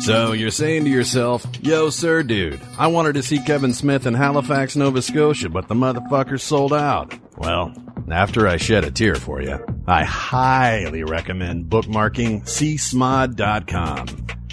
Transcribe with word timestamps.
So 0.00 0.32
you're 0.32 0.50
saying 0.50 0.84
to 0.84 0.90
yourself, 0.90 1.46
yo, 1.60 1.90
sir, 1.90 2.22
dude, 2.22 2.60
I 2.78 2.86
wanted 2.86 3.14
to 3.14 3.22
see 3.22 3.38
Kevin 3.38 3.74
Smith 3.74 4.06
in 4.06 4.14
Halifax, 4.14 4.74
Nova 4.74 5.02
Scotia, 5.02 5.50
but 5.50 5.68
the 5.68 5.74
motherfucker 5.74 6.40
sold 6.40 6.72
out. 6.72 7.14
Well, 7.36 7.74
after 8.10 8.48
I 8.48 8.56
shed 8.56 8.84
a 8.84 8.90
tear 8.90 9.14
for 9.14 9.42
you, 9.42 9.58
I 9.86 10.04
highly 10.04 11.04
recommend 11.04 11.66
bookmarking 11.66 12.44
csmod.com. 12.44 14.06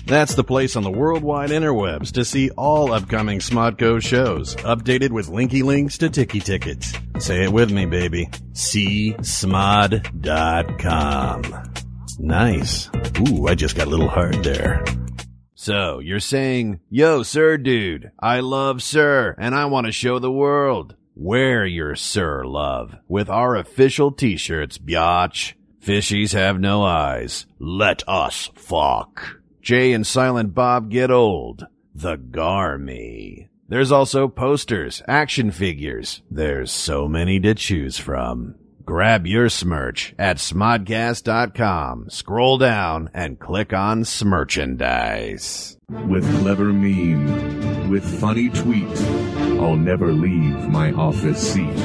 That's 0.06 0.36
the 0.36 0.44
place 0.44 0.76
on 0.76 0.84
the 0.84 0.92
worldwide 0.92 1.50
interwebs 1.50 2.12
to 2.14 2.26
see 2.26 2.50
all 2.52 2.94
upcoming 2.94 3.40
Smodco 3.40 4.02
shows, 4.02 4.56
updated 4.58 5.12
with 5.12 5.28
linky 5.28 5.64
links 5.64 5.98
to 6.00 6.10
Tiki 6.10 6.40
Tickets. 6.40 6.94
Say 7.20 7.44
it 7.44 7.54
with 7.54 7.72
me, 7.72 7.86
baby. 7.86 8.28
csmod.com. 8.54 9.34
Nice. 12.20 12.90
Ooh, 13.30 13.48
I 13.48 13.56
just 13.56 13.76
got 13.76 13.88
a 13.88 13.90
little 13.90 14.08
hard 14.10 14.44
there. 14.44 14.84
So, 15.60 15.98
you're 15.98 16.20
saying, 16.20 16.82
yo, 16.88 17.24
sir, 17.24 17.58
dude, 17.58 18.12
I 18.20 18.42
love 18.42 18.84
sir, 18.84 19.34
and 19.40 19.56
I 19.56 19.66
want 19.66 19.88
to 19.88 19.92
show 19.92 20.20
the 20.20 20.32
world. 20.32 20.96
Wear 21.16 21.66
your 21.66 21.96
sir 21.96 22.46
love 22.46 22.96
with 23.08 23.28
our 23.28 23.56
official 23.56 24.12
t-shirts, 24.12 24.78
biatch. 24.78 25.56
Fishies 25.84 26.34
have 26.34 26.60
no 26.60 26.84
eyes. 26.84 27.48
Let 27.58 28.04
us 28.08 28.52
fuck. 28.54 29.40
Jay 29.60 29.94
and 29.94 30.06
Silent 30.06 30.54
Bob 30.54 30.92
get 30.92 31.10
old. 31.10 31.66
The 31.96 32.18
Garmy. 32.18 33.50
There's 33.68 33.92
also 33.92 34.28
posters, 34.28 35.02
action 35.08 35.50
figures. 35.50 36.22
There's 36.30 36.72
so 36.72 37.08
many 37.08 37.40
to 37.40 37.56
choose 37.56 37.98
from. 37.98 38.54
Grab 38.88 39.28
your 39.28 39.48
smerch 39.48 40.14
at 40.18 40.38
smodcast.com. 40.38 42.10
Scroll 42.10 42.58
down 42.58 43.10
and 43.14 43.38
click 43.38 43.74
on 43.74 44.04
Smerchandise. 44.04 45.76
With 46.08 46.24
clever 46.40 46.72
meme, 46.72 47.90
with 47.90 48.22
funny 48.22 48.48
tweet, 48.48 48.98
I'll 49.60 49.76
never 49.76 50.14
leave 50.14 50.70
my 50.70 50.94
office 50.94 51.52
seat. 51.52 51.76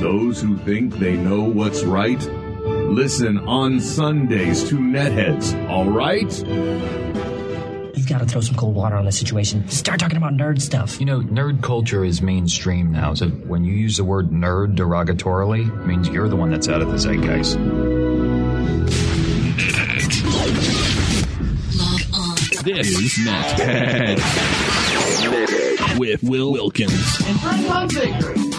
Those 0.00 0.40
who 0.40 0.56
think 0.56 0.94
they 0.94 1.18
know 1.18 1.42
what's 1.42 1.82
right, 1.82 2.22
listen 2.24 3.40
on 3.40 3.78
Sundays 3.78 4.66
to 4.70 4.76
Netheads, 4.76 5.52
alright? 5.68 7.31
You've 7.94 8.08
got 8.08 8.18
to 8.20 8.26
throw 8.26 8.40
some 8.40 8.56
cold 8.56 8.74
water 8.74 8.96
on 8.96 9.04
the 9.04 9.12
situation. 9.12 9.68
Start 9.68 10.00
talking 10.00 10.16
about 10.16 10.32
nerd 10.32 10.60
stuff. 10.60 10.98
You 10.98 11.06
know, 11.06 11.20
nerd 11.20 11.62
culture 11.62 12.04
is 12.04 12.22
mainstream 12.22 12.90
now, 12.90 13.14
so 13.14 13.28
when 13.28 13.64
you 13.64 13.74
use 13.74 13.98
the 13.98 14.04
word 14.04 14.30
nerd 14.30 14.76
derogatorily, 14.76 15.68
it 15.82 15.86
means 15.86 16.08
you're 16.08 16.28
the 16.28 16.36
one 16.36 16.50
that's 16.50 16.68
out 16.68 16.80
of 16.80 16.90
the 16.90 16.98
zeitgeist. 16.98 17.58
This 22.64 22.88
is 22.88 23.18
Nethead 23.26 24.20
with 25.98 26.22
Will 26.22 26.52
Wilkins. 26.52 27.20
And 27.26 27.38
Trent 27.40 27.66
Hunsaker. 27.66 28.51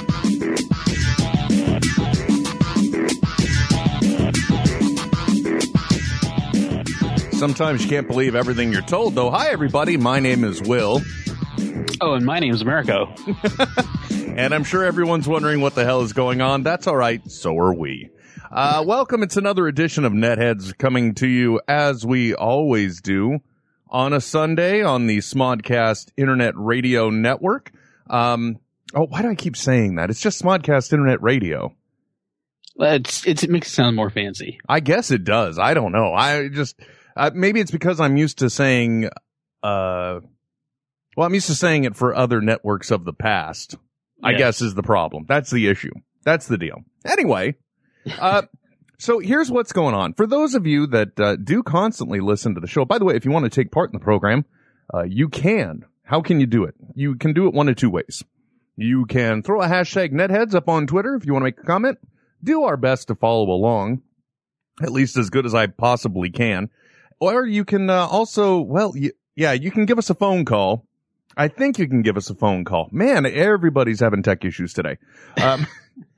Sometimes 7.44 7.84
you 7.84 7.90
can't 7.90 8.08
believe 8.08 8.36
everything 8.36 8.72
you're 8.72 8.82
told, 8.82 9.16
though. 9.16 9.30
Hi, 9.30 9.50
everybody. 9.50 9.98
My 9.98 10.22
name 10.22 10.46
is 10.46 10.62
Will. 10.62 11.02
Oh, 12.00 12.14
and 12.14 12.26
my 12.26 12.40
name's 12.40 12.62
Americo. 12.62 13.14
and 14.12 14.54
I'm 14.54 14.64
sure 14.64 14.86
everyone's 14.86 15.28
wondering 15.28 15.60
what 15.60 15.76
the 15.76 15.84
hell 15.84 16.04
is 16.04 16.14
going 16.14 16.40
on. 16.40 16.64
That's 16.64 16.88
all 16.88 16.96
right. 16.96 17.22
So 17.30 17.58
are 17.58 17.74
we. 17.74 18.10
Uh, 18.50 18.86
welcome. 18.88 19.24
It's 19.24 19.36
another 19.36 19.68
edition 19.68 20.06
of 20.06 20.14
Netheads 20.14 20.78
coming 20.78 21.16
to 21.16 21.28
you 21.28 21.60
as 21.68 22.06
we 22.06 22.34
always 22.34 23.02
do 23.02 23.40
on 23.90 24.14
a 24.14 24.22
Sunday 24.22 24.82
on 24.82 25.08
the 25.08 25.18
Smodcast 25.18 26.14
Internet 26.16 26.54
Radio 26.56 27.10
Network. 27.10 27.74
Um, 28.10 28.58
oh, 28.96 29.08
why 29.08 29.22
do 29.22 29.28
I 29.28 29.36
keep 29.36 29.58
saying 29.58 29.96
that? 29.96 30.10
It's 30.10 30.22
just 30.22 30.42
Smodcast 30.42 30.94
Internet 30.94 31.22
Radio. 31.22 31.76
It's, 32.78 33.28
it's, 33.28 33.44
it 33.44 33.50
makes 33.50 33.68
it 33.68 33.72
sound 33.72 33.98
more 33.98 34.10
fancy. 34.10 34.60
I 34.70 34.80
guess 34.80 35.12
it 35.12 35.26
does. 35.26 35.60
I 35.60 35.74
don't 35.74 35.92
know. 35.92 36.14
I 36.14 36.48
just, 36.48 36.80
uh, 37.16 37.32
maybe 37.34 37.60
it's 37.60 37.72
because 37.72 38.00
I'm 38.00 38.18
used 38.18 38.40
to 38.40 38.50
saying, 38.50 39.06
uh, 39.62 40.20
well, 41.16 41.28
I'm 41.28 41.34
used 41.34 41.48
to 41.48 41.56
saying 41.56 41.84
it 41.84 41.96
for 41.96 42.16
other 42.16 42.42
networks 42.42 42.92
of 42.92 43.06
the 43.06 43.14
past. 43.14 43.76
I 44.24 44.34
guess 44.34 44.62
is 44.62 44.74
the 44.74 44.84
problem. 44.84 45.26
That's 45.28 45.52
the 45.52 45.68
issue. 45.68 45.92
That's 46.24 46.48
the 46.48 46.58
deal. 46.58 46.86
Anyway, 47.06 47.56
uh, 48.20 48.44
so 48.98 49.20
here's 49.20 49.52
what's 49.52 49.74
going 49.74 49.94
on. 49.94 50.14
For 50.14 50.26
those 50.26 50.56
of 50.56 50.66
you 50.66 50.88
that 50.88 51.20
uh, 51.20 51.36
do 51.36 51.62
constantly 51.62 52.22
listen 52.22 52.56
to 52.56 52.62
the 52.62 52.68
show, 52.68 52.86
by 52.86 52.98
the 52.98 53.06
way, 53.06 53.16
if 53.16 53.26
you 53.26 53.32
want 53.32 53.44
to 53.44 53.50
take 53.50 53.72
part 53.72 53.90
in 53.90 54.00
the 54.00 54.04
program, 54.04 54.46
uh, 54.94 55.04
you 55.04 55.28
can. 55.28 55.84
How 56.04 56.22
can 56.22 56.40
you 56.40 56.46
do 56.46 56.64
it? 56.64 56.76
You 56.96 57.16
can 57.16 57.34
do 57.34 57.48
it 57.48 57.54
one 57.54 57.68
of 57.68 57.76
two 57.76 57.90
ways. 57.90 58.24
You 58.76 59.06
can 59.06 59.44
throw 59.44 59.62
a 59.62 59.68
hashtag 59.68 60.12
netheads 60.12 60.56
up 60.56 60.68
on 60.68 60.88
Twitter 60.88 61.16
if 61.16 61.26
you 61.26 61.34
want 61.34 61.44
to 61.44 61.48
make 61.48 61.60
a 61.60 61.64
comment. 61.64 62.00
Do 62.44 62.64
our 62.64 62.78
best 62.78 63.08
to 63.10 63.16
follow 63.16 63.50
along, 63.50 64.02
at 64.82 64.92
least 64.92 65.18
as 65.18 65.30
good 65.30 65.46
as 65.46 65.54
I 65.54 65.68
possibly 65.68 66.30
can. 66.30 66.70
Or 67.24 67.46
you 67.46 67.64
can 67.64 67.90
uh, 67.90 68.06
also, 68.08 68.60
well, 68.60 68.92
y 68.94 69.12
yeah, 69.34 69.54
you 69.54 69.72
can 69.72 69.86
give 69.86 69.98
us 69.98 70.10
a 70.10 70.14
phone 70.14 70.44
call. 70.44 70.86
I 71.38 71.48
think 71.48 71.80
you 71.80 71.88
can 71.88 72.02
give 72.02 72.18
us 72.18 72.30
a 72.30 72.36
phone 72.36 72.66
call. 72.66 72.90
Man, 72.92 73.26
everybody's 73.26 74.02
having 74.02 74.24
tech 74.24 74.44
issues 74.44 74.74
today. 74.74 74.98
Um, 75.42 75.66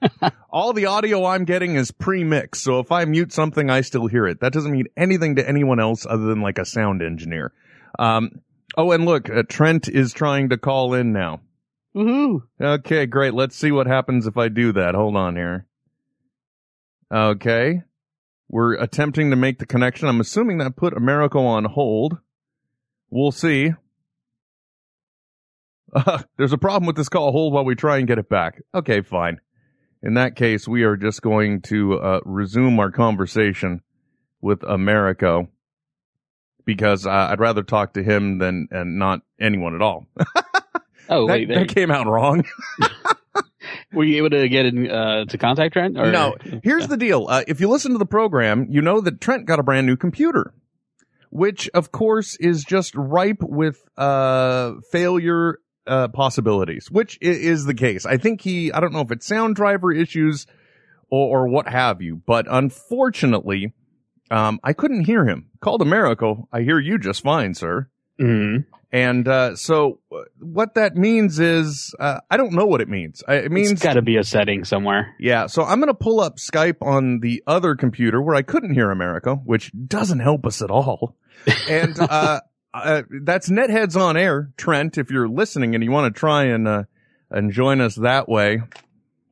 all 0.49 0.73
the 0.73 0.87
audio 0.87 1.23
I'm 1.25 1.45
getting 1.45 1.75
is 1.75 1.91
pre-mixed, 1.91 2.63
so 2.63 2.79
if 2.79 2.91
I 2.91 3.05
mute 3.05 3.31
something, 3.31 3.69
I 3.69 3.81
still 3.81 4.07
hear 4.07 4.25
it. 4.25 4.39
That 4.39 4.51
doesn't 4.51 4.71
mean 4.71 4.87
anything 4.97 5.35
to 5.35 5.47
anyone 5.47 5.79
else 5.79 6.07
other 6.09 6.25
than 6.25 6.41
like 6.41 6.57
a 6.57 6.65
sound 6.65 7.03
engineer. 7.03 7.53
Um, 7.99 8.41
oh, 8.75 8.91
and 8.91 9.05
look, 9.05 9.29
uh, 9.29 9.43
Trent 9.47 9.87
is 9.87 10.11
trying 10.11 10.49
to 10.49 10.57
call 10.57 10.95
in 10.95 11.13
now. 11.13 11.41
Woohoo! 11.95 12.41
Okay, 12.59 13.05
great. 13.05 13.35
Let's 13.35 13.55
see 13.55 13.71
what 13.71 13.85
happens 13.85 14.25
if 14.25 14.37
I 14.37 14.47
do 14.47 14.71
that. 14.71 14.95
Hold 14.95 15.15
on 15.15 15.35
here. 15.35 15.67
Okay. 17.13 17.83
We're 18.49 18.75
attempting 18.75 19.31
to 19.31 19.35
make 19.35 19.59
the 19.59 19.65
connection. 19.65 20.07
I'm 20.07 20.19
assuming 20.19 20.59
that 20.59 20.75
put 20.75 20.95
Americo 20.95 21.43
on 21.45 21.65
hold. 21.65 22.17
We'll 23.09 23.31
see. 23.31 23.73
Uh, 25.93 26.23
there's 26.37 26.53
a 26.53 26.57
problem 26.57 26.85
with 26.85 26.95
this 26.95 27.09
call. 27.09 27.31
Hold 27.31 27.53
while 27.53 27.65
we 27.65 27.75
try 27.75 27.97
and 27.97 28.07
get 28.07 28.19
it 28.19 28.29
back. 28.29 28.61
Okay, 28.73 29.01
fine. 29.01 29.39
In 30.03 30.13
that 30.15 30.35
case, 30.35 30.67
we 30.67 30.83
are 30.83 30.95
just 30.95 31.21
going 31.21 31.61
to 31.63 31.99
uh, 31.99 32.19
resume 32.25 32.79
our 32.79 32.91
conversation 32.91 33.81
with 34.41 34.61
Americo 34.63 35.47
because 36.65 37.07
uh, 37.07 37.09
I'd 37.11 37.39
rather 37.39 37.63
talk 37.63 37.93
to 37.93 38.03
him 38.03 38.37
than 38.37 38.67
and 38.71 38.99
not 38.99 39.21
anyone 39.39 39.75
at 39.75 39.81
all. 39.81 40.05
Oh, 41.07 41.27
that, 41.27 41.33
wait, 41.33 41.49
that 41.49 41.67
came 41.67 41.91
out 41.91 42.07
wrong. 42.07 42.43
were 43.95 44.03
you 44.03 44.17
able 44.17 44.29
to 44.31 44.47
get 44.49 44.65
in, 44.65 44.89
uh, 44.89 45.25
to 45.25 45.37
contact 45.37 45.73
Trent? 45.73 45.97
Or? 45.97 46.11
No. 46.11 46.35
Here's 46.63 46.87
the 46.87 46.97
deal. 46.97 47.27
Uh, 47.29 47.43
if 47.47 47.59
you 47.59 47.69
listen 47.69 47.93
to 47.93 47.97
the 47.97 48.05
program, 48.05 48.67
you 48.69 48.81
know 48.81 49.01
that 49.01 49.21
Trent 49.21 49.45
got 49.45 49.59
a 49.59 49.63
brand 49.63 49.87
new 49.87 49.95
computer, 49.95 50.53
which 51.29 51.69
of 51.73 51.91
course 51.91 52.35
is 52.37 52.63
just 52.63 52.93
ripe 52.95 53.41
with, 53.41 53.81
uh, 53.97 54.73
failure, 54.91 55.59
uh, 55.87 56.07
possibilities, 56.09 56.89
which 56.91 57.17
is 57.21 57.65
the 57.65 57.73
case. 57.73 58.05
I 58.05 58.17
think 58.17 58.41
he, 58.41 58.71
I 58.71 58.79
don't 58.79 58.93
know 58.93 59.01
if 59.01 59.11
it's 59.11 59.25
sound 59.25 59.55
driver 59.55 59.91
issues 59.91 60.47
or, 61.09 61.39
or 61.39 61.47
what 61.47 61.67
have 61.67 62.01
you, 62.01 62.21
but 62.25 62.45
unfortunately, 62.49 63.73
um, 64.31 64.59
I 64.63 64.73
couldn't 64.73 65.05
hear 65.05 65.25
him. 65.25 65.49
Called 65.59 65.81
Americo. 65.81 66.47
I 66.51 66.61
hear 66.61 66.79
you 66.79 66.97
just 66.97 67.21
fine, 67.21 67.53
sir. 67.53 67.89
Mhm. 68.19 68.65
And, 68.91 69.27
uh, 69.27 69.55
so 69.57 69.99
uh, 70.09 70.21
what 70.39 70.75
that 70.75 70.95
means 70.95 71.37
is, 71.39 71.93
uh, 71.99 72.19
I 72.31 72.37
don't 72.37 72.53
know 72.53 72.65
what 72.65 72.79
it 72.79 72.87
means. 72.87 73.21
I- 73.27 73.35
It 73.37 73.51
means 73.51 73.71
It's 73.73 73.83
got 73.83 73.93
to 73.93 74.01
be 74.01 74.15
a 74.15 74.23
setting 74.23 74.63
somewhere. 74.63 75.13
yeah, 75.19 75.47
so 75.47 75.63
I'm 75.63 75.79
going 75.79 75.87
to 75.87 75.93
pull 75.93 76.21
up 76.21 76.37
Skype 76.37 76.77
on 76.81 77.19
the 77.19 77.43
other 77.45 77.75
computer 77.75 78.21
where 78.21 78.35
I 78.35 78.41
couldn't 78.41 78.73
hear 78.73 78.91
Americo, 78.91 79.35
which 79.37 79.71
doesn't 79.87 80.19
help 80.19 80.45
us 80.45 80.61
at 80.61 80.69
all. 80.71 81.15
And 81.69 81.99
uh, 81.99 82.39
uh 82.73 83.01
that's 83.23 83.49
Netheads 83.49 83.99
on 83.99 84.15
Air, 84.17 84.51
Trent. 84.55 84.97
If 84.97 85.11
you're 85.11 85.27
listening 85.27 85.75
and 85.75 85.83
you 85.83 85.91
want 85.91 86.13
to 86.13 86.17
try 86.17 86.45
and 86.45 86.65
uh, 86.67 86.83
and 87.29 87.51
join 87.51 87.81
us 87.81 87.95
that 87.95 88.29
way, 88.29 88.61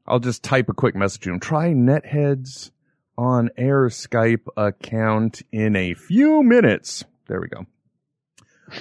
I'll 0.06 0.20
just 0.20 0.44
type 0.44 0.68
a 0.68 0.74
quick 0.74 0.96
message 0.96 1.22
to 1.22 1.32
him. 1.32 1.40
Try 1.40 1.70
Netheads 1.74 2.72
on 3.18 3.50
Air 3.58 3.88
Skype 3.88 4.46
account 4.58 5.42
in 5.54 5.76
a 5.78 5.94
few 5.94 6.44
minutes. 6.44 7.06
There 7.30 7.40
we 7.40 7.48
go. 7.48 7.66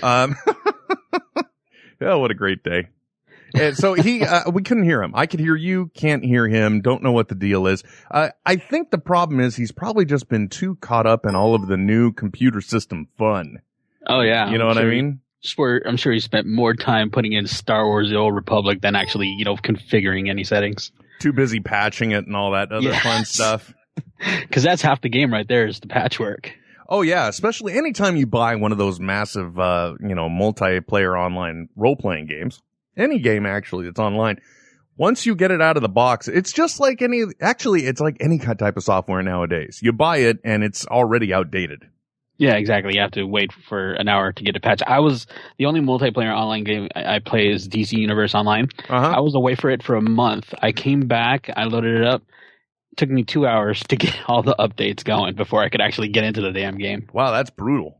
Um, 0.02 0.36
oh, 2.00 2.18
what 2.18 2.30
a 2.30 2.34
great 2.34 2.62
day. 2.62 2.88
And 3.54 3.76
so 3.76 3.92
he, 3.94 4.24
uh, 4.24 4.50
we 4.50 4.62
couldn't 4.62 4.84
hear 4.84 5.02
him. 5.02 5.12
I 5.14 5.26
could 5.26 5.40
hear 5.40 5.54
you, 5.54 5.90
can't 5.94 6.24
hear 6.24 6.48
him, 6.48 6.80
don't 6.80 7.02
know 7.02 7.12
what 7.12 7.28
the 7.28 7.34
deal 7.34 7.66
is. 7.66 7.84
Uh, 8.10 8.30
I 8.46 8.56
think 8.56 8.90
the 8.90 8.98
problem 8.98 9.40
is 9.40 9.56
he's 9.56 9.72
probably 9.72 10.06
just 10.06 10.28
been 10.28 10.48
too 10.48 10.76
caught 10.76 11.06
up 11.06 11.26
in 11.26 11.34
all 11.34 11.54
of 11.54 11.66
the 11.66 11.76
new 11.76 12.12
computer 12.12 12.60
system 12.62 13.08
fun. 13.18 13.58
Oh 14.06 14.20
yeah. 14.22 14.50
You 14.50 14.56
know 14.58 14.64
I'm 14.64 14.68
what 14.68 14.78
I 14.78 14.82
sure- 14.82 14.90
mean? 14.90 15.20
Swear, 15.44 15.82
I'm 15.84 15.96
sure 15.96 16.12
he 16.12 16.20
spent 16.20 16.46
more 16.46 16.72
time 16.72 17.10
putting 17.10 17.32
in 17.32 17.48
Star 17.48 17.84
Wars: 17.84 18.08
The 18.10 18.14
Old 18.16 18.32
Republic 18.32 18.80
than 18.80 18.94
actually, 18.94 19.26
you 19.26 19.44
know, 19.44 19.56
configuring 19.56 20.30
any 20.30 20.44
settings. 20.44 20.92
Too 21.18 21.32
busy 21.32 21.58
patching 21.58 22.12
it 22.12 22.26
and 22.28 22.36
all 22.36 22.52
that 22.52 22.70
other 22.70 22.94
fun 22.94 23.24
stuff. 23.24 23.74
Because 24.40 24.62
that's 24.62 24.80
half 24.80 25.00
the 25.00 25.08
game 25.08 25.32
right 25.32 25.46
there 25.48 25.66
is 25.66 25.80
the 25.80 25.88
patchwork. 25.88 26.52
Oh 26.88 27.02
yeah, 27.02 27.28
especially 27.28 27.74
anytime 27.74 28.16
you 28.16 28.26
buy 28.26 28.56
one 28.56 28.72
of 28.72 28.78
those 28.78 29.00
massive, 29.00 29.58
uh, 29.58 29.94
you 30.00 30.14
know, 30.14 30.28
multiplayer 30.28 31.18
online 31.18 31.68
role 31.76 31.96
playing 31.96 32.26
games. 32.26 32.60
Any 32.96 33.18
game 33.18 33.46
actually 33.46 33.86
that's 33.86 33.98
online. 34.00 34.40
Once 34.98 35.24
you 35.24 35.34
get 35.34 35.50
it 35.50 35.62
out 35.62 35.76
of 35.76 35.82
the 35.82 35.88
box, 35.88 36.28
it's 36.28 36.52
just 36.52 36.78
like 36.78 37.00
any, 37.00 37.24
actually, 37.40 37.86
it's 37.86 38.00
like 38.00 38.16
any 38.20 38.38
kind- 38.38 38.58
type 38.58 38.76
of 38.76 38.82
software 38.82 39.22
nowadays. 39.22 39.80
You 39.82 39.92
buy 39.92 40.18
it 40.18 40.38
and 40.44 40.62
it's 40.62 40.86
already 40.86 41.32
outdated. 41.32 41.84
Yeah, 42.36 42.54
exactly. 42.54 42.94
You 42.94 43.00
have 43.00 43.12
to 43.12 43.24
wait 43.24 43.52
for 43.52 43.92
an 43.94 44.08
hour 44.08 44.32
to 44.32 44.44
get 44.44 44.56
a 44.56 44.60
patch. 44.60 44.82
I 44.86 45.00
was 45.00 45.26
the 45.58 45.66
only 45.66 45.80
multiplayer 45.80 46.34
online 46.34 46.64
game 46.64 46.88
I 46.94 47.16
I 47.16 47.18
play 47.20 47.48
is 47.48 47.68
DC 47.68 47.92
Universe 47.96 48.34
Online. 48.34 48.68
Uh-huh. 48.88 49.12
I 49.16 49.20
was 49.20 49.34
away 49.34 49.54
for 49.54 49.70
it 49.70 49.82
for 49.82 49.94
a 49.96 50.02
month. 50.02 50.52
I 50.60 50.72
came 50.72 51.06
back, 51.06 51.48
I 51.56 51.64
loaded 51.64 52.00
it 52.00 52.06
up. 52.06 52.22
Took 52.96 53.08
me 53.10 53.24
two 53.24 53.46
hours 53.46 53.80
to 53.88 53.96
get 53.96 54.16
all 54.28 54.42
the 54.42 54.54
updates 54.58 55.04
going 55.04 55.34
before 55.34 55.62
I 55.62 55.68
could 55.68 55.80
actually 55.80 56.08
get 56.08 56.24
into 56.24 56.40
the 56.40 56.52
damn 56.52 56.78
game. 56.78 57.08
Wow, 57.12 57.32
that's 57.32 57.50
brutal. 57.50 57.98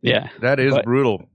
Yeah, 0.00 0.28
That 0.40 0.58
is 0.58 0.74
But- 0.74 0.84
brutal. 0.84 1.28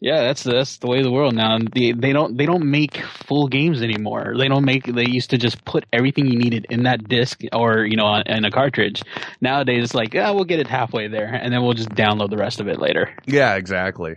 yeah, 0.00 0.20
that's 0.22 0.42
that's 0.44 0.76
the 0.78 0.86
way 0.86 0.98
of 0.98 1.04
the 1.04 1.10
world 1.10 1.34
now. 1.34 1.58
They 1.58 1.92
they 1.92 2.12
don't 2.12 2.36
they 2.36 2.44
don't 2.46 2.70
make 2.70 2.98
full 2.98 3.48
games 3.48 3.82
anymore. 3.82 4.34
They 4.38 4.46
don't 4.46 4.64
make. 4.64 4.84
They 4.84 5.06
used 5.08 5.30
to 5.30 5.38
just 5.38 5.64
put 5.64 5.84
everything 5.92 6.26
you 6.26 6.38
needed 6.38 6.66
in 6.70 6.82
that 6.84 7.08
disc 7.08 7.40
or 7.52 7.84
you 7.86 7.96
know 7.96 8.14
in 8.26 8.44
a 8.44 8.50
cartridge. 8.50 9.02
Nowadays, 9.40 9.82
it's 9.84 9.94
like, 9.94 10.12
yeah, 10.14 10.30
we'll 10.30 10.44
get 10.44 10.60
it 10.60 10.66
halfway 10.68 11.08
there, 11.08 11.26
and 11.34 11.52
then 11.52 11.62
we'll 11.64 11.72
just 11.74 11.88
download 11.90 12.28
the 12.30 12.36
rest 12.36 12.60
of 12.60 12.68
it 12.68 12.78
later. 12.78 13.12
Yeah, 13.26 13.54
exactly. 13.56 14.16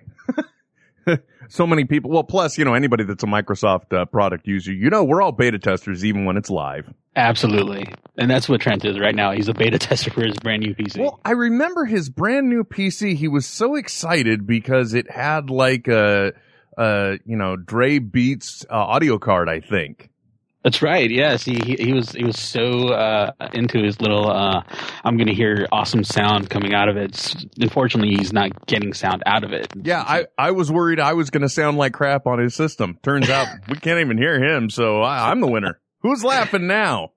so 1.50 1.68
many 1.68 1.86
people. 1.86 2.12
Well, 2.12 2.24
plus, 2.24 2.58
you 2.58 2.66
know, 2.66 2.74
anybody 2.74 3.04
that's 3.04 3.24
a 3.24 3.28
Microsoft 3.28 3.94
uh, 3.94 4.06
product 4.06 4.48
user, 4.48 4.72
you 4.74 4.90
know, 4.90 5.04
we're 5.04 5.22
all 5.22 5.32
beta 5.32 5.60
testers 5.60 6.06
even 6.06 6.26
when 6.26 6.38
it's 6.38 6.50
live. 6.50 6.92
Absolutely, 7.16 7.86
and 8.18 8.30
that's 8.30 8.48
what 8.48 8.62
Trent 8.62 8.86
is 8.86 9.00
right 9.00 9.16
now. 9.16 9.32
He's 9.32 9.48
a 9.48 9.54
beta 9.54 9.80
tester 9.80 10.12
for 10.12 10.24
his 10.24 10.38
brand 10.38 10.64
new 10.64 10.76
PC. 10.76 11.00
Well, 11.00 11.20
I 11.26 11.32
remember 11.32 11.86
his 11.86 12.10
brand 12.10 12.50
new 12.50 12.64
PC. 12.64 13.16
He 13.16 13.28
was 13.28 13.46
so 13.46 13.76
excited 13.76 14.46
because 14.48 14.94
it 14.94 15.10
had 15.10 15.50
like 15.50 15.88
a, 15.88 16.34
uh, 16.78 17.16
you 17.26 17.36
know, 17.36 17.56
Dre 17.56 18.00
Beats 18.00 18.66
uh, 18.70 18.76
audio 18.76 19.18
card, 19.18 19.50
I 19.50 19.60
think. 19.60 20.10
That's 20.64 20.82
right. 20.82 21.10
Yes, 21.10 21.46
he 21.46 21.54
he, 21.56 21.76
he 21.76 21.94
was 21.94 22.12
he 22.12 22.26
was 22.26 22.38
so 22.38 22.90
uh, 22.90 23.32
into 23.54 23.82
his 23.82 24.02
little. 24.02 24.30
Uh, 24.30 24.64
I'm 25.06 25.16
going 25.16 25.28
to 25.28 25.34
hear 25.34 25.66
awesome 25.72 26.04
sound 26.04 26.50
coming 26.50 26.74
out 26.74 26.90
of 26.90 26.98
it. 26.98 27.34
Unfortunately, 27.60 28.16
he's 28.16 28.34
not 28.34 28.66
getting 28.66 28.94
sound 28.94 29.24
out 29.26 29.46
of 29.46 29.54
it. 29.54 29.72
Yeah, 29.82 30.02
I, 30.06 30.26
I 30.38 30.52
was 30.52 30.70
worried 30.70 31.00
I 31.00 31.14
was 31.14 31.30
going 31.30 31.44
to 31.44 31.50
sound 31.50 31.78
like 31.78 31.94
crap 31.94 32.28
on 32.28 32.40
his 32.40 32.56
system. 32.56 33.00
Turns 33.04 33.30
out 33.30 33.48
we 33.70 33.78
can't 33.78 34.02
even 34.02 34.18
hear 34.18 34.42
him, 34.44 34.70
so 34.70 35.02
I, 35.02 35.32
I'm 35.32 35.40
the 35.40 35.48
winner. 35.48 35.80
Who's 36.02 36.26
laughing 36.26 36.68
now? 36.68 37.14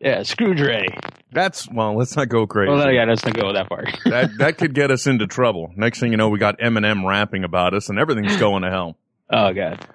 Yeah, 0.00 0.22
screw 0.22 0.54
Dre. 0.54 0.86
That's 1.32 1.70
well. 1.70 1.96
Let's 1.96 2.16
not 2.16 2.30
go 2.30 2.46
crazy. 2.46 2.70
Well, 2.70 2.90
yeah, 2.90 3.04
let's 3.04 3.24
not 3.24 3.34
go 3.34 3.52
that 3.52 3.68
far. 3.68 3.84
that 4.06 4.30
that 4.38 4.56
could 4.56 4.74
get 4.74 4.90
us 4.90 5.06
into 5.06 5.26
trouble. 5.26 5.70
Next 5.76 6.00
thing 6.00 6.12
you 6.12 6.16
know, 6.16 6.30
we 6.30 6.38
got 6.38 6.58
Eminem 6.60 7.06
rapping 7.06 7.44
about 7.44 7.74
us, 7.74 7.90
and 7.90 7.98
everything's 7.98 8.38
going 8.38 8.62
to 8.62 8.70
hell. 8.70 8.96
oh 9.30 9.52
god. 9.52 9.86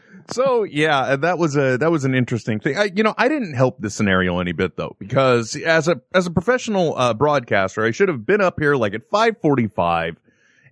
So 0.32 0.62
yeah, 0.64 1.16
that 1.16 1.38
was 1.38 1.56
a 1.56 1.76
that 1.78 1.90
was 1.90 2.04
an 2.04 2.14
interesting 2.14 2.60
thing. 2.60 2.76
I, 2.78 2.90
you 2.94 3.02
know, 3.02 3.14
I 3.18 3.28
didn't 3.28 3.54
help 3.54 3.80
the 3.80 3.90
scenario 3.90 4.38
any 4.38 4.52
bit 4.52 4.76
though, 4.76 4.96
because 4.98 5.56
as 5.56 5.88
a 5.88 6.00
as 6.14 6.26
a 6.26 6.30
professional 6.30 6.96
uh, 6.96 7.14
broadcaster, 7.14 7.84
I 7.84 7.90
should 7.90 8.08
have 8.08 8.24
been 8.24 8.40
up 8.40 8.58
here 8.58 8.76
like 8.76 8.94
at 8.94 9.04
five 9.04 9.40
forty 9.40 9.66
five, 9.66 10.16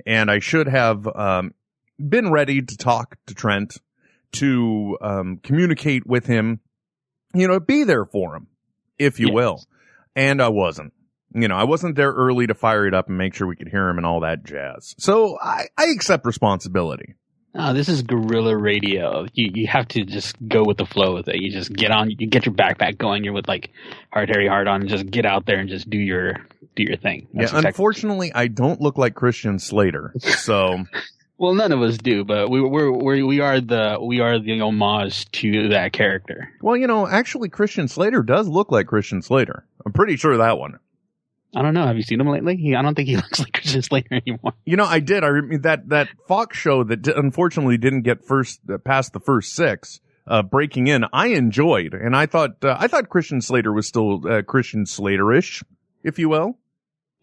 and 0.07 0.31
I 0.31 0.39
should 0.39 0.69
have 0.69 1.07
um, 1.09 1.55
been 1.99 2.31
ready 2.31 2.63
to 2.63 2.77
talk 2.77 3.17
to 3.27 3.35
Trent, 3.35 3.79
to 4.33 4.97
um, 5.01 5.41
communicate 5.43 6.07
with 6.07 6.27
him, 6.27 6.61
you 7.35 7.49
know, 7.49 7.59
be 7.59 7.85
there 7.85 8.05
for 8.05 8.37
him, 8.37 8.47
if 8.99 9.19
you 9.19 9.27
Yes. 9.29 9.35
will. 9.35 9.65
And 10.15 10.41
I 10.41 10.49
wasn't. 10.49 10.93
You 11.35 11.47
know, 11.47 11.57
I 11.57 11.65
wasn't 11.65 11.95
there 11.97 12.13
early 12.13 12.47
to 12.47 12.55
fire 12.55 12.87
it 12.87 12.95
up 12.95 13.09
and 13.09 13.19
make 13.19 13.35
sure 13.35 13.47
we 13.47 13.55
could 13.55 13.69
hear 13.69 13.89
him 13.89 13.99
and 13.99 14.07
all 14.07 14.21
that 14.21 14.45
jazz. 14.45 14.95
So 14.99 15.39
I, 15.41 15.67
I 15.77 15.87
accept 15.87 16.25
responsibility. 16.25 17.15
Oh, 17.61 17.73
this 17.75 17.89
is 17.89 18.03
guerrilla 18.03 18.57
radio. 18.57 19.27
You 19.35 19.51
you 19.53 19.67
have 19.67 19.89
to 19.89 20.05
just 20.05 20.37
go 20.47 20.63
with 20.65 20.77
the 20.79 20.87
flow 20.87 21.15
with 21.15 21.29
it. 21.29 21.37
You 21.37 21.51
just 21.51 21.73
get 21.73 21.91
on. 21.91 22.11
You 22.11 22.27
get 22.29 22.47
your 22.47 22.55
backpack 22.55 22.99
going. 22.99 23.25
You're 23.25 23.33
with 23.33 23.49
like 23.49 23.71
hard 24.13 24.29
Harry 24.29 24.47
hard 24.47 24.69
on. 24.69 24.83
And 24.83 24.89
just 24.89 25.11
get 25.11 25.27
out 25.27 25.45
there 25.47 25.59
and 25.59 25.69
just 25.69 25.91
do 25.91 25.99
your 25.99 26.35
do 26.77 26.85
your 26.85 26.97
thing. 26.97 27.27
That's 27.35 27.53
yeah, 27.53 27.59
exactly- 27.59 27.69
unfortunately, 27.69 28.33
I 28.33 28.47
don't 28.47 28.81
look 28.81 28.97
like 28.97 29.15
Christian 29.15 29.59
Slater. 29.59 30.13
So, 30.21 30.85
Well, 31.41 31.55
none 31.55 31.71
of 31.71 31.81
us 31.83 31.97
do, 31.99 32.25
but 32.25 32.51
we 32.51 32.61
we're, 32.61 32.91
we're 32.91 33.25
we 33.25 33.39
are 33.41 33.61
the 33.61 33.99
we 34.03 34.19
are 34.21 34.41
the 34.41 34.61
homage 34.61 35.31
to 35.33 35.69
that 35.69 35.93
character. 35.93 36.53
well, 36.61 36.77
you 36.77 36.89
know, 36.89 37.07
actually, 37.07 37.49
Christian 37.49 37.87
Slater 37.87 38.23
does 38.25 38.49
look 38.49 38.73
like 38.73 38.89
Christian 38.89 39.23
Slater. 39.23 39.65
I'm 39.87 39.93
pretty 39.93 40.17
sure 40.17 40.33
of 40.33 40.39
that 40.39 40.59
one. 40.59 40.81
I 41.55 41.63
don't 41.63 41.75
know. 41.75 41.87
Have 41.87 41.97
you 41.97 42.03
seen 42.03 42.21
him 42.21 42.29
lately? 42.29 42.57
He, 42.57 42.75
I 42.75 42.83
don't 42.83 42.95
think 42.95 43.09
he 43.09 43.17
looks 43.23 43.39
like 43.39 43.53
Christian 43.53 43.83
Slater 43.83 44.15
anymore. 44.15 44.53
You 44.65 44.77
know, 44.77 44.85
I 44.85 45.01
did. 45.01 45.25
I 45.25 45.31
mean, 45.41 45.63
that 45.63 45.89
that 45.89 46.09
Fox 46.27 46.57
show 46.57 46.85
that 46.85 47.03
di- 47.03 47.13
unfortunately 47.17 47.79
didn't 47.79 48.03
get 48.03 48.25
first 48.25 48.61
uh, 48.73 48.79
past 48.79 49.13
the 49.13 49.21
first 49.21 49.55
six. 49.55 50.01
Uh, 50.27 50.43
breaking 50.43 50.89
in, 50.89 51.07
I 51.11 51.29
enjoyed, 51.29 51.95
and 51.95 52.15
I 52.15 52.27
thought 52.27 52.63
uh, 52.63 52.77
I 52.79 52.87
thought 52.87 53.09
Christian 53.09 53.41
Slater 53.41 53.73
was 53.73 53.87
still 53.87 54.21
uh, 54.31 54.43
Christian 54.43 54.85
Slaterish, 54.85 55.65
if 56.05 56.19
you 56.19 56.29
will. 56.29 56.59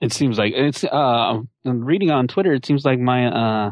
It 0.02 0.12
seems 0.12 0.40
like 0.40 0.54
it's. 0.56 0.84
Uh, 0.84 1.42
I'm 1.64 1.86
reading 1.86 2.10
on 2.10 2.28
Twitter. 2.28 2.52
It 2.52 2.66
seems 2.66 2.84
like 2.84 3.00
my 3.00 3.28
uh 3.28 3.72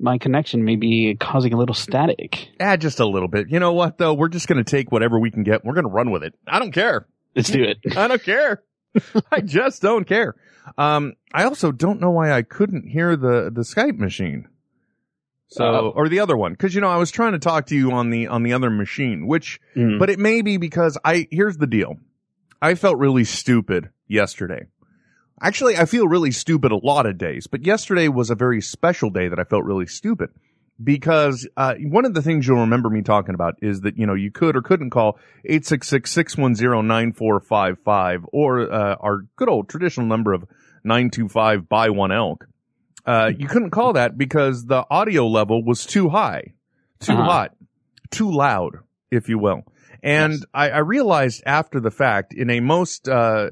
my 0.00 0.18
connection 0.18 0.64
may 0.64 0.74
be 0.76 1.16
causing 1.18 1.52
a 1.54 1.56
little 1.56 1.74
static. 1.74 2.48
Ah, 2.60 2.76
just 2.76 2.98
a 2.98 3.06
little 3.06 3.28
bit. 3.28 3.48
You 3.48 3.60
know 3.60 3.72
what 3.72 3.98
though? 3.98 4.12
We're 4.14 4.28
just 4.28 4.48
going 4.48 4.62
to 4.62 4.68
take 4.68 4.90
whatever 4.90 5.20
we 5.20 5.30
can 5.30 5.44
get. 5.44 5.64
We're 5.64 5.74
going 5.74 5.86
to 5.86 5.90
run 5.90 6.10
with 6.10 6.24
it. 6.24 6.34
I 6.46 6.58
don't 6.58 6.72
care. 6.72 7.06
Let's 7.36 7.50
do 7.50 7.62
it. 7.62 7.78
I 7.96 8.08
don't 8.08 8.22
care. 8.22 8.62
I 9.32 9.40
just 9.40 9.82
don't 9.82 10.06
care. 10.06 10.34
Um, 10.78 11.14
I 11.32 11.44
also 11.44 11.72
don't 11.72 12.00
know 12.00 12.10
why 12.10 12.32
I 12.32 12.42
couldn't 12.42 12.88
hear 12.88 13.16
the, 13.16 13.50
the 13.52 13.62
Skype 13.62 13.98
machine. 13.98 14.48
So, 15.48 15.64
Uh, 15.64 15.80
or 15.90 16.08
the 16.08 16.20
other 16.20 16.36
one. 16.36 16.56
Cause 16.56 16.74
you 16.74 16.80
know, 16.80 16.88
I 16.88 16.96
was 16.96 17.10
trying 17.10 17.32
to 17.32 17.38
talk 17.38 17.66
to 17.66 17.76
you 17.76 17.92
on 17.92 18.10
the, 18.10 18.26
on 18.28 18.42
the 18.42 18.52
other 18.54 18.70
machine, 18.70 19.26
which, 19.26 19.60
Mm. 19.76 19.98
but 19.98 20.10
it 20.10 20.18
may 20.18 20.42
be 20.42 20.56
because 20.56 20.98
I, 21.04 21.28
here's 21.30 21.58
the 21.58 21.66
deal. 21.66 21.96
I 22.62 22.74
felt 22.74 22.98
really 22.98 23.24
stupid 23.24 23.90
yesterday. 24.08 24.66
Actually, 25.40 25.76
I 25.76 25.84
feel 25.84 26.08
really 26.08 26.30
stupid 26.30 26.72
a 26.72 26.76
lot 26.76 27.06
of 27.06 27.18
days, 27.18 27.46
but 27.46 27.66
yesterday 27.66 28.08
was 28.08 28.30
a 28.30 28.34
very 28.34 28.60
special 28.62 29.10
day 29.10 29.28
that 29.28 29.38
I 29.38 29.44
felt 29.44 29.64
really 29.64 29.86
stupid 29.86 30.30
because 30.82 31.48
uh, 31.56 31.74
one 31.82 32.04
of 32.04 32.14
the 32.14 32.22
things 32.22 32.46
you'll 32.46 32.60
remember 32.60 32.90
me 32.90 33.02
talking 33.02 33.34
about 33.34 33.54
is 33.62 33.82
that 33.82 33.96
you 33.96 34.06
know 34.06 34.14
you 34.14 34.30
could 34.30 34.56
or 34.56 34.62
couldn't 34.62 34.90
call 34.90 35.18
866-610-9455 35.48 38.24
or 38.32 38.72
uh, 38.72 38.96
our 39.00 39.22
good 39.36 39.48
old 39.48 39.68
traditional 39.68 40.06
number 40.06 40.32
of 40.32 40.44
925 40.84 41.68
by 41.68 41.90
one 41.90 42.12
elk 42.12 42.46
uh, 43.06 43.30
you 43.38 43.46
couldn't 43.46 43.70
call 43.70 43.92
that 43.94 44.16
because 44.16 44.64
the 44.66 44.84
audio 44.90 45.26
level 45.26 45.62
was 45.64 45.84
too 45.86 46.08
high 46.08 46.54
too 47.00 47.12
Uh-huh. 47.12 47.22
hot 47.24 47.54
too 48.10 48.30
loud 48.30 48.78
if 49.10 49.28
you 49.28 49.38
will 49.38 49.62
and 50.02 50.32
Yes. 50.34 50.44
I, 50.52 50.70
I 50.70 50.78
realized 50.78 51.42
after 51.46 51.80
the 51.80 51.90
fact 51.90 52.34
in 52.34 52.50
a 52.50 52.60
most 52.60 53.08
uh, 53.08 53.50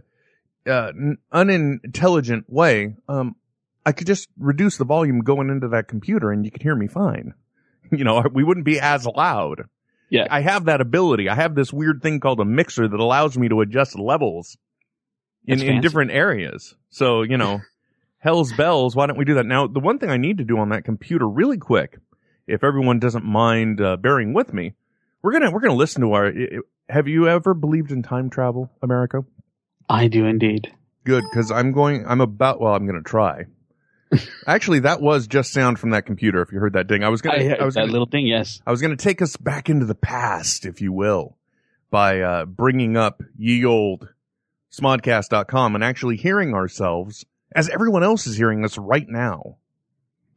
uh, 0.67 0.93
unintelligent 1.31 2.45
way 2.49 2.97
um, 3.09 3.37
I 3.85 3.93
could 3.93 4.07
just 4.07 4.29
reduce 4.39 4.77
the 4.77 4.85
volume 4.85 5.21
going 5.21 5.51
into 5.51 5.69
that 5.69 5.89
computer 5.89 6.31
and 6.31 6.45
you 6.45 6.51
could 6.51 6.63
hear 6.63 6.77
me 6.77 6.87
fine. 6.87 7.35
You 7.95 8.05
know, 8.05 8.25
we 8.33 8.43
wouldn't 8.43 8.65
be 8.65 8.81
as 8.81 9.05
loud. 9.07 9.65
Yeah. 10.09 10.27
I 10.31 10.41
have 10.41 10.65
that 10.65 10.81
ability. 10.81 11.29
I 11.29 11.35
have 11.35 11.55
this 11.55 11.73
weird 11.75 12.01
thing 12.03 12.21
called 12.21 12.41
a 12.41 12.45
mixer 12.45 12.89
that 12.89 12.99
allows 13.01 13.37
me 13.37 13.51
to 13.51 13.61
adjust 13.61 13.99
levels 13.99 14.57
in, 15.47 15.61
in 15.61 15.81
different 15.83 16.11
areas. 16.11 16.75
So, 16.89 17.21
you 17.21 17.37
know, 17.37 17.61
hell's 18.19 18.51
bells. 18.55 18.97
Why 18.97 19.07
don't 19.07 19.19
we 19.19 19.27
do 19.27 19.35
that? 19.35 19.45
Now, 19.45 19.67
the 19.67 19.81
one 19.81 19.99
thing 19.99 20.09
I 20.09 20.17
need 20.17 20.39
to 20.39 20.45
do 20.45 20.57
on 20.59 20.71
that 20.71 20.85
computer 20.87 21.29
really 21.29 21.59
quick, 21.59 21.99
if 22.47 22.65
everyone 22.65 22.99
doesn't 22.99 23.25
mind 23.27 23.83
uh, 23.83 23.99
bearing 23.99 24.33
with 24.33 24.55
me, 24.55 24.73
we're 25.21 25.33
going 25.33 25.43
to, 25.43 25.51
we're 25.51 25.61
going 25.61 25.73
to 25.73 25.77
listen 25.77 26.01
to 26.01 26.13
our, 26.15 26.29
i- 26.29 26.31
i- 26.31 26.93
have 26.93 27.09
you 27.09 27.29
ever 27.29 27.53
believed 27.53 27.91
in 27.93 28.03
time 28.03 28.31
travel, 28.31 28.71
Americo? 28.81 29.27
I 29.89 30.09
do 30.09 30.25
indeed. 30.25 30.73
Good, 31.05 31.25
because 31.31 31.51
I'm 31.51 31.73
going. 31.73 32.07
I'm 32.07 32.23
about. 32.23 32.59
Well, 32.61 32.75
I'm 32.75 32.87
going 32.87 33.03
to 33.03 33.07
try. 33.09 33.45
Actually, 34.47 34.81
that 34.81 35.01
was 35.01 35.27
just 35.27 35.53
sound 35.53 35.79
from 35.79 35.91
that 35.91 36.07
computer. 36.07 36.43
If 36.43 36.53
you 36.53 36.59
heard 36.59 36.75
that 36.75 36.87
ding, 36.87 37.03
I 37.05 37.09
was 37.09 37.23
gonna, 37.23 37.37
I 37.61 37.65
was 37.65 37.75
that 37.75 37.83
going. 37.83 37.93
little 37.93 38.07
thing. 38.07 38.27
Yes. 38.27 38.61
I 38.67 38.71
was 38.71 38.81
to 38.81 38.97
take 38.97 39.23
us 39.23 39.37
back 39.37 39.69
into 39.71 39.87
the 39.87 39.95
past, 39.95 40.67
if 40.67 40.81
you 40.81 40.93
will, 40.93 41.37
by 41.91 42.21
uh, 42.21 42.45
bringing 42.45 42.97
up 42.97 43.23
ye 43.39 43.65
old 43.65 44.09
smodcast.com 44.73 45.75
and 45.75 45.85
actually 45.85 46.17
hearing 46.17 46.55
ourselves 46.55 47.25
as 47.55 47.69
everyone 47.69 48.03
else 48.03 48.27
is 48.27 48.37
hearing 48.37 48.65
us 48.65 48.79
right 48.79 49.07
now. 49.09 49.57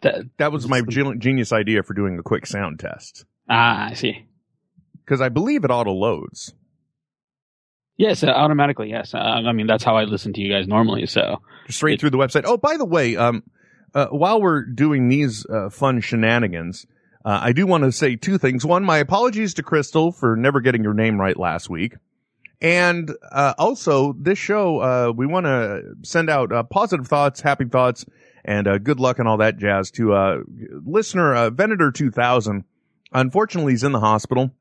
That, 0.02 0.26
That 0.38 0.52
was 0.52 0.68
my 0.68 0.82
gen- 0.82 1.20
genius 1.20 1.52
idea 1.54 1.82
for 1.84 1.94
doing 1.94 2.20
a 2.20 2.24
quick 2.24 2.46
sound 2.46 2.80
test 2.80 3.26
ah, 3.50 3.88
I 3.90 3.94
see. 3.94 4.26
because 5.04 5.22
I 5.22 5.30
believe 5.30 5.64
it 5.64 5.72
auto 5.72 5.92
loads. 5.94 6.54
Yes, 7.98 8.24
uh, 8.24 8.28
automatically. 8.28 8.90
Yes. 8.90 9.14
Uh, 9.14 9.18
I 9.20 9.54
mean, 9.54 9.68
that's 9.68 9.84
how 9.84 9.96
I 9.96 10.04
listen 10.04 10.34
to 10.34 10.42
you 10.42 10.52
guys 10.52 10.68
normally. 10.68 11.06
So 11.06 11.42
straight 11.70 11.94
It- 11.96 12.00
through 12.02 12.10
the 12.10 12.18
website. 12.18 12.44
Oh, 12.46 12.58
by 12.58 12.76
the 12.78 12.86
way, 12.86 13.16
um, 13.16 13.44
uh, 13.96 14.08
while 14.08 14.42
we're 14.42 14.64
doing 14.66 15.08
these 15.08 15.46
uh, 15.48 15.70
fun 15.70 16.02
shenanigans, 16.02 16.86
uh, 17.24 17.40
I 17.42 17.54
do 17.54 17.66
want 17.66 17.86
to 17.86 17.92
say 17.92 18.16
two 18.16 18.38
things. 18.38 18.66
One, 18.66 18.84
my 18.84 19.00
apologies 19.00 19.56
to 19.56 19.64
Crystal 19.64 20.12
for 20.12 20.36
never 20.36 20.62
getting 20.62 20.84
your 20.84 20.94
name 20.94 21.20
right 21.20 21.38
last 21.38 21.70
week. 21.70 21.96
And 22.62 23.12
uh, 23.32 23.54
also, 23.58 24.14
this 24.14 24.38
show, 24.38 24.80
uh, 24.80 25.12
we 25.16 25.26
want 25.26 25.46
to 25.46 25.96
send 26.04 26.30
out 26.30 26.52
uh, 26.52 26.64
positive 26.64 27.08
thoughts, 27.08 27.42
happy 27.42 27.66
thoughts, 27.66 28.06
and 28.44 28.68
uh, 28.68 28.78
good 28.78 29.00
luck 29.00 29.20
and 29.20 29.28
all 29.28 29.38
that 29.38 29.58
jazz 29.58 29.92
to 29.92 30.14
uh, 30.14 30.38
listener 30.86 31.34
uh, 31.34 31.50
Venator 31.50 31.92
2000. 31.92 32.64
Unfortunately, 33.12 33.74
he's 33.74 33.84
in 33.84 33.92
the 33.92 34.00
hospital. 34.00 34.52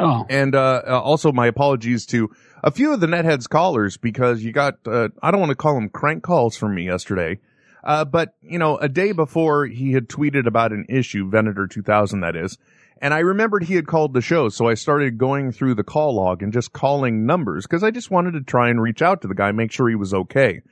Oh, 0.00 0.26
And 0.28 0.56
also, 0.56 1.30
my 1.30 1.46
apologies 1.46 2.04
to 2.06 2.30
a 2.64 2.72
few 2.72 2.92
of 2.92 3.00
the 3.00 3.06
Netheads 3.06 3.48
callers 3.48 3.96
because 3.96 4.42
you 4.42 4.50
got, 4.52 4.78
uh, 4.86 5.10
I 5.22 5.30
don't 5.30 5.38
want 5.38 5.50
to 5.50 5.56
call 5.56 5.74
them 5.74 5.88
crank 5.88 6.24
calls 6.24 6.56
from 6.56 6.74
me 6.74 6.84
yesterday. 6.84 7.38
Uh, 7.84 8.04
but, 8.04 8.34
you 8.40 8.58
know, 8.58 8.78
a 8.78 8.88
day 8.88 9.12
before 9.12 9.66
he 9.66 9.92
had 9.92 10.08
tweeted 10.08 10.46
about 10.46 10.72
an 10.72 10.86
issue, 10.88 11.28
Venator 11.28 11.66
2000, 11.66 12.20
that 12.20 12.34
is. 12.34 12.56
And 13.02 13.12
I 13.12 13.18
remembered 13.18 13.64
he 13.64 13.74
had 13.74 13.86
called 13.86 14.14
the 14.14 14.22
show, 14.22 14.48
so 14.48 14.66
I 14.66 14.74
started 14.74 15.18
going 15.18 15.52
through 15.52 15.74
the 15.74 15.84
call 15.84 16.14
log 16.14 16.42
and 16.42 16.52
just 16.52 16.72
calling 16.72 17.26
numbers 17.26 17.66
because 17.66 17.82
I 17.82 17.90
just 17.90 18.10
wanted 18.10 18.32
to 18.32 18.40
try 18.40 18.70
and 18.70 18.80
reach 18.80 19.02
out 19.02 19.20
to 19.22 19.28
the 19.28 19.34
guy, 19.34 19.52
make 19.52 19.72
sure 19.72 19.88
he 19.88 19.94
was 19.94 20.14
okay. 20.14 20.62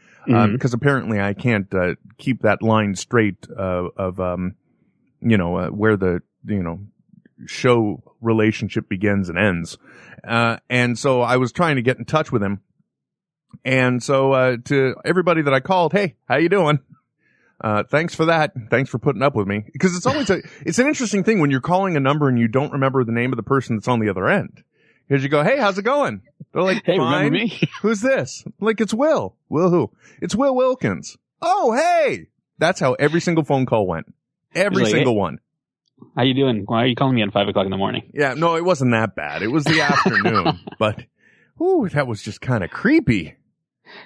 Because 0.52 0.73
apparently 0.73 1.21
I 1.21 1.35
can't 1.35 1.73
uh, 1.75 1.97
keep 2.16 2.42
that 2.42 2.62
line 2.62 2.95
straight 2.95 3.47
uh, 3.50 3.88
of, 3.97 4.21
um, 4.21 4.54
you 5.21 5.37
know, 5.37 5.57
uh, 5.57 5.69
where 5.69 5.97
the, 5.97 6.23
you 6.47 6.62
know, 6.62 6.78
show 7.47 8.02
relationship 8.21 8.88
begins 8.88 9.28
and 9.28 9.37
ends. 9.37 9.76
Uh, 10.26 10.59
and 10.71 10.99
so 10.99 11.21
I 11.21 11.37
was 11.37 11.52
trying 11.52 11.76
to 11.76 11.83
get 11.83 11.99
in 11.99 12.04
touch 12.04 12.33
with 12.33 12.42
him. 12.42 12.62
And 13.64 14.02
so, 14.02 14.33
uh, 14.33 14.57
to 14.66 14.95
everybody 15.04 15.42
that 15.42 15.52
I 15.52 15.61
called, 15.61 15.92
hey, 15.92 16.14
how 16.28 16.37
you 16.37 16.49
doing? 16.49 16.78
Uh, 17.62 17.85
thanks 17.85 18.14
for 18.14 18.25
that. 18.25 18.52
Thanks 18.71 18.90
for 18.90 18.99
putting 18.99 19.23
up 19.23 19.37
with 19.37 19.47
me. 19.47 19.64
Because 19.73 19.97
it's 19.97 20.07
always 20.07 20.28
a, 20.31 20.42
it's 20.66 20.81
an 20.81 20.88
interesting 20.88 21.23
thing 21.23 21.38
when 21.38 21.50
you're 21.50 21.61
calling 21.61 21.97
a 21.97 22.00
number 22.00 22.28
and 22.28 22.38
you 22.38 22.49
don't 22.49 22.73
remember 22.73 23.04
the 23.04 23.12
name 23.12 23.33
of 23.33 23.37
the 23.37 23.42
person 23.45 23.76
that's 23.76 23.88
on 23.88 24.00
the 24.00 24.09
other 24.09 24.28
end. 24.28 24.64
Because 25.09 25.23
you 25.23 25.28
go, 25.28 25.45
hey, 25.45 25.59
how's 25.59 25.78
it 25.78 25.83
going? 25.83 26.23
They're 26.52 26.62
like, 26.62 26.83
hey, 26.85 26.97
fine. 26.97 27.25
remember 27.25 27.31
me? 27.31 27.61
Who's 27.83 28.00
this? 28.00 28.45
Like, 28.61 28.81
it's 28.81 28.95
Will. 28.95 29.37
Will 29.49 29.71
who? 29.71 29.90
It's 30.21 30.35
Will 30.35 30.54
Wilkins. 30.54 31.16
Oh, 31.40 31.73
hey! 31.73 32.28
That's 32.59 32.81
how 32.81 32.95
every 32.95 33.21
single 33.21 33.45
phone 33.45 33.66
call 33.66 33.87
went. 33.87 34.07
Every 34.54 34.85
like, 34.85 34.92
single 34.92 35.14
hey. 35.14 35.19
one. 35.19 35.38
How 36.16 36.23
you 36.23 36.35
doing? 36.35 36.62
Why 36.66 36.83
are 36.83 36.87
you 36.87 36.95
calling 36.95 37.14
me 37.14 37.23
at 37.23 37.33
five 37.33 37.49
o'clock 37.49 37.64
in 37.64 37.71
the 37.71 37.76
morning? 37.76 38.11
Yeah, 38.14 38.35
no, 38.35 38.57
it 38.57 38.64
wasn't 38.64 38.92
that 38.92 39.14
bad. 39.14 39.42
It 39.42 39.49
was 39.49 39.64
the 39.64 39.81
afternoon, 39.83 40.61
but, 40.78 41.00
ooh, 41.61 41.88
that 41.92 42.07
was 42.07 42.23
just 42.23 42.40
kind 42.40 42.64
of 42.64 42.71
creepy. 42.71 43.37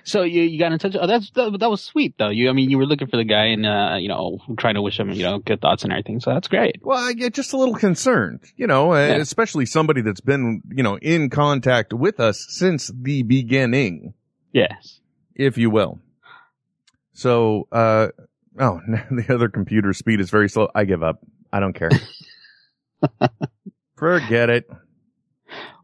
So 0.05 0.23
you 0.23 0.43
you 0.43 0.59
got 0.59 0.73
in 0.73 0.79
touch. 0.79 0.97
Oh, 1.01 1.07
that's 1.07 1.31
that, 1.33 1.57
that 1.61 1.71
was 1.71 1.83
sweet 1.83 2.15
though. 2.19 2.31
You 2.31 2.49
I 2.49 2.53
mean 2.53 2.71
you 2.71 2.79
were 2.79 2.87
looking 2.87 3.09
for 3.09 3.17
the 3.17 3.25
guy 3.25 3.47
and 3.47 3.67
uh 3.67 3.97
you 4.01 4.09
know 4.09 4.39
trying 4.59 4.75
to 4.75 4.83
wish 4.83 4.99
him 4.99 5.11
you 5.11 5.23
know 5.23 5.39
good 5.39 5.61
thoughts 5.61 5.85
and 5.85 5.93
everything. 5.93 6.21
So 6.21 6.33
that's 6.33 6.49
great. 6.49 6.81
Well, 6.83 6.99
I 6.99 7.13
get 7.13 7.35
just 7.35 7.53
a 7.53 7.57
little 7.57 7.75
concerned, 7.75 8.41
you 8.57 8.67
know, 8.67 8.93
uh, 8.95 9.07
Yeah. 9.07 9.17
especially 9.17 9.67
somebody 9.67 10.01
that's 10.01 10.21
been, 10.21 10.63
you 10.75 10.83
know, 10.83 10.97
in 10.99 11.31
contact 11.31 11.93
with 11.93 12.21
us 12.21 12.45
since 12.49 12.91
the 12.95 13.23
beginning, 13.23 14.15
Yes. 14.53 15.01
if 15.35 15.59
you 15.59 15.71
will. 15.71 16.01
So, 17.13 17.69
uh, 17.71 18.09
oh, 18.59 18.81
the 19.11 19.27
other 19.35 19.49
computer 19.49 19.93
speed 19.93 20.21
is 20.21 20.31
very 20.31 20.49
slow. 20.49 20.69
I 20.75 20.85
give 20.85 21.03
up. 21.03 21.21
I 21.53 21.61
don't 21.61 21.75
care. 21.75 21.91
Forget 23.97 24.51
it. 24.51 24.69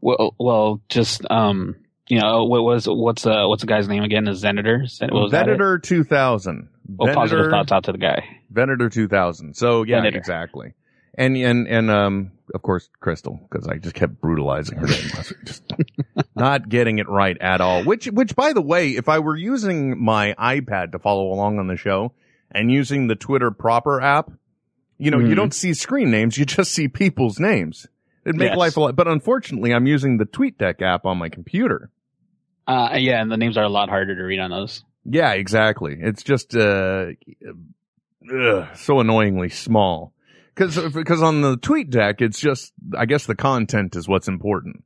Well, 0.01 0.35
well, 0.39 0.81
just 0.89 1.25
um, 1.31 1.77
you 2.09 2.21
know, 2.21 2.45
what 2.45 2.63
was 2.63 2.87
what's 2.87 3.25
uh 3.27 3.45
what's 3.47 3.63
the 3.63 3.67
guy's 3.67 3.89
name 3.89 4.03
again? 4.03 4.25
The 4.25 4.35
Senator. 4.37 4.87
Sen- 4.87 5.11
what 5.13 5.23
was? 5.25 5.31
Venator 5.31 5.79
2000. 5.79 6.69
Oh, 6.99 7.15
positive 7.15 7.51
thoughts 7.51 7.73
out 7.73 7.85
to 7.85 7.93
the 7.93 7.99
guy. 7.99 8.41
Venator 8.51 8.89
2000. 8.89 9.55
So 9.55 9.83
yeah, 9.85 9.99
Venator. 9.99 10.19
exactly. 10.19 10.75
And, 11.15 11.37
and, 11.37 11.69
and, 11.69 11.91
um, 11.91 12.33
of 12.55 12.63
course, 12.63 12.89
Crystal, 13.01 13.39
because 13.51 13.69
I 13.69 13.77
just 13.77 13.95
kept 13.95 14.19
brutalizing 14.23 14.79
her 14.79 14.87
name. 14.87 15.11
just 15.45 15.63
not 16.35 16.71
getting 16.71 16.99
it 16.99 17.09
right 17.09 17.37
at 17.39 17.61
all. 17.61 17.85
Which, 17.85 18.07
which 18.07 18.35
by 18.35 18.55
the 18.55 18.63
way, 18.63 18.91
if 18.93 19.11
I 19.11 19.19
were 19.19 19.37
using 19.37 20.03
my 20.03 20.35
iPad 20.39 20.93
to 20.93 20.99
follow 20.99 21.31
along 21.31 21.59
on 21.59 21.67
the 21.67 21.77
show 21.77 22.13
and 22.51 22.71
using 22.73 23.09
the 23.09 23.15
Twitter 23.15 23.51
proper 23.51 24.01
app, 24.01 24.31
you 24.99 25.11
know, 25.11 25.19
you 25.19 25.29
Mhm. 25.35 25.37
don't 25.37 25.55
see 25.55 25.75
screen 25.75 26.11
names, 26.11 26.39
you 26.39 26.47
just 26.47 26.73
see 26.73 26.89
people's 26.89 27.39
names. 27.39 27.87
It'd 28.25 28.37
make 28.37 28.51
Yes. 28.51 28.57
life 28.59 28.77
a 28.77 28.81
lot, 28.81 28.97
but 28.97 29.09
unfortunately 29.09 29.73
I'm 29.75 29.87
using 29.87 30.19
the 30.19 30.27
TweetDeck 30.27 30.81
app 30.83 31.05
on 31.07 31.19
my 31.19 31.29
computer. 31.29 31.91
Uh, 32.67 32.91
yeah, 32.99 33.21
and 33.21 33.31
the 33.31 33.37
names 33.37 33.57
are 33.57 33.65
a 33.65 33.69
lot 33.69 33.89
harder 33.89 34.15
to 34.15 34.23
read 34.23 34.39
on 34.39 34.51
those. 34.51 34.85
Yeah, 35.05 35.33
exactly. 35.33 35.97
It's 36.01 36.23
just 36.23 36.55
uh, 36.55 37.07
ugh, 38.33 38.69
so 38.77 39.01
annoyingly 39.01 39.49
small. 39.49 40.13
Because 40.55 40.93
because 40.93 41.23
on 41.23 41.41
the 41.41 41.57
tweet 41.57 41.91
deck, 41.91 42.21
it's 42.21 42.39
just 42.39 42.73
I 42.97 43.07
guess 43.07 43.27
the 43.27 43.35
content 43.35 43.97
is 43.97 44.07
what's 44.07 44.29
important. 44.29 44.85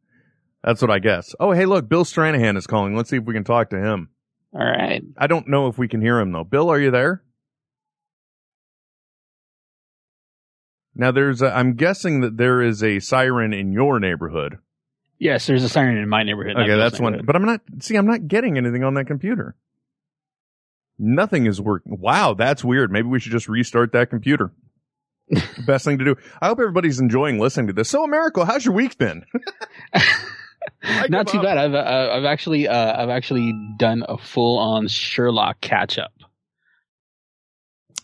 That's 0.63 0.81
what 0.81 0.91
I 0.91 0.99
guess. 1.01 1.35
Oh, 1.39 1.53
hey, 1.53 1.67
look, 1.67 1.89
Bill 1.89 2.05
Stranahan 2.05 2.57
is 2.57 2.67
calling. 2.67 2.97
Let's 2.97 3.11
see 3.11 3.17
if 3.19 3.25
we 3.25 3.35
can 3.35 3.45
talk 3.45 3.71
to 3.71 3.79
him. 3.79 4.09
All 4.53 4.65
right. 4.65 5.03
I 5.19 5.27
don't 5.27 5.49
know 5.49 5.67
if 5.69 5.77
we 5.77 5.87
can 5.89 6.01
hear 6.01 6.19
him 6.19 6.33
though. 6.33 6.45
Bill, 6.45 6.71
are 6.71 6.81
you 6.81 6.91
there? 6.91 7.23
Now 10.97 11.13
there's 11.13 11.43
a, 11.43 11.55
I'm 11.55 11.75
guessing 11.75 12.23
that 12.23 12.39
there 12.39 12.63
is 12.63 12.83
a 12.83 13.01
siren 13.01 13.53
in 13.53 13.73
your 13.73 14.01
neighborhood. 14.01 14.59
Yes, 15.19 15.47
there's 15.47 15.63
a 15.63 15.69
siren 15.69 15.97
in 15.99 16.09
my 16.09 16.23
neighborhood. 16.23 16.57
Okay, 16.57 16.77
that's 16.77 16.99
one. 16.99 17.21
But 17.25 17.37
I'm 17.37 17.45
not. 17.45 17.61
See, 17.81 17.97
I'm 17.97 18.07
not 18.07 18.27
getting 18.27 18.57
anything 18.59 18.83
on 18.83 18.95
that 18.95 19.07
computer. 19.07 19.55
Nothing 20.99 21.47
is 21.47 21.61
working. 21.61 21.99
Wow, 22.01 22.35
that's 22.35 22.65
weird. 22.65 22.91
Maybe 22.91 23.09
we 23.09 23.21
should 23.21 23.33
just 23.33 23.49
restart 23.49 23.93
that 23.93 24.09
computer. 24.09 24.53
Best 25.67 25.85
thing 25.85 25.99
to 25.99 26.05
do. 26.05 26.17
I 26.41 26.47
hope 26.49 26.59
everybody's 26.59 27.01
enjoying 27.01 27.39
listening 27.39 27.67
to 27.69 27.73
this. 27.73 27.91
So, 27.91 28.05
Americo, 28.05 28.45
how's 28.45 28.65
your 28.65 28.75
week 28.75 28.97
been? 28.97 29.25
Not 31.09 31.29
too 31.29 31.39
up. 31.39 31.45
bad. 31.45 31.59
I've 31.59 31.75
uh, 31.75 32.11
I've 32.15 32.25
actually 32.25 32.69
uh, 32.69 33.03
I've 33.03 33.11
actually 33.11 33.53
done 33.77 34.05
a 34.09 34.17
full 34.17 34.59
on 34.59 34.89
Sherlock 34.89 35.61
catch 35.61 35.99
up. 35.99 36.13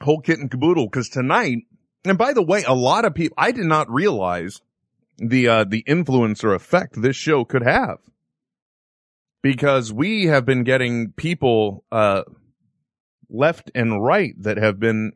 Whole 0.02 0.20
kit 0.20 0.38
and 0.38 0.50
caboodle. 0.50 0.86
Because 0.86 1.08
tonight, 1.08 1.58
and 2.04 2.18
by 2.18 2.32
the 2.32 2.42
way, 2.42 2.64
a 2.66 2.74
lot 2.74 3.04
of 3.04 3.14
people. 3.14 3.34
I 3.38 3.52
did 3.52 3.64
not 3.66 3.90
realize 3.90 4.60
the 5.18 5.48
uh, 5.48 5.64
the 5.64 5.84
influence 5.86 6.42
or 6.44 6.54
effect 6.54 7.00
this 7.00 7.16
show 7.16 7.44
could 7.44 7.62
have. 7.62 7.98
Because 9.42 9.92
we 9.92 10.26
have 10.26 10.44
been 10.44 10.62
getting 10.62 11.12
people 11.12 11.84
uh, 11.90 12.22
left 13.28 13.72
and 13.74 14.02
right 14.02 14.34
that 14.42 14.56
have 14.56 14.78
been, 14.78 15.12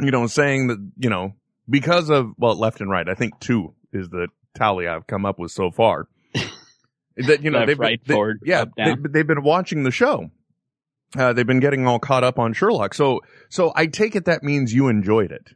you 0.00 0.10
know, 0.10 0.26
saying 0.26 0.66
that 0.66 0.78
you 0.98 1.10
know 1.10 1.34
because 1.68 2.10
of 2.10 2.32
well, 2.38 2.56
left 2.58 2.80
and 2.80 2.90
right. 2.90 3.08
I 3.08 3.14
think 3.14 3.38
two 3.38 3.74
is 3.92 4.08
the 4.08 4.28
tally 4.54 4.88
I've 4.88 5.06
come 5.06 5.24
up 5.24 5.38
with 5.38 5.52
so 5.52 5.70
far. 5.70 6.08
that 7.16 7.42
you 7.42 7.50
know 7.50 7.58
Left, 7.58 7.68
they've 7.68 7.78
been- 7.78 7.84
right, 7.86 8.00
they- 8.04 8.14
forward, 8.14 8.40
yeah, 8.44 8.64
they, 8.76 8.94
they've 9.08 9.26
been 9.26 9.42
watching 9.42 9.84
the 9.84 9.90
show. 9.90 10.30
Uh, 11.16 11.32
they've 11.32 11.46
been 11.46 11.60
getting 11.60 11.86
all 11.86 12.00
caught 12.00 12.24
up 12.24 12.38
on 12.38 12.52
Sherlock. 12.52 12.92
So, 12.92 13.20
so 13.48 13.72
I 13.76 13.86
take 13.86 14.16
it 14.16 14.24
that 14.24 14.42
means 14.42 14.74
you 14.74 14.88
enjoyed 14.88 15.30
it. 15.30 15.52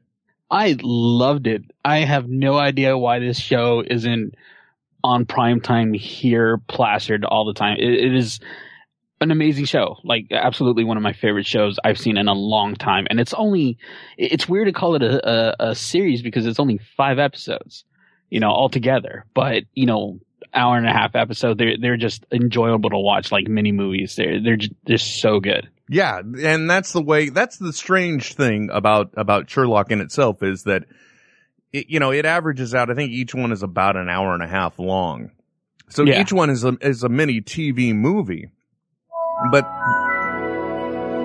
I 0.51 0.77
loved 0.83 1.47
it. 1.47 1.63
I 1.85 1.99
have 1.99 2.29
no 2.29 2.59
idea 2.59 2.99
why 2.99 3.21
this 3.21 3.39
show 3.39 3.85
isn't 3.89 4.35
on 5.03 5.25
prime 5.25 5.61
time 5.61 5.93
here, 5.93 6.59
plastered 6.69 7.25
all 7.25 7.47
the 7.47 7.55
time. 7.55 7.77
It, 7.79 7.93
it 7.93 8.15
is 8.15 8.41
an 9.21 9.31
amazing 9.31 9.67
show. 9.67 9.99
Like 10.03 10.27
absolutely 10.31 10.85
one 10.85 10.97
of 10.97 11.03
my 11.03 11.13
favorite 11.13 11.47
shows 11.47 11.79
I've 11.85 11.99
seen 11.99 12.17
in 12.17 12.29
a 12.29 12.33
long 12.33 12.75
time. 12.75 13.07
And 13.11 13.21
it's 13.21 13.35
only 13.35 13.79
it's 14.19 14.49
weird 14.49 14.67
to 14.67 14.73
call 14.73 14.97
it 14.97 15.03
a, 15.03 15.29
a, 15.29 15.71
a 15.71 15.75
series 15.75 16.23
because 16.23 16.47
it's 16.47 16.61
only 16.61 16.81
five 16.97 17.19
episodes, 17.19 17.85
you 18.29 18.41
know, 18.41 18.51
altogether. 18.51 19.27
But, 19.35 19.65
you 19.75 19.87
know, 19.87 20.19
hour 20.53 20.77
and 20.77 20.87
a 20.87 20.93
half 20.93 21.15
episode, 21.15 21.59
they're, 21.59 21.77
they're 21.81 21.97
just 21.97 22.25
enjoyable 22.33 22.91
to 22.91 22.99
watch 22.99 23.31
like 23.31 23.47
mini 23.47 23.73
movies. 23.73 24.17
They're, 24.17 24.43
they're 24.43 24.57
just, 24.57 24.73
they're 24.85 24.99
so 24.99 25.39
good. 25.39 25.69
Yeah, 25.93 26.21
and 26.21 26.71
that's 26.71 26.93
the 26.93 27.03
way. 27.03 27.31
That's 27.31 27.57
the 27.59 27.73
strange 27.73 28.35
thing 28.35 28.71
about 28.73 29.11
about 29.17 29.51
Sherlock 29.51 29.91
in 29.91 30.01
itself 30.01 30.41
is 30.41 30.63
that, 30.63 30.85
it, 31.73 31.91
you 31.91 31.99
know, 31.99 32.13
it 32.13 32.25
averages 32.25 32.77
out. 32.77 32.91
I 32.91 32.95
think 32.95 33.11
each 33.11 33.35
one 33.35 33.51
is 33.51 33.65
about 33.65 33.97
an 33.97 34.09
hour 34.09 34.33
and 34.33 34.43
a 34.43 34.47
half 34.47 34.79
long. 34.79 35.33
So 35.89 36.05
Yeah. 36.05 36.21
each 36.21 36.33
one 36.33 36.49
is 36.49 36.63
a 36.65 36.79
is 36.81 37.03
a 37.03 37.09
mini 37.09 37.41
TV 37.41 37.93
movie, 37.93 38.51
but 39.51 39.65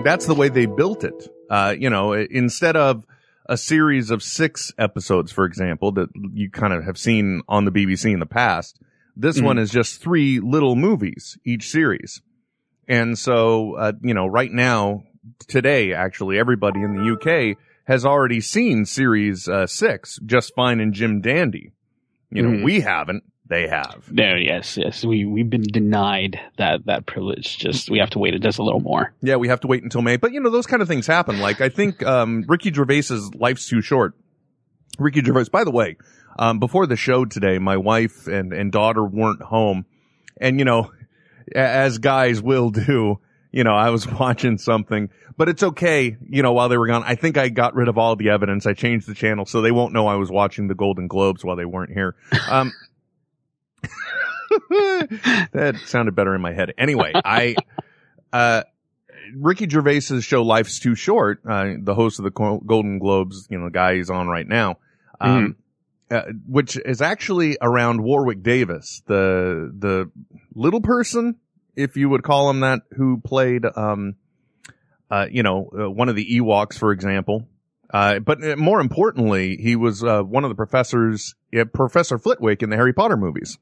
that's 0.04 0.26
the 0.26 0.34
way 0.36 0.50
they 0.50 0.66
built 0.66 1.04
it. 1.04 1.28
Uh, 1.50 1.76
you 1.78 1.90
know, 1.92 2.14
instead 2.14 2.76
of 2.76 3.06
a 3.48 3.58
series 3.58 4.10
of 4.10 4.24
six 4.24 4.74
episodes, 4.80 5.32
for 5.32 5.46
example, 5.46 5.92
that 5.92 6.10
you 6.34 6.50
kind 6.50 6.74
of 6.74 6.84
have 6.84 6.98
seen 6.98 7.42
on 7.48 7.66
the 7.66 7.72
BBC 7.72 8.12
in 8.12 8.20
the 8.20 8.26
past, 8.26 8.80
this 9.16 9.40
Mhm. 9.40 9.44
one 9.44 9.58
is 9.60 9.70
just 9.70 10.02
three 10.02 10.40
little 10.40 10.76
movies 10.76 11.38
each 11.46 11.70
series. 11.70 12.24
And 12.88 13.18
so, 13.18 13.76
uh, 13.76 13.92
you 14.02 14.14
know, 14.14 14.28
right 14.28 14.52
now, 14.52 15.04
today, 15.48 15.94
actually, 15.94 16.38
everybody 16.38 16.82
in 16.82 16.96
the 16.96 17.14
UK 17.14 17.58
has 17.86 18.06
already 18.06 18.42
seen 18.42 18.86
series 18.86 19.48
uh, 19.48 19.68
six, 19.68 20.20
Just 20.26 20.54
Fine 20.56 20.80
and 20.80 20.94
Jim 20.94 21.22
Dandy. 21.22 21.72
You 22.32 22.44
know, 22.44 22.50
Mhm. 22.50 22.64
we 22.64 22.80
haven't. 22.82 23.24
They 23.48 23.68
have. 23.68 24.04
There, 24.12 24.38
yes, 24.40 24.76
yes. 24.76 25.06
We, 25.06 25.24
we've 25.24 25.50
been 25.50 25.62
denied 25.62 26.40
that, 26.58 26.88
that 26.88 27.06
privilege. 27.06 27.60
Just, 27.60 27.92
we 27.92 28.00
have 28.00 28.10
to 28.12 28.20
wait 28.20 28.40
just 28.42 28.58
a 28.58 28.64
little 28.64 28.80
more. 28.80 29.14
Yeah, 29.22 29.36
we 29.36 29.50
have 29.50 29.60
to 29.60 29.68
wait 29.68 29.84
until 29.84 30.02
May. 30.02 30.18
But 30.18 30.32
you 30.32 30.40
know, 30.40 30.50
those 30.50 30.66
kind 30.66 30.82
of 30.82 30.88
things 30.88 31.06
happen. 31.06 31.40
Like 31.40 31.62
I 31.62 31.70
think 31.70 32.04
um, 32.04 32.44
Ricky 32.48 32.74
Gervais's 32.74 33.36
"Life's 33.36 33.68
Too 33.70 33.82
Short." 33.82 34.16
Ricky 34.98 35.22
Gervais. 35.24 35.46
By 35.52 35.64
the 35.64 35.70
way, 35.72 35.98
um, 36.40 36.58
before 36.60 36.88
the 36.88 36.96
show 36.96 37.24
today, 37.26 37.60
my 37.60 37.78
wife 37.78 38.26
and 38.28 38.52
and 38.52 38.72
daughter 38.72 39.04
weren't 39.06 39.44
home, 39.44 39.86
and 40.42 40.58
you 40.58 40.66
know, 40.66 40.90
as 41.54 41.98
guys 41.98 42.42
will 42.42 42.70
do, 42.70 43.20
you 43.52 43.64
know, 43.64 43.74
I 43.74 43.90
was 43.90 44.08
watching 44.20 44.58
something, 44.58 45.10
but 45.38 45.50
it's 45.50 45.64
okay. 45.64 46.18
You 46.30 46.44
know, 46.44 46.54
while 46.54 46.70
they 46.70 46.78
were 46.78 46.88
gone, 46.88 47.04
I 47.06 47.16
think 47.16 47.38
I 47.38 47.50
got 47.50 47.74
rid 47.74 47.88
of 47.88 47.98
all 47.98 48.16
the 48.16 48.30
evidence. 48.30 48.66
I 48.66 48.74
changed 48.74 49.08
the 49.08 49.16
channel 49.16 49.46
so 49.46 49.62
they 49.62 49.72
won't 49.72 49.94
know 49.94 50.08
I 50.08 50.16
was 50.16 50.30
watching 50.30 50.68
the 50.68 50.76
Golden 50.76 51.08
Globes 51.08 51.44
while 51.44 51.56
they 51.56 51.66
weren't 51.66 51.92
here. 51.92 52.16
Um, 52.50 52.74
that 54.70 55.80
sounded 55.86 56.16
better 56.16 56.36
in 56.36 56.42
my 56.42 56.54
head. 56.54 56.74
Anyway, 56.78 57.14
I, 57.14 57.56
uh, 58.34 58.64
Ricky 59.34 59.68
Gervais's 59.68 60.24
show 60.24 60.44
Life's 60.44 60.80
Too 60.80 60.96
Short, 60.96 61.42
uh, 61.50 61.74
the 61.80 61.96
host 61.96 62.20
of 62.20 62.24
the 62.24 62.32
Golden 62.32 63.00
Globes, 63.00 63.48
you 63.50 63.58
know, 63.58 63.66
the 63.66 63.72
guy 63.72 63.96
he's 63.96 64.10
on 64.10 64.28
right 64.28 64.48
now, 64.48 64.78
um, 65.20 65.56
uh, 66.12 66.24
which 66.48 66.78
is 66.78 67.02
actually 67.02 67.58
around 67.62 68.04
Warwick 68.04 68.44
Davis, 68.44 69.02
the, 69.08 69.74
the 69.78 70.12
little 70.56 70.82
person, 70.82 71.36
if 71.76 71.98
you 71.98 72.10
would 72.10 72.24
call 72.24 72.50
him 72.50 72.62
that, 72.62 72.82
who 72.96 73.20
played, 73.20 73.64
um, 73.76 74.16
uh, 75.12 75.28
you 75.30 75.44
know, 75.44 75.70
uh, 75.78 75.92
one 75.92 76.10
of 76.10 76.16
the 76.16 76.40
Ewoks, 76.40 76.78
for 76.78 76.92
example. 76.92 77.48
Uh, 77.94 78.20
but 78.20 78.44
uh, 78.44 78.56
more 78.56 78.80
importantly, 78.80 79.58
he 79.58 79.76
was, 79.76 80.04
uh, 80.04 80.22
one 80.22 80.44
of 80.44 80.50
the 80.50 80.56
professors, 80.56 81.36
Professor 81.74 82.18
Flitwick 82.18 82.64
in 82.64 82.70
the 82.70 82.76
Harry 82.76 82.94
Potter 82.94 83.18
movies. 83.18 83.58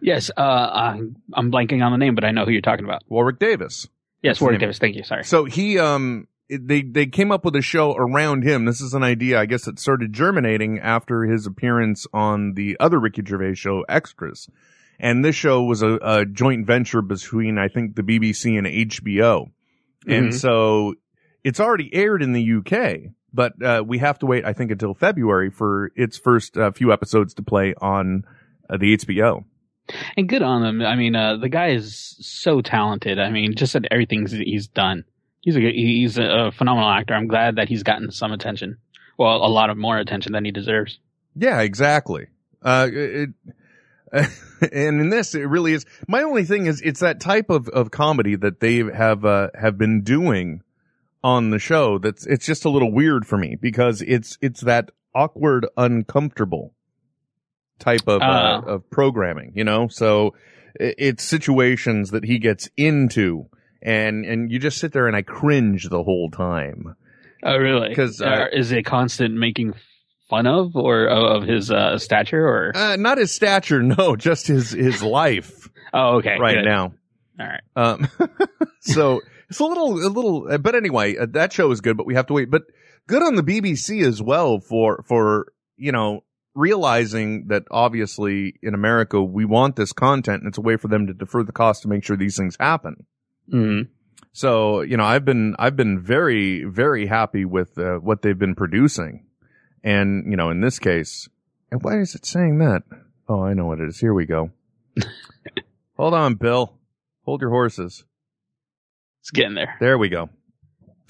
Yes, 0.00 0.30
uh, 0.36 0.40
I'm, 0.40 1.16
I'm 1.32 1.52
blanking 1.52 1.82
on 1.82 1.92
the 1.92 1.98
name, 1.98 2.14
but 2.14 2.24
I 2.24 2.32
know 2.32 2.44
who 2.44 2.50
you're 2.50 2.60
talking 2.60 2.84
about. 2.84 3.02
Warwick 3.08 3.38
Davis. 3.38 3.86
Yes, 4.22 4.40
Warwick? 4.40 4.60
Davis. 4.60 4.78
Thank 4.78 4.96
you. 4.96 5.04
Sorry. 5.04 5.24
So 5.24 5.44
he, 5.44 5.78
um, 5.78 6.26
they, 6.50 6.82
they 6.82 7.06
came 7.06 7.32
up 7.32 7.44
with 7.44 7.56
a 7.56 7.62
show 7.62 7.94
around 7.94 8.42
him. 8.42 8.64
This 8.64 8.80
is 8.80 8.94
an 8.94 9.02
idea, 9.02 9.40
I 9.40 9.46
guess, 9.46 9.64
that 9.64 9.78
started 9.78 10.12
germinating 10.12 10.78
after 10.80 11.24
his 11.24 11.46
appearance 11.46 12.06
on 12.12 12.54
the 12.54 12.76
other 12.80 12.98
Ricky 12.98 13.22
Gervais 13.24 13.54
show, 13.54 13.84
Extras. 13.88 14.48
And 15.02 15.22
this 15.24 15.34
show 15.36 15.62
was 15.64 15.82
a, 15.82 15.98
a 16.00 16.24
joint 16.24 16.66
venture 16.66 17.02
between, 17.02 17.58
I 17.58 17.68
think, 17.68 17.96
the 17.96 18.02
BBC 18.02 18.56
and 18.56 18.66
HBO. 18.66 19.50
And 20.06 20.28
Mhm. 20.28 20.32
so 20.34 20.94
it's 21.44 21.60
already 21.60 21.92
aired 21.92 22.22
in 22.22 22.32
the 22.32 22.42
UK, 22.42 23.10
but, 23.34 23.60
uh, 23.62 23.82
we 23.86 23.98
have 23.98 24.18
to 24.20 24.26
wait, 24.26 24.44
I 24.44 24.52
think, 24.52 24.70
until 24.70 24.94
February 24.94 25.50
for 25.50 25.90
its 25.96 26.16
first 26.16 26.56
uh, 26.56 26.70
few 26.70 26.92
episodes 26.92 27.34
to 27.34 27.42
play 27.42 27.74
on 27.80 28.22
uh, 28.70 28.76
the 28.78 28.94
HBO. 28.96 29.44
And 30.16 30.28
good 30.28 30.42
on 30.42 30.64
him. 30.64 30.80
I 30.82 30.94
mean, 30.94 31.16
uh, 31.16 31.36
the 31.36 31.48
guy 31.48 31.70
is 31.70 32.16
so 32.20 32.60
talented. 32.62 33.18
I 33.18 33.30
mean, 33.30 33.56
just 33.56 33.74
at 33.74 33.84
everything 33.90 34.26
he's 34.28 34.68
done. 34.68 35.04
He's 35.40 35.56
a 35.56 35.60
he's 35.60 36.18
a 36.18 36.52
phenomenal 36.56 36.88
actor. 36.88 37.14
I'm 37.14 37.26
glad 37.26 37.56
that 37.56 37.68
he's 37.68 37.82
gotten 37.82 38.12
some 38.12 38.30
attention. 38.30 38.76
Well, 39.18 39.44
a 39.44 39.48
lot 39.50 39.70
of 39.70 39.76
more 39.76 39.98
attention 39.98 40.32
than 40.32 40.44
he 40.44 40.52
deserves. 40.52 41.00
Yeah, 41.34 41.60
exactly. 41.62 42.28
Uh, 42.62 42.88
it, 42.92 43.30
and 44.72 45.00
in 45.00 45.08
this, 45.08 45.34
it 45.34 45.42
really 45.48 45.72
is. 45.72 45.86
My 46.06 46.22
only 46.22 46.44
thing 46.44 46.66
is, 46.66 46.80
it's 46.82 47.00
that 47.00 47.20
type 47.20 47.50
of, 47.50 47.68
of 47.70 47.90
comedy 47.90 48.36
that 48.36 48.60
they 48.60 48.78
have, 48.78 49.24
uh, 49.24 49.48
have 49.58 49.78
been 49.78 50.02
doing 50.02 50.62
on 51.24 51.50
the 51.50 51.58
show 51.58 51.98
that's, 51.98 52.26
it's 52.26 52.44
just 52.46 52.64
a 52.64 52.68
little 52.68 52.92
weird 52.92 53.26
for 53.26 53.38
me 53.38 53.56
because 53.60 54.02
it's, 54.02 54.36
it's 54.40 54.60
that 54.62 54.90
awkward, 55.14 55.66
uncomfortable 55.76 56.74
type 57.78 58.06
of, 58.06 58.20
uh, 58.22 58.24
Uh. 58.24 58.62
of 58.66 58.90
programming, 58.90 59.52
you 59.54 59.64
know? 59.64 59.88
So 59.88 60.34
it's 60.74 61.22
situations 61.24 62.10
that 62.10 62.24
he 62.24 62.38
gets 62.38 62.68
into 62.76 63.46
and, 63.82 64.24
and 64.24 64.50
you 64.52 64.58
just 64.58 64.78
sit 64.78 64.92
there 64.92 65.06
and 65.08 65.16
I 65.16 65.22
cringe 65.22 65.88
the 65.88 66.02
whole 66.02 66.30
time. 66.30 66.94
Oh, 67.42 67.56
really? 67.56 67.94
'Cause, 67.94 68.20
uh, 68.20 68.26
Uh, 68.26 68.46
is 68.52 68.70
it 68.70 68.84
constant 68.84 69.34
making 69.34 69.74
fun 70.32 70.46
of 70.46 70.74
or 70.76 71.06
of 71.08 71.42
his 71.42 71.70
uh, 71.70 71.98
stature 71.98 72.46
or? 72.46 72.72
Uh, 72.74 72.96
not 72.96 73.18
his 73.18 73.30
stature, 73.32 73.82
no, 73.82 74.16
just 74.28 74.46
his, 74.46 74.70
his 74.70 75.02
life 75.02 75.68
Oh, 75.92 76.16
okay. 76.16 76.36
right 76.40 76.54
good. 76.56 76.64
now. 76.64 76.92
All 77.38 77.46
right. 77.46 77.60
Um, 77.76 78.08
so 78.80 79.20
it's 79.50 79.58
a 79.58 79.64
little, 79.64 79.92
a 79.94 80.08
little, 80.08 80.48
uh, 80.50 80.58
but 80.58 80.74
anyway, 80.74 81.16
uh, 81.18 81.26
that 81.32 81.52
show 81.52 81.70
is 81.70 81.80
good, 81.82 81.96
but 81.98 82.06
we 82.06 82.14
have 82.14 82.26
to 82.28 82.32
wait. 82.32 82.50
But 82.50 82.62
good 83.06 83.22
on 83.22 83.34
the 83.34 83.42
BBC 83.42 84.02
as 84.06 84.22
well 84.22 84.58
for, 84.60 85.04
for, 85.06 85.52
you 85.76 85.92
know, 85.92 86.24
realizing 86.54 87.46
that 87.48 87.64
obviously 87.70 88.54
in 88.62 88.74
America, 88.74 89.22
we 89.22 89.44
want 89.44 89.76
this 89.76 89.92
content 89.92 90.42
and 90.42 90.48
it's 90.48 90.58
a 90.58 90.62
way 90.62 90.76
for 90.76 90.88
them 90.88 91.06
to 91.08 91.14
defer 91.14 91.42
the 91.42 91.52
cost 91.52 91.82
to 91.82 91.88
make 91.88 92.04
sure 92.04 92.16
these 92.16 92.36
things 92.36 92.56
happen. 92.58 93.04
Mhm. 93.52 93.88
So, 94.32 94.80
you 94.80 94.96
know, 94.96 95.04
I've 95.04 95.26
been, 95.26 95.56
I've 95.58 95.76
been 95.76 96.00
very, 96.00 96.64
very 96.64 97.06
happy 97.06 97.44
with 97.44 97.76
uh, 97.76 97.96
what 97.96 98.22
they've 98.22 98.38
been 98.38 98.54
producing. 98.54 99.26
And, 99.84 100.30
you 100.30 100.36
know, 100.36 100.50
in 100.50 100.60
this 100.60 100.78
case, 100.78 101.28
and 101.70 101.82
why 101.82 101.98
is 101.98 102.14
it 102.14 102.26
saying 102.26 102.58
that? 102.58 102.82
Oh, 103.28 103.42
I 103.42 103.54
know 103.54 103.66
what 103.66 103.80
it 103.80 103.88
is. 103.88 103.98
Here 103.98 104.14
we 104.14 104.26
go. 104.26 104.50
Hold 105.96 106.14
on, 106.14 106.34
Bill. 106.34 106.78
Hold 107.24 107.40
your 107.40 107.50
horses. 107.50 108.04
It's 109.20 109.30
getting 109.30 109.54
there. 109.54 109.76
There 109.80 109.98
we 109.98 110.08
go. 110.08 110.28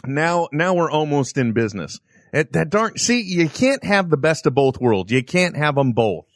Now, 0.07 0.49
now 0.53 0.75
we're 0.75 0.91
almost 0.91 1.39
in 1.39 1.53
business. 1.53 2.01
It, 2.33 2.53
that 2.53 2.71
darn, 2.71 2.97
see, 2.97 3.21
you 3.21 3.49
can't 3.49 3.85
have 3.85 4.09
the 4.11 4.17
best 4.17 4.47
of 4.47 4.55
both 4.55 4.81
worlds. 4.81 5.13
You 5.13 5.23
can't 5.23 5.57
have 5.57 5.75
them 5.75 5.93
both. 5.93 6.27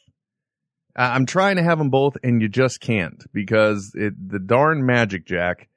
I- 0.95 1.15
I'm 1.15 1.25
trying 1.25 1.55
to 1.57 1.63
have 1.63 1.77
them 1.77 1.89
both 1.89 2.17
and 2.23 2.41
you 2.41 2.49
just 2.49 2.81
can't 2.81 3.23
because 3.33 3.91
it, 3.95 4.13
the 4.29 4.39
darn 4.39 4.85
magic 4.85 5.25
jack 5.25 5.69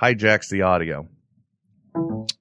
hijacks 0.00 0.48
the 0.48 0.62
audio. 0.62 1.08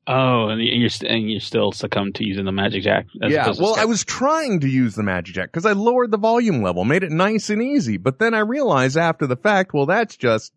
Oh, 0.07 0.49
and 0.49 0.61
you're 0.61 0.89
st- 0.89 1.11
and 1.11 1.29
you 1.29 1.39
still 1.39 1.71
succumb 1.71 2.13
to 2.13 2.25
using 2.25 2.45
the 2.45 2.51
magic 2.51 2.83
jack. 2.83 3.07
as 3.23 3.31
yeah. 3.31 3.41
opposed 3.43 3.57
to 3.59 3.63
Well, 3.63 3.75
I 3.75 3.85
was 3.85 4.03
trying 4.03 4.59
to 4.59 4.67
use 4.67 4.95
the 4.95 5.03
magic 5.03 5.33
jack 5.35 5.51
because 5.51 5.65
I 5.65 5.71
lowered 5.71 6.11
the 6.11 6.17
volume 6.17 6.61
level, 6.61 6.85
made 6.85 7.03
it 7.03 7.11
nice 7.11 7.49
and 7.49 7.61
easy. 7.61 7.97
But 7.97 8.19
then 8.19 8.33
I 8.33 8.39
realized 8.39 8.97
after 8.97 9.25
the 9.25 9.35
fact, 9.35 9.73
well, 9.73 9.85
that's 9.87 10.15
just, 10.15 10.53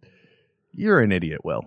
you're 0.75 1.01
an 1.01 1.13
idiot, 1.13 1.45
Will. 1.45 1.63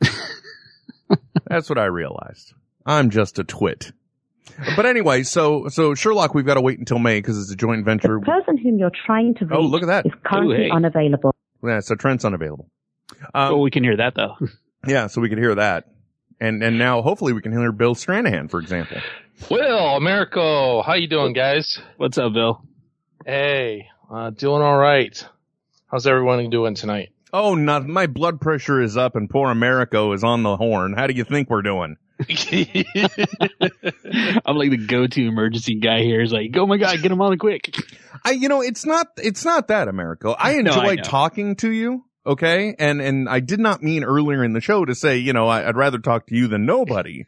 that's 1.46 1.68
what 1.68 1.78
I 1.78 1.86
realized. 1.86 2.52
I'm 2.86 3.10
just 3.10 3.38
a 3.38 3.44
twit. 3.44 3.92
But 4.76 4.86
anyway, 4.86 5.22
so, 5.24 5.68
so 5.68 5.94
Sherlock, 5.94 6.34
we've 6.34 6.46
got 6.46 6.54
to 6.54 6.60
wait 6.60 6.78
until 6.78 6.98
May 6.98 7.18
because 7.18 7.40
it's 7.40 7.50
a 7.50 7.56
joint 7.56 7.84
venture. 7.84 8.20
The 8.20 8.26
person 8.26 8.58
whom 8.58 8.78
you're 8.78 8.92
trying 9.06 9.34
to 9.36 9.46
reach 9.46 9.54
Oh, 9.56 9.62
look 9.62 9.82
at 9.82 9.86
that. 9.88 10.06
is 10.06 10.12
currently 10.24 10.56
Ooh, 10.56 10.60
hey. 10.64 10.70
unavailable. 10.70 11.34
Yeah, 11.64 11.80
so 11.80 11.94
Trent's 11.96 12.24
unavailable. 12.24 12.68
Um, 13.34 13.54
oh, 13.54 13.58
we 13.58 13.70
can 13.70 13.82
hear 13.82 13.96
that 13.96 14.14
though. 14.14 14.34
yeah, 14.86 15.06
so 15.08 15.20
we 15.20 15.28
can 15.28 15.38
hear 15.38 15.54
that. 15.54 15.86
And, 16.44 16.62
and 16.62 16.76
now 16.76 17.00
hopefully 17.00 17.32
we 17.32 17.40
can 17.40 17.52
hear 17.52 17.72
Bill 17.72 17.94
Stranahan, 17.94 18.50
for 18.50 18.60
example. 18.60 18.98
Will, 19.50 19.96
Americo, 19.96 20.82
how 20.82 20.92
you 20.92 21.08
doing, 21.08 21.32
guys? 21.32 21.78
What's 21.96 22.18
up, 22.18 22.34
Bill? 22.34 22.62
Hey, 23.24 23.88
uh, 24.10 24.28
doing 24.28 24.60
all 24.60 24.76
right. 24.76 25.26
How's 25.90 26.06
everyone 26.06 26.50
doing 26.50 26.74
tonight? 26.74 27.12
Oh, 27.32 27.54
not, 27.54 27.86
my 27.86 28.06
blood 28.06 28.42
pressure 28.42 28.82
is 28.82 28.94
up 28.94 29.16
and 29.16 29.30
poor 29.30 29.50
Americo 29.50 30.12
is 30.12 30.22
on 30.22 30.42
the 30.42 30.54
horn. 30.54 30.92
How 30.92 31.06
do 31.06 31.14
you 31.14 31.24
think 31.24 31.48
we're 31.48 31.62
doing? 31.62 31.96
I'm 32.20 32.26
like 34.54 34.70
the 34.70 34.84
go-to 34.86 35.26
emergency 35.26 35.76
guy 35.76 36.02
here. 36.02 36.20
Is 36.20 36.30
like, 36.30 36.54
oh 36.56 36.66
my 36.66 36.76
god, 36.76 37.00
get 37.00 37.10
him 37.10 37.22
on 37.22 37.38
quick. 37.38 37.74
I, 38.22 38.32
you 38.32 38.50
know, 38.50 38.60
it's 38.60 38.84
not, 38.84 39.06
it's 39.16 39.46
not 39.46 39.68
that, 39.68 39.88
Americo. 39.88 40.36
I 40.38 40.52
No, 40.52 40.58
enjoy 40.58 40.88
I 40.90 40.96
talking 40.96 41.56
to 41.56 41.70
you. 41.70 42.04
Okay. 42.26 42.74
And, 42.78 43.00
and 43.00 43.28
I 43.28 43.40
did 43.40 43.60
not 43.60 43.82
mean 43.82 44.04
earlier 44.04 44.42
in 44.42 44.52
the 44.52 44.60
show 44.60 44.84
to 44.84 44.94
say, 44.94 45.18
you 45.18 45.32
know, 45.32 45.46
I, 45.46 45.68
I'd 45.68 45.76
rather 45.76 45.98
talk 45.98 46.26
to 46.28 46.34
you 46.34 46.48
than 46.48 46.64
nobody. 46.66 47.26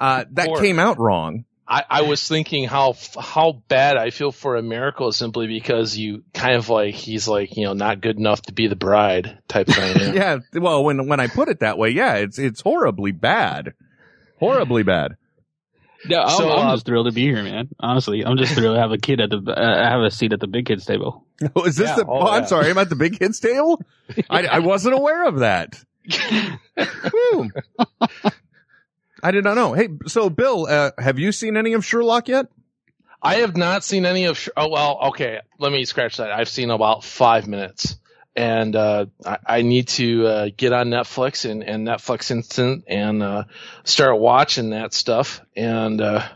Uh, 0.00 0.24
that 0.32 0.48
Or- 0.48 0.60
came 0.60 0.78
out 0.78 0.98
wrong. 0.98 1.44
I, 1.68 1.84
I 1.88 2.02
was 2.02 2.26
thinking 2.26 2.64
how 2.64 2.96
how 3.18 3.62
bad 3.68 3.96
I 3.96 4.10
feel 4.10 4.30
for 4.32 4.56
Americo 4.56 5.10
simply 5.10 5.46
because 5.46 5.96
you 5.96 6.22
kind 6.34 6.56
of 6.56 6.68
like 6.68 6.94
he's 6.94 7.28
like 7.28 7.56
you 7.56 7.64
know 7.64 7.72
not 7.72 8.00
good 8.02 8.18
enough 8.18 8.42
to 8.42 8.52
be 8.52 8.66
the 8.66 8.76
bride 8.76 9.38
type 9.48 9.68
thing. 9.68 9.98
you 9.98 10.06
know? 10.08 10.12
Yeah. 10.14 10.38
Well, 10.52 10.84
when, 10.84 11.06
when 11.06 11.20
I 11.20 11.28
put 11.28 11.48
it 11.48 11.60
that 11.60 11.78
way, 11.78 11.90
yeah, 11.90 12.16
it's, 12.16 12.38
it's 12.38 12.60
horribly 12.60 13.12
bad. 13.12 13.72
Horribly 14.38 14.82
bad. 14.82 15.16
No, 16.04 16.20
I'm, 16.22 16.36
So, 16.36 16.50
I'm 16.50 16.68
uh, 16.68 16.72
just 16.74 16.86
thrilled 16.86 17.06
to 17.06 17.12
be 17.12 17.22
here, 17.22 17.42
man. 17.42 17.68
Honestly, 17.78 18.24
I'm 18.24 18.36
just 18.36 18.54
thrilled 18.54 18.76
to 18.76 18.80
have 18.80 18.90
a 18.92 18.98
kid 18.98 19.20
at 19.20 19.30
the 19.30 19.38
uh, 19.38 19.88
have 19.90 20.00
a 20.00 20.10
seat 20.10 20.32
at 20.32 20.40
the 20.40 20.46
big 20.48 20.66
kids 20.66 20.84
table. 20.84 21.24
Oh, 21.56 21.64
is 21.64 21.76
this 21.76 21.88
Yeah, 21.88 21.96
the, 21.96 22.06
oh, 22.06 22.20
oh, 22.20 22.26
I'm 22.28 22.42
yeah. 22.42 22.46
sorry. 22.46 22.70
I'm 22.70 22.78
at 22.78 22.88
the 22.88 22.94
big 22.96 23.18
kids 23.18 23.40
table. 23.40 23.82
I, 24.30 24.46
I 24.46 24.58
wasn't 24.60 24.94
aware 24.94 25.26
of 25.26 25.40
that. 25.40 25.82
I 29.22 29.30
did 29.30 29.44
not 29.44 29.54
know. 29.54 29.72
Hey, 29.72 29.88
so 30.06 30.30
Bill, 30.30 30.66
uh, 30.68 30.90
have 30.98 31.18
you 31.18 31.32
seen 31.32 31.56
any 31.56 31.74
of 31.74 31.84
Sherlock 31.84 32.28
yet? 32.28 32.46
I 33.22 33.36
have 33.36 33.56
not 33.56 33.84
seen 33.84 34.04
any 34.04 34.24
of. 34.24 34.36
Sh- 34.38 34.48
Oh 34.56 34.68
well, 34.68 34.98
okay. 35.08 35.38
Let 35.58 35.70
me 35.72 35.84
scratch 35.84 36.16
that. 36.16 36.30
I've 36.32 36.48
seen 36.48 36.70
about 36.70 37.04
five 37.04 37.46
minutes, 37.46 37.96
and 38.34 38.74
uh, 38.74 39.06
I, 39.24 39.38
I 39.46 39.62
need 39.62 39.88
to 39.88 40.26
uh, 40.26 40.48
get 40.56 40.72
on 40.72 40.88
Netflix 40.88 41.48
and, 41.48 41.62
and 41.62 41.86
Netflix 41.86 42.30
Instant 42.30 42.84
and 42.86 43.22
uh, 43.22 43.44
start 43.84 44.18
watching 44.18 44.70
that 44.70 44.94
stuff 44.94 45.40
and 45.54 46.00
uh, 46.00 46.26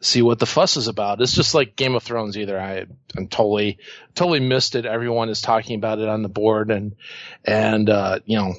see 0.00 0.22
what 0.22 0.38
the 0.38 0.46
fuss 0.46 0.76
is 0.76 0.88
about. 0.88 1.20
It's 1.20 1.34
just 1.34 1.54
like 1.54 1.76
Game 1.76 1.94
of 1.94 2.02
Thrones. 2.02 2.36
Either 2.36 2.60
I, 2.60 2.86
I'm 3.16 3.28
totally 3.28 3.78
totally 4.14 4.40
missed 4.40 4.74
it. 4.74 4.86
Everyone 4.86 5.28
is 5.28 5.40
talking 5.40 5.76
about 5.76 5.98
it 5.98 6.08
on 6.08 6.22
the 6.22 6.28
board, 6.28 6.70
and 6.70 6.96
and 7.44 7.88
uh, 7.88 8.20
you 8.24 8.36
know, 8.38 8.54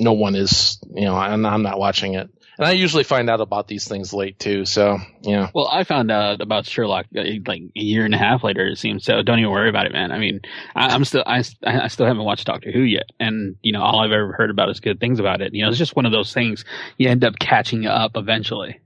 no 0.00 0.12
one 0.12 0.34
is. 0.34 0.78
You 0.94 1.06
know, 1.06 1.16
and 1.16 1.46
I'm 1.46 1.62
not 1.62 1.78
watching 1.78 2.14
it. 2.14 2.30
And 2.58 2.66
I 2.66 2.72
usually 2.72 3.04
find 3.04 3.28
out 3.28 3.40
about 3.40 3.68
these 3.68 3.86
things 3.86 4.12
late 4.12 4.38
too. 4.38 4.64
So 4.64 4.98
yeah. 5.22 5.50
Well, 5.54 5.68
I 5.68 5.84
found 5.84 6.10
out 6.10 6.40
about 6.40 6.66
Sherlock 6.66 7.06
uh, 7.16 7.22
like 7.46 7.62
a 7.76 7.80
year 7.80 8.04
and 8.04 8.14
a 8.14 8.18
half 8.18 8.42
later. 8.44 8.66
It 8.66 8.78
seems 8.78 9.04
so. 9.04 9.22
Don't 9.22 9.38
even 9.38 9.50
worry 9.50 9.68
about 9.68 9.86
it, 9.86 9.92
man. 9.92 10.12
I 10.12 10.18
mean, 10.18 10.40
I, 10.74 10.88
I'm 10.88 11.04
still 11.04 11.24
I, 11.26 11.44
I 11.64 11.88
still 11.88 12.06
haven't 12.06 12.24
watched 12.24 12.46
Doctor 12.46 12.70
Who 12.70 12.80
yet, 12.80 13.10
and 13.20 13.56
you 13.62 13.72
know 13.72 13.82
all 13.82 14.00
I've 14.00 14.12
ever 14.12 14.32
heard 14.32 14.50
about 14.50 14.70
is 14.70 14.80
good 14.80 15.00
things 15.00 15.20
about 15.20 15.40
it. 15.40 15.54
You 15.54 15.64
know, 15.64 15.68
it's 15.68 15.78
just 15.78 15.96
one 15.96 16.06
of 16.06 16.12
those 16.12 16.32
things 16.32 16.64
you 16.98 17.08
end 17.08 17.24
up 17.24 17.38
catching 17.38 17.86
up 17.86 18.16
eventually. 18.16 18.80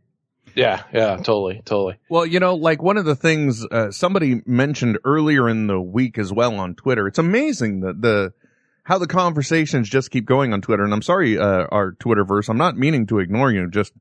Yeah, 0.54 0.82
yeah, 0.92 1.16
totally, 1.16 1.62
totally. 1.64 1.96
Well, 2.08 2.26
you 2.26 2.40
know, 2.40 2.56
like 2.56 2.82
one 2.82 2.96
of 2.96 3.04
the 3.04 3.14
things 3.14 3.64
uh, 3.70 3.90
somebody 3.92 4.42
mentioned 4.46 4.98
earlier 5.04 5.48
in 5.48 5.68
the 5.68 5.80
week 5.80 6.18
as 6.18 6.32
well 6.32 6.56
on 6.56 6.74
Twitter. 6.74 7.06
It's 7.06 7.18
amazing 7.18 7.80
that 7.80 8.02
the 8.02 8.32
how 8.90 8.98
the 8.98 9.06
conversations 9.06 9.88
just 9.88 10.10
keep 10.10 10.24
going 10.24 10.52
on 10.52 10.60
Twitter. 10.60 10.82
And 10.82 10.92
I'm 10.92 11.00
sorry, 11.00 11.38
uh, 11.38 11.64
our 11.70 11.92
Twitterverse. 11.92 12.48
I'm 12.48 12.58
not 12.58 12.76
meaning 12.76 13.06
to 13.06 13.20
ignore 13.20 13.52
you. 13.52 13.70
Just 13.70 13.92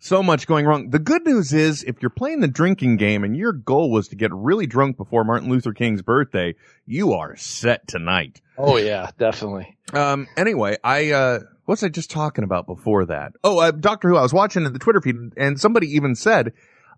so 0.00 0.22
much 0.22 0.46
going 0.46 0.66
wrong. 0.66 0.90
The 0.90 0.98
good 0.98 1.24
news 1.24 1.54
is 1.54 1.82
if 1.82 2.02
you're 2.02 2.10
playing 2.10 2.40
the 2.40 2.48
drinking 2.48 2.98
game 2.98 3.24
and 3.24 3.34
your 3.34 3.54
goal 3.54 3.90
was 3.90 4.08
to 4.08 4.16
get 4.16 4.30
really 4.34 4.66
drunk 4.66 4.98
before 4.98 5.24
Martin 5.24 5.48
Luther 5.48 5.72
King's 5.72 6.02
birthday, 6.02 6.54
you 6.84 7.14
are 7.14 7.36
set 7.36 7.88
tonight. 7.88 8.42
Oh 8.58 8.76
yeah, 8.76 9.12
definitely. 9.16 9.78
Um, 9.94 10.26
anyway, 10.36 10.76
I, 10.84 11.12
uh, 11.12 11.38
what 11.64 11.74
was 11.74 11.82
I 11.82 11.88
just 11.88 12.10
talking 12.10 12.44
about 12.44 12.66
before 12.66 13.06
that? 13.06 13.32
Oh, 13.42 13.60
uh, 13.60 13.70
Doctor 13.70 14.10
Who. 14.10 14.18
I 14.18 14.22
was 14.22 14.34
watching 14.34 14.66
in 14.66 14.74
the 14.74 14.78
Twitter 14.78 15.00
feed 15.00 15.16
and 15.38 15.58
somebody 15.58 15.86
even 15.86 16.16
said, 16.16 16.52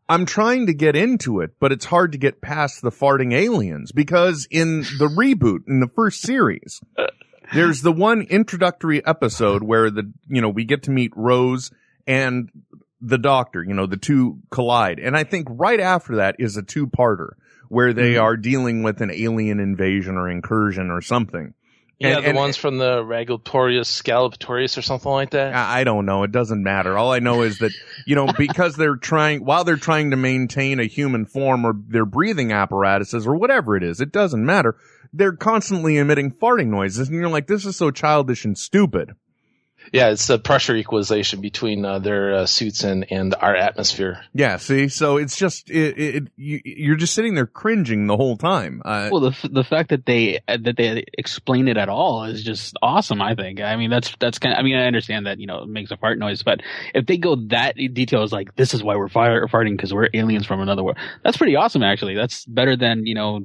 I'm 0.09 0.27
trying 0.27 0.67
to 0.67 0.75
get 0.75 0.97
into 0.97 1.41
it, 1.41 1.53
but 1.59 1.73
it's 1.73 1.87
hard 1.87 2.13
to 2.13 2.19
get 2.19 2.43
past 2.43 2.83
the 2.83 2.91
farting 2.91 3.33
aliens 3.33 3.91
because 3.91 4.47
in 4.51 4.81
the 4.99 5.09
reboot, 5.09 5.67
in 5.67 5.81
the 5.81 5.89
first 5.89 6.21
series, 6.21 6.81
there's 7.55 7.81
the 7.81 7.93
one 7.93 8.23
introductory 8.23 9.05
episode 9.07 9.63
where 9.63 9.91
the, 9.91 10.13
you 10.29 10.43
know, 10.43 10.51
we 10.51 10.65
get 10.65 10.83
to 10.85 10.91
meet 10.91 11.13
Rose 11.17 11.71
and 12.07 12.51
the 13.01 13.19
doctor, 13.19 13.63
you 13.63 13.75
know, 13.75 13.87
the 13.87 13.97
two 13.97 14.41
collide. 14.51 14.99
And 14.99 15.17
I 15.17 15.25
think 15.25 15.49
right 15.51 15.81
after 15.81 16.17
that 16.17 16.37
is 16.39 16.57
a 16.57 16.63
two 16.63 16.87
parter 16.87 17.33
where 17.69 17.93
they 17.93 18.13
mm-hmm. 18.15 18.25
are 18.25 18.37
dealing 18.37 18.83
with 18.83 19.01
an 19.01 19.11
alien 19.11 19.59
invasion 19.59 20.17
or 20.17 20.29
incursion 20.29 20.91
or 20.91 21.01
something. 21.01 21.55
Yeah, 22.05 22.17
And- 22.17 22.25
the 22.25 22.29
and- 22.31 22.39
ones 22.39 22.57
from 22.57 22.79
the 22.79 23.03
Ragotorius 23.03 23.87
Scalopatorius 24.03 24.77
or 24.79 24.83
something 24.83 25.11
like 25.11 25.31
that. 25.31 25.55
I 25.55 25.81
I 25.81 25.85
don't 25.85 26.07
know. 26.07 26.23
It 26.23 26.33
doesn't 26.33 26.63
matter. 26.63 26.97
All 26.97 27.13
I 27.13 27.19
know 27.19 27.43
is 27.43 27.59
that, 27.59 27.73
you 28.07 28.15
know, 28.15 28.29
because 28.39 28.77
they're 28.77 28.97
trying, 28.97 29.45
while 29.45 29.65
they're 29.65 29.77
trying 29.77 30.11
to 30.11 30.17
maintain 30.17 30.81
a 30.81 30.85
human 30.87 31.27
form 31.27 31.65
or 31.65 31.75
their 31.89 32.07
breathing 32.07 32.53
apparatuses 32.53 33.27
or 33.27 33.37
whatever 33.37 33.77
it 33.77 33.83
is, 33.83 34.01
it 34.01 34.13
doesn't 34.13 34.45
matter. 34.45 34.77
They're 35.13 35.37
constantly 35.37 35.97
emitting 35.97 36.33
farting 36.33 36.69
noises 36.69 37.09
and 37.09 37.19
you're 37.19 37.29
like, 37.29 37.47
this 37.47 37.65
is 37.65 37.77
so 37.77 37.91
childish 37.91 38.45
and 38.45 38.57
stupid. 38.59 39.13
Yeah, 39.93 40.09
it's 40.11 40.27
the 40.27 40.39
pressure 40.39 40.75
equalization 40.75 41.41
between 41.41 41.85
uh, 41.85 41.99
their 41.99 42.35
uh, 42.35 42.47
suits 42.47 42.83
and, 42.85 43.07
and 43.11 43.35
our 43.35 43.55
atmosphere. 43.55 44.25
Yeah. 44.33 44.57
See, 44.57 44.89
so 44.89 45.17
it's 45.19 45.37
just, 45.37 45.71
it, 45.71 45.99
it, 45.99 46.23
you, 46.37 46.61
you're 46.65 46.97
just 46.97 47.15
sitting 47.15 47.35
there 47.35 47.47
cringing 47.47 48.07
the 48.07 48.17
whole 48.17 48.37
time. 48.37 48.83
Uh, 48.85 49.09
Well, 49.13 49.21
the 49.21 49.31
f- 49.31 49.47
the 49.51 49.63
fact 49.65 49.91
that 49.91 50.07
they 50.07 50.41
that 50.49 50.75
they 50.77 51.05
explain 51.17 51.69
it 51.69 51.77
at 51.77 51.89
all 51.89 52.25
is 52.25 52.43
just 52.43 52.77
awesome. 52.83 53.21
I 53.23 53.35
think. 53.35 53.61
I 53.61 53.77
mean, 53.77 53.91
that's 53.91 54.15
that's 54.19 54.39
kind. 54.39 54.55
Of, 54.55 54.59
I 54.59 54.63
mean, 54.63 54.77
I 54.77 54.87
understand 54.87 55.27
that 55.27 55.39
you 55.39 55.47
know 55.47 55.63
it 55.63 55.69
makes 55.69 55.91
a 55.91 55.97
fart 55.97 56.19
noise, 56.19 56.43
but 56.43 56.61
if 56.95 57.07
they 57.07 57.17
go 57.17 57.37
that 57.51 57.79
in 57.79 57.93
detail, 57.95 58.23
is 58.23 58.33
like 58.33 58.57
this 58.57 58.75
is 58.75 58.83
why 58.83 58.97
we're 58.97 59.09
fire, 59.09 59.47
farting 59.47 59.77
because 59.77 59.93
we're 59.95 60.09
aliens 60.15 60.47
from 60.47 60.61
another 60.61 60.83
world. 60.83 60.97
That's 61.23 61.37
pretty 61.37 61.57
awesome, 61.57 61.83
actually. 61.83 62.15
That's 62.15 62.45
better 62.47 62.77
than 62.77 63.07
you 63.07 63.15
know 63.15 63.45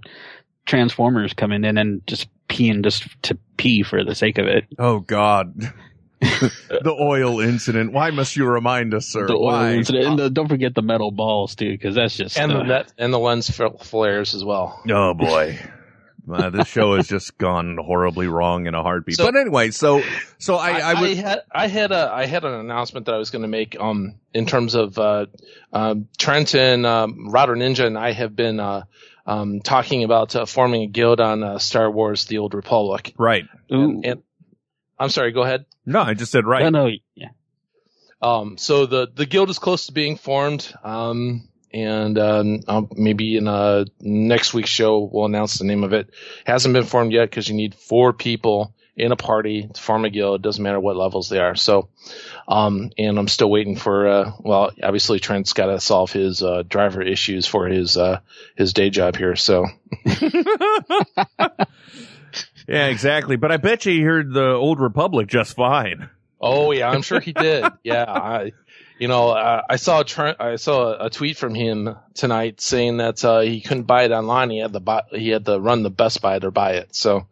Transformers 0.65 1.33
coming 1.33 1.63
in 1.63 1.77
and 1.77 2.05
just 2.05 2.27
peeing 2.47 2.83
just 2.83 3.07
to 3.23 3.37
pee 3.57 3.83
for 3.83 4.03
the 4.03 4.15
sake 4.15 4.37
of 4.37 4.45
it. 4.47 4.65
oh 4.77 4.99
God. 4.99 5.73
the 6.21 6.95
oil 6.99 7.39
incident. 7.39 7.93
Why 7.93 8.11
must 8.11 8.35
you 8.35 8.45
remind 8.45 8.93
us, 8.93 9.07
sir? 9.07 9.27
The 9.27 9.33
oil 9.33 9.43
Why? 9.43 9.73
incident. 9.73 10.05
And 10.05 10.19
the, 10.19 10.29
don't 10.29 10.49
forget 10.49 10.75
the 10.75 10.81
metal 10.81 11.11
balls 11.11 11.55
too, 11.55 11.71
because 11.71 11.95
that's 11.95 12.15
just 12.17 12.37
And 12.37 12.51
uh, 12.51 12.57
the 12.57 12.63
net, 12.63 12.93
and 12.97 13.13
the 13.13 13.19
lens 13.19 13.49
flares 13.49 14.33
as 14.33 14.43
well. 14.43 14.81
Oh 14.89 15.13
boy. 15.13 15.59
Uh, 16.31 16.49
this 16.51 16.67
show 16.67 16.95
has 16.95 17.07
just 17.07 17.37
gone 17.37 17.77
horribly 17.83 18.27
wrong 18.27 18.67
in 18.67 18.75
a 18.75 18.83
heartbeat. 18.83 19.15
So- 19.15 19.25
but 19.25 19.35
anyway, 19.39 19.71
so 19.71 20.03
so 20.37 20.55
I 20.55 20.71
I, 20.71 20.93
I, 20.93 21.01
was 21.01 21.17
had 21.17 21.41
I 21.51 21.67
had 21.67 21.91
a 21.91 22.11
I 22.13 22.25
had 22.25 22.45
an 22.45 22.53
announcement 22.53 23.07
that 23.07 23.15
I 23.15 23.17
was 23.17 23.31
going 23.31 23.41
to 23.41 23.47
make 23.47 23.79
um 23.79 24.15
in 24.33 24.45
terms 24.45 24.75
of 24.75 24.99
uh, 24.99 25.25
um, 25.73 26.07
Trent 26.17 26.53
and 26.53 26.85
um, 26.85 27.29
Router 27.29 27.55
Ninja 27.55 27.85
and 27.85 27.97
I 27.97 28.11
have 28.11 28.35
been 28.35 28.59
uh, 28.59 28.83
um, 29.25 29.61
talking 29.61 30.03
about 30.03 30.35
uh, 30.35 30.45
forming 30.45 30.83
a 30.83 30.87
guild 30.87 31.19
on 31.19 31.43
uh, 31.43 31.57
Star 31.57 31.89
Wars: 31.89 32.25
The 32.25 32.37
Old 32.37 32.53
Republic. 32.53 33.13
right. 33.17 33.45
ooh, 33.71 34.01
And 34.03 34.21
I'm 34.99 35.09
sorry, 35.09 35.31
go 35.31 35.43
ahead. 35.43 35.65
No, 35.85 36.01
I 36.01 36.13
just 36.13 36.31
said 36.31 36.45
right. 36.45 36.63
no, 36.63 36.87
no, 36.87 36.91
yeah. 37.15 37.29
Um, 38.21 38.57
so 38.57 38.85
the 38.85 39.07
the 39.13 39.25
guild 39.25 39.49
is 39.49 39.59
close 39.59 39.85
to 39.85 39.93
being 39.93 40.17
formed. 40.17 40.71
Um, 40.83 41.47
and 41.71 42.17
um, 42.17 42.89
maybe 42.95 43.37
in 43.37 43.47
uh, 43.47 43.85
next 44.01 44.53
week's 44.53 44.69
show 44.69 45.09
we'll 45.11 45.25
announce 45.25 45.59
the 45.59 45.65
name 45.65 45.83
of 45.83 45.93
it. 45.93 46.09
Hasn't 46.45 46.73
been 46.73 46.83
formed 46.83 47.13
yet 47.13 47.29
because 47.29 47.47
you 47.47 47.55
need 47.55 47.75
four 47.75 48.11
people 48.11 48.73
in 48.95 49.11
a 49.13 49.15
party 49.15 49.69
to 49.73 49.81
form 49.81 50.03
a 50.03 50.09
guild. 50.09 50.41
It 50.41 50.41
doesn't 50.41 50.61
matter 50.61 50.79
what 50.79 50.97
levels 50.97 51.29
they 51.29 51.39
are. 51.39 51.55
So, 51.55 51.87
um, 52.47 52.91
and 52.97 53.17
I'm 53.17 53.29
still 53.29 53.49
waiting 53.49 53.77
for. 53.77 54.07
Uh, 54.07 54.31
well, 54.39 54.71
obviously 54.83 55.19
Trent's 55.19 55.53
got 55.53 55.67
to 55.67 55.79
solve 55.79 56.11
his 56.11 56.43
uh, 56.43 56.63
driver 56.67 57.01
issues 57.01 57.45
for 57.45 57.67
his 57.67 57.95
uh, 57.95 58.19
his 58.57 58.73
day 58.73 58.89
job 58.89 59.15
here. 59.15 59.35
So 59.35 59.65
Yeah, 62.69 62.85
exactly. 62.85 63.35
But 63.35 63.51
I 63.51 63.57
bet 63.57 63.85
you 63.85 63.93
he 63.93 64.01
heard 64.01 64.31
the 64.31 64.51
Old 64.51 64.79
Republic 64.79 65.27
just 65.27 65.55
fine. 65.55 66.09
Oh 66.39 66.71
yeah, 66.71 66.89
I'm 66.89 67.01
sure 67.01 67.19
he 67.19 67.33
did. 67.33 67.65
Yeah, 67.83 68.05
I, 68.07 68.51
you 68.99 69.07
know, 69.07 69.29
uh, 69.29 69.63
I 69.67 69.77
saw 69.77 70.01
a 70.01 70.03
tr- 70.03 70.39
I 70.39 70.57
saw 70.57 70.93
a, 70.93 71.05
a 71.05 71.09
tweet 71.09 71.37
from 71.37 71.55
him 71.55 71.95
tonight 72.13 72.61
saying 72.61 72.97
that 72.97 73.25
uh, 73.25 73.39
he 73.39 73.61
couldn't 73.61 73.83
buy 73.83 74.03
it 74.03 74.11
online. 74.11 74.49
He 74.51 74.59
had 74.59 74.73
to 74.73 74.79
buy, 74.79 75.03
he 75.11 75.29
had 75.29 75.45
to 75.45 75.59
run 75.59 75.83
the 75.83 75.89
Best 75.89 76.21
Buy 76.21 76.37
to 76.37 76.51
buy 76.51 76.73
it. 76.73 76.95
So 76.95 77.25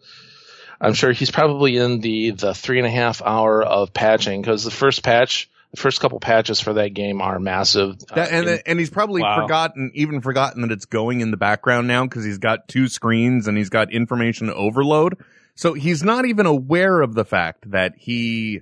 I'm 0.82 0.94
sure 0.94 1.12
he's 1.12 1.32
probably 1.32 1.78
in 1.78 2.02
the 2.02 2.32
the 2.32 2.54
three 2.54 2.80
and 2.80 2.88
a 2.88 2.92
half 2.92 3.22
hour 3.22 3.62
of 3.64 3.94
patching 3.94 4.42
because 4.42 4.64
the 4.64 4.72
first 4.72 5.04
patch, 5.04 5.50
the 5.72 5.78
first 5.82 6.00
couple 6.00 6.20
patches 6.20 6.60
for 6.60 6.74
that 6.74 6.94
game 6.94 7.22
are 7.22 7.40
massive. 7.40 7.96
Uh, 8.10 8.16
That, 8.16 8.32
and 8.32 8.48
in- 8.48 8.60
and 8.66 8.80
he's 8.80 8.90
probably 8.90 9.22
Wow. 9.22 9.42
forgotten, 9.42 9.92
even 9.94 10.22
forgotten 10.22 10.62
that 10.62 10.72
it's 10.72 10.86
going 10.86 11.22
in 11.22 11.32
the 11.32 11.38
background 11.38 11.88
now 11.88 12.06
because 12.06 12.24
he's 12.24 12.38
got 12.38 12.68
two 12.68 12.88
screens 12.88 13.48
and 13.48 13.58
he's 13.58 13.70
got 13.70 13.92
information 13.92 14.50
overload. 14.50 15.18
So 15.56 15.74
he's 15.74 16.04
not 16.04 16.26
even 16.26 16.46
aware 16.46 17.02
of 17.02 17.16
the 17.16 17.26
fact 17.26 17.72
that 17.72 17.94
he 17.98 18.62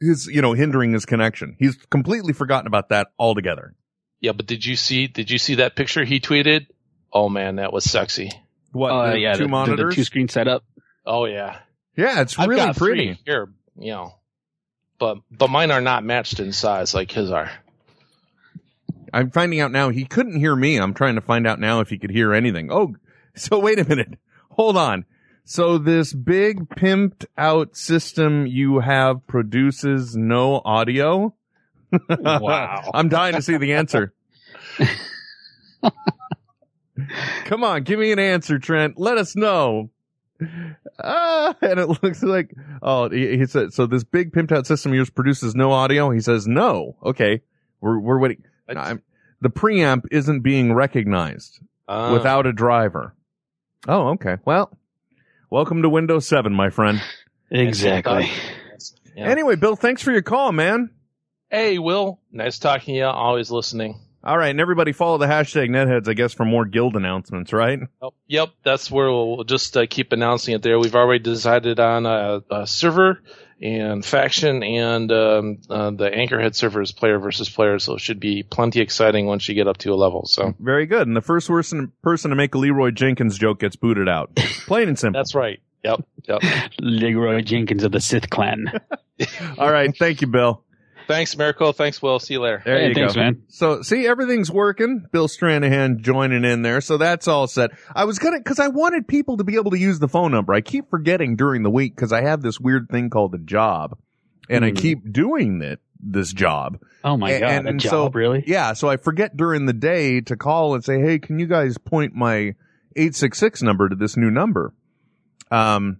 is, 0.00 0.26
you 0.26 0.42
know, 0.42 0.52
hindering 0.52 0.92
his 0.92 1.04
connection. 1.06 1.56
He's 1.58 1.76
completely 1.90 2.32
forgotten 2.32 2.66
about 2.66 2.88
that 2.88 3.08
altogether. 3.18 3.74
yeah, 4.20 4.32
but 4.32 4.46
did 4.46 4.64
you 4.64 4.76
see 4.76 5.06
did 5.06 5.30
you 5.30 5.38
see 5.38 5.56
that 5.56 5.76
picture 5.76 6.04
he 6.04 6.18
tweeted? 6.20 6.66
Oh 7.12 7.28
man, 7.28 7.56
that 7.56 7.72
was 7.72 7.84
sexy. 7.84 8.30
What? 8.72 8.90
Uh, 8.90 9.10
the 9.12 9.18
yeah, 9.18 9.32
two 9.34 9.38
the, 9.38 9.44
the, 9.44 9.48
monitors. 9.50 9.90
the 9.90 9.96
two 9.96 10.04
screen 10.04 10.28
setup. 10.28 10.64
Oh 11.04 11.26
yeah, 11.26 11.58
yeah, 11.96 12.20
it's 12.22 12.38
I've 12.38 12.48
really 12.48 12.62
got 12.64 12.76
pretty. 12.76 13.14
three 13.14 13.18
here. 13.26 13.52
You 13.76 13.90
know, 13.92 14.14
but 15.02 15.18
but 15.32 15.50
mine 15.50 15.72
are 15.72 15.80
not 15.80 16.04
matched 16.04 16.38
in 16.38 16.52
size 16.52 16.94
like 16.94 17.10
his 17.10 17.32
are. 17.32 17.50
I'm 19.12 19.32
finding 19.32 19.58
out 19.58 19.72
now 19.72 19.88
he 19.88 20.04
couldn't 20.04 20.38
hear 20.38 20.54
me. 20.54 20.76
I'm 20.76 20.94
trying 20.94 21.16
to 21.16 21.20
find 21.20 21.44
out 21.44 21.58
now 21.58 21.80
if 21.80 21.88
he 21.88 21.98
could 21.98 22.12
hear 22.12 22.32
anything. 22.32 22.70
Oh, 22.70 22.94
so 23.34 23.58
wait 23.58 23.80
a 23.80 23.84
minute. 23.84 24.16
Hold 24.50 24.76
on. 24.76 25.04
So 25.44 25.76
this 25.76 26.12
big 26.14 26.68
pimped 26.68 27.24
out 27.36 27.76
system 27.76 28.46
you 28.46 28.78
have 28.78 29.26
produces 29.26 30.14
no 30.14 30.62
audio? 30.64 31.34
Wow. 32.08 32.88
I'm 32.94 33.08
dying 33.08 33.34
to 33.34 33.42
see 33.42 33.56
the 33.56 33.72
answer. 33.72 34.14
Come 37.46 37.64
on, 37.64 37.82
give 37.82 37.98
me 37.98 38.12
an 38.12 38.20
answer, 38.20 38.60
Trent. 38.60 39.00
Let 39.00 39.18
us 39.18 39.34
know. 39.34 39.90
Ah, 41.02 41.54
and 41.62 41.78
it 41.80 41.88
looks 42.02 42.22
like, 42.22 42.54
oh, 42.82 43.08
he, 43.08 43.36
he 43.38 43.46
said, 43.46 43.72
so 43.72 43.86
this 43.86 44.04
big 44.04 44.32
pimped 44.32 44.52
out 44.52 44.66
system 44.66 44.92
of 44.92 44.96
yours 44.96 45.10
produces 45.10 45.54
no 45.54 45.72
audio? 45.72 46.10
He 46.10 46.20
says, 46.20 46.46
no. 46.46 46.96
Okay. 47.02 47.42
We're, 47.80 47.98
we're 47.98 48.18
waiting. 48.18 48.44
No, 48.68 48.98
the 49.40 49.50
preamp 49.50 50.04
isn't 50.10 50.40
being 50.40 50.72
recognized 50.72 51.58
Uh, 51.88 52.10
without 52.12 52.46
a 52.46 52.52
driver. 52.52 53.14
Oh, 53.88 54.10
okay. 54.10 54.36
Well, 54.44 54.70
welcome 55.50 55.82
to 55.82 55.88
Windows 55.88 56.26
7, 56.28 56.52
my 56.52 56.70
friend. 56.70 57.00
Exactly. 57.54 58.30
yeah. 59.14 59.28
Anyway, 59.28 59.56
Bill, 59.56 59.76
thanks 59.76 60.00
for 60.00 60.10
your 60.10 60.22
call, 60.22 60.52
man. 60.52 60.88
Hey, 61.50 61.78
Will. 61.78 62.18
Nice 62.30 62.58
talking 62.58 62.94
to 62.94 62.98
you. 63.00 63.04
Always 63.04 63.50
listening. 63.50 64.00
All 64.24 64.38
right, 64.38 64.50
and 64.50 64.60
everybody 64.60 64.92
follow 64.92 65.18
the 65.18 65.26
hashtag 65.26 65.68
netheads, 65.70 66.08
I 66.08 66.14
guess, 66.14 66.32
for 66.32 66.44
more 66.44 66.64
guild 66.64 66.94
announcements, 66.94 67.52
right? 67.52 67.80
Yep, 68.02 68.12
yep, 68.28 68.48
that's 68.64 68.90
where 68.90 69.10
we'll 69.10 69.42
just 69.44 69.76
uh, 69.76 69.86
keep 69.88 70.12
announcing 70.12 70.54
it 70.54 70.62
there. 70.62 70.78
We've 70.78 70.94
already 70.94 71.24
decided 71.24 71.80
on 71.80 72.06
a, 72.06 72.42
a 72.50 72.66
server 72.66 73.20
and 73.60 74.04
faction, 74.04 74.62
and 74.62 75.10
um, 75.10 75.58
uh, 75.68 75.90
the 75.90 76.08
Anchorhead 76.10 76.54
server 76.54 76.82
is 76.82 76.92
player 76.92 77.18
versus 77.18 77.48
player, 77.50 77.78
so 77.80 77.94
it 77.94 78.00
should 78.00 78.20
be 78.20 78.44
plenty 78.44 78.80
exciting 78.80 79.26
once 79.26 79.48
you 79.48 79.54
get 79.56 79.66
up 79.66 79.78
to 79.78 79.92
a 79.92 79.96
level. 79.96 80.26
So 80.26 80.54
Very 80.60 80.86
good. 80.86 81.06
And 81.08 81.16
the 81.16 81.20
first 81.20 81.48
person, 81.48 81.92
person 82.02 82.30
to 82.30 82.36
make 82.36 82.54
a 82.54 82.58
Leroy 82.58 82.90
Jenkins 82.92 83.38
joke 83.38 83.60
gets 83.60 83.76
booted 83.76 84.08
out. 84.08 84.34
Plain 84.36 84.88
and 84.88 84.98
simple. 84.98 85.18
that's 85.18 85.34
right. 85.34 85.60
Yep. 85.84 86.04
Yep. 86.28 86.42
Leroy 86.80 87.40
Jenkins 87.42 87.82
of 87.82 87.90
the 87.90 88.00
Sith 88.00 88.30
clan. 88.30 88.66
All 89.58 89.72
right. 89.72 89.92
Thank 89.96 90.20
you, 90.20 90.28
Bill. 90.28 90.62
Thanks, 91.12 91.34
Americo. 91.34 91.72
Thanks, 91.72 92.00
Will. 92.02 92.18
See 92.18 92.34
you 92.34 92.40
later. 92.40 92.62
There 92.64 92.78
Hey, 92.78 92.88
you 92.88 92.94
thanks, 92.94 93.14
go. 93.14 93.20
man. 93.20 93.42
So, 93.48 93.82
see, 93.82 94.06
everything's 94.06 94.50
working. 94.50 95.04
Bill 95.12 95.28
Stranahan 95.28 96.00
joining 96.00 96.44
in 96.44 96.62
there. 96.62 96.80
So 96.80 96.96
that's 96.96 97.28
all 97.28 97.46
set. 97.46 97.70
I 97.94 98.04
was 98.06 98.18
gonna, 98.18 98.42
cause 98.42 98.58
I 98.58 98.68
wanted 98.68 99.06
people 99.06 99.36
to 99.36 99.44
be 99.44 99.56
able 99.56 99.70
to 99.72 99.78
use 99.78 99.98
the 99.98 100.08
phone 100.08 100.30
number. 100.32 100.54
I 100.54 100.60
keep 100.62 100.88
forgetting 100.90 101.36
during 101.36 101.62
the 101.62 101.70
week 101.70 101.96
cause 101.96 102.12
I 102.12 102.22
have 102.22 102.40
this 102.42 102.58
weird 102.58 102.88
thing 102.90 103.10
called 103.10 103.34
a 103.34 103.38
job 103.38 103.98
and 104.48 104.64
I 104.64 104.70
Hmm. 104.70 104.76
keep 104.76 105.12
doing 105.12 105.62
it, 105.62 105.80
this 106.00 106.32
job. 106.32 106.78
Oh 107.04 107.16
my 107.16 107.38
god, 107.38 107.66
a 107.66 107.68
and 107.68 107.80
job, 107.80 107.90
so- 107.90 108.10
really? 108.10 108.42
Yeah. 108.46 108.72
So 108.72 108.88
I 108.88 108.96
forget 108.96 109.36
during 109.36 109.66
the 109.66 109.72
day 109.72 110.20
to 110.22 110.36
call 110.36 110.74
and 110.74 110.84
say, 110.84 111.00
Hey, 111.00 111.18
can 111.18 111.38
you 111.38 111.46
guys 111.46 111.78
point 111.78 112.14
my 112.14 112.54
866 112.96 113.62
number 113.62 113.88
to 113.88 113.94
this 113.96 114.16
new 114.16 114.30
number? 114.30 114.72
Um, 115.50 115.98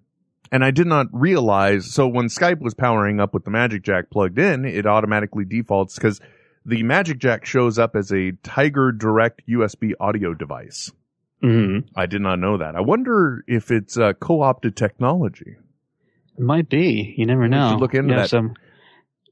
and 0.52 0.62
I 0.62 0.70
did 0.70 0.86
not 0.86 1.06
realize. 1.12 1.92
So 1.92 2.06
when 2.06 2.26
Skype 2.26 2.60
was 2.60 2.74
powering 2.74 3.18
up 3.18 3.32
with 3.32 3.44
the 3.44 3.50
Magic 3.50 3.82
Jack 3.82 4.10
plugged 4.10 4.38
in, 4.38 4.66
it 4.66 4.86
automatically 4.86 5.46
defaults 5.46 5.96
because 5.96 6.20
the 6.64 6.82
Magic 6.82 7.18
Jack 7.18 7.46
shows 7.46 7.78
up 7.78 7.96
as 7.96 8.12
a 8.12 8.32
Tiger 8.42 8.92
Direct 8.92 9.42
USB 9.48 9.94
audio 9.98 10.34
device. 10.34 10.92
hmm 11.40 11.78
I 11.96 12.04
did 12.06 12.20
not 12.20 12.38
know 12.38 12.58
that. 12.58 12.76
I 12.76 12.82
wonder 12.82 13.42
if 13.48 13.70
it's 13.70 13.96
uh, 13.98 14.12
co-opted 14.12 14.76
technology. 14.76 15.56
It 16.38 16.44
might 16.44 16.68
be. 16.68 17.14
You 17.16 17.26
never 17.26 17.48
know. 17.48 17.76
look 17.80 17.94
into 17.94 18.14
you 18.14 18.20
that. 18.20 18.28
Some, 18.28 18.54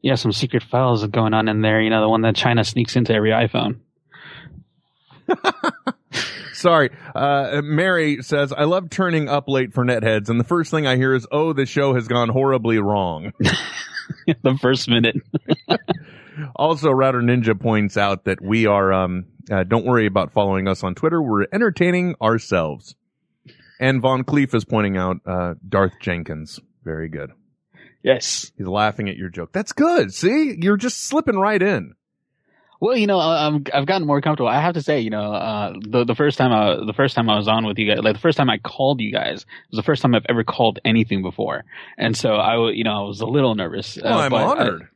yeah, 0.02 0.14
some 0.14 0.32
secret 0.32 0.62
files 0.62 1.06
going 1.06 1.34
on 1.34 1.48
in 1.48 1.60
there. 1.60 1.82
You 1.82 1.90
know, 1.90 2.00
the 2.00 2.08
one 2.08 2.22
that 2.22 2.34
China 2.34 2.64
sneaks 2.64 2.96
into 2.96 3.12
every 3.12 3.30
iPhone. 3.30 3.76
Sorry. 6.60 6.90
Uh, 7.14 7.62
Mary 7.64 8.22
says, 8.22 8.52
I 8.52 8.64
love 8.64 8.90
turning 8.90 9.30
up 9.30 9.48
late 9.48 9.72
for 9.72 9.82
netheads. 9.82 10.28
And 10.28 10.38
the 10.38 10.44
first 10.44 10.70
thing 10.70 10.86
I 10.86 10.96
hear 10.96 11.14
is, 11.14 11.26
oh, 11.32 11.54
the 11.54 11.64
show 11.64 11.94
has 11.94 12.06
gone 12.06 12.28
horribly 12.28 12.78
wrong. 12.78 13.32
the 14.26 14.58
first 14.60 14.88
minute. 14.88 15.16
Also, 16.56 16.90
Router 16.90 17.20
Ninja 17.20 17.58
points 17.58 17.98
out 17.98 18.24
that 18.24 18.40
we 18.40 18.64
are, 18.64 18.90
um, 18.94 19.26
uh, 19.50 19.62
don't 19.62 19.84
worry 19.84 20.06
about 20.06 20.32
following 20.32 20.68
us 20.68 20.82
on 20.82 20.94
Twitter. 20.94 21.20
We're 21.20 21.44
entertaining 21.52 22.14
ourselves. 22.22 22.94
And 23.78 24.00
Von 24.00 24.24
Cleef 24.24 24.54
is 24.54 24.64
pointing 24.64 24.96
out, 24.96 25.18
uh, 25.26 25.54
Darth 25.68 25.92
Jenkins. 26.00 26.58
Very 26.82 27.10
good. 27.10 27.32
Yes. 28.02 28.52
He's 28.56 28.66
laughing 28.66 29.10
at 29.10 29.16
your 29.16 29.28
joke. 29.28 29.52
That's 29.52 29.72
good. 29.72 30.14
See? 30.14 30.56
You're 30.58 30.78
just 30.78 31.04
slipping 31.04 31.36
right 31.36 31.60
in. 31.60 31.94
Well, 32.80 32.96
you 32.96 33.06
know, 33.06 33.20
um, 33.20 33.64
I've 33.74 33.84
gotten 33.84 34.06
more 34.06 34.22
comfortable. 34.22 34.48
I 34.48 34.60
have 34.60 34.72
to 34.74 34.82
say, 34.82 35.00
you 35.00 35.10
know, 35.10 35.32
uh, 35.34 35.74
the 35.80 36.04
the 36.04 36.14
first 36.14 36.38
time 36.38 36.50
I 36.50 36.84
the 36.86 36.94
first 36.94 37.14
time 37.14 37.28
I 37.28 37.36
was 37.36 37.46
on 37.46 37.66
with 37.66 37.78
you 37.78 37.86
guys, 37.86 38.02
like 38.02 38.14
the 38.14 38.20
first 38.20 38.38
time 38.38 38.48
I 38.48 38.56
called 38.58 39.00
you 39.02 39.12
guys, 39.12 39.44
was 39.70 39.76
the 39.76 39.82
first 39.82 40.00
time 40.00 40.14
I've 40.14 40.24
ever 40.30 40.44
called 40.44 40.78
anything 40.84 41.20
before, 41.22 41.64
and 41.98 42.16
so 42.16 42.36
I, 42.36 42.70
you 42.70 42.84
know, 42.84 43.04
I 43.04 43.06
was 43.06 43.20
a 43.20 43.26
little 43.26 43.54
nervous. 43.54 43.98
Well, 44.02 44.18
uh, 44.18 44.22
I'm 44.22 44.30
but 44.30 44.36
I- 44.36 44.44
honored. 44.44 44.88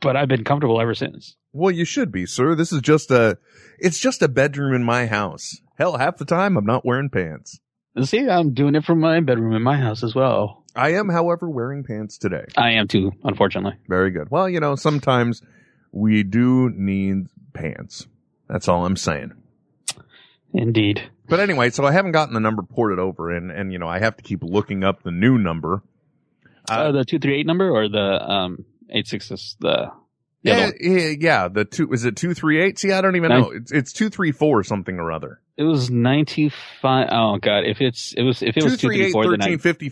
but 0.00 0.16
I've 0.16 0.28
been 0.28 0.44
comfortable 0.44 0.80
ever 0.80 0.94
since. 0.94 1.36
Well, 1.52 1.70
you 1.70 1.84
should 1.84 2.10
be, 2.12 2.26
sir. 2.26 2.54
This 2.54 2.72
is 2.72 2.82
just 2.82 3.10
a, 3.10 3.38
it's 3.78 3.98
just 4.00 4.22
a 4.22 4.28
bedroom 4.28 4.74
in 4.74 4.82
my 4.84 5.06
house. 5.06 5.56
Hell, 5.78 5.96
half 5.98 6.16
the 6.18 6.24
time 6.24 6.56
I'm 6.56 6.66
not 6.66 6.84
wearing 6.84 7.10
pants. 7.10 7.60
See, 8.02 8.28
I'm 8.28 8.54
doing 8.54 8.74
it 8.74 8.84
from 8.84 8.98
my 9.00 9.20
bedroom 9.20 9.54
in 9.54 9.62
my 9.62 9.76
house 9.78 10.02
as 10.02 10.14
well. 10.16 10.64
I 10.74 10.94
am, 10.94 11.08
however, 11.08 11.48
wearing 11.48 11.84
pants 11.84 12.18
today. 12.18 12.44
I 12.56 12.72
am 12.72 12.88
too, 12.88 13.12
unfortunately. 13.22 13.78
Very 13.88 14.10
good. 14.10 14.30
Well, 14.30 14.48
you 14.48 14.58
know, 14.58 14.74
sometimes 14.74 15.42
we 15.94 16.24
do 16.24 16.70
need 16.70 17.28
pants. 17.52 18.08
That's 18.48 18.68
all 18.68 18.84
I'm 18.84 18.96
saying. 18.96 19.32
Indeed. 20.52 21.02
But 21.28 21.40
anyway, 21.40 21.70
so 21.70 21.84
I 21.86 21.92
haven't 21.92 22.12
gotten 22.12 22.34
the 22.34 22.40
number 22.40 22.62
ported 22.62 22.98
over 22.98 23.30
and, 23.30 23.50
and, 23.50 23.72
you 23.72 23.78
know, 23.78 23.88
I 23.88 24.00
have 24.00 24.16
to 24.16 24.22
keep 24.22 24.42
looking 24.42 24.82
up 24.84 25.02
the 25.02 25.12
new 25.12 25.38
number. 25.38 25.82
Uh, 26.68 26.92
the 26.92 27.04
two 27.04 27.18
three 27.18 27.38
eight 27.38 27.46
number 27.46 27.70
or 27.70 27.88
the 27.88 27.98
um 28.00 28.64
eight 28.90 29.06
six 29.06 29.30
is 29.30 29.56
the 29.60 29.92
Yeah, 30.42 30.70
yeah, 30.80 31.48
the 31.48 31.64
two, 31.64 31.92
is 31.92 32.04
it 32.04 32.16
238? 32.16 32.78
See, 32.78 32.90
I 32.92 33.00
don't 33.00 33.16
even 33.16 33.28
Nine- 33.28 33.40
know. 33.40 33.50
It's, 33.50 33.70
it's 33.70 33.92
234 33.92 34.64
something 34.64 34.98
or 34.98 35.12
other. 35.12 35.40
It 35.56 35.62
was 35.62 35.90
ninety 35.90 36.50
five. 36.82 37.08
Oh 37.12 37.38
god, 37.38 37.64
if 37.64 37.80
it's 37.80 38.12
it 38.14 38.22
was 38.22 38.42
if 38.42 38.56
it 38.56 38.64
was 38.64 38.72
two 38.72 38.88
three 38.88 38.96
238 38.96 39.12
four, 39.12 39.30
then 39.30 39.42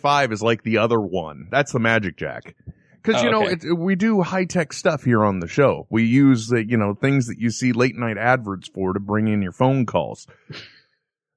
I 0.05 0.33
is 0.33 0.43
like 0.43 0.63
the 0.65 0.79
other 0.79 1.01
one. 1.01 1.47
That's 1.51 1.73
the 1.73 1.79
Magic 1.79 2.17
Jack. 2.17 2.57
Cause 3.03 3.17
Oh, 3.19 3.23
you 3.25 3.31
know, 3.31 3.45
okay. 3.47 3.69
it, 3.69 3.75
we 3.79 3.97
do 3.97 4.23
high 4.23 4.45
tech 4.45 4.73
stuff 4.73 5.03
here 5.05 5.25
on 5.25 5.41
the 5.41 5.49
show. 5.49 5.87
We 5.91 6.05
use 6.05 6.47
the, 6.49 6.65
you 6.65 6.77
know, 6.77 6.95
things 6.95 7.27
that 7.27 7.39
you 7.41 7.51
see 7.51 7.73
late 7.73 7.97
night 7.97 8.17
adverts 8.17 8.69
for 8.69 8.93
to 8.93 9.01
bring 9.01 9.27
in 9.29 9.43
your 9.43 9.53
phone 9.53 9.87
calls. 9.87 10.27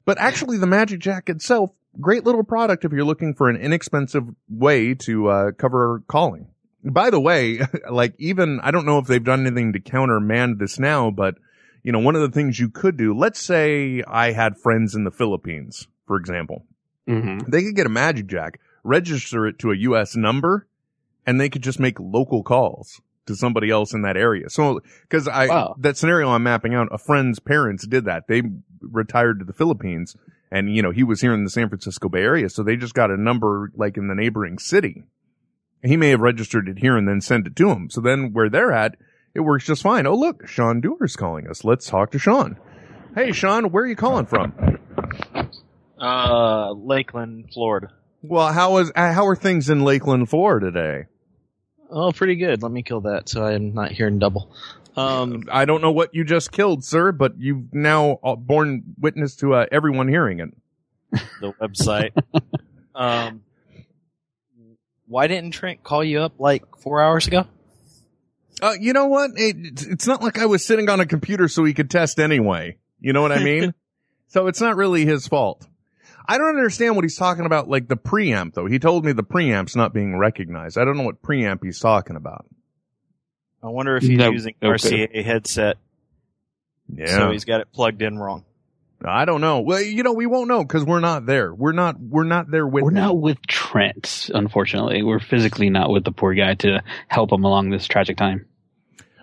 But 0.05 0.19
actually 0.19 0.57
the 0.57 0.67
Magic 0.67 0.99
Jack 0.99 1.29
itself, 1.29 1.71
great 1.99 2.23
little 2.23 2.43
product 2.43 2.85
if 2.85 2.91
you're 2.91 3.03
looking 3.05 3.33
for 3.33 3.49
an 3.49 3.55
inexpensive 3.55 4.23
way 4.49 4.93
to, 4.93 5.27
uh, 5.29 5.51
cover 5.53 6.03
calling. 6.07 6.47
By 6.83 7.09
the 7.09 7.19
way, 7.19 7.61
like 7.91 8.13
even, 8.19 8.59
I 8.61 8.69
don't 8.71 8.85
know 8.85 8.99
if 8.99 9.07
they've 9.07 9.23
done 9.23 9.47
anything 9.47 9.73
to 9.73 9.79
countermand 9.79 10.59
this 10.59 10.77
now, 10.77 11.09
but 11.09 11.35
you 11.81 11.91
know, 11.91 11.99
one 11.99 12.15
of 12.15 12.21
the 12.21 12.29
things 12.31 12.59
you 12.59 12.69
could 12.69 12.97
do, 12.97 13.13
let's 13.15 13.39
say 13.39 14.03
I 14.07 14.31
had 14.31 14.57
friends 14.57 14.93
in 14.95 15.03
the 15.03 15.11
Philippines, 15.11 15.87
for 16.07 16.17
example 16.17 16.65
Mhm. 17.07 17.47
they 17.47 17.61
could 17.63 17.75
get 17.75 17.85
a 17.85 17.89
magic 17.89 18.25
jack, 18.27 18.59
register 18.83 19.45
it 19.47 19.59
to 19.59 19.71
a 19.71 19.75
U.S. 19.77 20.15
number, 20.15 20.67
and 21.25 21.39
they 21.39 21.49
could 21.49 21.63
just 21.63 21.79
make 21.79 21.99
local 21.99 22.43
calls 22.43 23.01
to 23.25 23.35
somebody 23.35 23.69
else 23.71 23.93
in 23.93 24.03
that 24.03 24.17
area. 24.17 24.49
So, 24.49 24.81
cause 25.09 25.27
I, 25.27 25.47
Wow. 25.47 25.75
that 25.79 25.97
scenario 25.97 26.29
I'm 26.29 26.43
mapping 26.43 26.75
out, 26.75 26.87
a 26.91 26.97
friend's 26.99 27.39
parents 27.39 27.87
did 27.87 28.05
that. 28.05 28.27
They 28.27 28.43
retired 28.81 29.39
to 29.39 29.45
the 29.45 29.53
Philippines 29.53 30.15
and, 30.51 30.73
you 30.75 30.81
know, 30.83 30.91
he 30.91 31.03
was 31.03 31.21
here 31.21 31.33
in 31.33 31.43
the 31.43 31.49
San 31.49 31.67
Francisco 31.69 32.07
Bay 32.07 32.21
Area. 32.21 32.49
So 32.49 32.61
they 32.61 32.75
just 32.75 32.93
got 32.93 33.09
a 33.09 33.17
number 33.19 33.71
like 33.75 33.97
in 33.97 34.07
the 34.07 34.15
neighboring 34.15 34.59
city. 34.59 35.05
He 35.83 35.97
may 35.97 36.09
have 36.09 36.19
registered 36.21 36.69
it 36.69 36.79
here 36.79 36.95
and 36.97 37.07
then 37.07 37.19
sent 37.21 37.47
it 37.47 37.55
to 37.57 37.69
him. 37.71 37.89
So 37.89 37.99
then 38.01 38.31
where 38.31 38.49
they're 38.49 38.71
at, 38.71 38.95
it 39.33 39.41
works 39.41 39.65
just 39.65 39.81
fine. 39.81 40.05
Oh, 40.07 40.15
look, 40.15 40.47
Sean 40.47 40.79
Dewar's 40.81 41.15
calling 41.15 41.47
us. 41.47 41.63
Let's 41.63 41.87
talk 41.87 42.11
to 42.11 42.19
Sean. 42.19 42.57
Hey, 43.15 43.31
Sean, 43.31 43.71
where 43.71 43.83
are 43.83 43.87
you 43.87 43.95
calling 43.95 44.25
from? 44.27 44.53
Uh, 45.99 46.71
Lakeland, 46.71 47.49
Florida. 47.53 47.91
Well, 48.21 48.51
how 48.51 48.77
is 48.77 48.91
how 48.95 49.27
are 49.27 49.35
things 49.35 49.69
in 49.69 49.83
Lakeland, 49.83 50.29
Florida 50.29 50.71
today? 50.71 51.05
Oh, 51.95 52.11
pretty 52.11 52.35
good. 52.35 52.61
Let 52.61 52.71
me 52.73 52.83
kill 52.83 53.01
that 53.01 53.29
so 53.29 53.43
I'm 53.45 53.73
not 53.73 53.91
hearing 53.91 54.19
double. 54.19 54.51
Um, 54.97 55.43
I 55.51 55.63
don't 55.65 55.81
know 55.81 55.91
what 55.91 56.13
you 56.13 56.23
just 56.25 56.51
killed, 56.51 56.83
sir, 56.83 57.11
but 57.13 57.39
you've 57.39 57.73
now 57.73 58.19
uh, 58.23 58.35
borne 58.35 58.83
witness 58.99 59.37
to 59.37 59.53
uh, 59.55 59.65
everyone 59.71 60.07
hearing 60.09 60.39
it. 60.41 60.53
the 61.41 61.53
website. 61.53 62.11
um, 62.95 63.41
why 65.07 65.27
didn't 65.27 65.51
Trent 65.51 65.83
call 65.83 66.03
you 66.03 66.19
up 66.21 66.33
like 66.39 66.63
four 66.79 67.01
hours 67.01 67.27
ago? 67.27 67.45
Uh, 68.61 68.73
you 68.79 68.93
know 68.93 69.05
what? 69.07 69.31
It, 69.35 69.55
it's- 69.57 69.85
it's 69.85 70.07
not 70.07 70.21
like 70.21 70.37
I 70.39 70.45
was 70.45 70.65
sitting 70.65 70.89
on 70.89 70.99
a 70.99 71.05
computer 71.05 71.47
so 71.47 71.63
he 71.63 71.73
could 71.73 71.89
test 71.89 72.19
anyway. 72.19 72.77
You 72.99 73.13
know 73.13 73.21
what 73.21 73.31
I 73.31 73.43
mean? 73.43 73.73
so 74.27 74.47
it's 74.47 74.61
not 74.61 74.75
really 74.75 75.05
his 75.05 75.27
fault. 75.27 75.65
I 76.27 76.37
don't 76.37 76.49
understand 76.49 76.95
what 76.95 77.03
he's 77.05 77.17
talking 77.17 77.45
about, 77.45 77.69
like 77.69 77.87
the 77.87 77.97
preamp 77.97 78.53
though. 78.53 78.65
He 78.65 78.79
told 78.79 79.05
me 79.05 79.11
the 79.11 79.23
preamp's 79.23 79.75
not 79.75 79.93
being 79.93 80.17
recognized. 80.17 80.77
I 80.77 80.85
don't 80.85 80.97
know 80.97 81.03
what 81.03 81.21
preamp 81.21 81.63
he's 81.63 81.79
talking 81.79 82.15
about. 82.15 82.45
I 83.63 83.67
wonder 83.67 83.95
if 83.97 84.03
mm, 84.03 84.09
he's 84.09 84.17
No, 84.17 84.29
using 84.31 84.55
okay. 84.61 85.07
RCA 85.07 85.23
headset, 85.23 85.77
Yeah. 86.93 87.07
so 87.07 87.31
he's 87.31 87.45
got 87.45 87.61
it 87.61 87.71
plugged 87.73 88.01
in 88.01 88.17
wrong. 88.19 88.45
I 89.03 89.25
don't 89.25 89.41
know. 89.41 89.59
Well, 89.61 89.81
you 89.81 90.03
know, 90.03 90.13
we 90.13 90.25
won't 90.25 90.47
know 90.47 90.63
because 90.63 90.83
we're 90.83 90.99
not 90.99 91.25
there. 91.25 91.53
We're 91.53 91.73
not, 91.73 91.99
we're 91.99 92.23
not 92.23 92.49
there 92.49 92.65
with 92.65 92.83
We're 92.83 92.89
him. 92.89 92.95
not 92.95 93.17
with 93.17 93.37
Trent, 93.45 94.29
unfortunately. 94.33 95.03
We're 95.03 95.19
physically 95.19 95.69
not 95.69 95.89
with 95.91 96.05
the 96.05 96.11
poor 96.11 96.33
guy 96.33 96.53
to 96.55 96.81
help 97.07 97.31
him 97.31 97.43
along 97.43 97.69
this 97.69 97.85
tragic 97.87 98.17
time. 98.17 98.45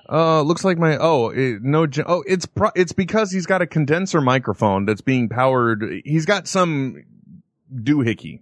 Uh, 0.09 0.43
looks 0.43 0.65
like 0.65 0.79
my 0.79 0.97
oh 0.99 1.31
it, 1.31 1.63
no 1.63 1.87
oh 2.07 2.25
it's 2.27 2.45
pro- 2.45 2.73
it's 2.75 2.93
because 2.93 3.31
he's 3.31 3.47
got 3.47 3.63
a 3.63 3.67
condenser 3.67 4.21
microphone 4.21 4.85
that's 4.85 5.01
being 5.01 5.29
powered. 5.29 6.03
He's 6.05 6.27
got 6.27 6.49
some 6.49 7.05
doohickey. 7.73 8.41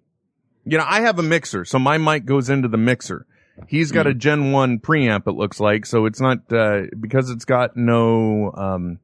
You 0.64 0.78
know, 0.78 0.84
I 0.86 1.02
have 1.02 1.18
a 1.18 1.22
mixer, 1.22 1.64
so 1.64 1.78
my 1.78 1.98
mic 1.98 2.24
goes 2.24 2.50
into 2.50 2.68
the 2.68 2.78
mixer. 2.78 3.26
He's 3.68 3.92
got 3.92 4.06
a 4.06 4.14
Gen 4.14 4.52
One 4.52 4.78
preamp. 4.78 5.26
It 5.26 5.32
looks 5.32 5.60
like 5.60 5.84
so 5.84 6.06
it's 6.06 6.20
not 6.20 6.50
uh, 6.50 6.82
because 6.98 7.30
it's 7.30 7.44
got 7.44 7.76
no 7.76 8.52
um 8.54 8.98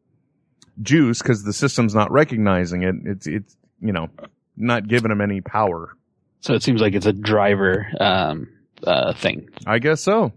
juice 0.80 1.20
because 1.20 1.44
the 1.44 1.52
system's 1.52 1.94
not 1.94 2.10
recognizing 2.10 2.82
it. 2.82 2.94
It's 3.04 3.26
it's 3.26 3.56
you 3.80 3.92
know 3.92 4.08
not 4.56 4.88
giving 4.88 5.10
him 5.10 5.20
any 5.20 5.40
power. 5.40 5.94
So 6.40 6.54
it 6.54 6.62
seems 6.62 6.80
like 6.80 6.94
it's 6.94 7.06
a 7.06 7.12
driver 7.12 7.86
um, 8.00 8.48
uh, 8.84 9.12
thing. 9.14 9.48
I 9.66 9.78
guess 9.78 10.00
so. 10.00 10.32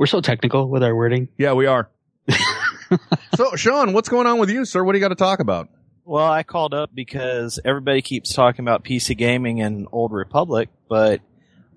We're 0.00 0.06
so 0.06 0.22
technical 0.22 0.66
with 0.66 0.82
our 0.82 0.96
wording. 0.96 1.28
Yeah, 1.36 1.52
we 1.52 1.66
are. 1.66 1.90
so 3.34 3.54
Sean, 3.54 3.92
what's 3.92 4.08
going 4.08 4.26
on 4.26 4.38
with 4.38 4.48
you, 4.48 4.64
sir? 4.64 4.82
What 4.82 4.92
do 4.92 4.98
you 4.98 5.04
got 5.04 5.10
to 5.10 5.14
talk 5.14 5.40
about? 5.40 5.68
Well, 6.06 6.24
I 6.24 6.42
called 6.42 6.72
up 6.72 6.88
because 6.94 7.60
everybody 7.66 8.00
keeps 8.00 8.32
talking 8.32 8.64
about 8.64 8.82
PC 8.82 9.14
gaming 9.14 9.60
and 9.60 9.86
Old 9.92 10.12
Republic, 10.12 10.70
but 10.88 11.20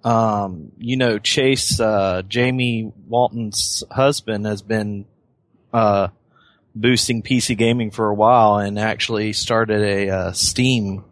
um, 0.05 0.71
you 0.77 0.95
know, 0.95 1.19
Chase, 1.19 1.81
uh, 1.81 2.21
Jamie 2.25 2.93
Walton's 3.09 3.83
husband, 3.91 4.45
has 4.45 4.61
been 4.61 5.05
uh, 5.73 6.07
boosting 6.73 7.23
PC 7.23 7.57
gaming 7.57 7.91
for 7.91 8.07
a 8.07 8.15
while 8.15 8.55
and 8.55 8.79
actually 8.79 9.33
started 9.33 9.81
a 9.81 10.09
uh, 10.09 10.31
Steam 10.31 11.03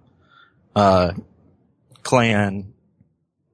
uh, 0.78 1.12
clan 2.04 2.72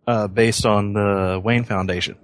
uh, 0.05 0.27
based 0.27 0.67
on 0.67 0.93
the 0.93 1.41
Wayne 1.43 1.63
Foundation. 1.63 2.17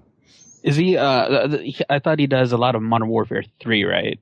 Is 0.64 0.76
he? 0.78 0.98
Uh, 0.98 1.58
I 1.90 2.00
thought 2.00 2.20
he 2.20 2.28
does 2.28 2.54
a 2.54 2.58
lot 2.58 2.76
of 2.76 2.82
Modern 2.82 3.10
Warfare 3.10 3.44
Three, 3.60 3.84
right? 3.84 4.20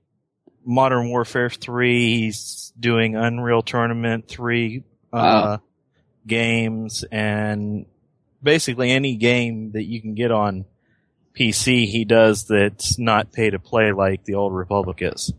Modern 0.65 1.09
Warfare 1.09 1.49
3, 1.49 2.19
he's 2.19 2.71
doing 2.79 3.15
Unreal 3.15 3.61
Tournament 3.61 4.27
3 4.27 4.83
uh, 5.11 5.57
games, 6.27 7.03
and 7.11 7.85
basically 8.43 8.91
any 8.91 9.15
game 9.15 9.71
that 9.71 9.83
you 9.83 10.01
can 10.01 10.13
get 10.13 10.31
on 10.31 10.65
PC, 11.37 11.87
he 11.87 12.05
does 12.05 12.45
that's 12.45 12.99
not 12.99 13.31
pay 13.31 13.49
to 13.49 13.59
play 13.59 13.91
like 13.91 14.23
the 14.25 14.35
Old 14.35 14.53
Republic 14.53 14.97
is. 15.01 15.33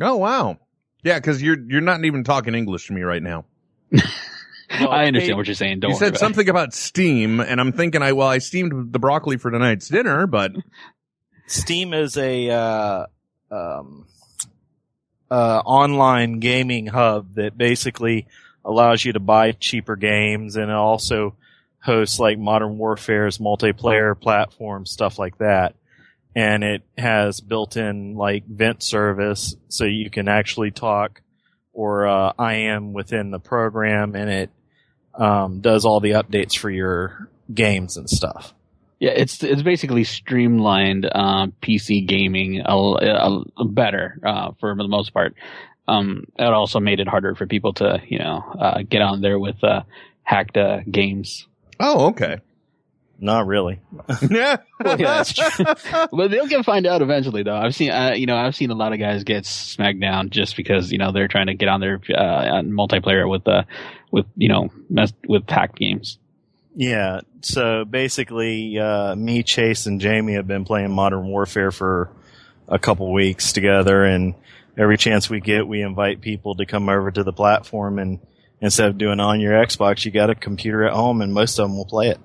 Oh 0.00 0.16
wow. 0.16 0.58
Yeah, 1.02 1.18
because 1.18 1.42
you're 1.42 1.58
you're 1.58 1.80
not 1.80 2.04
even 2.04 2.24
talking 2.24 2.54
English 2.54 2.86
to 2.86 2.92
me 2.92 3.02
right 3.02 3.22
now. 3.22 3.44
I 4.72 5.06
understand 5.06 5.36
what 5.36 5.46
you're 5.46 5.54
saying. 5.54 5.80
Don't 5.80 5.90
you 5.90 5.96
said 5.96 6.08
about 6.08 6.16
it. 6.16 6.20
something 6.20 6.48
about 6.48 6.74
Steam, 6.74 7.40
and 7.40 7.60
I'm 7.60 7.72
thinking, 7.72 8.02
I 8.02 8.12
well, 8.12 8.28
I 8.28 8.38
steamed 8.38 8.92
the 8.92 8.98
broccoli 8.98 9.36
for 9.36 9.50
tonight's 9.50 9.88
dinner, 9.88 10.26
but 10.26 10.52
Steam 11.46 11.92
is 11.92 12.16
a 12.16 12.50
uh, 12.50 13.06
um, 13.50 14.06
uh, 15.30 15.62
online 15.64 16.40
gaming 16.40 16.86
hub 16.86 17.34
that 17.34 17.56
basically 17.56 18.26
allows 18.64 19.04
you 19.04 19.12
to 19.12 19.20
buy 19.20 19.52
cheaper 19.52 19.96
games, 19.96 20.56
and 20.56 20.70
it 20.70 20.76
also 20.76 21.36
hosts 21.82 22.18
like 22.18 22.38
Modern 22.38 22.78
Warfare's 22.78 23.38
multiplayer 23.38 24.18
platform 24.18 24.86
stuff 24.86 25.18
like 25.18 25.38
that. 25.38 25.74
And 26.34 26.64
it 26.64 26.82
has 26.96 27.40
built-in 27.40 28.14
like 28.14 28.46
vent 28.46 28.82
service, 28.82 29.54
so 29.68 29.84
you 29.84 30.08
can 30.08 30.28
actually 30.28 30.70
talk 30.70 31.20
or 31.72 32.06
uh, 32.06 32.32
am 32.38 32.92
within 32.92 33.30
the 33.30 33.38
program, 33.38 34.14
and 34.14 34.30
it 34.30 34.50
um, 35.14 35.60
does 35.60 35.84
all 35.84 36.00
the 36.00 36.12
updates 36.12 36.56
for 36.56 36.70
your 36.70 37.28
games 37.52 37.96
and 37.96 38.08
stuff. 38.08 38.54
Yeah, 38.98 39.10
it's 39.10 39.42
it's 39.42 39.62
basically 39.62 40.04
streamlined 40.04 41.06
uh, 41.10 41.48
PC 41.60 42.06
gaming 42.06 42.62
a, 42.64 42.72
a, 42.72 43.42
a 43.58 43.64
better 43.64 44.18
uh, 44.24 44.52
for 44.60 44.74
the 44.76 44.86
most 44.86 45.12
part. 45.12 45.34
Um, 45.88 46.24
it 46.38 46.44
also 46.44 46.78
made 46.78 47.00
it 47.00 47.08
harder 47.08 47.34
for 47.34 47.46
people 47.46 47.72
to 47.74 48.00
you 48.06 48.20
know 48.20 48.44
uh, 48.60 48.82
get 48.88 49.02
on 49.02 49.20
there 49.20 49.38
with 49.38 49.62
uh, 49.64 49.82
hacked 50.22 50.56
uh, 50.56 50.80
games. 50.88 51.48
oh, 51.80 52.08
okay. 52.10 52.38
Not 53.18 53.46
really. 53.46 53.80
yeah, 54.30 54.56
Well, 54.84 55.00
yeah, 55.00 55.22
that's 55.22 55.32
true. 55.32 55.64
but 56.12 56.32
they'll 56.32 56.48
get 56.48 56.64
find 56.64 56.88
out 56.88 57.02
eventually, 57.02 57.44
though. 57.44 57.54
I've 57.54 57.72
seen, 57.72 57.92
uh, 57.92 58.14
you 58.16 58.26
know, 58.26 58.34
I've 58.34 58.56
seen 58.56 58.72
a 58.72 58.74
lot 58.74 58.92
of 58.92 58.98
guys 58.98 59.22
get 59.22 59.46
smacked 59.46 60.00
down 60.00 60.30
just 60.30 60.56
because 60.56 60.90
you 60.90 60.98
know 60.98 61.12
they're 61.12 61.28
trying 61.28 61.46
to 61.46 61.54
get 61.54 61.68
on 61.68 61.80
their 61.80 62.00
uh, 62.12 62.62
multiplayer 62.62 63.30
with 63.30 63.46
uh, 63.46 63.62
with 64.12 64.26
you 64.36 64.48
know 64.48 64.70
mess, 64.88 65.12
with 65.26 65.50
hacked 65.50 65.76
games. 65.76 66.18
Yeah. 66.76 67.22
So 67.40 67.84
basically, 67.84 68.78
uh, 68.78 69.16
me, 69.16 69.42
Chase, 69.42 69.86
and 69.86 70.00
Jamie 70.00 70.34
have 70.34 70.46
been 70.46 70.64
playing 70.64 70.92
Modern 70.92 71.26
Warfare 71.26 71.72
for 71.72 72.10
a 72.68 72.78
couple 72.78 73.12
weeks 73.12 73.52
together, 73.52 74.04
and 74.04 74.34
every 74.78 74.96
chance 74.96 75.28
we 75.28 75.40
get, 75.40 75.66
we 75.66 75.82
invite 75.82 76.20
people 76.20 76.54
to 76.56 76.66
come 76.66 76.88
over 76.88 77.10
to 77.10 77.24
the 77.24 77.32
platform, 77.32 77.98
and 77.98 78.20
instead 78.60 78.88
of 78.88 78.96
doing 78.96 79.18
on 79.18 79.40
your 79.40 79.54
Xbox, 79.54 80.04
you 80.04 80.12
got 80.12 80.30
a 80.30 80.36
computer 80.36 80.84
at 80.84 80.92
home, 80.92 81.20
and 81.20 81.34
most 81.34 81.58
of 81.58 81.68
them 81.68 81.76
will 81.76 81.84
play 81.84 82.10
it. 82.10 82.20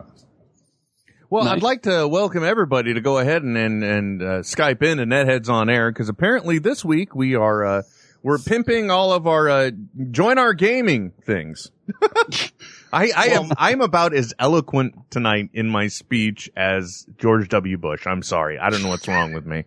Well, 1.30 1.43
Nice. 1.43 1.58
I'd 1.58 1.63
like 1.63 1.82
to 1.82 2.08
welcome 2.08 2.45
everybody 2.45 2.93
to 2.93 3.02
go 3.02 3.17
ahead 3.17 3.43
and 3.43 3.58
and, 3.58 3.84
and 3.84 4.21
uh, 4.21 4.26
Skype 4.43 4.82
in 4.82 5.00
to 5.00 5.06
Netheads 5.06 5.50
on 5.50 5.69
Air 5.69 5.91
because 5.91 6.08
apparently 6.08 6.58
this 6.60 6.86
week 6.86 7.13
we 7.15 7.36
are 7.36 7.65
uh, 7.65 7.82
we're 8.23 8.38
pimping 8.38 8.89
all 8.91 9.12
of 9.12 9.28
our 9.28 9.50
uh, 9.50 9.71
join 10.12 10.38
our 10.38 10.54
gaming 10.54 11.12
things. 11.26 11.71
I, 12.93 13.12
I 13.15 13.28
am 13.30 13.52
I'm 13.58 13.82
about 13.82 14.13
as 14.13 14.34
eloquent 14.39 15.12
tonight 15.12 15.50
in 15.54 15.69
my 15.69 15.88
speech 15.88 16.50
as 16.56 17.06
George 17.17 17.50
W. 17.50 17.78
Bush. 17.78 18.08
I'm 18.08 18.23
sorry, 18.23 18.58
I 18.58 18.69
don't 18.69 18.84
know 18.84 18.89
what's 18.89 19.08
wrong 19.08 19.34
with 19.34 19.45
me. 19.45 19.65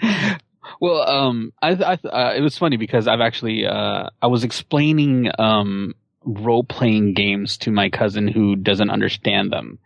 Well, 0.80 1.08
um, 1.08 1.52
I, 1.60 1.70
I 1.70 1.92
uh, 2.06 2.34
it 2.36 2.40
was 2.40 2.56
funny 2.56 2.76
because 2.76 3.08
I've 3.08 3.20
actually 3.20 3.66
uh, 3.66 4.10
I 4.20 4.26
was 4.26 4.44
explaining 4.44 5.30
um 5.38 5.94
role 6.24 6.64
playing 6.64 7.14
games 7.14 7.56
to 7.58 7.70
my 7.70 7.88
cousin 7.88 8.28
who 8.28 8.54
doesn't 8.54 8.90
understand 8.90 9.52
them 9.52 9.78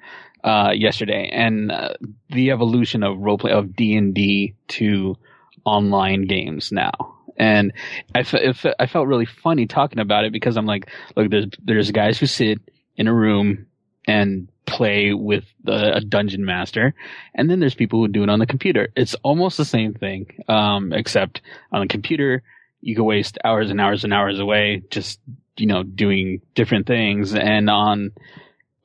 uh, 0.45 0.73
yesterday, 0.75 1.31
and 1.33 1.71
uh, 1.71 1.95
the 2.31 2.51
evolution 2.51 3.03
of 3.03 3.19
role 3.19 3.39
play 3.39 3.53
of 3.53 3.77
D 3.77 3.97
and 3.97 4.15
D 4.15 4.55
to 4.69 5.17
online 5.65 6.27
games 6.27 6.73
now. 6.73 6.93
And 7.37 7.73
I, 8.15 8.23
felt 8.23 9.09
really 9.09 9.27
funny 9.27 9.67
talking 9.67 9.99
about 9.99 10.25
it 10.25 10.33
because 10.33 10.57
I'm 10.57 10.67
like, 10.67 10.89
look, 11.17 11.31
there's 11.31 11.47
there's 11.63 11.91
guys 11.91 12.19
who 12.19 12.27
sit 12.27 12.59
in 12.97 13.09
a 13.09 13.15
room 13.15 13.67
and 14.07 14.49
play 14.67 15.13
with 15.13 15.45
the, 15.65 15.97
a 15.97 16.01
dungeon 16.01 16.45
master, 16.45 16.95
and 17.35 17.51
then 17.51 17.61
there's 17.61 17.75
people 17.75 18.01
who 18.01 18.09
do 18.09 18.23
it 18.23 18.29
on 18.29 18.39
the 18.39 18.47
computer. 18.47 18.89
It's 18.97 19.15
almost 19.23 19.57
the 19.57 19.65
same 19.65 19.95
thing, 19.95 20.27
um, 20.49 20.93
except 20.93 21.43
on 21.73 21.81
the 21.81 21.89
computer 21.89 22.43
you 22.81 22.97
can 22.97 23.05
waste 23.05 23.39
hours 23.45 23.71
and 23.71 23.81
hours 23.81 24.03
and 24.03 24.13
hours 24.13 24.41
away 24.41 24.83
just 24.91 25.21
you 25.57 25.67
know 25.67 25.83
doing 25.83 26.43
different 26.55 26.87
things, 26.87 27.35
and 27.35 27.71
on 27.71 28.13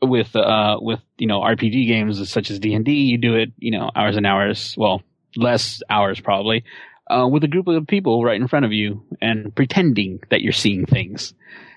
with 0.01 0.35
uh 0.35 0.77
with 0.79 1.01
you 1.17 1.27
know 1.27 1.41
RPG 1.41 1.87
games 1.87 2.29
such 2.29 2.51
as 2.51 2.59
D 2.59 2.73
and 2.73 2.85
D, 2.85 2.91
you 2.93 3.17
do 3.17 3.35
it 3.35 3.51
you 3.57 3.71
know 3.71 3.89
hours 3.95 4.15
and 4.15 4.25
hours, 4.25 4.75
well 4.77 5.01
less 5.35 5.81
hours 5.89 6.19
probably, 6.19 6.63
uh, 7.09 7.27
with 7.27 7.43
a 7.43 7.47
group 7.47 7.67
of 7.67 7.87
people 7.87 8.23
right 8.23 8.39
in 8.39 8.47
front 8.47 8.65
of 8.65 8.71
you 8.71 9.03
and 9.21 9.53
pretending 9.55 10.19
that 10.29 10.41
you're 10.41 10.53
seeing 10.53 10.85
things. 10.85 11.33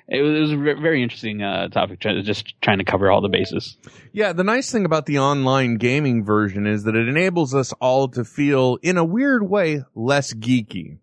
It 0.09 0.23
was, 0.23 0.35
it 0.35 0.41
was 0.41 0.53
a 0.53 0.57
very 0.81 1.03
interesting 1.05 1.41
uh, 1.41 1.69
topic, 1.69 2.01
try- 2.01 2.21
just 2.23 2.61
trying 2.61 2.79
to 2.79 2.85
cover 2.85 3.11
all 3.11 3.21
the 3.21 3.29
bases. 3.29 3.77
Yeah, 4.13 4.33
the 4.33 4.43
nice 4.43 4.71
thing 4.73 4.85
about 4.85 5.07
the 5.07 5.21
online 5.21 5.77
gaming 5.77 6.25
version 6.25 6.67
is 6.67 6.83
that 6.83 6.97
it 6.97 7.07
enables 7.09 7.55
us 7.55 7.73
all 7.75 8.09
to 8.09 8.25
feel, 8.25 8.79
in 8.83 8.99
a 8.99 9.05
weird 9.05 9.49
way, 9.49 9.83
less 9.95 10.35
geeky. 10.35 10.99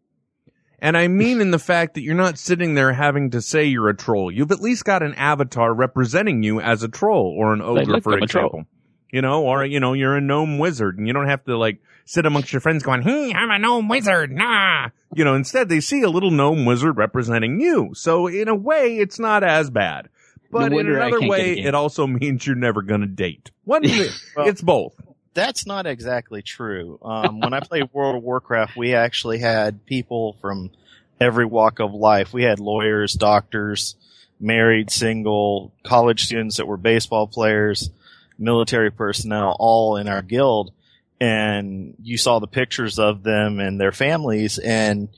And 0.80 0.98
I 0.98 1.08
mean 1.08 1.40
in 1.40 1.52
the 1.52 1.60
fact 1.74 1.94
that 1.96 2.02
you're 2.02 2.16
not 2.16 2.38
sitting 2.38 2.76
there 2.76 2.92
having 2.92 3.32
to 3.32 3.42
say 3.42 3.64
you're 3.64 3.88
a 3.88 3.96
troll. 3.96 4.30
You've 4.30 4.52
at 4.52 4.60
least 4.60 4.84
got 4.84 5.02
an 5.04 5.14
avatar 5.16 5.74
representing 5.74 6.44
you 6.44 6.60
as 6.60 6.84
a 6.84 6.90
troll 6.90 7.34
or 7.38 7.54
an 7.54 7.62
ogre, 7.62 8.02
for 8.02 8.14
I'm 8.14 8.24
a 8.24 8.28
troll. 8.28 8.48
example. 8.48 8.66
You 9.12 9.22
know, 9.22 9.44
or, 9.44 9.66
you 9.66 9.80
know, 9.80 9.94
you're 9.94 10.18
a 10.18 10.22
gnome 10.22 10.60
wizard 10.60 10.98
and 10.98 11.08
you 11.08 11.14
don't 11.14 11.30
have 11.30 11.44
to 11.46 11.58
like 11.58 11.78
sit 12.06 12.26
amongst 12.26 12.52
your 12.52 12.60
friends 12.60 12.84
going, 12.84 13.02
hey, 13.02 13.34
I'm 13.34 13.50
a 13.50 13.60
gnome 13.60 13.88
wizard, 13.88 14.32
nah. 14.32 14.90
You 15.14 15.24
know, 15.24 15.36
instead 15.36 15.70
they 15.70 15.80
see 15.80 16.02
a 16.02 16.10
little 16.10 16.32
gnome 16.32 16.66
wizard 16.66 16.98
representing 16.98 17.60
you. 17.60 17.92
So 17.94 18.28
in 18.28 18.48
a 18.48 18.56
way, 18.56 18.98
it's 18.98 19.20
not 19.20 19.44
as 19.44 19.70
bad. 19.70 20.10
But 20.52 20.72
in 20.74 20.80
another 20.80 21.20
can't 21.20 21.22
get 21.22 21.28
a 21.28 21.30
way, 21.30 21.54
it 21.60 21.76
also 21.76 22.08
means 22.08 22.46
you're 22.46 22.56
never 22.56 22.82
going 22.82 23.02
to 23.02 23.08
date. 23.08 23.52
One, 23.66 23.82
it's 23.86 24.62
both. 24.62 24.94
That's 25.34 25.68
not 25.68 25.86
exactly 25.86 26.42
true. 26.42 26.98
Um, 27.02 27.42
when 27.42 27.54
I 27.54 27.60
played 27.60 27.94
World 27.94 28.16
of 28.16 28.24
Warcraft, 28.24 28.76
we 28.76 28.96
actually 28.96 29.40
had 29.40 29.86
people 29.86 30.36
from 30.42 30.72
every 31.20 31.46
walk 31.46 31.80
of 31.80 31.94
life. 31.94 32.34
We 32.34 32.44
had 32.44 32.60
lawyers, 32.60 33.14
doctors, 33.14 33.96
married, 34.40 34.90
single, 34.90 35.74
college 35.84 36.24
students 36.24 36.58
that 36.58 36.66
were 36.66 36.78
baseball 36.78 37.28
players, 37.28 37.90
military 38.38 38.92
personnel, 38.92 39.56
all 39.60 39.98
in 39.98 40.08
our 40.08 40.22
guild. 40.22 40.72
And 41.20 41.96
you 42.04 42.18
saw 42.18 42.40
the 42.40 42.48
pictures 42.48 43.00
of 43.00 43.24
them 43.24 43.60
and 43.60 43.80
their 43.82 43.92
families, 43.92 44.60
and 44.60 45.10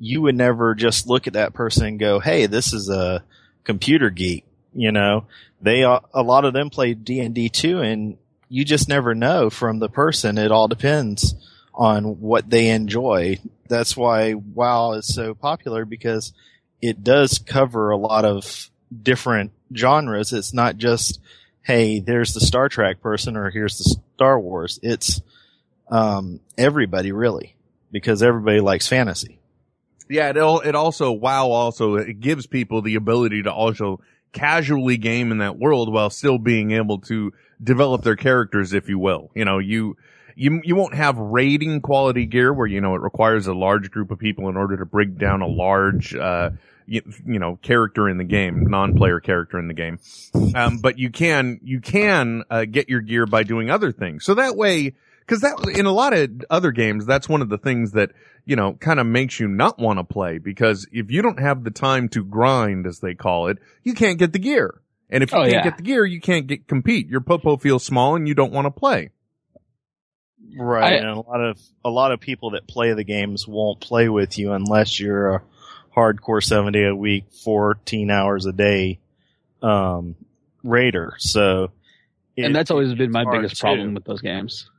you 0.00 0.22
would 0.22 0.36
never 0.36 0.74
just 0.76 1.08
look 1.08 1.26
at 1.26 1.32
that 1.32 1.52
person 1.52 1.86
and 1.86 1.98
go, 1.98 2.20
"Hey, 2.20 2.46
this 2.46 2.72
is 2.72 2.88
a 2.88 3.24
computer 3.64 4.10
geek." 4.10 4.44
You 4.72 4.92
know, 4.92 5.24
they 5.60 5.82
a 5.82 6.00
lot 6.14 6.44
of 6.44 6.52
them 6.52 6.70
play 6.70 6.94
D 6.94 7.18
and 7.20 7.34
D 7.34 7.48
too, 7.48 7.80
and 7.80 8.16
you 8.48 8.64
just 8.64 8.88
never 8.88 9.14
know 9.14 9.50
from 9.50 9.80
the 9.80 9.88
person. 9.88 10.38
It 10.38 10.52
all 10.52 10.68
depends 10.68 11.34
on 11.74 12.20
what 12.20 12.48
they 12.50 12.68
enjoy. 12.68 13.38
That's 13.68 13.96
why 13.96 14.34
WoW 14.34 14.92
is 14.92 15.12
so 15.12 15.34
popular 15.34 15.84
because 15.84 16.32
it 16.80 17.02
does 17.02 17.38
cover 17.38 17.90
a 17.90 17.96
lot 17.96 18.24
of 18.24 18.70
different 19.02 19.50
genres. 19.74 20.32
It's 20.32 20.54
not 20.54 20.76
just, 20.76 21.20
hey, 21.68 22.00
there's 22.00 22.32
the 22.32 22.40
Star 22.40 22.70
Trek 22.70 23.02
person 23.02 23.36
or 23.36 23.50
here's 23.50 23.76
the 23.76 23.96
Star 24.16 24.40
Wars. 24.40 24.80
It's 24.82 25.20
um, 25.90 26.40
everybody 26.56 27.12
really 27.12 27.54
because 27.92 28.22
everybody 28.22 28.60
likes 28.60 28.88
fantasy. 28.88 29.38
Yeah, 30.08 30.30
it 30.30 30.66
it 30.66 30.74
also 30.74 31.12
WoW 31.12 31.50
also 31.50 31.96
it 31.96 32.20
gives 32.20 32.46
people 32.46 32.80
the 32.80 32.94
ability 32.94 33.42
to 33.42 33.52
also 33.52 34.00
casually 34.32 34.96
game 34.96 35.30
in 35.30 35.38
that 35.38 35.58
world 35.58 35.92
while 35.92 36.08
still 36.08 36.38
being 36.38 36.70
able 36.70 37.00
to 37.00 37.34
develop 37.62 38.02
their 38.02 38.16
characters, 38.16 38.72
if 38.72 38.88
you 38.88 38.98
will. 38.98 39.30
You 39.34 39.44
know, 39.44 39.58
you 39.58 39.98
you 40.34 40.62
you 40.64 40.74
won't 40.74 40.94
have 40.94 41.18
raiding 41.18 41.82
quality 41.82 42.24
gear 42.24 42.54
where 42.54 42.66
you 42.66 42.80
know 42.80 42.94
it 42.94 43.02
requires 43.02 43.46
a 43.46 43.52
large 43.52 43.90
group 43.90 44.10
of 44.10 44.18
people 44.18 44.48
in 44.48 44.56
order 44.56 44.78
to 44.78 44.86
break 44.86 45.18
down 45.18 45.42
a 45.42 45.46
large 45.46 46.14
uh 46.14 46.50
you, 46.88 47.02
you 47.26 47.38
know 47.38 47.56
character 47.56 48.08
in 48.08 48.18
the 48.18 48.24
game, 48.24 48.64
non-player 48.64 49.20
character 49.20 49.58
in 49.58 49.68
the 49.68 49.74
game. 49.74 49.98
Um, 50.54 50.78
but 50.78 50.98
you 50.98 51.10
can 51.10 51.60
you 51.62 51.80
can 51.80 52.42
uh, 52.50 52.64
get 52.64 52.88
your 52.88 53.00
gear 53.00 53.26
by 53.26 53.42
doing 53.44 53.70
other 53.70 53.92
things. 53.92 54.24
So 54.24 54.34
that 54.34 54.56
way 54.56 54.94
Cause 55.28 55.42
that, 55.42 55.74
in 55.76 55.84
a 55.84 55.92
lot 55.92 56.14
of 56.14 56.30
other 56.48 56.70
games, 56.70 57.04
that's 57.04 57.28
one 57.28 57.42
of 57.42 57.50
the 57.50 57.58
things 57.58 57.92
that, 57.92 58.12
you 58.46 58.56
know, 58.56 58.72
kind 58.72 58.98
of 58.98 59.06
makes 59.06 59.38
you 59.38 59.46
not 59.46 59.78
want 59.78 59.98
to 59.98 60.04
play 60.04 60.38
because 60.38 60.88
if 60.90 61.10
you 61.10 61.20
don't 61.20 61.38
have 61.38 61.64
the 61.64 61.70
time 61.70 62.08
to 62.08 62.24
grind, 62.24 62.86
as 62.86 63.00
they 63.00 63.14
call 63.14 63.48
it, 63.48 63.58
you 63.84 63.92
can't 63.92 64.18
get 64.18 64.32
the 64.32 64.38
gear. 64.38 64.80
And 65.10 65.22
if 65.22 65.30
you 65.30 65.36
Oh, 65.36 65.42
can't 65.42 65.52
yeah. 65.52 65.64
get 65.64 65.76
the 65.76 65.82
gear, 65.82 66.06
you 66.06 66.22
can't 66.22 66.46
get 66.46 66.66
compete. 66.66 67.08
Your 67.08 67.20
popo 67.20 67.58
feels 67.58 67.84
small 67.84 68.16
and 68.16 68.26
you 68.26 68.32
don't 68.32 68.54
want 68.54 68.64
to 68.64 68.70
play. 68.70 69.10
Right, 70.56 70.94
I- 70.94 70.96
and 70.96 71.08
a 71.08 71.20
lot 71.20 71.40
of 71.42 71.60
a 71.84 71.90
lot 71.90 72.12
of 72.12 72.20
people 72.20 72.52
that 72.52 72.66
play 72.66 72.94
the 72.94 73.04
games 73.04 73.46
won't 73.46 73.80
play 73.80 74.08
with 74.08 74.38
you 74.38 74.52
unless 74.52 74.98
you're 74.98 75.34
a 75.34 75.42
hardcore 75.98 76.42
seven 76.42 76.72
day 76.72 76.84
a 76.84 76.94
week, 76.94 77.24
fourteen 77.44 78.10
hours 78.10 78.46
a 78.46 78.52
day 78.52 79.00
um, 79.62 80.14
raider. 80.62 81.14
So, 81.18 81.70
and 82.36 82.54
that's 82.54 82.70
always 82.70 82.94
been 82.94 83.10
my 83.10 83.24
biggest 83.30 83.56
too. 83.56 83.62
problem 83.62 83.94
with 83.94 84.04
those 84.04 84.20
games. 84.20 84.70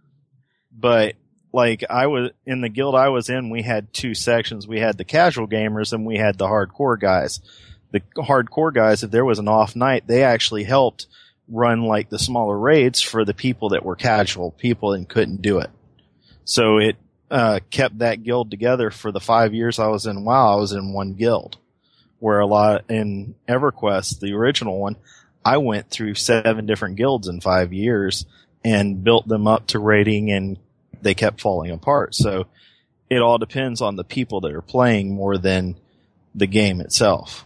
but 0.71 1.15
like 1.51 1.83
I 1.89 2.07
was 2.07 2.31
in 2.45 2.61
the 2.61 2.69
guild 2.69 2.95
I 2.95 3.09
was 3.09 3.29
in, 3.29 3.49
we 3.49 3.61
had 3.63 3.93
two 3.93 4.13
sections. 4.13 4.67
We 4.67 4.79
had 4.79 4.97
the 4.97 5.03
casual 5.03 5.47
gamers 5.47 5.93
and 5.93 6.05
we 6.05 6.17
had 6.17 6.37
the 6.37 6.45
hardcore 6.45 6.99
guys. 6.99 7.41
The 7.91 8.01
hardcore 8.15 8.73
guys, 8.73 9.03
if 9.03 9.09
there 9.09 9.25
was 9.25 9.39
an 9.39 9.47
off 9.47 9.75
night, 9.75 10.05
they 10.05 10.23
actually 10.23 10.63
helped 10.63 11.07
run 11.47 11.81
like 11.81 12.09
the 12.09 12.19
smaller 12.19 12.57
raids 12.57 13.01
for 13.01 13.25
the 13.25 13.33
people 13.33 13.69
that 13.69 13.83
were 13.83 13.95
casual 13.95 14.51
people 14.51 14.93
and 14.93 15.09
couldn't 15.09 15.41
do 15.41 15.57
it. 15.57 15.71
So 16.45 16.77
it 16.77 16.97
uh, 17.31 17.59
kept 17.69 17.99
that 17.99 18.23
guild 18.23 18.51
together 18.51 18.91
for 18.91 19.11
the 19.11 19.19
five 19.19 19.53
years 19.53 19.79
I 19.79 19.87
was 19.87 20.05
in 20.05 20.23
WoW. 20.23 20.53
I 20.53 20.59
was 20.59 20.71
in 20.71 20.93
one 20.93 21.13
guild, 21.13 21.57
where 22.19 22.39
a 22.39 22.47
lot 22.47 22.85
in 22.89 23.35
EverQuest, 23.47 24.19
the 24.19 24.33
original 24.33 24.79
one, 24.79 24.95
I 25.43 25.57
went 25.57 25.89
through 25.89 26.15
seven 26.15 26.65
different 26.65 26.95
guilds 26.95 27.27
in 27.27 27.41
five 27.41 27.73
years 27.73 28.25
and 28.63 29.03
built 29.03 29.27
them 29.27 29.47
up 29.47 29.67
to 29.67 29.79
rating 29.79 30.31
and 30.31 30.57
they 31.01 31.13
kept 31.13 31.41
falling 31.41 31.71
apart. 31.71 32.13
So 32.13 32.47
it 33.09 33.21
all 33.21 33.37
depends 33.37 33.81
on 33.81 33.95
the 33.95 34.03
people 34.03 34.41
that 34.41 34.53
are 34.53 34.61
playing 34.61 35.13
more 35.13 35.37
than 35.37 35.75
the 36.35 36.47
game 36.47 36.81
itself. 36.81 37.45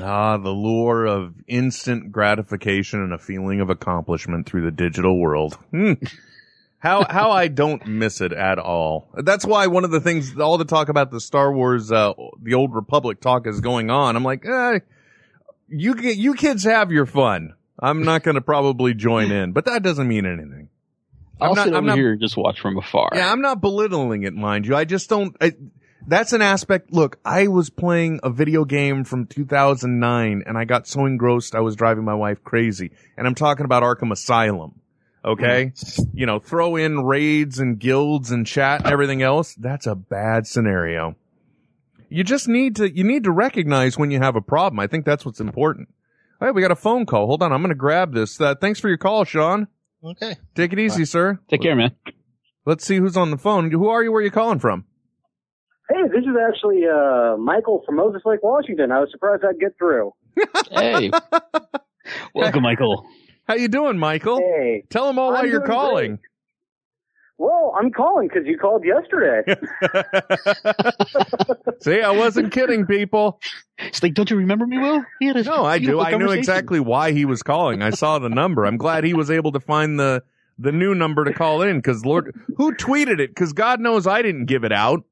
Ah, 0.00 0.38
the 0.38 0.50
lure 0.50 1.04
of 1.04 1.34
instant 1.46 2.12
gratification 2.12 3.02
and 3.02 3.12
a 3.12 3.18
feeling 3.18 3.60
of 3.60 3.68
accomplishment 3.68 4.46
through 4.46 4.64
the 4.64 4.70
digital 4.70 5.18
world. 5.18 5.58
How 6.82 7.06
how 7.08 7.30
I 7.30 7.46
don't 7.46 7.86
miss 7.86 8.20
it 8.20 8.32
at 8.32 8.58
all. 8.58 9.08
That's 9.14 9.46
why 9.46 9.68
one 9.68 9.84
of 9.84 9.92
the 9.92 10.00
things, 10.00 10.36
all 10.36 10.58
the 10.58 10.64
talk 10.64 10.88
about 10.88 11.12
the 11.12 11.20
Star 11.20 11.52
Wars, 11.52 11.92
uh, 11.92 12.12
the 12.42 12.54
Old 12.54 12.74
Republic 12.74 13.20
talk 13.20 13.46
is 13.46 13.60
going 13.60 13.88
on. 13.88 14.16
I'm 14.16 14.24
like, 14.24 14.44
eh, 14.44 14.80
you 15.68 15.94
you 16.00 16.34
kids 16.34 16.64
have 16.64 16.90
your 16.90 17.06
fun. 17.06 17.54
I'm 17.78 18.02
not 18.02 18.24
going 18.24 18.34
to 18.34 18.40
probably 18.40 18.94
join 18.94 19.30
in, 19.30 19.52
but 19.52 19.64
that 19.66 19.84
doesn't 19.84 20.08
mean 20.08 20.26
anything. 20.26 20.70
I'm 21.40 21.50
I'll 21.50 21.54
not- 21.54 21.64
sit 21.66 21.72
I'm 21.74 21.76
over 21.84 21.86
not- 21.86 21.98
here 21.98 22.12
and 22.12 22.20
just 22.20 22.36
watch 22.36 22.58
from 22.60 22.76
afar. 22.76 23.10
Yeah, 23.14 23.30
I'm 23.30 23.40
not 23.40 23.60
belittling 23.60 24.24
it, 24.24 24.34
mind 24.34 24.66
you. 24.66 24.74
I 24.74 24.84
just 24.84 25.08
don't. 25.08 25.36
I, 25.40 25.52
that's 26.04 26.32
an 26.32 26.42
aspect. 26.42 26.92
Look, 26.92 27.18
I 27.24 27.46
was 27.46 27.70
playing 27.70 28.18
a 28.24 28.30
video 28.30 28.64
game 28.64 29.04
from 29.04 29.26
2009, 29.26 30.42
and 30.44 30.58
I 30.58 30.64
got 30.64 30.88
so 30.88 31.06
engrossed 31.06 31.54
I 31.54 31.60
was 31.60 31.76
driving 31.76 32.02
my 32.04 32.14
wife 32.14 32.42
crazy. 32.42 32.90
And 33.16 33.24
I'm 33.28 33.36
talking 33.36 33.64
about 33.64 33.84
Arkham 33.84 34.10
Asylum. 34.10 34.80
Okay, 35.24 35.72
you 36.12 36.26
know, 36.26 36.38
throw 36.40 36.76
in 36.76 37.04
raids 37.04 37.58
and 37.58 37.78
guilds 37.78 38.30
and 38.30 38.46
chat 38.46 38.82
and 38.82 38.92
everything 38.92 39.22
else. 39.22 39.54
That's 39.54 39.86
a 39.86 39.94
bad 39.94 40.46
scenario. 40.46 41.16
You 42.08 42.24
just 42.24 42.48
need 42.48 42.76
to. 42.76 42.90
You 42.94 43.04
need 43.04 43.24
to 43.24 43.30
recognize 43.30 43.96
when 43.96 44.10
you 44.10 44.18
have 44.18 44.36
a 44.36 44.40
problem. 44.40 44.80
I 44.80 44.86
think 44.86 45.04
that's 45.04 45.24
what's 45.24 45.40
important. 45.40 45.88
All 46.40 46.46
right, 46.48 46.54
we 46.54 46.60
got 46.60 46.72
a 46.72 46.76
phone 46.76 47.06
call. 47.06 47.26
Hold 47.26 47.42
on, 47.42 47.52
I'm 47.52 47.60
going 47.60 47.68
to 47.70 47.76
grab 47.76 48.12
this. 48.12 48.40
Uh, 48.40 48.56
thanks 48.56 48.80
for 48.80 48.88
your 48.88 48.98
call, 48.98 49.24
Sean. 49.24 49.68
Okay. 50.04 50.34
Take 50.56 50.72
it 50.72 50.80
easy, 50.80 51.04
sir. 51.04 51.38
Take 51.48 51.62
care, 51.62 51.76
man. 51.76 51.94
Let's 52.66 52.84
see 52.84 52.96
who's 52.96 53.16
on 53.16 53.30
the 53.30 53.38
phone. 53.38 53.70
Who 53.70 53.88
are 53.88 54.02
you? 54.02 54.10
Where 54.10 54.20
are 54.20 54.24
you 54.24 54.30
calling 54.32 54.58
from? 54.58 54.84
Hey, 55.88 56.02
this 56.08 56.22
is 56.22 56.36
actually 56.48 56.82
uh, 56.86 57.36
Michael 57.36 57.82
from 57.86 57.96
Moses 57.96 58.22
Lake, 58.24 58.42
Washington. 58.42 58.90
I 58.90 59.00
was 59.00 59.10
surprised 59.12 59.44
I'd 59.48 59.60
get 59.60 59.76
through. 59.78 60.12
Hey, 60.70 61.10
welcome, 62.34 62.62
Michael. 62.62 63.06
How 63.48 63.54
you 63.54 63.68
doing, 63.68 63.98
Michael? 63.98 64.38
Hey, 64.38 64.84
Tell 64.90 65.06
them 65.06 65.18
all 65.18 65.32
why 65.32 65.40
I'm 65.40 65.46
you're 65.48 65.58
doing 65.60 65.70
calling. 65.70 66.18
well, 67.38 67.74
I'm 67.78 67.90
calling 67.90 68.28
because 68.28 68.46
you 68.46 68.56
called 68.56 68.84
yesterday. 68.84 69.42
See, 71.80 72.00
I 72.00 72.10
wasn't 72.12 72.52
kidding, 72.52 72.86
people. 72.86 73.40
It's 73.78 74.02
like, 74.02 74.14
don't 74.14 74.30
you 74.30 74.36
remember 74.36 74.66
me, 74.66 74.78
Will? 74.78 75.04
We 75.20 75.26
had 75.26 75.44
No, 75.44 75.64
I 75.64 75.78
do. 75.78 76.00
I 76.00 76.16
knew 76.16 76.30
exactly 76.30 76.78
why 76.80 77.12
he 77.12 77.24
was 77.24 77.42
calling. 77.42 77.82
I 77.82 77.90
saw 77.90 78.18
the 78.18 78.28
number. 78.28 78.64
I'm 78.64 78.76
glad 78.76 79.02
he 79.04 79.14
was 79.14 79.30
able 79.30 79.52
to 79.52 79.60
find 79.60 79.98
the 79.98 80.22
the 80.58 80.70
new 80.70 80.94
number 80.94 81.24
to 81.24 81.32
call 81.32 81.62
in 81.62 81.78
because 81.78 82.04
Lord, 82.04 82.36
who 82.56 82.74
tweeted 82.74 83.18
it? 83.18 83.30
Because 83.30 83.52
God 83.52 83.80
knows 83.80 84.06
I 84.06 84.22
didn't 84.22 84.44
give 84.46 84.62
it 84.64 84.72
out. 84.72 85.02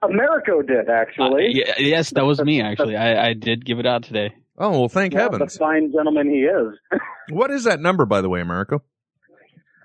Americo 0.00 0.62
did 0.62 0.88
Uh, 0.88 0.92
actually. 0.92 1.48
yeah, 1.52 1.74
yes, 1.78 2.10
that 2.10 2.24
was 2.24 2.40
me 2.42 2.60
actually. 2.62 2.96
I, 2.96 3.28
I 3.28 3.32
did 3.34 3.64
give 3.64 3.78
it 3.78 3.86
out 3.86 4.04
today. 4.04 4.34
Oh 4.58 4.70
well, 4.80 4.88
thank 4.88 5.14
Yeah, 5.14 5.22
heavens. 5.22 5.54
The 5.54 5.58
fine 5.58 5.92
gentleman 5.92 6.28
he 6.30 6.40
is. 6.40 6.78
What 7.30 7.50
is 7.50 7.64
that 7.64 7.80
number, 7.80 8.04
by 8.04 8.20
the 8.20 8.28
way, 8.28 8.40
Americo? 8.40 8.82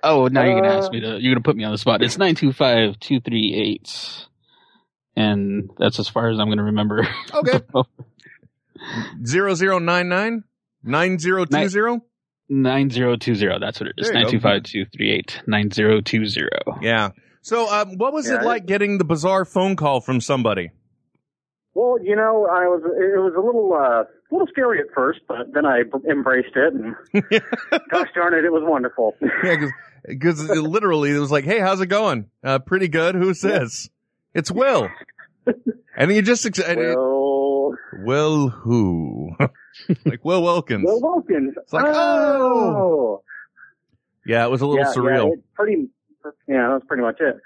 Oh, 0.03 0.27
now 0.27 0.43
you're 0.43 0.59
gonna 0.61 0.73
ask 0.75 0.89
Uh, 0.89 0.93
me 0.93 0.99
to. 1.01 1.17
You're 1.21 1.33
gonna 1.35 1.43
put 1.43 1.55
me 1.55 1.63
on 1.63 1.71
the 1.71 1.77
spot. 1.77 2.01
It's 2.03 2.17
nine 2.17 2.35
two 2.35 2.51
five 2.51 2.99
two 2.99 3.19
three 3.19 3.53
eight, 3.55 4.25
and 5.15 5.69
that's 5.77 5.99
as 5.99 6.09
far 6.09 6.29
as 6.29 6.39
I'm 6.39 6.49
gonna 6.49 6.63
remember. 6.63 7.07
Okay. 7.33 7.61
Zero 9.25 9.53
zero 9.55 9.79
nine 9.79 10.07
nine 10.09 10.43
nine 10.83 11.17
zero 11.19 11.45
two 11.45 11.67
zero. 11.69 12.01
Nine 12.49 12.89
zero 12.89 13.15
two 13.17 13.35
zero. 13.35 13.59
That's 13.59 13.79
what 13.79 13.89
it 13.89 13.95
is. 13.97 14.07
There 14.07 14.13
you 14.13 14.19
Nine 14.23 14.25
go. 14.25 14.31
two 14.31 14.39
five 14.39 14.63
two 14.63 14.85
three 14.95 15.11
eight 15.11 15.41
nine 15.47 15.71
zero 15.71 15.99
two 16.01 16.25
zero. 16.25 16.79
Yeah. 16.81 17.09
So, 17.41 17.69
um, 17.71 17.97
what 17.97 18.13
was 18.13 18.27
Yeah, 18.29 18.41
it 18.41 18.45
like 18.45 18.65
getting 18.65 18.97
the 18.97 19.03
bizarre 19.05 19.45
phone 19.45 19.75
call 19.75 19.99
from 20.01 20.21
somebody? 20.21 20.71
Well, 21.77 22.03
you 22.03 22.15
know, 22.15 22.47
I 22.51 22.65
was. 22.65 22.81
It 22.83 23.19
was 23.19 23.33
a 23.37 23.39
little, 23.39 23.71
uh, 23.73 24.01
a 24.01 24.31
little 24.31 24.47
scary 24.47 24.79
at 24.79 24.87
first, 24.95 25.19
but 25.27 25.53
then 25.53 25.63
I 25.65 25.83
b- 25.83 26.09
embraced 26.09 26.55
it, 26.55 26.73
and 26.73 26.95
gosh 27.91 28.07
darn 28.15 28.33
it, 28.33 28.43
it 28.43 28.51
was 28.51 28.63
wonderful. 28.65 29.15
Yeah, 29.43 29.67
because 30.07 30.49
literally 30.49 31.11
it 31.11 31.19
was 31.19 31.31
like, 31.31 31.45
"Hey, 31.45 31.59
how's 31.59 31.79
it 31.81 31.87
going? 31.87 32.29
Uh, 32.43 32.59
pretty 32.59 32.87
good. 32.87 33.13
Who's 33.13 33.41
this? 33.41 33.89
It's 34.33 34.51
Will." 34.51 34.89
And 35.99 36.13
you 36.13 36.21
just 36.21 36.45
ex- 36.45 36.59
Will, 36.59 37.73
Will 38.03 38.49
who? 38.49 39.31
like 40.05 40.23
Will 40.23 40.43
Wilkins. 40.43 40.83
Will 40.85 41.01
Wilkins. 41.01 41.55
It's 41.57 41.73
like, 41.73 41.85
oh. 41.87 43.23
Yeah, 44.27 44.45
it 44.45 44.51
was 44.51 44.61
a 44.61 44.67
little 44.67 44.85
yeah, 44.85 44.93
surreal. 44.93 45.27
Yeah, 45.29 45.33
it 45.33 45.53
pretty. 45.55 45.89
Yeah, 46.47 46.69
that's 46.73 46.85
pretty 46.85 47.01
much 47.01 47.15
it. 47.19 47.37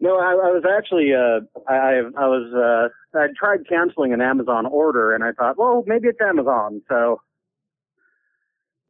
No, 0.00 0.16
I, 0.16 0.30
I 0.30 0.50
was 0.50 0.64
actually. 0.64 1.12
Uh, 1.12 1.40
I 1.68 2.00
I 2.16 2.26
was. 2.26 2.54
Uh, 2.54 2.88
I 3.14 3.26
tried 3.38 3.66
canceling 3.68 4.12
an 4.12 4.20
Amazon 4.20 4.66
order, 4.66 5.14
and 5.14 5.22
I 5.24 5.32
thought, 5.32 5.56
well, 5.58 5.82
maybe 5.86 6.08
it's 6.08 6.20
Amazon. 6.20 6.82
So, 6.88 7.20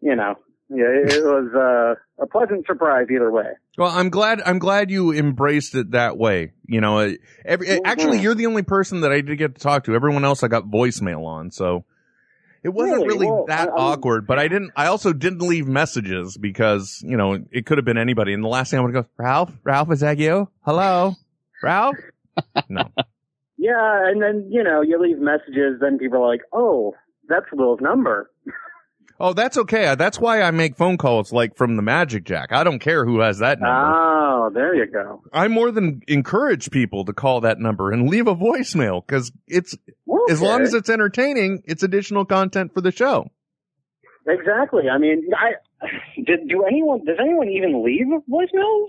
you 0.00 0.14
know, 0.16 0.34
yeah, 0.68 0.84
it, 0.84 1.12
it 1.14 1.24
was 1.24 1.50
uh, 1.54 2.22
a 2.22 2.26
pleasant 2.26 2.66
surprise 2.66 3.06
either 3.12 3.30
way. 3.30 3.44
Well, 3.76 3.90
I'm 3.90 4.08
glad. 4.10 4.40
I'm 4.44 4.58
glad 4.58 4.90
you 4.90 5.12
embraced 5.12 5.74
it 5.74 5.92
that 5.92 6.16
way. 6.18 6.52
You 6.66 6.80
know, 6.80 6.98
uh, 6.98 7.12
every, 7.44 7.66
Mhm. 7.66 7.80
actually, 7.84 8.18
you're 8.20 8.34
the 8.34 8.46
only 8.46 8.62
person 8.62 9.00
that 9.00 9.10
I 9.12 9.20
did 9.20 9.36
get 9.38 9.54
to 9.56 9.60
talk 9.60 9.84
to. 9.84 9.94
Everyone 9.94 10.24
else 10.24 10.42
I 10.42 10.48
got 10.48 10.64
voicemail 10.64 11.24
on, 11.26 11.50
so 11.50 11.84
it 12.62 12.68
wasn't 12.68 12.98
Really? 12.98 13.08
really 13.08 13.26
Well, 13.26 13.44
that 13.48 13.68
I- 13.68 13.72
awkward. 13.72 14.26
But 14.26 14.38
I 14.38 14.48
didn't. 14.48 14.70
I 14.76 14.86
also 14.86 15.12
didn't 15.12 15.40
leave 15.42 15.66
messages 15.66 16.36
because 16.36 17.02
you 17.04 17.16
know 17.16 17.38
it 17.50 17.66
could 17.66 17.78
have 17.78 17.84
been 17.84 17.98
anybody. 17.98 18.32
And 18.32 18.44
the 18.44 18.48
last 18.48 18.70
thing 18.70 18.78
I 18.80 18.82
would 18.82 18.92
go, 18.92 19.06
Ralph, 19.16 19.50
Ralph, 19.64 19.90
is 19.92 20.00
that 20.00 20.18
you? 20.18 20.48
Hello, 20.64 21.14
Ralph. 21.62 21.96
No. 22.68 22.84
Yeah, 23.62 24.08
and 24.08 24.22
then 24.22 24.48
you 24.50 24.64
know 24.64 24.80
you 24.80 24.98
leave 24.98 25.18
messages, 25.18 25.80
then 25.82 25.98
people 25.98 26.22
are 26.24 26.28
like, 26.28 26.40
oh, 26.50 26.94
that's 27.28 27.44
Will's 27.52 27.80
number. 27.80 28.30
Oh, 29.22 29.34
that's 29.34 29.58
okay. 29.58 29.84
Uh, 29.86 29.96
That's 29.96 30.18
why 30.18 30.40
I 30.40 30.50
make 30.50 30.78
phone 30.78 30.96
calls 30.96 31.30
like 31.30 31.54
from 31.54 31.76
the 31.76 31.82
Magic 31.82 32.24
Jack. 32.24 32.52
I 32.52 32.64
don't 32.64 32.78
care 32.78 33.04
who 33.04 33.20
has 33.20 33.40
that 33.40 33.60
number. 33.60 33.76
Oh, 33.94 34.50
there 34.54 34.74
you 34.74 34.86
go. 34.90 35.22
I 35.30 35.46
more 35.48 35.70
than 35.70 36.00
encourage 36.08 36.70
people 36.70 37.04
to 37.04 37.12
call 37.12 37.42
that 37.42 37.58
number 37.58 37.92
and 37.92 38.08
leave 38.08 38.26
a 38.26 38.34
voicemail 38.34 39.04
because 39.06 39.30
it's 39.46 39.76
as 40.30 40.40
long 40.40 40.62
as 40.62 40.72
it's 40.72 40.88
entertaining, 40.88 41.62
it's 41.66 41.82
additional 41.82 42.24
content 42.24 42.72
for 42.72 42.80
the 42.80 42.90
show. 42.90 43.30
Exactly. 44.26 44.84
I 44.88 44.96
mean, 44.96 45.28
I 45.36 45.50
did. 46.24 46.48
Do 46.48 46.64
anyone? 46.64 47.04
Does 47.04 47.18
anyone 47.20 47.50
even 47.50 47.84
leave 47.84 48.06
voicemails? 48.26 48.88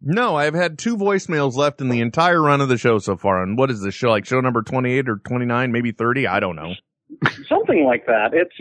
No, 0.00 0.36
I've 0.36 0.54
had 0.54 0.78
two 0.78 0.96
voicemails 0.96 1.54
left 1.54 1.80
in 1.80 1.88
the 1.88 2.00
entire 2.00 2.40
run 2.40 2.60
of 2.60 2.68
the 2.68 2.78
show 2.78 2.98
so 2.98 3.16
far. 3.16 3.42
And 3.42 3.58
what 3.58 3.70
is 3.70 3.82
this 3.82 3.94
show 3.94 4.10
like? 4.10 4.26
Show 4.26 4.40
number 4.40 4.62
twenty-eight 4.62 5.08
or 5.08 5.16
twenty-nine, 5.16 5.72
maybe 5.72 5.92
thirty? 5.92 6.26
I 6.26 6.40
don't 6.40 6.56
know. 6.56 6.74
Something 7.48 7.84
like 7.84 8.06
that. 8.06 8.30
It's. 8.32 8.54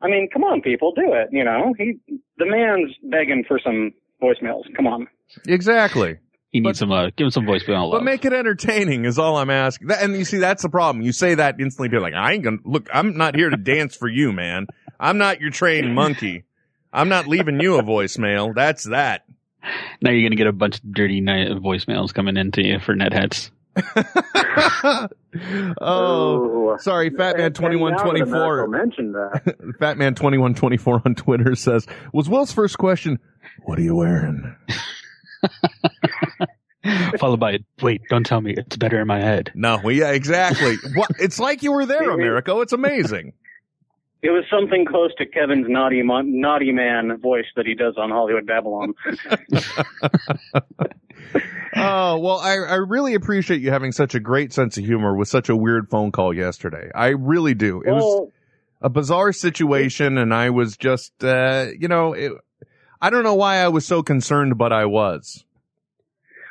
I 0.00 0.06
mean, 0.08 0.28
come 0.32 0.44
on, 0.44 0.60
people, 0.62 0.92
do 0.94 1.12
it. 1.12 1.28
You 1.32 1.44
know, 1.44 1.74
he 1.76 1.98
the 2.38 2.46
man's 2.46 2.94
begging 3.02 3.44
for 3.46 3.60
some 3.62 3.92
voicemails. 4.22 4.62
Come 4.76 4.86
on. 4.86 5.06
Exactly. 5.46 6.18
He 6.50 6.60
needs 6.60 6.78
some. 6.78 6.90
Uh, 6.90 7.10
give 7.16 7.26
him 7.26 7.30
some 7.30 7.44
voicemail. 7.44 7.90
But 7.90 7.98
love. 7.98 8.02
make 8.02 8.24
it 8.24 8.32
entertaining 8.32 9.04
is 9.04 9.18
all 9.18 9.36
I'm 9.36 9.50
asking. 9.50 9.88
That, 9.88 10.02
and 10.02 10.16
you 10.16 10.24
see, 10.24 10.38
that's 10.38 10.62
the 10.62 10.70
problem. 10.70 11.04
You 11.04 11.12
say 11.12 11.34
that 11.34 11.60
instantly, 11.60 11.88
people 11.88 11.98
are 11.98 12.10
like, 12.10 12.14
I 12.14 12.32
ain't 12.32 12.42
gonna 12.42 12.58
look. 12.64 12.88
I'm 12.92 13.16
not 13.16 13.36
here 13.36 13.50
to 13.50 13.56
dance 13.56 13.94
for 13.94 14.08
you, 14.08 14.32
man. 14.32 14.66
I'm 14.98 15.18
not 15.18 15.40
your 15.40 15.50
trained 15.50 15.94
monkey. 15.94 16.44
I'm 16.92 17.08
not 17.08 17.26
leaving 17.26 17.60
you 17.60 17.78
a 17.78 17.82
voicemail. 17.82 18.54
That's 18.54 18.84
that. 18.84 19.24
Now 20.00 20.10
you're 20.10 20.28
gonna 20.28 20.36
get 20.36 20.46
a 20.46 20.52
bunch 20.52 20.78
of 20.78 20.92
dirty 20.92 21.20
night 21.20 21.48
voicemails 21.48 22.14
coming 22.14 22.36
into 22.36 22.64
you 22.64 22.78
for 22.78 22.94
netheads. 22.94 23.50
oh, 25.80 26.76
sorry, 26.78 27.10
Fatman 27.10 27.54
twenty 27.54 27.76
one 27.76 27.96
twenty 27.98 28.24
four. 28.24 28.66
Mentioned 28.68 29.14
that. 29.14 29.42
Fatman 29.80 30.16
twenty 30.16 30.38
one 30.38 30.54
twenty 30.54 30.76
four 30.76 31.02
on 31.04 31.14
Twitter 31.14 31.54
says, 31.54 31.86
"Was 32.12 32.28
Will's 32.28 32.52
first 32.52 32.78
question, 32.78 33.18
what 33.64 33.78
are 33.78 33.82
you 33.82 33.94
wearing?" 33.94 34.56
Followed 37.18 37.40
by, 37.40 37.58
wait, 37.82 38.00
don't 38.08 38.24
tell 38.24 38.40
me. 38.40 38.54
It's 38.56 38.76
better 38.76 39.00
in 39.00 39.06
my 39.06 39.20
head. 39.20 39.52
No, 39.54 39.78
well, 39.82 39.94
yeah, 39.94 40.12
exactly. 40.12 40.76
what? 40.94 41.10
It's 41.20 41.38
like 41.38 41.62
you 41.62 41.72
were 41.72 41.86
there, 41.86 42.10
Americo. 42.10 42.60
It's 42.62 42.72
amazing. 42.72 43.34
It 44.20 44.30
was 44.30 44.44
something 44.50 44.84
close 44.84 45.14
to 45.18 45.26
Kevin's 45.26 45.66
naughty 45.68 46.02
mon- 46.02 46.40
naughty 46.40 46.72
man 46.72 47.18
voice 47.18 47.46
that 47.56 47.66
he 47.66 47.74
does 47.74 47.94
on 47.96 48.10
Hollywood 48.10 48.46
Babylon. 48.46 48.94
Oh, 51.76 52.18
well, 52.18 52.38
I, 52.38 52.54
I 52.54 52.74
really 52.76 53.14
appreciate 53.14 53.60
you 53.60 53.70
having 53.70 53.92
such 53.92 54.14
a 54.14 54.20
great 54.20 54.52
sense 54.52 54.76
of 54.78 54.84
humor 54.84 55.14
with 55.14 55.28
such 55.28 55.48
a 55.48 55.54
weird 55.54 55.88
phone 55.90 56.10
call 56.10 56.34
yesterday. 56.34 56.90
I 56.94 57.08
really 57.08 57.54
do. 57.54 57.82
It 57.82 57.92
was 57.92 58.30
a 58.80 58.88
bizarre 58.88 59.32
situation 59.32 60.18
and 60.18 60.34
I 60.34 60.50
was 60.50 60.76
just, 60.76 61.12
uh, 61.22 61.66
you 61.78 61.86
know, 61.86 62.14
it, 62.14 62.32
I 63.00 63.10
don't 63.10 63.22
know 63.22 63.34
why 63.34 63.58
I 63.58 63.68
was 63.68 63.86
so 63.86 64.02
concerned, 64.02 64.58
but 64.58 64.72
I 64.72 64.86
was. 64.86 65.44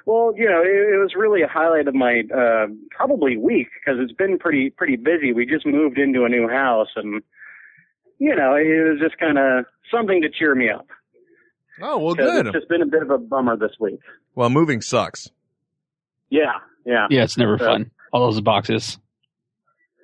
Well, 0.06 0.34
you 0.38 0.46
know, 0.46 0.62
it, 0.62 0.94
it 0.96 0.98
was 0.98 1.14
really 1.18 1.42
a 1.42 1.48
highlight 1.48 1.88
of 1.90 1.96
my 1.96 2.24
uh, 2.34 2.68
probably 2.92 3.36
week 3.36 3.68
because 3.80 4.00
it's 4.02 4.14
been 4.14 4.40
pretty 4.40 4.70
pretty 4.70 4.96
busy. 4.96 5.34
We 5.34 5.46
just 5.46 5.66
moved 5.66 5.98
into 5.98 6.24
a 6.24 6.30
new 6.30 6.48
house, 6.48 6.88
and 6.96 7.22
you 8.20 8.36
know, 8.36 8.56
it 8.56 8.90
was 8.90 9.00
just 9.02 9.18
kind 9.18 9.38
of 9.38 9.66
something 9.92 10.22
to 10.22 10.30
cheer 10.30 10.56
me 10.56 10.70
up. 10.70 10.88
Oh, 11.82 12.00
well, 12.00 12.16
good. 12.16 12.48
It's 12.48 12.56
just 12.56 12.70
been 12.70 12.82
a 12.82 12.86
bit 12.88 13.04
of 13.04 13.10
a 13.12 13.18
bummer 13.18 13.56
this 13.56 13.72
week. 13.80 14.00
Well, 14.36 14.50
moving 14.50 14.82
sucks. 14.82 15.30
Yeah, 16.30 16.54
yeah, 16.86 17.08
Yeah, 17.10 17.24
it's 17.24 17.38
never 17.38 17.58
So- 17.58 17.66
fun. 17.66 17.92
All 18.14 18.32
those 18.32 18.42
boxes. 18.42 18.98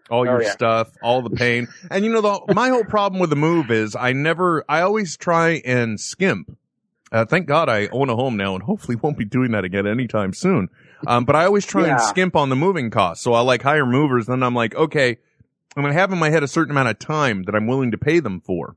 all 0.10 0.26
your 0.26 0.40
Oh, 0.40 0.42
yeah. 0.42 0.52
stuff, 0.52 0.92
all 1.02 1.22
the 1.22 1.30
pain. 1.30 1.68
And 1.90 2.04
you 2.06 2.12
know, 2.12 2.22
the, 2.22 2.54
my 2.54 2.70
whole 2.70 2.84
problem 2.84 3.20
with 3.22 3.30
the 3.30 3.36
move 3.38 3.72
is 3.72 3.96
I 3.96 4.12
never, 4.12 4.64
I 4.68 4.82
always 4.82 5.16
try 5.18 5.62
and 5.66 6.00
skimp. 6.00 6.56
Uh, 7.12 7.26
thank 7.26 7.48
God 7.48 7.70
I 7.70 7.88
own 7.88 8.10
a 8.10 8.16
home 8.16 8.36
now 8.36 8.54
and 8.54 8.64
hopefully 8.64 8.98
won't 9.02 9.18
be 9.18 9.24
doing 9.26 9.52
that 9.52 9.64
again 9.64 9.88
anytime 9.88 10.34
soon. 10.34 10.70
Um, 11.08 11.24
but 11.26 11.36
I 11.36 11.46
always 11.46 11.66
try 11.66 11.88
and 11.88 12.02
skimp 12.02 12.36
on 12.36 12.50
the 12.50 12.56
moving 12.56 12.90
costs. 12.90 13.24
So 13.24 13.34
I 13.34 13.40
like 13.42 13.62
hire 13.62 13.86
movers. 13.86 14.26
Then 14.26 14.44
I'm 14.44 14.54
like, 14.56 14.76
okay, 14.76 15.18
I'm 15.76 15.84
going 15.84 15.94
to 15.94 16.00
have 16.00 16.12
in 16.12 16.20
my 16.20 16.30
head 16.30 16.44
a 16.44 16.48
certain 16.48 16.72
amount 16.72 16.90
of 16.90 17.00
time 17.00 17.44
that 17.44 17.56
I'm 17.56 17.68
willing 17.68 17.92
to 17.92 17.98
pay 17.98 18.20
them 18.20 18.42
for. 18.42 18.76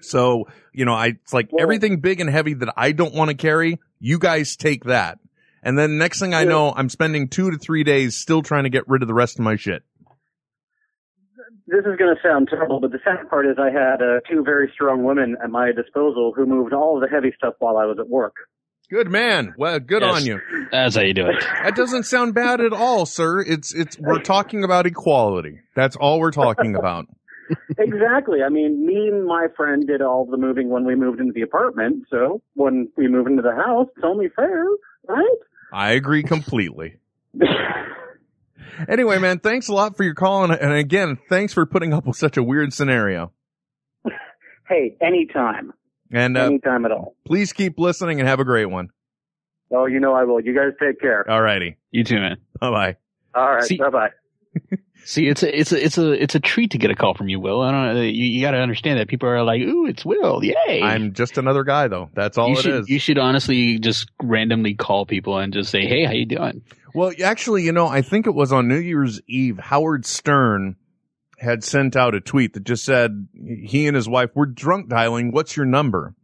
So, 0.00 0.48
you 0.72 0.84
know, 0.84 0.94
I, 0.94 1.08
it's 1.08 1.32
like 1.32 1.50
everything 1.58 2.00
big 2.00 2.20
and 2.20 2.28
heavy 2.28 2.54
that 2.54 2.74
I 2.76 2.92
don't 2.92 3.14
want 3.14 3.30
to 3.30 3.36
carry, 3.36 3.78
you 4.00 4.18
guys 4.18 4.56
take 4.56 4.84
that. 4.84 5.18
And 5.62 5.78
then 5.78 5.96
next 5.96 6.18
thing 6.18 6.34
I 6.34 6.44
know, 6.44 6.72
I'm 6.74 6.88
spending 6.88 7.28
two 7.28 7.52
to 7.52 7.56
three 7.56 7.84
days 7.84 8.16
still 8.16 8.42
trying 8.42 8.64
to 8.64 8.70
get 8.70 8.88
rid 8.88 9.02
of 9.02 9.08
the 9.08 9.14
rest 9.14 9.38
of 9.38 9.44
my 9.44 9.56
shit. 9.56 9.84
This 11.68 11.86
is 11.86 11.96
going 11.96 12.14
to 12.14 12.20
sound 12.22 12.48
terrible, 12.50 12.80
but 12.80 12.90
the 12.90 12.98
sad 13.04 13.30
part 13.30 13.46
is 13.46 13.56
I 13.58 13.70
had 13.70 14.02
uh, 14.02 14.20
two 14.28 14.42
very 14.42 14.70
strong 14.74 15.04
women 15.04 15.36
at 15.42 15.50
my 15.50 15.70
disposal 15.70 16.32
who 16.34 16.44
moved 16.46 16.74
all 16.74 16.96
of 16.96 17.02
the 17.02 17.08
heavy 17.08 17.32
stuff 17.36 17.54
while 17.60 17.76
I 17.76 17.86
was 17.86 17.98
at 18.00 18.08
work. 18.08 18.34
Good 18.92 19.10
man. 19.10 19.54
Well, 19.56 19.80
good 19.80 20.02
Yes. 20.02 20.16
on 20.20 20.26
you. 20.26 20.38
That's 20.70 20.96
how 20.96 21.00
you 21.00 21.14
do 21.14 21.26
it. 21.26 21.40
That 21.62 21.74
doesn't 21.74 22.02
sound 22.02 22.34
bad 22.34 22.60
at 22.60 22.74
all, 22.74 23.06
sir. 23.06 23.40
It's, 23.40 23.72
it's, 23.72 23.98
we're 23.98 24.20
talking 24.20 24.64
about 24.64 24.84
equality. 24.84 25.60
That's 25.74 25.96
all 25.96 26.20
we're 26.20 26.30
talking 26.30 26.76
about. 26.76 27.06
exactly. 27.78 28.40
I 28.44 28.50
mean, 28.50 28.84
me 28.86 29.08
and 29.08 29.24
my 29.24 29.46
friend 29.56 29.86
did 29.86 30.02
all 30.02 30.26
the 30.26 30.36
moving 30.36 30.68
when 30.68 30.84
we 30.84 30.94
moved 30.94 31.20
into 31.20 31.32
the 31.32 31.40
apartment. 31.40 32.04
So 32.10 32.42
when 32.52 32.90
we 32.98 33.08
move 33.08 33.26
into 33.26 33.40
the 33.40 33.54
house, 33.54 33.88
it's 33.96 34.04
only 34.04 34.28
fair, 34.28 34.66
right? 35.08 35.38
I 35.72 35.92
agree 35.92 36.22
completely. 36.22 36.96
Anyway, 38.88 39.18
man, 39.18 39.38
thanks 39.38 39.68
a 39.68 39.72
lot 39.74 39.96
for 39.98 40.02
your 40.02 40.14
call. 40.14 40.44
And, 40.44 40.52
and 40.54 40.72
again, 40.72 41.18
thanks 41.28 41.52
for 41.52 41.66
putting 41.66 41.92
up 41.92 42.06
with 42.06 42.16
such 42.16 42.38
a 42.38 42.42
weird 42.42 42.72
scenario. 42.72 43.30
hey, 44.66 44.96
anytime, 45.00 45.72
And, 46.12 46.36
uh, 46.36 46.42
anytime 46.44 46.84
at 46.84 46.92
all. 46.92 47.16
please 47.24 47.52
keep 47.52 47.78
listening 47.78 48.20
and 48.20 48.28
have 48.28 48.38
a 48.40 48.44
great 48.44 48.66
one. 48.66 48.90
Oh, 49.74 49.86
you 49.86 50.00
know 50.00 50.12
I 50.12 50.24
will. 50.24 50.40
You 50.40 50.54
guys 50.54 50.72
take 50.78 51.00
care. 51.00 51.28
All 51.28 51.40
righty. 51.40 51.78
You 51.90 52.04
too, 52.04 52.16
man. 52.16 52.36
Bye 52.60 52.70
bye. 52.70 52.96
All 53.34 53.54
right. 53.54 53.64
See- 53.64 53.78
Bye 53.78 53.88
bye. 53.90 54.10
See, 55.04 55.26
it's 55.26 55.42
a 55.42 55.58
it's 55.58 55.72
a 55.72 55.84
it's 55.84 55.98
a 55.98 56.12
it's 56.12 56.34
a 56.36 56.40
treat 56.40 56.72
to 56.72 56.78
get 56.78 56.90
a 56.92 56.94
call 56.94 57.14
from 57.14 57.28
you, 57.28 57.40
Will. 57.40 57.60
I 57.60 57.72
don't. 57.72 57.96
You, 58.04 58.10
you 58.24 58.40
got 58.40 58.52
to 58.52 58.58
understand 58.58 59.00
that 59.00 59.08
people 59.08 59.28
are 59.28 59.42
like, 59.42 59.60
"Ooh, 59.62 59.86
it's 59.86 60.04
Will! 60.04 60.44
Yay!" 60.44 60.80
I'm 60.80 61.12
just 61.14 61.38
another 61.38 61.64
guy 61.64 61.88
though. 61.88 62.08
That's 62.14 62.38
all 62.38 62.50
you 62.50 62.54
it 62.58 62.62
should 62.62 62.80
is. 62.82 62.88
you 62.88 62.98
should 63.00 63.18
honestly 63.18 63.80
just 63.80 64.10
randomly 64.22 64.74
call 64.74 65.04
people 65.06 65.38
and 65.38 65.52
just 65.52 65.70
say, 65.70 65.86
"Hey, 65.86 66.04
how 66.04 66.12
you 66.12 66.26
doing?" 66.26 66.62
Well, 66.94 67.12
actually, 67.24 67.62
you 67.64 67.72
know, 67.72 67.88
I 67.88 68.02
think 68.02 68.26
it 68.28 68.34
was 68.34 68.52
on 68.52 68.68
New 68.68 68.78
Year's 68.78 69.20
Eve, 69.26 69.58
Howard 69.58 70.04
Stern 70.06 70.76
had 71.42 71.64
sent 71.64 71.96
out 71.96 72.14
a 72.14 72.20
tweet 72.20 72.54
that 72.54 72.64
just 72.64 72.84
said 72.84 73.28
he 73.34 73.86
and 73.86 73.96
his 73.96 74.08
wife 74.08 74.30
were 74.34 74.46
drunk 74.46 74.88
dialing. 74.88 75.32
What's 75.32 75.56
your 75.56 75.66
number? 75.66 76.14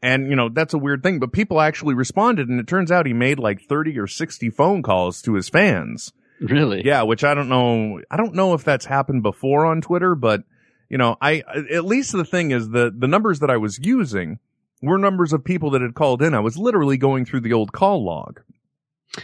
And, 0.00 0.30
you 0.30 0.36
know, 0.36 0.48
that's 0.48 0.74
a 0.74 0.78
weird 0.78 1.02
thing, 1.02 1.18
but 1.18 1.32
people 1.32 1.60
actually 1.60 1.94
responded 1.94 2.48
and 2.48 2.58
it 2.58 2.66
turns 2.66 2.90
out 2.90 3.06
he 3.06 3.12
made 3.12 3.38
like 3.38 3.62
30 3.62 3.98
or 3.98 4.06
60 4.06 4.50
phone 4.50 4.82
calls 4.82 5.22
to 5.22 5.34
his 5.34 5.48
fans. 5.48 6.12
Really? 6.40 6.84
Yeah, 6.84 7.02
which 7.02 7.22
I 7.22 7.34
don't 7.34 7.48
know. 7.48 8.00
I 8.10 8.16
don't 8.16 8.34
know 8.34 8.54
if 8.54 8.64
that's 8.64 8.84
happened 8.84 9.22
before 9.22 9.64
on 9.66 9.80
Twitter, 9.80 10.14
but 10.14 10.42
you 10.88 10.98
know, 10.98 11.16
I, 11.20 11.42
at 11.72 11.84
least 11.84 12.12
the 12.12 12.24
thing 12.24 12.50
is 12.50 12.70
the, 12.70 12.92
the 12.96 13.06
numbers 13.06 13.40
that 13.40 13.50
I 13.50 13.56
was 13.56 13.78
using 13.78 14.38
were 14.80 14.98
numbers 14.98 15.32
of 15.32 15.44
people 15.44 15.70
that 15.70 15.82
had 15.82 15.94
called 15.94 16.20
in. 16.20 16.34
I 16.34 16.40
was 16.40 16.58
literally 16.58 16.96
going 16.96 17.24
through 17.24 17.40
the 17.40 17.52
old 17.52 17.72
call 17.72 18.04
log. 18.04 18.40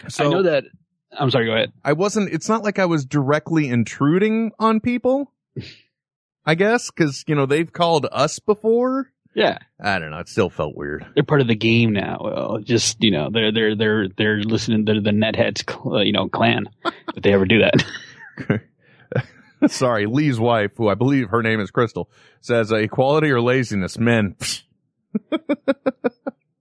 So 0.08 0.26
I 0.26 0.28
know 0.28 0.42
that. 0.44 0.64
I'm 1.12 1.30
sorry. 1.30 1.46
Go 1.46 1.52
ahead. 1.52 1.72
I 1.84 1.92
wasn't, 1.92 2.32
it's 2.32 2.48
not 2.48 2.62
like 2.62 2.78
I 2.78 2.86
was 2.86 3.04
directly 3.04 3.68
intruding 3.68 4.52
on 4.58 4.80
people. 4.80 5.32
I 6.44 6.54
guess, 6.54 6.90
cause, 6.90 7.24
you 7.26 7.34
know, 7.34 7.46
they've 7.46 7.72
called 7.72 8.06
us 8.10 8.38
before. 8.38 9.10
Yeah, 9.34 9.58
I 9.80 9.98
don't 9.98 10.10
know. 10.10 10.18
It 10.18 10.28
still 10.28 10.50
felt 10.50 10.74
weird. 10.74 11.06
they're 11.14 11.22
part 11.22 11.42
of 11.42 11.46
the 11.46 11.54
game 11.54 11.92
now. 11.92 12.18
Well, 12.20 12.58
just 12.58 13.00
you 13.04 13.10
know, 13.12 13.28
they're 13.30 13.52
they're 13.52 13.76
they're 13.76 14.08
they're 14.08 14.38
listening 14.38 14.86
to 14.86 15.00
the 15.00 15.10
netheads, 15.10 15.62
uh, 15.86 16.00
you 16.00 16.12
know, 16.12 16.28
clan. 16.28 16.64
if 17.14 17.22
they 17.22 17.34
ever 17.34 17.44
do 17.44 17.60
that. 17.60 18.62
Sorry, 19.68 20.06
Lee's 20.06 20.38
wife, 20.38 20.72
who 20.76 20.88
I 20.88 20.94
believe 20.94 21.30
her 21.30 21.42
name 21.42 21.60
is 21.60 21.70
Crystal, 21.70 22.10
says 22.40 22.72
uh, 22.72 22.76
equality 22.76 23.30
or 23.30 23.40
laziness, 23.40 23.98
men. 23.98 24.36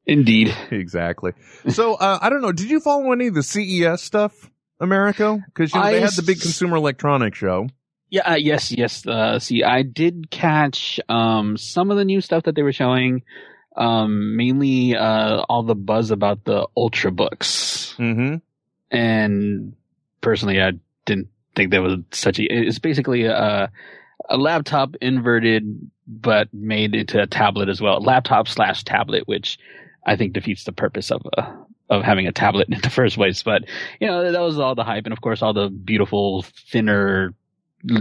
Indeed. 0.08 0.56
exactly. 0.72 1.34
So, 1.70 1.94
uh, 1.96 2.18
I 2.22 2.30
don't 2.30 2.42
know. 2.42 2.52
Did 2.52 2.70
you 2.72 2.80
follow 2.80 3.12
any 3.12 3.28
of 3.28 3.34
the 3.36 3.44
CES 3.44 4.02
stuff, 4.02 4.50
Americo? 4.80 5.42
Cause 5.54 5.74
you 5.74 5.80
know, 5.80 5.92
they 5.92 6.02
had 6.02 6.14
the 6.14 6.24
big 6.24 6.40
consumer 6.42 6.78
electronics 6.78 7.38
show. 7.38 7.68
Yeah, 8.10 8.32
uh, 8.32 8.36
yes, 8.36 8.72
yes. 8.72 9.06
Uh, 9.06 9.38
see, 9.38 9.64
I 9.64 9.82
did 9.84 10.32
catch 10.32 10.98
um, 11.10 11.58
some 11.58 11.92
of 11.92 11.98
the 11.98 12.06
new 12.06 12.22
stuff 12.22 12.44
that 12.44 12.56
they 12.56 12.64
were 12.64 12.72
showing. 12.72 13.24
Um, 13.76 14.36
mainly 14.38 14.96
uh, 14.96 15.42
all 15.50 15.62
the 15.64 15.76
buzz 15.76 16.10
about 16.10 16.44
the 16.46 16.68
Ultra 16.76 17.12
books, 17.12 17.94
Mm-hmm. 18.00 18.36
and 18.96 19.74
personally, 20.22 20.62
I 20.62 20.72
didn't 21.06 21.28
think 21.56 21.72
that 21.72 21.82
was 21.82 22.00
such 22.12 22.40
a. 22.40 22.44
It's 22.44 22.80
basically 22.80 23.26
a 23.26 23.72
a 24.30 24.38
laptop 24.38 24.96
inverted, 25.02 25.92
but 26.08 26.52
made 26.54 26.96
into 26.96 27.22
a 27.22 27.28
tablet 27.28 27.70
as 27.70 27.80
well. 27.82 28.02
Laptop 28.02 28.48
slash 28.48 28.84
tablet, 28.84 29.28
which 29.28 29.60
I 30.08 30.16
think 30.16 30.34
defeats 30.34 30.64
the 30.64 30.72
purpose 30.72 31.12
of 31.12 31.22
a 31.38 31.56
of 31.90 32.04
having 32.04 32.28
a 32.28 32.32
tablet 32.32 32.68
in 32.72 32.82
the 32.82 32.90
first 32.90 33.16
place. 33.16 33.44
But 33.44 33.64
you 34.00 34.08
know, 34.08 34.32
that 34.32 34.42
was 34.42 34.58
all 34.58 34.76
the 34.76 34.84
hype, 34.84 35.06
and 35.06 35.14
of 35.14 35.22
course, 35.22 35.42
all 35.42 35.54
the 35.54 35.70
beautiful 35.70 36.46
thinner 36.72 37.34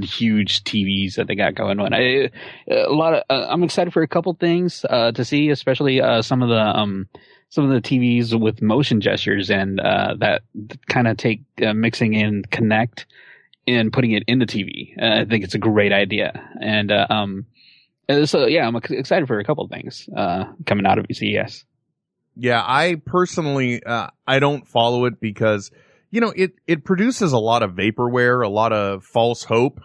huge 0.02 0.64
TVs 0.64 1.14
that 1.16 1.26
they 1.26 1.34
got 1.34 1.54
going 1.54 1.78
on. 1.80 1.92
I, 1.92 2.30
a 2.68 2.90
lot 2.90 3.14
of, 3.14 3.22
uh, 3.28 3.46
I'm 3.48 3.62
excited 3.62 3.92
for 3.92 4.02
a 4.02 4.08
couple 4.08 4.32
things, 4.34 4.84
uh, 4.88 5.12
to 5.12 5.24
see, 5.24 5.50
especially, 5.50 6.00
uh, 6.00 6.22
some 6.22 6.42
of 6.42 6.48
the, 6.48 6.58
um, 6.58 7.08
some 7.50 7.70
of 7.70 7.70
the 7.70 7.86
TVs 7.86 8.38
with 8.38 8.62
motion 8.62 9.00
gestures 9.00 9.50
and, 9.50 9.80
uh, 9.80 10.14
that 10.18 10.42
kind 10.88 11.06
of 11.06 11.16
take, 11.16 11.42
uh, 11.64 11.74
mixing 11.74 12.14
in 12.14 12.42
Kinect 12.44 13.04
and 13.66 13.92
putting 13.92 14.12
it 14.12 14.24
in 14.26 14.38
the 14.38 14.46
TV. 14.46 14.94
Uh, 15.00 15.22
I 15.22 15.24
think 15.24 15.44
it's 15.44 15.54
a 15.54 15.58
great 15.58 15.92
idea. 15.92 16.48
And, 16.60 16.90
uh, 16.90 17.06
um, 17.10 17.46
uh, 18.08 18.24
so 18.26 18.46
yeah, 18.46 18.66
I'm 18.66 18.76
excited 18.76 19.26
for 19.26 19.38
a 19.38 19.44
couple 19.44 19.66
things, 19.68 20.08
uh, 20.16 20.44
coming 20.64 20.86
out 20.86 20.98
of 20.98 21.06
E 21.08 21.14
CES. 21.14 21.64
Yeah, 22.36 22.62
I 22.64 22.96
personally, 23.04 23.82
uh, 23.82 24.08
I 24.26 24.38
don't 24.40 24.68
follow 24.68 25.06
it 25.06 25.20
because, 25.20 25.70
you 26.10 26.20
know, 26.20 26.32
it, 26.36 26.52
it 26.66 26.84
produces 26.84 27.32
a 27.32 27.38
lot 27.38 27.62
of 27.62 27.72
vaporware, 27.72 28.44
a 28.44 28.48
lot 28.48 28.72
of 28.74 29.04
false 29.04 29.42
hope. 29.44 29.80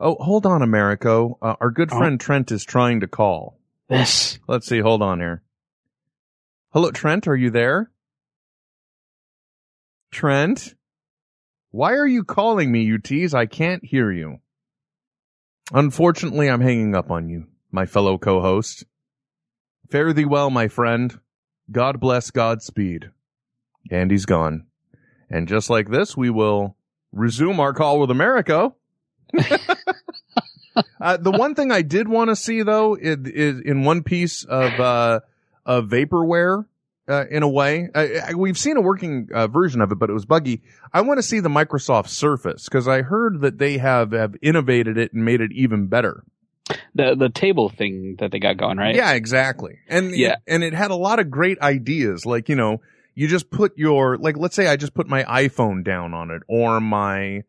Oh, 0.00 0.16
hold 0.18 0.46
on, 0.46 0.62
Americo. 0.62 1.38
Uh, 1.42 1.54
our 1.60 1.70
good 1.70 1.90
Oh. 1.92 1.98
friend 1.98 2.18
Trent 2.18 2.50
is 2.50 2.64
trying 2.64 3.00
to 3.00 3.06
call. 3.06 3.58
Yes. 3.90 4.38
Let's 4.48 4.66
see. 4.66 4.80
Hold 4.80 5.02
on 5.02 5.20
here. 5.20 5.42
Hello, 6.72 6.90
Trent. 6.90 7.28
Are 7.28 7.36
you 7.36 7.50
there? 7.50 7.90
Trent? 10.10 10.74
Why 11.70 11.92
are 11.92 12.06
you 12.06 12.24
calling 12.24 12.72
me, 12.72 12.82
you 12.82 12.98
tease? 12.98 13.34
I 13.34 13.46
can't 13.46 13.84
hear 13.84 14.10
you. 14.10 14.38
Unfortunately, 15.72 16.48
I'm 16.48 16.60
hanging 16.60 16.94
up 16.94 17.10
on 17.10 17.28
you, 17.28 17.46
my 17.70 17.86
fellow 17.86 18.16
co-host. 18.18 18.84
Fare 19.90 20.12
thee 20.12 20.24
well, 20.24 20.48
my 20.48 20.68
friend. 20.68 21.18
God 21.70 22.00
bless 22.00 22.30
Godspeed. 22.30 23.10
And 23.90 24.10
he's 24.10 24.26
gone. 24.26 24.66
And 25.30 25.48
just 25.48 25.70
like 25.70 25.90
this, 25.90 26.16
we 26.16 26.30
will 26.30 26.76
resume 27.12 27.60
our 27.60 27.72
call 27.72 28.00
with 28.00 28.10
Americo. 28.10 28.76
uh, 31.00 31.16
the 31.16 31.30
one 31.30 31.54
thing 31.54 31.72
I 31.72 31.82
did 31.82 32.08
want 32.08 32.30
to 32.30 32.36
see 32.36 32.62
though 32.62 32.94
is, 32.94 33.18
is 33.26 33.60
in 33.60 33.84
one 33.84 34.02
piece 34.02 34.44
of, 34.44 34.78
uh, 34.78 35.20
of 35.64 35.86
vaporware, 35.86 36.66
uh, 37.08 37.24
in 37.30 37.42
a 37.42 37.48
way. 37.48 37.88
I, 37.94 38.20
I, 38.28 38.34
we've 38.34 38.58
seen 38.58 38.76
a 38.76 38.80
working 38.80 39.28
uh, 39.32 39.46
version 39.46 39.80
of 39.80 39.92
it, 39.92 39.98
but 39.98 40.10
it 40.10 40.12
was 40.12 40.24
buggy. 40.24 40.62
I 40.92 41.00
want 41.02 41.18
to 41.18 41.22
see 41.22 41.40
the 41.40 41.48
Microsoft 41.48 42.08
Surface 42.08 42.64
because 42.64 42.88
I 42.88 43.02
heard 43.02 43.40
that 43.42 43.58
they 43.58 43.78
have, 43.78 44.12
have 44.12 44.36
innovated 44.42 44.98
it 44.98 45.12
and 45.12 45.24
made 45.24 45.40
it 45.40 45.52
even 45.52 45.86
better. 45.86 46.24
The 46.94 47.14
the 47.14 47.28
table 47.28 47.68
thing 47.68 48.16
that 48.18 48.32
they 48.32 48.38
got 48.40 48.56
going, 48.56 48.76
right? 48.78 48.94
Yeah, 48.94 49.12
exactly. 49.12 49.78
And 49.88 50.10
Yeah. 50.16 50.36
and 50.48 50.64
it 50.64 50.72
had 50.74 50.90
a 50.90 50.96
lot 50.96 51.18
of 51.20 51.30
great 51.30 51.60
ideas. 51.60 52.26
Like, 52.26 52.48
you 52.48 52.56
know, 52.56 52.80
you 53.14 53.28
just 53.28 53.50
put 53.50 53.76
your 53.78 54.16
like 54.18 54.36
let's 54.36 54.56
say 54.56 54.66
I 54.66 54.76
just 54.76 54.92
put 54.94 55.06
my 55.06 55.22
iPhone 55.24 55.84
down 55.84 56.12
on 56.14 56.30
it 56.30 56.42
or 56.48 56.80
my 56.80 57.42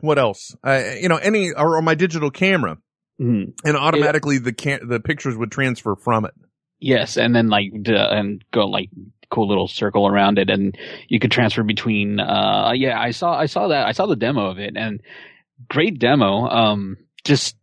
what 0.00 0.18
else? 0.18 0.56
Uh, 0.64 0.82
you 1.00 1.08
know, 1.08 1.16
any 1.16 1.52
or, 1.52 1.76
or 1.76 1.82
my 1.82 1.94
digital 1.94 2.30
camera 2.30 2.78
Mhm. 3.20 3.52
and 3.64 3.76
automatically 3.76 4.38
the 4.38 4.52
can- 4.52 4.88
the 4.88 4.98
pictures 4.98 5.36
would 5.36 5.52
transfer 5.52 5.94
from 5.94 6.24
it. 6.24 6.34
Yes, 6.80 7.16
and 7.16 7.34
then 7.34 7.48
like 7.48 7.70
and 7.72 8.44
go 8.50 8.66
like 8.66 8.90
cool 9.30 9.46
little 9.48 9.68
circle 9.68 10.06
around 10.08 10.38
it, 10.38 10.50
and 10.50 10.76
you 11.08 11.20
could 11.20 11.30
transfer 11.30 11.62
between. 11.62 12.18
Uh, 12.18 12.72
yeah, 12.74 13.00
I 13.00 13.12
saw 13.12 13.38
I 13.38 13.46
saw 13.46 13.68
that 13.68 13.86
I 13.86 13.92
saw 13.92 14.06
the 14.06 14.16
demo 14.16 14.46
of 14.50 14.58
it, 14.58 14.76
and 14.76 15.00
great 15.68 16.00
demo. 16.00 16.48
Um, 16.48 16.96
just 17.22 17.56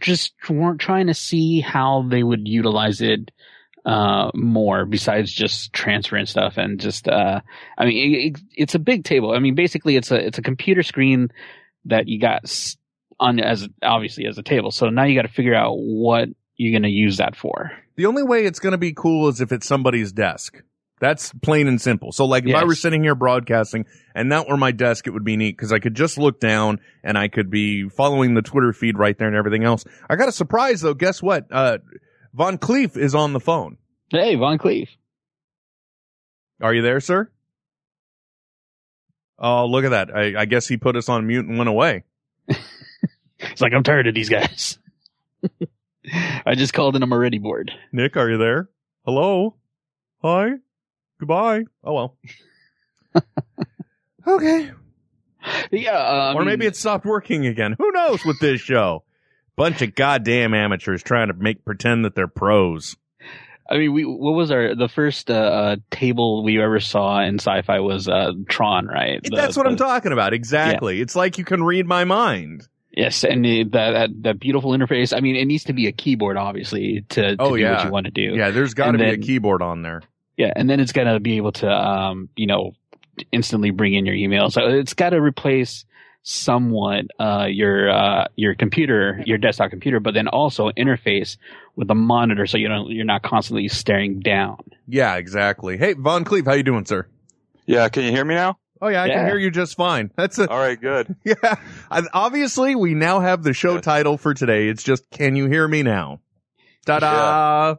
just 0.00 0.32
weren't 0.48 0.80
trying 0.80 1.06
to 1.06 1.14
see 1.14 1.60
how 1.60 2.06
they 2.08 2.22
would 2.22 2.46
utilize 2.48 3.00
it 3.00 3.30
uh 3.84 4.30
more 4.34 4.84
besides 4.84 5.32
just 5.32 5.72
transferring 5.72 6.26
stuff 6.26 6.56
and 6.56 6.80
just 6.80 7.08
uh 7.08 7.40
i 7.78 7.84
mean 7.84 8.14
it, 8.14 8.18
it, 8.18 8.40
it's 8.56 8.74
a 8.74 8.78
big 8.78 9.04
table. 9.04 9.32
I 9.32 9.38
mean 9.38 9.54
basically 9.54 9.96
it's 9.96 10.10
a 10.10 10.26
it's 10.26 10.38
a 10.38 10.42
computer 10.42 10.82
screen 10.82 11.30
that 11.84 12.08
you 12.08 12.18
got 12.18 12.42
on 13.20 13.40
as 13.40 13.68
obviously 13.82 14.26
as 14.26 14.38
a 14.38 14.42
table. 14.42 14.70
So 14.70 14.88
now 14.88 15.04
you 15.04 15.14
got 15.14 15.26
to 15.26 15.32
figure 15.32 15.54
out 15.54 15.74
what 15.74 16.28
you're 16.56 16.72
going 16.72 16.82
to 16.82 16.88
use 16.88 17.16
that 17.18 17.36
for. 17.36 17.72
The 17.96 18.06
only 18.06 18.22
way 18.22 18.44
it's 18.44 18.60
going 18.60 18.72
to 18.72 18.78
be 18.78 18.92
cool 18.92 19.28
is 19.28 19.40
if 19.40 19.52
it's 19.52 19.66
somebody's 19.66 20.12
desk. 20.12 20.62
That's 21.00 21.32
plain 21.42 21.68
and 21.68 21.80
simple. 21.80 22.12
So 22.12 22.24
like 22.24 22.46
if 22.46 22.54
I 22.54 22.64
were 22.64 22.74
sitting 22.74 23.02
here 23.04 23.14
broadcasting 23.14 23.86
and 24.14 24.32
that 24.32 24.48
were 24.48 24.56
my 24.56 24.72
desk, 24.72 25.06
it 25.06 25.10
would 25.10 25.24
be 25.24 25.36
neat 25.36 25.56
because 25.56 25.72
I 25.72 25.78
could 25.78 25.94
just 25.94 26.18
look 26.18 26.40
down 26.40 26.80
and 27.04 27.16
I 27.16 27.28
could 27.28 27.50
be 27.50 27.88
following 27.88 28.34
the 28.34 28.42
Twitter 28.42 28.72
feed 28.72 28.98
right 28.98 29.16
there 29.16 29.28
and 29.28 29.36
everything 29.36 29.64
else. 29.64 29.84
I 30.08 30.16
got 30.16 30.28
a 30.28 30.32
surprise 30.32 30.80
though. 30.80 30.94
Guess 30.94 31.22
what? 31.22 31.46
Uh, 31.50 31.78
Von 32.34 32.58
Cleef 32.58 32.96
is 32.96 33.14
on 33.14 33.32
the 33.32 33.40
phone. 33.40 33.78
hey 34.10 34.34
von 34.36 34.58
cleef 34.58 34.88
Are 36.60 36.74
you 36.74 36.82
there, 36.82 37.00
sir? 37.00 37.30
Oh, 39.38 39.66
look 39.66 39.84
at 39.84 39.90
that. 39.90 40.14
I, 40.14 40.40
I 40.40 40.44
guess 40.46 40.66
he 40.66 40.76
put 40.76 40.96
us 40.96 41.08
on 41.08 41.26
mute 41.26 41.46
and 41.46 41.58
went 41.58 41.70
away. 41.70 42.04
It's 43.40 43.60
like 43.60 43.72
I'm 43.72 43.84
tired 43.84 44.08
of 44.08 44.14
these 44.16 44.28
guys. 44.28 44.80
I 46.44 46.56
just 46.56 46.72
called 46.72 46.96
in 46.96 47.04
a 47.04 47.06
Meridian 47.06 47.40
board. 47.42 47.70
Nick, 47.92 48.16
are 48.16 48.28
you 48.28 48.36
there? 48.36 48.68
Hello? 49.04 49.54
Hi? 50.22 50.54
Goodbye. 51.18 51.64
Oh 51.84 51.92
well. 51.94 52.16
okay. 54.26 54.70
Yeah, 55.70 55.92
uh, 55.92 56.32
or 56.36 56.44
maybe 56.44 56.66
it 56.66 56.76
stopped 56.76 57.06
working 57.06 57.46
again. 57.46 57.74
Who 57.78 57.90
knows 57.92 58.24
with 58.24 58.38
this 58.40 58.60
show? 58.60 59.04
Bunch 59.56 59.82
of 59.82 59.94
goddamn 59.94 60.52
amateurs 60.54 61.02
trying 61.02 61.28
to 61.28 61.34
make 61.34 61.64
pretend 61.64 62.04
that 62.04 62.14
they're 62.14 62.28
pros. 62.28 62.96
I 63.70 63.76
mean, 63.78 63.92
we 63.92 64.04
what 64.04 64.32
was 64.32 64.50
our 64.50 64.74
the 64.74 64.88
first 64.88 65.30
uh, 65.30 65.34
uh, 65.34 65.76
table 65.90 66.42
we 66.44 66.60
ever 66.60 66.80
saw 66.80 67.20
in 67.20 67.36
sci-fi 67.38 67.80
was 67.80 68.08
uh, 68.08 68.32
Tron, 68.48 68.86
right? 68.86 69.22
The- 69.22 69.36
That's 69.36 69.56
what 69.56 69.66
I'm 69.66 69.76
talking 69.76 70.12
about. 70.12 70.32
Exactly. 70.32 71.00
It's 71.00 71.16
like 71.16 71.38
you 71.38 71.44
can 71.44 71.62
read 71.62 71.86
my 71.86 72.04
mind. 72.04 72.66
Yes, 72.90 73.22
and 73.22 73.44
the, 73.44 73.62
that, 73.64 74.10
that 74.22 74.40
beautiful 74.40 74.72
interface. 74.72 75.16
I 75.16 75.20
mean, 75.20 75.36
it 75.36 75.44
needs 75.44 75.64
to 75.64 75.72
be 75.72 75.86
a 75.86 75.92
keyboard, 75.92 76.36
obviously, 76.36 77.04
to, 77.10 77.36
to 77.36 77.42
Oh, 77.42 77.54
do 77.54 77.62
yeah. 77.62 77.76
what 77.76 77.84
you 77.84 77.90
want 77.92 78.06
to 78.06 78.10
do. 78.10 78.34
Yeah, 78.34 78.50
there's 78.50 78.74
got 78.74 78.90
to 78.92 78.98
be 78.98 79.04
a 79.04 79.16
keyboard 79.18 79.62
on 79.62 79.82
there. 79.82 80.02
Yeah, 80.38 80.52
and 80.56 80.70
then 80.70 80.80
it's 80.80 80.92
got 80.92 81.04
to 81.04 81.20
be 81.20 81.36
able 81.36 81.52
to, 81.52 81.68
um, 81.70 82.30
you 82.36 82.46
know, 82.46 82.72
instantly 83.32 83.70
bring 83.70 83.92
in 83.94 84.06
your 84.06 84.14
email. 84.14 84.50
So 84.50 84.66
it's 84.68 84.94
got 84.94 85.10
to 85.10 85.20
replace 85.20 85.84
somewhat 86.22 87.06
uh, 87.18 87.46
your 87.50 87.90
uh, 87.90 88.28
your 88.36 88.54
computer, 88.54 89.20
your 89.26 89.36
desktop 89.38 89.70
computer, 89.70 89.98
but 89.98 90.14
then 90.14 90.28
also 90.28 90.70
interface 90.70 91.36
with 91.74 91.88
the 91.88 91.94
monitor, 91.94 92.46
so 92.46 92.56
you 92.58 92.68
don't 92.68 92.90
you're 92.90 93.04
not 93.04 93.22
constantly 93.22 93.66
staring 93.68 94.20
down. 94.20 94.58
Yeah, 94.86 95.16
exactly. 95.16 95.76
Hey, 95.76 95.94
Von 95.94 96.24
Cleef, 96.24 96.44
how 96.46 96.54
you 96.54 96.62
doing, 96.62 96.84
sir? 96.84 97.06
Yeah, 97.66 97.88
can 97.88 98.04
you 98.04 98.10
hear 98.12 98.24
me 98.24 98.34
now? 98.34 98.58
Oh 98.80 98.88
yeah, 98.88 99.02
I 99.02 99.08
can 99.08 99.18
Yeah. 99.18 99.26
hear 99.26 99.38
you 99.38 99.50
just 99.50 99.76
fine. 99.76 100.12
That's 100.16 100.38
a, 100.38 100.48
All 100.48 100.58
right, 100.58 100.80
good. 100.80 101.16
yeah. 101.24 101.56
And 101.90 102.08
obviously, 102.12 102.76
we 102.76 102.94
now 102.94 103.18
have 103.20 103.42
the 103.42 103.52
show 103.52 103.80
title 103.80 104.16
for 104.18 104.34
today. 104.34 104.68
It's 104.68 104.84
just 104.84 105.10
"Can 105.10 105.34
you 105.34 105.46
hear 105.48 105.66
me 105.66 105.82
now?" 105.82 106.20
Ta 106.86 107.00
da! 107.00 107.76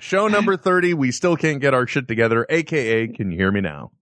Show 0.00 0.28
number 0.28 0.56
thirty. 0.56 0.94
We 0.94 1.12
still 1.12 1.36
can't 1.36 1.60
get 1.60 1.74
our 1.74 1.86
shit 1.86 2.08
together. 2.08 2.46
AKA, 2.48 3.08
can 3.08 3.30
you 3.30 3.36
hear 3.38 3.52
me 3.52 3.60
now? 3.60 3.92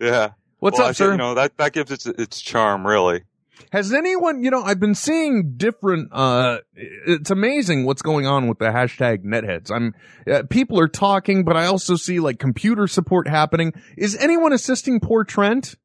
Yeah. 0.00 0.30
What's 0.58 0.78
Well, 0.78 0.86
up, 0.86 0.90
I 0.90 0.92
sir? 0.92 1.04
think, 1.10 1.12
You 1.12 1.18
know 1.18 1.34
that 1.34 1.56
that 1.58 1.72
gives 1.72 1.90
its 1.90 2.06
its 2.06 2.40
charm, 2.40 2.86
really. 2.86 3.22
Has 3.70 3.92
anyone, 3.92 4.42
you 4.42 4.50
know, 4.50 4.62
I've 4.62 4.80
been 4.80 4.94
seeing 4.94 5.54
different, 5.56 6.08
uh, 6.12 6.58
it's 6.74 7.30
amazing 7.30 7.84
what's 7.84 8.02
going 8.02 8.26
on 8.26 8.48
with 8.48 8.58
the 8.58 8.66
hashtag 8.66 9.24
netheads. 9.24 9.70
I'm, 9.70 9.94
uh, 10.30 10.42
people 10.50 10.80
are 10.80 10.88
talking, 10.88 11.44
but 11.44 11.56
I 11.56 11.66
also 11.66 11.94
see 11.96 12.18
like 12.18 12.38
computer 12.38 12.86
support 12.88 13.28
happening. 13.28 13.72
Is 13.96 14.16
anyone 14.16 14.52
assisting 14.52 15.00
poor 15.00 15.22
Trent? 15.24 15.76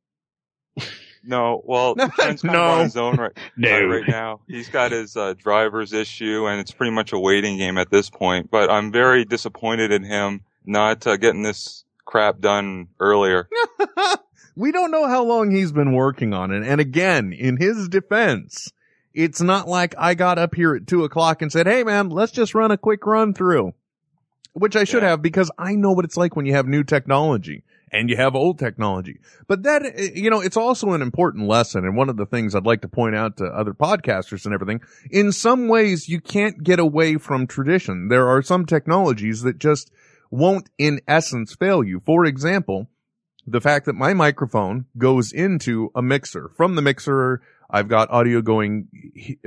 No, 1.24 1.62
well, 1.66 1.96
Trent's 2.16 2.42
kind 2.42 2.54
No. 2.54 2.64
of 2.64 2.78
on 2.80 2.84
his 2.86 2.98
own 2.98 3.16
right, 3.18 3.32
No. 3.58 3.70
right, 3.72 3.86
right 4.02 4.08
now. 4.08 4.40
He's 4.48 4.70
got 4.70 4.92
his 4.92 5.16
uh, 5.18 5.34
driver's 5.34 5.94
issue, 5.94 6.48
and 6.48 6.60
it's 6.60 6.72
pretty 6.72 6.92
much 6.92 7.12
a 7.14 7.20
waiting 7.20 7.58
game 7.58 7.78
at 7.78 7.90
this 7.92 8.10
point. 8.10 8.50
But 8.52 8.70
I'm 8.72 8.92
very 8.92 9.26
disappointed 9.26 9.92
in 9.92 10.04
him 10.04 10.42
not 10.66 11.06
uh, 11.08 11.18
getting 11.18 11.44
this 11.44 11.84
crap 12.06 12.40
done 12.40 12.88
earlier. 13.00 13.48
We 14.56 14.72
don't 14.72 14.90
know 14.90 15.08
how 15.08 15.24
long 15.24 15.52
he's 15.52 15.72
been 15.72 15.94
working 15.94 16.34
on 16.34 16.52
it. 16.52 16.64
And 16.64 16.82
again, 16.82 17.32
in 17.32 17.58
his 17.58 17.88
defense, 17.90 18.72
it's 19.14 19.40
not 19.40 19.68
like 19.68 19.94
I 20.00 20.16
got 20.16 20.40
up 20.40 20.56
here 20.56 20.74
at 20.74 20.88
two 20.88 21.04
o'clock 21.04 21.44
and 21.44 21.52
said, 21.52 21.68
Hey 21.68 21.84
man, 21.84 22.10
let's 22.10 22.32
just 22.32 22.56
run 22.56 22.72
a 22.72 22.78
quick 22.78 23.06
run 23.06 23.36
through, 23.36 23.76
which 24.54 24.76
I 24.76 24.84
should 24.84 25.04
have 25.04 25.22
because 25.22 25.52
I 25.60 25.76
know 25.76 25.92
what 25.92 26.06
it's 26.06 26.18
like 26.18 26.36
when 26.36 26.48
you 26.48 26.56
have 26.56 26.66
new 26.66 26.84
technology 26.84 27.64
and 27.92 28.10
you 28.10 28.18
have 28.18 28.36
old 28.36 28.60
technology. 28.60 29.20
But 29.48 29.64
that, 29.64 29.86
eh, 29.86 30.10
you 30.16 30.30
know, 30.30 30.42
it's 30.42 30.58
also 30.58 30.92
an 30.92 31.02
important 31.02 31.48
lesson. 31.48 31.86
And 31.86 31.96
one 31.96 32.10
of 32.10 32.18
the 32.18 32.26
things 32.26 32.54
I'd 32.54 32.66
like 32.66 32.82
to 32.82 32.88
point 32.88 33.16
out 33.16 33.38
to 33.38 33.46
other 33.46 33.74
podcasters 33.74 34.46
and 34.46 34.54
everything, 34.54 34.82
in 35.10 35.32
some 35.32 35.68
ways 35.68 36.10
you 36.10 36.20
can't 36.20 36.64
get 36.64 36.80
away 36.80 37.18
from 37.18 37.48
tradition. 37.48 38.10
There 38.10 38.28
are 38.28 38.42
some 38.42 38.66
technologies 38.66 39.42
that 39.44 39.60
just 39.60 39.92
won't 40.30 40.70
in 40.78 41.00
essence 41.08 41.56
fail 41.56 41.84
you. 41.84 42.02
For 42.02 42.26
example, 42.26 42.90
the 43.46 43.62
fact 43.62 43.86
that 43.86 43.94
my 43.94 44.14
microphone 44.14 44.86
goes 44.98 45.32
into 45.32 45.90
a 45.96 46.02
mixer. 46.02 46.52
From 46.58 46.76
the 46.76 46.82
mixer, 46.82 47.42
I've 47.70 47.88
got 47.88 48.12
audio 48.12 48.42
going 48.42 48.90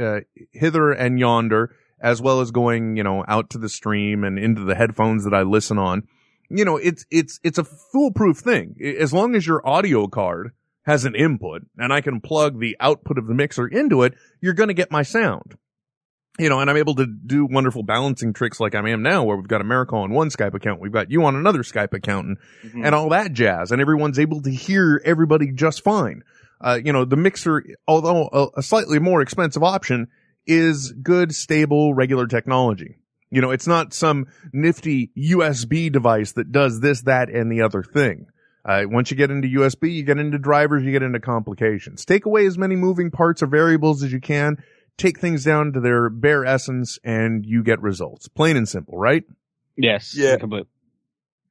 uh, 0.01 0.21
hither 0.53 0.91
and 0.91 1.19
yonder, 1.19 1.77
as 2.01 2.23
well 2.23 2.41
as 2.41 2.51
going, 2.51 2.97
you 2.97 3.03
know, 3.03 3.25
out 3.29 3.51
to 3.51 3.59
the 3.59 3.69
stream 3.69 4.25
and 4.25 4.39
into 4.39 4.65
the 4.65 4.75
headphones 4.75 5.25
that 5.25 5.35
I 5.35 5.43
listen 5.43 5.79
on. 5.79 6.09
You 6.51 6.65
know, 6.65 6.77
it's, 6.77 7.07
it's, 7.11 7.39
it's 7.43 7.59
a 7.59 7.65
foolproof 7.65 8.39
thing. 8.39 8.77
As 8.99 9.13
long 9.13 9.35
as 9.35 9.47
your 9.47 9.67
audio 9.67 10.07
card 10.09 10.51
has 10.83 11.05
an 11.05 11.15
input 11.15 11.63
and 11.79 11.93
I 11.93 12.01
can 12.01 12.21
plug 12.21 12.59
the 12.59 12.77
output 12.81 13.19
of 13.19 13.27
the 13.27 13.35
mixer 13.35 13.67
into 13.69 14.03
it, 14.03 14.15
you're 14.41 14.55
going 14.55 14.69
to 14.69 14.75
get 14.75 14.91
my 14.91 15.03
sound 15.03 15.57
you 16.39 16.49
know, 16.49 16.61
and 16.61 16.71
I'm 16.71 16.77
able 16.79 16.95
to 16.95 17.07
do 17.07 17.45
wonderful 17.45 17.83
balancing 17.83 18.33
tricks 18.33 18.61
like 18.61 18.75
I 18.75 18.89
am 18.89 19.03
now, 19.03 19.25
where 19.25 19.37
we've 19.37 19.49
got 19.49 19.61
Americo 19.61 19.97
on 19.97 20.11
one 20.13 20.31
Skype 20.31 20.55
account, 20.55 20.81
we've 20.81 20.93
got 20.93 21.11
you 21.11 21.25
on 21.25 21.37
another 21.37 21.63
Skype 21.63 21.93
account, 21.93 22.29
and, 22.29 22.39
Mhm. 22.65 22.87
and 22.87 22.95
all 22.95 23.11
that 23.11 23.33
jazz, 23.35 23.71
and 23.73 23.81
everyone's 23.83 24.19
able 24.19 24.41
to 24.43 24.51
hear 24.51 25.03
everybody 25.05 25.53
just 25.53 25.83
fine. 25.85 26.23
Uh, 26.61 26.79
you 26.83 26.95
know, 26.95 27.05
the 27.05 27.17
mixer, 27.17 27.63
although 27.87 28.29
a, 28.33 28.61
a 28.61 28.63
slightly 28.63 28.99
more 28.99 29.21
expensive 29.21 29.63
option, 29.63 30.07
is 30.47 30.93
good, 31.03 31.35
stable, 31.35 31.93
regular 31.93 32.27
technology. 32.27 32.97
You 33.31 33.41
know, 33.41 33.51
it's 33.51 33.67
not 33.67 33.95
some 33.95 34.27
nifty 34.53 35.11
USB 35.17 35.91
device 35.91 36.33
that 36.33 36.51
does 36.51 36.81
this, 36.81 37.03
that, 37.03 37.29
and 37.29 37.51
the 37.51 37.63
other 37.63 37.83
thing. 37.83 38.27
Uh, 38.65 38.83
once 38.87 39.11
you 39.11 39.17
get 39.17 39.31
into 39.31 39.49
USB, 39.49 39.93
you 39.95 40.03
get 40.03 40.19
into 40.19 40.39
drivers, 40.39 40.83
you 40.83 40.93
get 40.93 41.03
into 41.03 41.21
complications. 41.21 42.05
Take 42.05 42.27
away 42.27 42.47
as 42.47 42.59
many 42.59 42.77
moving 42.77 43.11
parts 43.11 43.43
or 43.43 43.47
variables 43.47 44.03
as 44.03 44.13
you 44.13 44.21
can. 44.21 44.63
Take 44.99 45.19
things 45.19 45.45
down 45.45 45.73
to 45.73 45.81
their 45.81 46.11
bare 46.11 46.45
essence 46.45 46.99
and 47.03 47.47
you 47.47 47.63
get 47.63 47.81
results. 47.81 48.29
Plain 48.29 48.57
and 48.57 48.69
simple, 48.69 48.99
right? 48.99 49.25
Yes. 49.77 50.15
Yeah. 50.17 50.37
But 50.45 50.67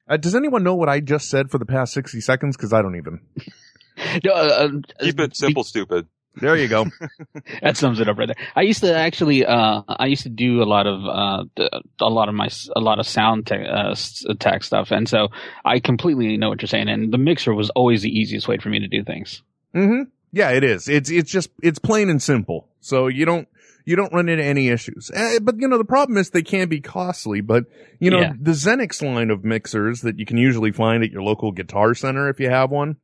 Uh, 0.07 0.17
does 0.17 0.35
anyone 0.35 0.63
know 0.63 0.75
what 0.75 0.89
I 0.89 0.99
just 0.99 1.29
said 1.29 1.49
for 1.49 1.57
the 1.57 1.65
past 1.65 1.93
60 1.93 2.21
seconds? 2.21 2.57
Cause 2.57 2.73
I 2.73 2.81
don't 2.81 2.95
even. 2.97 3.21
no, 4.23 4.31
uh, 4.31 4.35
uh, 4.35 4.69
Keep 5.01 5.19
it 5.19 5.35
simple, 5.35 5.63
stupid. 5.63 6.07
There 6.35 6.55
you 6.55 6.67
go. 6.67 6.85
that 7.61 7.75
sums 7.75 7.99
it 7.99 8.07
up 8.07 8.17
right 8.17 8.27
there. 8.27 8.47
I 8.55 8.61
used 8.61 8.81
to 8.81 8.95
actually, 8.95 9.45
uh, 9.45 9.81
I 9.87 10.05
used 10.05 10.23
to 10.23 10.29
do 10.29 10.61
a 10.61 10.65
lot 10.65 10.87
of, 10.87 11.03
uh, 11.05 11.43
the, 11.57 11.81
a 11.99 12.09
lot 12.09 12.29
of 12.29 12.35
my, 12.35 12.49
a 12.75 12.79
lot 12.79 12.99
of 12.99 13.07
sound 13.07 13.47
tech, 13.47 13.61
uh, 13.69 13.95
tech 14.39 14.63
stuff. 14.63 14.91
And 14.91 15.09
so 15.09 15.29
I 15.65 15.79
completely 15.79 16.37
know 16.37 16.49
what 16.49 16.61
you're 16.61 16.67
saying. 16.67 16.87
And 16.87 17.11
the 17.11 17.17
mixer 17.17 17.53
was 17.53 17.69
always 17.71 18.03
the 18.03 18.09
easiest 18.09 18.47
way 18.47 18.57
for 18.57 18.69
me 18.69 18.79
to 18.79 18.87
do 18.87 19.03
things. 19.03 19.41
Mm-hmm. 19.75 20.03
Yeah, 20.31 20.51
it 20.51 20.63
is. 20.63 20.87
It's 20.87 21.09
it's 21.09 21.31
just 21.31 21.49
it's 21.63 21.79
plain 21.79 22.07
and 22.09 22.21
simple. 22.21 22.67
So 22.81 23.07
you 23.07 23.25
don't 23.25 23.47
you 23.83 23.95
don't 23.95 24.13
run 24.13 24.29
into 24.29 24.43
any 24.43 24.67
issues. 24.69 25.09
Eh, 25.11 25.39
but 25.41 25.55
you 25.59 25.67
know 25.67 25.79
the 25.79 25.83
problem 25.85 26.17
is 26.19 26.29
they 26.29 26.43
can 26.43 26.69
be 26.69 26.79
costly. 26.81 27.41
But 27.41 27.65
you 27.99 28.11
know 28.11 28.19
Yeah. 28.19 28.33
the 28.39 28.51
Xenyx 28.51 29.01
line 29.01 29.31
of 29.31 29.43
mixers 29.43 30.01
that 30.01 30.19
you 30.19 30.27
can 30.27 30.37
usually 30.37 30.71
find 30.71 31.03
at 31.03 31.09
your 31.11 31.23
local 31.23 31.51
Guitar 31.51 31.95
Center 31.95 32.29
if 32.29 32.39
you 32.39 32.49
have 32.51 32.69
one. 32.69 32.97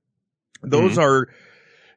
Those 0.61 0.97
Mhm. 0.97 1.01
are, 1.03 1.29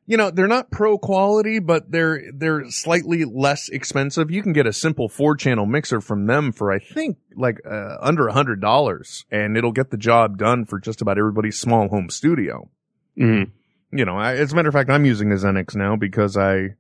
you 0.09 0.17
know, 0.17 0.31
they're 0.31 0.49
not 0.49 0.71
pro 0.71 0.97
quality, 0.99 1.59
but 1.59 1.91
they're 1.93 2.23
they're 2.33 2.69
slightly 2.71 3.25
less 3.25 3.69
expensive. 3.69 4.31
You 4.31 4.43
can 4.43 4.55
get 4.55 4.67
a 4.67 4.73
simple 4.73 5.09
four 5.09 5.37
channel 5.37 5.67
mixer 5.67 6.01
from 6.01 6.27
them 6.27 6.51
for 6.51 6.73
I 6.73 6.79
think 6.79 7.19
like 7.37 7.61
uh, 7.65 7.99
under 8.01 8.27
a 8.27 8.33
hundred 8.33 8.61
dollars, 8.61 9.27
and 9.31 9.57
it'll 9.57 9.71
get 9.71 9.91
the 9.91 9.99
job 9.99 10.39
done 10.39 10.65
for 10.65 10.81
just 10.81 11.03
about 11.03 11.19
everybody's 11.19 11.61
small 11.61 11.89
home 11.89 12.09
studio 12.11 12.71
Mm-hmm. 13.19 13.99
you 13.99 14.05
know, 14.05 14.17
I, 14.17 14.37
as 14.37 14.53
a 14.53 14.57
matter 14.57 14.69
of 14.69 14.75
fact, 14.75 14.91
I'm 14.91 15.05
using 15.05 15.33
a 15.33 15.35
Xenyx 15.35 15.75
now 15.75 15.97
because 15.97 16.37
I, 16.37 16.77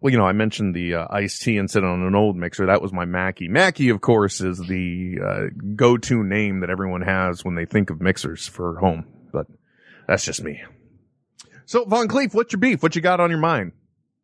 well, 0.00 0.12
you 0.12 0.18
know, 0.18 0.26
I 0.26 0.32
mentioned 0.32 0.74
the 0.74 0.96
uh, 0.96 1.06
iced 1.08 1.40
tea 1.42 1.56
instead 1.56 1.82
on 1.82 2.02
an 2.02 2.14
old 2.14 2.36
mixer. 2.36 2.66
That 2.66 2.82
was 2.82 2.92
my 2.92 3.06
Mackie. 3.06 3.48
Mackie, 3.48 3.88
of 3.88 4.00
course, 4.02 4.40
is 4.42 4.58
the 4.58 5.16
uh, 5.24 5.40
go-to 5.76 6.22
name 6.22 6.60
that 6.60 6.70
everyone 6.70 7.00
has 7.02 7.44
when 7.44 7.54
they 7.54 7.64
think 7.64 7.88
of 7.90 8.02
mixers 8.02 8.46
for 8.46 8.78
home. 8.78 9.06
But 9.32 9.46
that's 10.06 10.24
just 10.24 10.42
me. 10.42 10.62
So, 11.68 11.84
Von 11.84 12.08
Cleef, 12.08 12.32
what's 12.32 12.50
your 12.50 12.60
beef? 12.60 12.82
What 12.82 12.96
you 12.96 13.02
got 13.02 13.20
on 13.20 13.28
your 13.28 13.38
mind? 13.38 13.72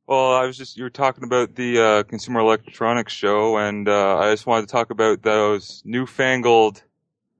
Well, 0.07 0.33
I 0.33 0.47
was 0.47 0.57
just 0.57 0.79
you 0.79 0.83
were 0.83 0.89
talking 0.89 1.25
about 1.25 1.55
the 1.57 1.79
uh, 1.79 2.03
Consumer 2.05 2.41
Electronics 2.41 3.13
Show, 3.13 3.59
and 3.59 3.87
uh, 3.87 4.17
I 4.17 4.33
just 4.33 4.47
wanted 4.47 4.67
to 4.67 4.73
talk 4.73 4.89
about 4.89 5.21
those 5.21 5.83
newfangled 5.85 6.83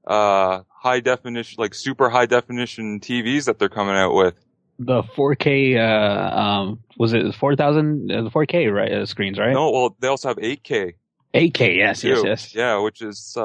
uh, 0.05 0.61
high 0.69 0.99
definition, 0.99 1.55
like 1.57 1.73
super 1.73 2.11
high 2.11 2.27
definition 2.27 2.99
TVs 2.99 3.45
that 3.45 3.57
they're 3.57 3.67
coming 3.67 3.95
out 3.95 4.13
with. 4.13 4.35
The 4.77 5.01
4K, 5.01 5.77
uh, 5.77 6.39
um, 6.39 6.83
was 6.99 7.13
it 7.13 7.33
4,000, 7.33 8.11
uh, 8.11 8.21
the 8.21 8.29
4K, 8.29 8.71
right, 8.71 8.91
uh, 8.91 9.05
screens, 9.07 9.39
right? 9.39 9.53
No, 9.53 9.71
well, 9.71 9.97
they 9.99 10.07
also 10.07 10.27
have 10.27 10.37
8K. 10.37 10.93
8K, 11.33 11.77
yes, 11.77 12.03
yes, 12.03 12.21
too. 12.21 12.27
yes. 12.27 12.53
Yeah, 12.53 12.77
which 12.77 13.01
is 13.01 13.35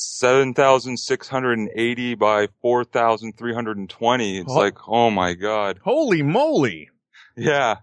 uh, 0.00 0.26
seven 0.26 0.54
thousand 0.54 0.96
six 0.98 1.28
hundred 1.28 1.58
and 1.58 1.70
eighty 1.74 2.14
by 2.14 2.48
four 2.62 2.84
thousand 2.84 3.36
three 3.36 3.54
hundred 3.54 3.76
and 3.78 3.88
twenty. 3.90 4.38
It's 4.38 4.50
Oh. 4.50 4.58
like, 4.58 4.76
oh 4.88 5.10
my 5.10 5.34
god. 5.34 5.78
Holy 5.84 6.22
moly! 6.22 6.90
Yeah, 7.36 7.76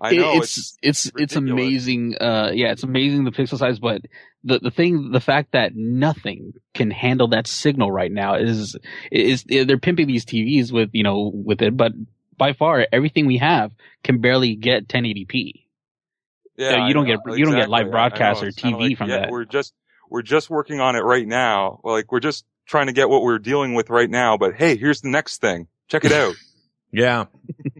I 0.00 0.12
know 0.14 0.34
it's 0.36 0.76
it's 0.82 1.10
it's, 1.16 1.36
amazing. 1.36 2.16
Uh, 2.20 2.50
yeah, 2.54 2.70
it's 2.72 2.82
amazing 2.82 3.24
the 3.24 3.30
pixel 3.32 3.58
size, 3.58 3.78
but 3.78 4.02
the 4.44 4.58
the 4.58 4.70
thing, 4.70 5.10
the 5.10 5.20
fact 5.20 5.52
that 5.52 5.72
nothing 5.74 6.52
can 6.74 6.90
handle 6.90 7.28
that 7.28 7.46
signal 7.46 7.90
right 7.90 8.12
now 8.12 8.34
is 8.34 8.76
is 9.10 9.44
they're 9.44 9.78
pimping 9.78 10.06
these 10.06 10.24
TVs 10.26 10.70
with 10.72 10.90
you 10.92 11.02
know 11.02 11.30
with 11.34 11.62
it, 11.62 11.76
but 11.76 11.92
by 12.36 12.52
far 12.52 12.86
everything 12.92 13.26
we 13.26 13.38
have 13.38 13.72
can 14.02 14.20
barely 14.20 14.54
get 14.56 14.88
1080p. 14.88 15.62
Yeah, 16.56 16.70
So 16.70 16.76
you 16.76 16.82
I 16.82 16.92
don't 16.92 17.08
know, 17.08 17.16
get 17.26 17.38
you 17.38 17.44
don't 17.46 17.54
get 17.56 17.68
live 17.68 17.86
I- 17.86 17.88
I 17.88 17.90
broadcast 17.90 18.42
or 18.42 18.48
It's 18.48 18.56
kinda 18.58 18.76
TV 18.78 18.88
like, 18.90 18.98
from 18.98 19.08
yeah, 19.10 19.20
that. 19.20 19.30
We're 19.30 19.44
just 19.44 19.72
we're 20.10 20.22
just 20.22 20.50
working 20.50 20.80
on 20.80 20.96
it 20.96 21.00
right 21.00 21.26
now. 21.26 21.80
Like 21.84 22.12
we're 22.12 22.20
just 22.20 22.44
trying 22.66 22.86
to 22.86 22.92
get 22.92 23.08
what 23.08 23.22
we're 23.22 23.38
dealing 23.38 23.74
with 23.74 23.90
right 23.90 24.08
now. 24.10 24.36
But 24.36 24.54
hey, 24.54 24.76
here's 24.76 25.00
the 25.00 25.08
next 25.10 25.40
thing. 25.40 25.68
Check 25.88 26.04
it 26.04 26.12
out. 26.12 26.34
Yeah. 26.96 27.24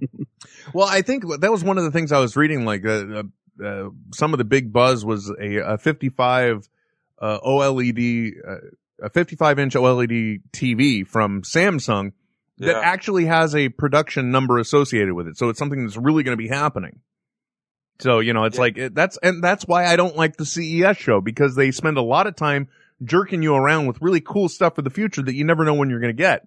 well, 0.75 0.89
I 0.89 1.03
think 1.03 1.23
that 1.41 1.53
was 1.53 1.63
one 1.63 1.79
of 1.79 1.85
the 1.85 1.93
things 1.93 2.11
I 2.11 2.19
was 2.19 2.35
reading. 2.37 2.65
Like, 2.65 2.85
uh, 2.85 2.91
uh, 3.61 3.65
uh, 3.65 3.91
some 4.13 4.35
of 4.35 4.39
the 4.39 4.45
big 4.45 4.73
buzz 4.73 5.05
was 5.05 5.31
a, 5.41 5.59
a 5.59 5.79
55 5.79 6.69
uh, 7.21 7.39
OLED, 7.47 8.33
uh, 8.45 8.57
a 9.01 9.11
55 9.11 9.59
inch 9.61 9.75
OLED 9.75 10.41
TV 10.53 11.07
from 11.07 11.43
Samsung 11.43 12.11
that 12.59 12.71
Yeah. 12.73 12.81
actually 12.81 13.27
has 13.27 13.55
a 13.55 13.69
production 13.69 14.33
number 14.33 14.59
associated 14.59 15.15
with 15.15 15.29
it. 15.29 15.37
So 15.39 15.49
it's 15.49 15.61
something 15.61 15.85
that's 15.85 15.97
really 15.97 16.25
going 16.25 16.37
to 16.37 16.43
be 16.43 16.49
happening. 16.49 16.99
So 18.01 18.21
you 18.21 18.33
know, 18.33 18.45
it's 18.45 18.59
like 18.59 18.79
that's 18.93 19.19
and 19.23 19.43
that's 19.43 19.67
why 19.67 19.87
I 19.87 19.97
don't 19.97 20.17
like 20.17 20.37
the 20.37 20.45
CES 20.47 20.97
show 20.97 21.21
because 21.21 21.55
they 21.55 21.71
spend 21.71 21.97
a 21.97 22.03
lot 22.03 22.27
of 22.27 22.37
time 22.37 22.69
jerking 23.03 23.43
you 23.43 23.55
around 23.55 23.87
with 23.87 24.01
really 24.03 24.21
cool 24.21 24.49
stuff 24.49 24.77
for 24.77 24.83
the 24.83 24.91
future 24.91 25.23
that 25.23 25.35
you 25.35 25.45
never 25.45 25.65
know 25.65 25.75
when 25.75 25.91
you're 25.91 26.01
going 26.01 26.15
to 26.15 26.23
get. 26.23 26.47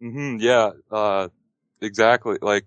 hmm 0.00 0.36
yeah, 0.40 0.70
uh, 0.90 1.28
exactly. 1.80 2.38
Like, 2.40 2.66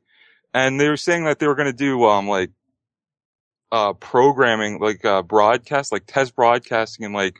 and 0.53 0.79
they 0.79 0.89
were 0.89 0.97
saying 0.97 1.25
that 1.25 1.39
they 1.39 1.47
were 1.47 1.55
going 1.55 1.71
to 1.71 1.73
do, 1.73 2.03
um, 2.05 2.27
like, 2.27 2.51
uh, 3.71 3.93
programming, 3.93 4.79
like, 4.79 5.03
uh, 5.03 5.21
broadcast, 5.21 5.91
like 5.91 6.05
test 6.05 6.35
broadcasting 6.35 7.05
in 7.05 7.13
like 7.13 7.37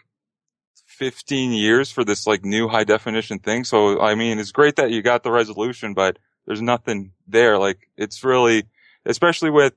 15 0.88 1.52
years 1.52 1.92
for 1.92 2.04
this 2.04 2.28
like 2.28 2.44
new 2.44 2.68
high 2.68 2.84
definition 2.84 3.40
thing. 3.40 3.64
So, 3.64 4.02
I 4.02 4.16
mean, 4.16 4.40
it's 4.40 4.52
great 4.52 4.76
that 4.78 4.92
you 4.92 5.02
got 5.02 5.24
the 5.24 5.32
resolution, 5.32 5.94
but 5.94 6.18
there's 6.46 6.62
nothing 6.62 7.12
there. 7.28 7.58
Like, 7.58 7.90
it's 7.98 8.24
really, 8.24 8.64
especially 9.06 9.50
with, 9.50 9.74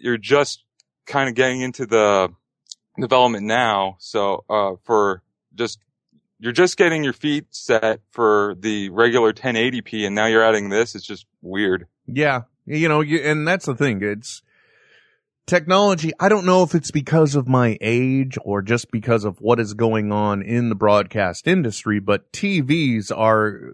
you're 0.00 0.18
just 0.18 0.64
kind 1.06 1.28
of 1.28 1.34
getting 1.34 1.60
into 1.60 1.86
the 1.86 2.30
development 2.98 3.46
now. 3.46 3.96
So, 3.98 4.44
uh, 4.48 4.72
for 4.84 5.22
just 5.54 5.78
you're 6.38 6.52
just 6.52 6.76
getting 6.76 7.04
your 7.04 7.12
feet 7.12 7.46
set 7.50 8.00
for 8.10 8.56
the 8.58 8.88
regular 8.88 9.32
1080p 9.32 10.06
and 10.06 10.14
now 10.14 10.26
you're 10.26 10.42
adding 10.42 10.70
this. 10.70 10.94
It's 10.94 11.04
just 11.04 11.26
weird. 11.42 11.86
Yeah. 12.06 12.42
You 12.64 12.88
know, 12.88 13.02
you, 13.02 13.18
and 13.18 13.46
that's 13.46 13.66
the 13.66 13.74
thing. 13.74 14.02
It's 14.02 14.42
technology. 15.46 16.12
I 16.18 16.30
don't 16.30 16.46
know 16.46 16.62
if 16.62 16.74
it's 16.74 16.90
because 16.90 17.34
of 17.34 17.46
my 17.46 17.76
age 17.80 18.38
or 18.42 18.62
just 18.62 18.90
because 18.90 19.24
of 19.24 19.40
what 19.40 19.60
is 19.60 19.74
going 19.74 20.12
on 20.12 20.42
in 20.42 20.70
the 20.70 20.74
broadcast 20.74 21.46
industry, 21.46 22.00
but 22.00 22.32
TVs 22.32 23.12
are 23.14 23.72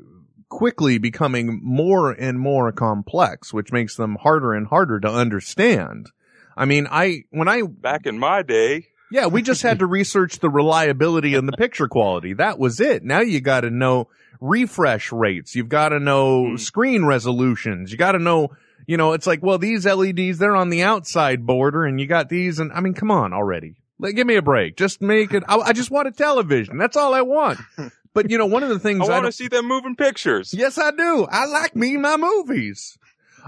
quickly 0.48 0.98
becoming 0.98 1.60
more 1.62 2.12
and 2.12 2.38
more 2.38 2.70
complex, 2.72 3.52
which 3.52 3.72
makes 3.72 3.96
them 3.96 4.16
harder 4.16 4.52
and 4.52 4.66
harder 4.66 5.00
to 5.00 5.08
understand. 5.08 6.10
I 6.56 6.64
mean, 6.64 6.86
I, 6.90 7.24
when 7.30 7.48
I, 7.48 7.62
Back 7.62 8.06
in 8.06 8.18
my 8.18 8.42
day, 8.42 8.88
yeah, 9.10 9.26
we 9.26 9.42
just 9.42 9.62
had 9.62 9.80
to 9.80 9.86
research 9.86 10.38
the 10.38 10.50
reliability 10.50 11.34
and 11.34 11.48
the 11.48 11.56
picture 11.56 11.88
quality. 11.88 12.34
That 12.34 12.58
was 12.58 12.80
it. 12.80 13.04
Now 13.04 13.20
you 13.20 13.40
got 13.40 13.60
to 13.60 13.70
know 13.70 14.08
refresh 14.40 15.12
rates. 15.12 15.54
You've 15.54 15.68
got 15.68 15.90
to 15.90 16.00
know 16.00 16.50
hmm. 16.50 16.56
screen 16.56 17.04
resolutions. 17.04 17.92
You 17.92 17.98
got 17.98 18.12
to 18.12 18.18
know, 18.18 18.50
you 18.86 18.96
know, 18.96 19.12
it's 19.12 19.26
like, 19.26 19.42
well, 19.42 19.58
these 19.58 19.86
LEDs, 19.86 20.38
they're 20.38 20.56
on 20.56 20.70
the 20.70 20.82
outside 20.82 21.46
border 21.46 21.84
and 21.84 22.00
you 22.00 22.06
got 22.06 22.28
these 22.28 22.58
and 22.58 22.72
I 22.72 22.80
mean, 22.80 22.94
come 22.94 23.10
on 23.10 23.32
already. 23.32 23.76
Like, 23.98 24.14
give 24.14 24.26
me 24.26 24.36
a 24.36 24.42
break. 24.42 24.76
Just 24.76 25.00
make 25.00 25.32
it. 25.32 25.42
I, 25.48 25.56
I 25.56 25.72
just 25.72 25.90
want 25.90 26.08
a 26.08 26.12
television. 26.12 26.76
That's 26.76 26.96
all 26.96 27.14
I 27.14 27.22
want. 27.22 27.58
But 28.16 28.30
you 28.30 28.38
know, 28.38 28.46
one 28.46 28.62
of 28.62 28.70
the 28.70 28.78
things 28.88 29.06
I 29.06 29.12
I 29.12 29.20
want 29.20 29.26
to 29.26 29.32
see 29.32 29.48
them 29.48 29.66
moving 29.68 29.94
pictures. 29.94 30.54
Yes, 30.54 30.78
I 30.78 30.90
do. 30.90 31.26
I 31.30 31.44
like 31.44 31.76
me 31.76 31.98
my 31.98 32.16
movies. 32.16 32.96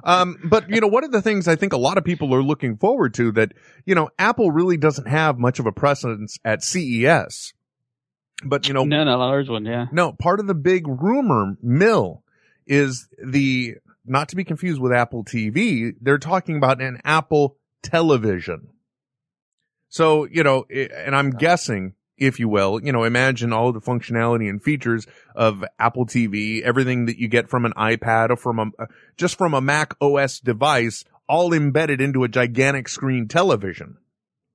Um, 0.04 0.36
but 0.44 0.68
you 0.68 0.82
know, 0.82 0.88
one 0.88 1.04
of 1.04 1.10
the 1.10 1.22
things 1.22 1.48
I 1.48 1.56
think 1.56 1.72
a 1.72 1.78
lot 1.78 1.96
of 1.96 2.04
people 2.04 2.34
are 2.34 2.42
looking 2.42 2.76
forward 2.76 3.14
to 3.14 3.32
that, 3.32 3.54
you 3.86 3.94
know, 3.94 4.10
Apple 4.18 4.52
really 4.52 4.76
doesn't 4.76 5.08
have 5.08 5.38
much 5.38 5.58
of 5.58 5.64
a 5.64 5.72
presence 5.72 6.38
at 6.44 6.62
CES. 6.62 7.54
But 8.44 8.68
you 8.68 8.74
know, 8.74 8.84
no, 8.84 9.04
no, 9.04 9.16
large 9.16 9.48
one, 9.48 9.64
yeah. 9.64 9.86
no, 9.90 10.12
part 10.12 10.38
of 10.38 10.46
the 10.46 10.54
big 10.54 10.86
rumor 10.86 11.56
mill 11.62 12.22
is 12.66 13.08
the, 13.24 13.76
not 14.04 14.28
to 14.28 14.36
be 14.36 14.44
confused 14.44 14.80
with 14.80 14.92
Apple 14.92 15.24
TV, 15.24 15.94
they're 16.00 16.18
talking 16.18 16.56
about 16.56 16.80
an 16.80 17.00
Apple 17.04 17.56
television. 17.82 18.68
So, 19.88 20.24
you 20.26 20.44
know, 20.44 20.66
and 20.70 21.16
I'm 21.16 21.30
guessing, 21.30 21.94
if 22.18 22.38
you 22.38 22.48
will, 22.48 22.80
you 22.82 22.92
know, 22.92 23.04
imagine 23.04 23.52
all 23.52 23.72
the 23.72 23.80
functionality 23.80 24.48
and 24.48 24.62
features 24.62 25.06
of 25.34 25.64
Apple 25.78 26.06
TV, 26.06 26.62
everything 26.62 27.06
that 27.06 27.18
you 27.18 27.28
get 27.28 27.48
from 27.48 27.64
an 27.64 27.72
iPad 27.76 28.30
or 28.30 28.36
from 28.36 28.58
a, 28.58 28.82
uh, 28.82 28.86
just 29.16 29.36
from 29.36 29.54
a 29.54 29.60
Mac 29.60 29.94
OS 30.00 30.40
device, 30.40 31.04
all 31.28 31.52
embedded 31.52 32.00
into 32.00 32.24
a 32.24 32.28
gigantic 32.28 32.88
screen 32.88 33.28
television. 33.28 33.98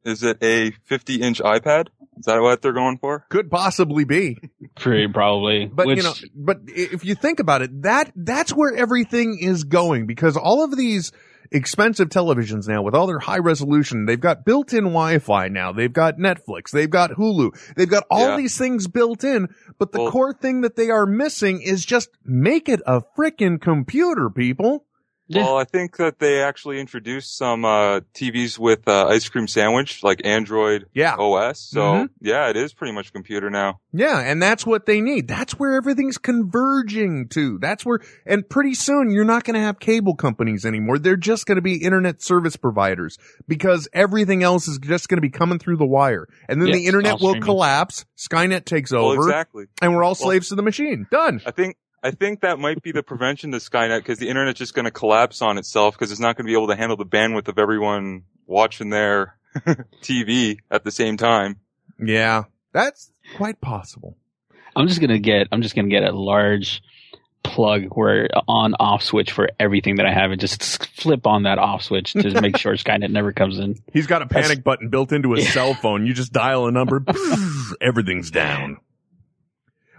Is 0.03 0.23
it 0.23 0.37
a 0.41 0.71
50 0.71 1.21
inch 1.21 1.39
iPad? 1.39 1.87
Is 2.17 2.25
that 2.25 2.41
what 2.41 2.61
they're 2.61 2.73
going 2.73 2.97
for? 2.97 3.25
Could 3.29 3.49
possibly 3.49 4.03
be. 4.03 4.37
Pretty 4.75 5.07
probably. 5.07 5.65
But 5.65 5.87
Which, 5.87 5.97
you 5.97 6.03
know, 6.03 6.13
but 6.35 6.61
if 6.67 7.05
you 7.05 7.15
think 7.15 7.39
about 7.39 7.61
it, 7.61 7.83
that 7.83 8.11
that's 8.15 8.51
where 8.51 8.73
everything 8.73 9.37
is 9.39 9.63
going 9.63 10.05
because 10.05 10.37
all 10.37 10.63
of 10.63 10.75
these 10.75 11.11
expensive 11.51 12.09
televisions 12.09 12.67
now 12.67 12.81
with 12.81 12.95
all 12.95 13.07
their 13.07 13.19
high 13.19 13.37
resolution, 13.39 14.05
they've 14.05 14.19
got 14.19 14.45
built-in 14.45 14.85
Wi-Fi 14.85 15.47
now, 15.49 15.71
they've 15.71 15.91
got 15.93 16.17
Netflix, 16.17 16.71
they've 16.71 16.89
got 16.89 17.11
Hulu, 17.11 17.51
they've 17.75 17.89
got 17.89 18.05
all 18.09 18.29
Yeah. 18.29 18.37
these 18.37 18.57
things 18.57 18.87
built 18.87 19.23
in, 19.23 19.49
but 19.77 19.91
the 19.91 20.09
core 20.09 20.33
thing 20.33 20.61
that 20.61 20.75
they 20.75 20.89
are 20.89 21.05
missing 21.05 21.61
is 21.61 21.85
just 21.85 22.09
make 22.25 22.69
it 22.69 22.81
a 22.85 23.01
frickin' 23.17 23.61
computer, 23.61 24.29
people. 24.29 24.85
Well, 25.29 25.57
I 25.57 25.63
think 25.63 25.97
that 25.97 26.19
they 26.19 26.41
actually 26.41 26.79
introduced 26.79 27.37
some 27.37 27.65
uh, 27.65 28.01
TVs 28.13 28.59
with 28.59 28.87
uh, 28.87 29.07
ice 29.07 29.27
cream 29.29 29.47
sandwich, 29.47 30.03
like 30.03 30.21
Android 30.25 30.85
Yeah. 30.93 31.15
OS. 31.17 31.59
So 31.59 31.81
Mhm. 31.81 32.09
yeah, 32.21 32.49
it 32.49 32.57
is 32.57 32.73
pretty 32.73 32.93
much 32.93 33.13
computer 33.13 33.49
now. 33.49 33.79
Yeah, 33.93 34.19
and 34.19 34.41
that's 34.41 34.65
what 34.65 34.85
they 34.85 35.01
need. 35.01 35.27
That's 35.27 35.53
where 35.53 35.73
everything's 35.75 36.17
converging 36.17 37.27
to. 37.29 37.57
That's 37.59 37.85
where, 37.85 37.99
and 38.25 38.47
pretty 38.47 38.73
soon 38.75 39.11
you're 39.11 39.23
not 39.25 39.43
going 39.43 39.55
to 39.55 39.59
have 39.61 39.79
cable 39.79 40.15
companies 40.15 40.65
anymore. 40.65 40.99
They're 40.99 41.15
just 41.15 41.45
going 41.45 41.55
to 41.57 41.61
be 41.61 41.75
internet 41.77 42.21
service 42.21 42.55
providers 42.55 43.17
because 43.47 43.87
everything 43.93 44.43
else 44.43 44.67
is 44.67 44.77
just 44.79 45.07
going 45.09 45.17
to 45.17 45.21
be 45.21 45.29
coming 45.29 45.59
through 45.59 45.77
the 45.77 45.85
wire. 45.85 46.27
And 46.49 46.61
then 46.61 46.69
Yeah, 46.69 46.75
the 46.75 46.85
internet 46.85 47.13
will 47.13 47.29
streaming. 47.29 47.41
collapse. 47.43 48.05
Skynet 48.17 48.65
takes 48.65 48.91
Well, 48.91 49.05
over. 49.05 49.21
exactly. 49.21 49.65
And 49.81 49.93
we're 49.95 50.03
all 50.03 50.09
Well- 50.11 50.15
slaves 50.15 50.49
to 50.49 50.55
the 50.55 50.63
machine. 50.63 51.07
Done. 51.11 51.41
I 51.45 51.51
think 51.51 51.75
I 52.03 52.11
think 52.11 52.41
that 52.41 52.59
might 52.59 52.83
be 52.83 52.91
the 52.91 53.01
prevention 53.01 53.51
to 53.51 53.57
Skynet 53.57 53.99
because 53.99 54.19
the 54.19 54.27
internet's 54.27 54.59
just 54.59 54.73
going 54.73 54.85
to 54.85 54.91
collapse 54.91 55.41
on 55.41 55.57
itself 55.57 55.95
because 55.95 56.11
it's 56.11 56.19
not 56.19 56.35
going 56.35 56.45
to 56.45 56.49
be 56.49 56.53
able 56.53 56.67
to 56.67 56.75
handle 56.75 56.97
the 56.97 57.05
bandwidth 57.05 57.47
of 57.47 57.57
everyone 57.57 58.23
watching 58.45 58.89
their 58.89 59.37
TV 60.01 60.57
at 60.69 60.83
the 60.83 60.91
same 60.91 61.15
time. 61.15 61.59
Yeah, 61.97 62.43
that's 62.73 63.11
quite 63.37 63.61
possible. 63.61 64.17
I'm 64.75 64.87
just 64.87 64.99
gonna 64.99 65.19
get 65.19 65.47
I'm 65.51 65.61
just 65.61 65.75
gonna 65.75 65.89
get 65.89 66.03
a 66.03 66.11
large 66.11 66.81
plug 67.43 67.85
where 67.93 68.27
on 68.47 68.73
off 68.79 69.03
switch 69.03 69.31
for 69.31 69.49
everything 69.59 69.97
that 69.97 70.05
I 70.05 70.13
have 70.13 70.31
and 70.31 70.39
just 70.39 70.87
flip 70.95 71.27
on 71.27 71.43
that 71.43 71.59
off 71.59 71.83
switch 71.83 72.13
to 72.13 72.41
make 72.41 72.57
sure 72.57 72.73
Skynet 72.73 73.11
never 73.11 73.31
comes 73.31 73.59
in. 73.59 73.75
He's 73.91 74.07
got 74.07 74.21
a 74.21 74.25
panic 74.25 74.63
button 74.63 74.89
built 74.89 75.11
into 75.11 75.33
his 75.33 75.47
cell 75.53 75.73
phone. 75.73 76.07
You 76.07 76.13
just 76.13 76.33
dial 76.33 76.67
a 76.67 76.71
number, 76.71 77.03
everything's 77.81 78.31
down. 78.31 78.77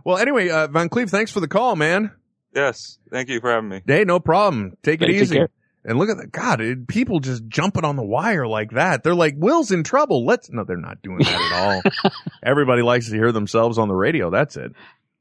Well, 0.05 0.19
anyway, 0.19 0.49
uh, 0.51 0.69
Van 0.69 0.89
Cleve, 0.89 1.11
thanks 1.11 1.31
for 1.33 1.41
the 1.41 1.49
call, 1.49 1.77
man. 1.77 2.13
Yes, 2.55 2.99
thank 3.11 3.29
you 3.29 3.41
for 3.41 3.51
having 3.51 3.69
me. 3.69 3.83
Hey, 3.87 4.05
no 4.05 4.21
problem. 4.21 4.75
Take 4.83 5.03
it 5.03 5.09
Hey, 5.09 5.15
take 5.15 5.23
easy. 5.23 5.37
care. 5.37 5.49
And 5.87 5.99
look 5.99 6.09
at 6.09 6.17
that. 6.19 6.31
God, 6.33 6.61
it, 6.61 6.87
people 6.89 7.21
just 7.21 7.47
jumping 7.49 7.85
on 7.85 7.97
the 7.97 8.05
wire 8.05 8.47
like 8.47 8.71
that. 8.73 9.03
They're 9.03 9.15
like, 9.15 9.35
Will's 9.37 9.71
in 9.71 9.83
trouble. 9.83 10.25
Let's, 10.25 10.51
no, 10.51 10.65
they're 10.65 10.77
not 10.77 11.03
doing 11.03 11.19
that 11.19 11.83
at 11.83 11.93
all. 12.05 12.13
Everybody 12.43 12.83
likes 12.83 13.09
to 13.11 13.15
hear 13.15 13.33
themselves 13.33 13.77
on 13.77 13.89
the 13.89 13.95
radio. 13.95 14.31
That's 14.31 14.57
it. 14.57 14.73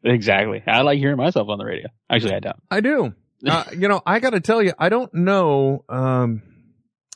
Exactly. 0.04 0.62
I 0.68 0.82
like 0.82 1.00
hearing 1.00 1.18
myself 1.18 1.50
on 1.50 1.58
the 1.58 1.66
radio. 1.66 1.88
Actually, 2.10 2.36
I 2.36 2.40
don't. 2.40 2.64
I 2.70 2.80
do. 2.82 3.14
Uh, 3.46 3.66
you 3.78 3.90
know, 3.90 4.02
I 4.06 4.20
got 4.22 4.30
to 4.30 4.40
tell 4.40 4.64
you, 4.64 4.72
I 4.80 4.88
don't 4.88 5.14
know. 5.14 5.84
Um, 5.90 6.44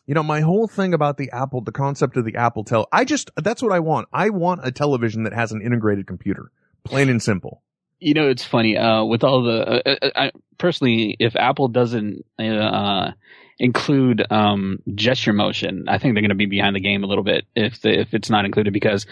you 0.06 0.14
know, 0.14 0.24
my 0.24 0.42
whole 0.42 0.68
thing 0.68 0.94
about 0.94 1.16
the 1.16 1.32
Apple, 1.32 1.62
the 1.62 1.72
concept 1.72 2.18
of 2.18 2.26
the 2.26 2.36
Apple 2.36 2.66
Tel, 2.66 2.86
I 2.92 3.06
just, 3.06 3.32
that's 3.38 3.62
what 3.64 3.72
I 3.72 3.80
want. 3.80 4.10
I 4.12 4.30
want 4.32 4.60
a 4.66 4.74
television 4.74 5.24
that 5.24 5.32
has 5.32 5.54
an 5.54 5.62
integrated 5.62 6.06
computer. 6.06 6.52
Plain 6.88 7.10
and 7.10 7.22
simple. 7.22 7.64
You 8.00 8.14
know, 8.14 8.30
it's 8.30 8.44
funny. 8.44 8.78
Uh, 8.78 9.04
with 9.04 9.24
all 9.24 9.44
the, 9.44 9.62
uh, 9.62 9.96
uh, 10.02 10.10
I, 10.16 10.32
personally, 10.58 11.16
if 11.20 11.36
Apple 11.36 11.68
doesn't 11.68 12.26
uh, 12.40 13.12
include 13.60 14.24
um, 14.32 14.80
gesture 14.94 15.34
motion, 15.34 15.86
I 15.88 15.98
think 15.98 16.14
they're 16.14 16.22
going 16.22 16.30
to 16.30 16.36
be 16.36 16.46
behind 16.46 16.76
the 16.76 16.80
game 16.80 17.04
a 17.04 17.08
little 17.08 17.24
bit 17.24 17.46
if 17.56 17.82
the, 17.82 18.00
if 18.00 18.14
it's 18.14 18.30
not 18.30 18.46
included 18.46 18.72
because 18.72 19.08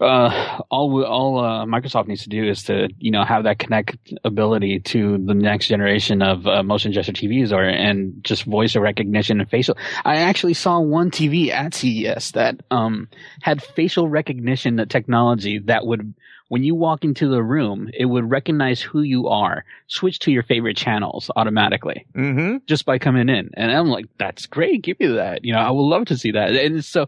uh, 0.00 0.60
all 0.70 1.04
all 1.04 1.38
uh, 1.40 1.64
Microsoft 1.64 2.06
needs 2.06 2.22
to 2.22 2.28
do 2.28 2.48
is 2.48 2.62
to 2.64 2.88
you 2.98 3.10
know 3.10 3.24
have 3.24 3.44
that 3.44 3.58
Kinect 3.58 3.96
ability 4.24 4.80
to 4.80 5.18
the 5.18 5.34
next 5.34 5.66
generation 5.66 6.22
of 6.22 6.46
uh, 6.46 6.62
motion 6.62 6.92
gesture 6.92 7.12
TVs 7.12 7.52
or 7.52 7.64
and 7.64 8.22
just 8.22 8.44
voice 8.44 8.76
recognition 8.76 9.40
and 9.40 9.50
facial. 9.50 9.76
I 10.04 10.16
actually 10.16 10.54
saw 10.54 10.78
one 10.78 11.10
TV 11.10 11.50
at 11.50 11.74
CES 11.74 12.32
that 12.32 12.60
um, 12.70 13.08
had 13.42 13.62
facial 13.62 14.08
recognition 14.08 14.86
technology 14.88 15.58
that 15.60 15.86
would 15.86 16.14
when 16.48 16.62
you 16.62 16.74
walk 16.74 17.04
into 17.04 17.28
the 17.28 17.42
room, 17.42 17.90
it 17.92 18.04
would 18.04 18.30
recognize 18.30 18.80
who 18.80 19.00
you 19.02 19.28
are, 19.28 19.64
switch 19.88 20.20
to 20.20 20.30
your 20.30 20.42
favorite 20.44 20.76
channels 20.76 21.30
automatically 21.34 22.06
Mm-hmm. 22.14 22.58
just 22.66 22.84
by 22.84 22.98
coming 22.98 23.28
in. 23.28 23.50
And 23.54 23.72
I'm 23.72 23.88
like, 23.88 24.06
that's 24.18 24.46
great. 24.46 24.82
Give 24.82 24.98
me 25.00 25.08
that. 25.08 25.44
You 25.44 25.52
know, 25.54 25.58
I 25.60 25.70
would 25.70 25.82
love 25.82 26.06
to 26.06 26.16
see 26.16 26.32
that. 26.32 26.50
And 26.50 26.84
so 26.84 27.06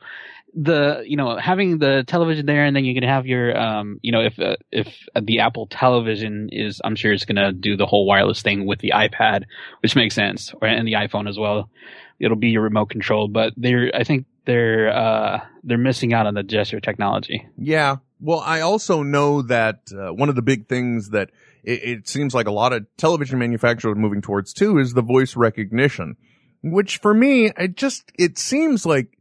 the, 0.55 1.05
you 1.07 1.17
know, 1.17 1.37
having 1.37 1.79
the 1.79 2.05
television 2.07 2.47
there 2.47 2.65
and 2.65 2.75
then 2.75 2.85
you 2.85 2.95
can 2.95 3.05
have 3.05 3.27
your, 3.27 3.57
um, 3.57 4.01
you 4.03 4.11
know, 4.11 4.23
if, 4.23 4.39
uh, 4.41 4.57
if 4.73 4.89
the 5.21 5.41
Apple 5.41 5.67
television 5.67 6.49
is, 6.51 6.81
I'm 6.83 6.97
sure 6.97 7.13
it's 7.13 7.25
going 7.25 7.37
to 7.37 7.53
do 7.53 7.77
the 7.77 7.87
whole 7.87 8.07
wireless 8.07 8.43
thing 8.43 8.67
with 8.67 8.81
the 8.81 8.93
iPad, 8.95 9.45
which 9.83 9.95
makes 9.95 10.15
sense, 10.15 10.53
or, 10.61 10.67
and 10.67 10.89
the 10.89 10.95
iPhone 10.95 11.29
as 11.29 11.39
well. 11.39 11.71
It'll 12.19 12.37
be 12.37 12.49
your 12.49 12.63
remote 12.63 12.91
control, 12.91 13.29
but 13.29 13.53
they're, 13.57 13.93
I 13.95 14.03
think 14.03 14.27
they're, 14.47 14.93
uh, 14.93 15.41
they're 15.63 15.79
missing 15.79 16.13
out 16.13 16.27
on 16.27 16.35
the 16.35 16.43
gesture 16.43 16.81
technology. 16.81 17.47
Yeah. 17.57 17.97
Well, 18.21 18.41
I 18.41 18.61
also 18.61 19.03
know 19.03 19.43
that 19.43 19.93
uh, 19.93 20.13
one 20.13 20.29
of 20.29 20.35
the 20.35 20.43
big 20.43 20.69
things 20.69 21.11
that 21.11 21.31
it, 21.63 21.85
it 21.85 22.09
seems 22.09 22.35
like 22.35 22.47
a 22.47 22.53
lot 22.53 22.73
of 22.73 22.87
television 22.97 23.39
manufacturers 23.39 23.93
are 23.93 24.01
moving 24.01 24.23
towards 24.23 24.53
too 24.53 24.79
is 24.79 24.93
the 24.93 25.03
voice 25.03 25.37
recognition, 25.37 26.17
which 26.63 26.99
for 26.99 27.15
me, 27.15 27.53
it 27.57 27.77
just, 27.77 28.11
it 28.19 28.39
seems 28.39 28.85
like 28.85 29.17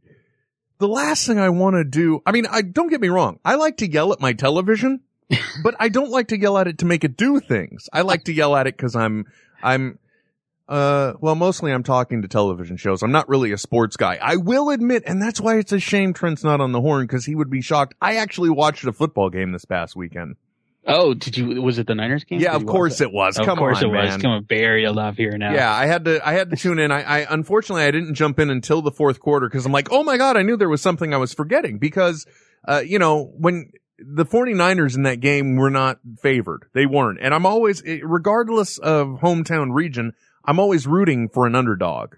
the 0.78 0.88
last 0.88 1.26
thing 1.26 1.38
I 1.38 1.50
want 1.50 1.76
to 1.76 1.84
do. 1.84 2.22
I 2.26 2.32
mean, 2.32 2.46
I 2.46 2.62
don't 2.62 2.88
get 2.88 3.00
me 3.00 3.08
wrong. 3.08 3.38
I 3.44 3.54
like 3.54 3.76
to 3.78 3.90
yell 3.90 4.12
at 4.12 4.20
my 4.20 4.32
television, 4.32 5.00
but 5.62 5.76
I 5.78 5.88
don't 5.88 6.10
like 6.10 6.28
to 6.28 6.38
yell 6.38 6.58
at 6.58 6.66
it 6.66 6.78
to 6.78 6.86
make 6.86 7.04
it 7.04 7.16
do 7.16 7.40
things. 7.40 7.88
I 7.92 8.02
like 8.02 8.24
to 8.24 8.32
yell 8.32 8.56
at 8.56 8.66
it 8.66 8.76
because 8.76 8.96
I'm, 8.96 9.26
I'm, 9.62 9.98
uh, 10.68 11.14
well, 11.20 11.34
mostly 11.34 11.72
I'm 11.72 11.82
talking 11.82 12.22
to 12.22 12.28
television 12.28 12.76
shows. 12.76 13.02
I'm 13.02 13.12
not 13.12 13.28
really 13.28 13.52
a 13.52 13.58
sports 13.58 13.96
guy. 13.96 14.18
I 14.20 14.36
will 14.36 14.70
admit, 14.70 15.02
and 15.06 15.20
that's 15.20 15.40
why 15.40 15.56
it's 15.58 15.72
a 15.72 15.80
shame 15.80 16.12
Trent's 16.12 16.44
not 16.44 16.60
on 16.60 16.72
the 16.72 16.80
horn 16.80 17.06
because 17.06 17.24
he 17.24 17.34
would 17.34 17.50
be 17.50 17.62
shocked. 17.62 17.94
I 18.00 18.16
actually 18.16 18.50
watched 18.50 18.84
a 18.84 18.92
football 18.92 19.30
game 19.30 19.52
this 19.52 19.64
past 19.64 19.96
weekend. 19.96 20.36
Oh, 20.86 21.12
did 21.12 21.36
you? 21.36 21.60
Was 21.60 21.78
it 21.78 21.86
the 21.86 21.94
Niners 21.94 22.24
game? 22.24 22.40
Yeah, 22.40 22.54
of 22.54 22.64
course 22.64 22.98
that? 22.98 23.04
it 23.04 23.12
was. 23.12 23.38
Of 23.38 23.44
Come 23.46 23.58
course 23.58 23.78
on, 23.78 23.84
it 23.84 23.88
was. 23.88 24.08
man. 24.10 24.20
Come 24.20 24.30
on, 24.30 24.44
Barry, 24.44 24.86
I 24.86 24.90
love 24.90 25.16
here 25.16 25.36
now. 25.36 25.52
Yeah, 25.52 25.72
I 25.72 25.86
had 25.86 26.06
to, 26.06 26.26
I 26.26 26.32
had 26.32 26.50
to 26.50 26.56
tune 26.56 26.78
in. 26.78 26.90
I, 26.90 27.02
I 27.02 27.26
unfortunately 27.28 27.84
I 27.84 27.90
didn't 27.90 28.14
jump 28.14 28.38
in 28.38 28.48
until 28.48 28.80
the 28.80 28.90
fourth 28.90 29.20
quarter 29.20 29.48
because 29.48 29.66
I'm 29.66 29.72
like, 29.72 29.88
oh 29.90 30.02
my 30.02 30.16
God, 30.16 30.36
I 30.36 30.42
knew 30.42 30.56
there 30.56 30.68
was 30.68 30.80
something 30.80 31.12
I 31.12 31.18
was 31.18 31.34
forgetting 31.34 31.78
because, 31.78 32.26
uh, 32.66 32.82
you 32.84 32.98
know, 32.98 33.24
when 33.36 33.70
the 33.98 34.24
49ers 34.24 34.94
in 34.96 35.02
that 35.02 35.20
game 35.20 35.56
were 35.56 35.70
not 35.70 35.98
favored, 36.22 36.66
they 36.72 36.86
weren't. 36.86 37.18
And 37.20 37.34
I'm 37.34 37.44
always, 37.44 37.82
eh, 37.84 37.98
regardless 38.02 38.78
of 38.78 39.08
hometown 39.20 39.74
region, 39.74 40.14
I'm 40.48 40.58
always 40.58 40.86
rooting 40.86 41.28
for 41.28 41.46
an 41.46 41.54
underdog. 41.54 42.14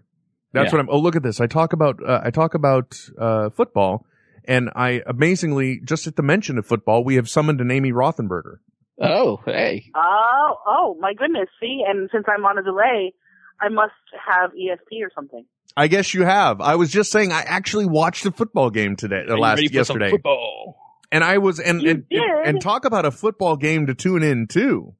That's 0.53 0.73
Yeah. 0.73 0.79
what 0.79 0.81
I'm, 0.81 0.89
oh, 0.91 0.99
look 0.99 1.17
at 1.17 1.23
this. 1.23 1.41
I 1.41 1.47
talk 1.47 1.73
about, 1.73 1.97
uh, 2.07 2.21
I 2.25 2.31
talk 2.31 2.55
about, 2.55 2.99
uh, 3.19 3.51
football 3.51 4.07
and 4.47 4.71
I 4.75 5.03
amazingly, 5.07 5.81
just 5.85 6.07
at 6.07 6.17
the 6.17 6.23
mention 6.23 6.57
of 6.57 6.65
football, 6.67 7.05
we 7.05 7.17
have 7.17 7.29
summoned 7.29 7.61
an 7.61 7.71
Amy 7.71 7.93
Rothenberger. 7.93 8.57
Oh, 9.03 9.41
hey. 9.45 9.85
Oh, 9.95 10.57
oh 10.67 10.97
my 11.01 11.15
goodness! 11.15 11.49
See, 11.61 11.83
and 11.87 12.09
since 12.13 12.25
I'm 12.29 12.45
on 12.45 12.59
a 12.59 12.63
delay, 12.63 13.15
I 13.61 13.69
must 13.71 13.93
have 14.29 14.51
ESP 14.53 15.03
or 15.03 15.11
something. 15.15 15.45
I 15.77 15.87
guess 15.89 16.13
you 16.13 16.25
have. 16.25 16.61
I 16.61 16.75
was 16.77 16.91
just 16.91 17.11
saying 17.11 17.33
I 17.33 17.41
actually 17.43 17.87
watched 17.87 18.27
a 18.27 18.31
football 18.31 18.69
game 18.71 18.97
today, 18.97 19.23
uh, 19.27 19.33
Are 19.33 19.37
you 19.37 19.41
last 19.43 19.57
ready 19.59 19.69
for 19.69 19.85
some 19.85 19.97
yesterday. 19.97 20.11
football? 20.11 20.77
And 21.13 21.25
I 21.25 21.39
was 21.39 21.59
and 21.61 21.81
and, 21.83 22.09
did? 22.11 22.21
and 22.45 22.61
talk 22.61 22.85
about 22.85 23.07
a 23.07 23.11
football 23.11 23.57
game 23.57 23.87
to 23.87 23.95
tune 23.95 24.23
in 24.23 24.47
to. 24.49 24.95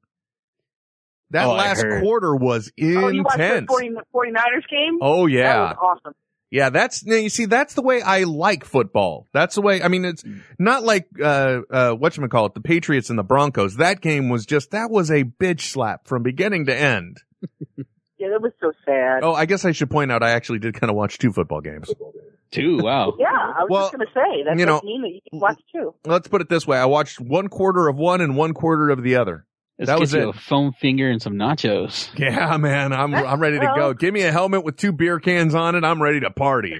That 1.31 1.45
Oh, 1.47 1.53
last 1.53 1.83
quarter 2.01 2.35
was 2.35 2.71
intense. 2.77 3.03
Oh, 3.03 3.09
you 3.09 3.23
watched 3.23 3.37
the 3.37 3.65
40, 3.67 3.89
49ers 4.13 4.69
game? 4.69 4.99
Oh 5.01 5.27
That 5.27 5.33
yeah. 5.33 5.59
was 5.73 5.77
awesome. 6.03 6.13
Yeah, 6.53 6.69
that's 6.69 7.05
now 7.05 7.15
you 7.15 7.29
see 7.29 7.45
that's 7.45 7.73
the 7.75 7.81
way 7.81 8.01
I 8.01 8.23
like 8.23 8.65
football. 8.65 9.27
That's 9.33 9.55
the 9.55 9.61
way 9.61 9.81
I 9.81 9.87
mean 9.87 10.03
it's 10.05 10.23
not 10.59 10.83
like 10.83 11.07
uh 11.21 11.61
uh 11.71 11.95
it, 12.01 12.53
the 12.53 12.61
Patriots 12.61 13.09
and 13.09 13.17
the 13.17 13.23
Broncos. 13.23 13.77
That 13.77 14.01
game 14.01 14.27
was 14.29 14.45
just 14.45 14.71
that 14.71 14.91
was 14.91 15.09
a 15.09 15.23
bitch 15.23 15.61
slap 15.61 16.07
from 16.07 16.23
beginning 16.23 16.65
to 16.67 16.75
end. 16.75 17.17
Yeah, 18.17 18.27
that 18.33 18.41
was 18.43 18.51
so 18.61 18.71
sad. 18.85 19.23
Oh, 19.23 19.33
I 19.33 19.45
guess 19.47 19.65
I 19.65 19.71
should 19.71 19.89
point 19.89 20.11
out 20.11 20.21
I 20.21 20.29
actually 20.33 20.59
did 20.59 20.75
kind 20.79 20.91
of 20.91 20.95
watch 20.95 21.17
two 21.17 21.33
football 21.33 21.59
games. 21.59 21.91
Two, 22.51 22.77
wow. 22.77 23.15
Yeah, 23.19 23.29
I 23.31 23.63
was 23.63 23.67
Well, 23.71 23.81
just 23.81 23.93
gonna 23.93 24.05
say 24.13 24.43
that 24.43 24.59
you 24.59 24.63
doesn't 24.63 24.67
know- 24.67 24.81
mean 24.87 25.01
that 25.01 25.09
you 25.09 25.21
can 25.27 25.39
watch 25.39 25.59
two. 25.71 25.95
Let's 26.05 26.27
put 26.27 26.39
it 26.41 26.47
this 26.47 26.67
way. 26.67 26.77
I 26.77 26.85
watched 26.85 27.19
one 27.19 27.47
quarter 27.47 27.87
of 27.87 27.95
one 27.97 28.21
and 28.21 28.35
one 28.37 28.53
quarter 28.53 28.91
of 28.91 29.01
the 29.01 29.15
other. 29.15 29.47
Let's 29.81 29.89
that 29.89 29.95
get 29.95 29.99
was 29.99 30.13
you 30.13 30.29
it. 30.29 30.29
a 30.29 30.33
foam 30.33 30.73
finger 30.73 31.09
and 31.09 31.19
some 31.19 31.33
nachos. 31.33 32.09
Yeah, 32.19 32.55
man, 32.57 32.93
I'm 32.93 33.15
I'm 33.15 33.39
ready 33.39 33.59
to 33.59 33.73
go. 33.75 33.95
Give 33.95 34.13
me 34.13 34.21
a 34.21 34.31
helmet 34.31 34.63
with 34.63 34.77
two 34.77 34.91
beer 34.91 35.19
cans 35.19 35.55
on 35.55 35.73
it. 35.73 35.83
I'm 35.83 35.99
ready 35.99 36.19
to 36.19 36.29
party. 36.29 36.77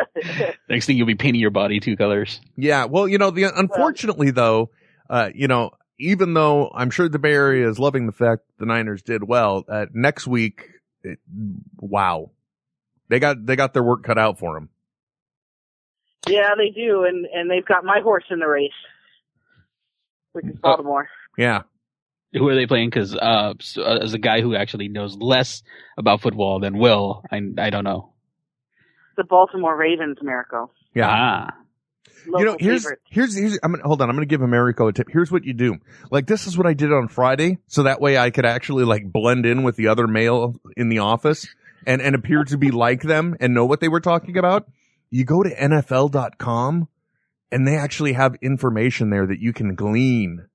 Next 0.68 0.84
thing 0.84 0.98
you'll 0.98 1.06
be 1.06 1.14
painting 1.14 1.40
your 1.40 1.50
body 1.50 1.80
two 1.80 1.96
colors. 1.96 2.42
Yeah, 2.54 2.84
well, 2.84 3.08
you 3.08 3.16
know, 3.16 3.30
the 3.30 3.44
unfortunately 3.44 4.32
though, 4.32 4.68
uh, 5.08 5.30
you 5.34 5.48
know, 5.48 5.70
even 5.98 6.34
though 6.34 6.70
I'm 6.74 6.90
sure 6.90 7.08
the 7.08 7.18
Bay 7.18 7.32
Area 7.32 7.66
is 7.70 7.78
loving 7.78 8.04
the 8.04 8.12
fact 8.12 8.42
the 8.58 8.66
Niners 8.66 9.00
did 9.00 9.24
well, 9.24 9.64
uh, 9.66 9.86
next 9.94 10.26
week, 10.26 10.68
it, 11.02 11.18
wow, 11.78 12.32
they 13.08 13.18
got 13.18 13.46
they 13.46 13.56
got 13.56 13.72
their 13.72 13.82
work 13.82 14.02
cut 14.02 14.18
out 14.18 14.38
for 14.38 14.52
them. 14.52 14.68
Yeah, 16.28 16.50
they 16.58 16.68
do, 16.68 17.04
and 17.04 17.24
and 17.24 17.50
they've 17.50 17.64
got 17.64 17.82
my 17.82 18.00
horse 18.02 18.24
in 18.30 18.40
the 18.40 18.46
race, 18.48 18.70
which 20.32 20.44
is 20.44 20.58
Baltimore. 20.60 21.08
Yeah, 21.38 21.62
Who 22.36 22.48
are 22.48 22.54
they 22.54 22.66
playing? 22.66 22.90
Because 22.90 23.14
uh, 23.14 23.54
so, 23.60 23.82
uh, 23.82 23.98
as 24.02 24.14
a 24.14 24.18
guy 24.18 24.40
who 24.40 24.54
actually 24.54 24.88
knows 24.88 25.16
less 25.16 25.62
about 25.96 26.20
football 26.20 26.60
than 26.60 26.78
Will, 26.78 27.22
I 27.30 27.40
I 27.58 27.70
don't 27.70 27.84
know. 27.84 28.12
The 29.16 29.24
Baltimore 29.24 29.76
Ravens, 29.76 30.18
Miracle. 30.22 30.70
yeah. 30.94 31.08
Ah, 31.08 31.54
Local 32.26 32.40
you 32.40 32.46
know, 32.46 32.56
here's 32.58 32.82
favorite. 32.82 33.00
here's 33.08 33.36
here's. 33.36 33.58
I'm 33.62 33.72
gonna 33.72 33.84
hold 33.84 34.02
on. 34.02 34.10
I'm 34.10 34.16
gonna 34.16 34.26
give 34.26 34.42
Americo 34.42 34.88
a 34.88 34.92
tip. 34.92 35.08
Here's 35.10 35.30
what 35.30 35.44
you 35.44 35.54
do. 35.54 35.76
Like 36.10 36.26
this 36.26 36.46
is 36.46 36.58
what 36.58 36.66
I 36.66 36.74
did 36.74 36.92
on 36.92 37.08
Friday, 37.08 37.58
so 37.68 37.84
that 37.84 38.00
way 38.00 38.18
I 38.18 38.30
could 38.30 38.44
actually 38.44 38.84
like 38.84 39.10
blend 39.10 39.46
in 39.46 39.62
with 39.62 39.76
the 39.76 39.88
other 39.88 40.06
male 40.06 40.56
in 40.76 40.88
the 40.88 40.98
office 40.98 41.46
and, 41.86 42.02
and 42.02 42.14
appear 42.14 42.44
to 42.44 42.58
be 42.58 42.70
like 42.70 43.02
them 43.02 43.36
and 43.40 43.54
know 43.54 43.64
what 43.64 43.80
they 43.80 43.88
were 43.88 44.00
talking 44.00 44.36
about, 44.36 44.66
you 45.10 45.24
go 45.24 45.42
to 45.42 45.54
NFL.com 45.54 46.88
and 47.52 47.66
they 47.66 47.76
actually 47.76 48.12
have 48.14 48.34
information 48.42 49.10
there 49.10 49.26
that 49.26 49.38
you 49.38 49.52
can 49.52 49.74
glean. 49.74 50.46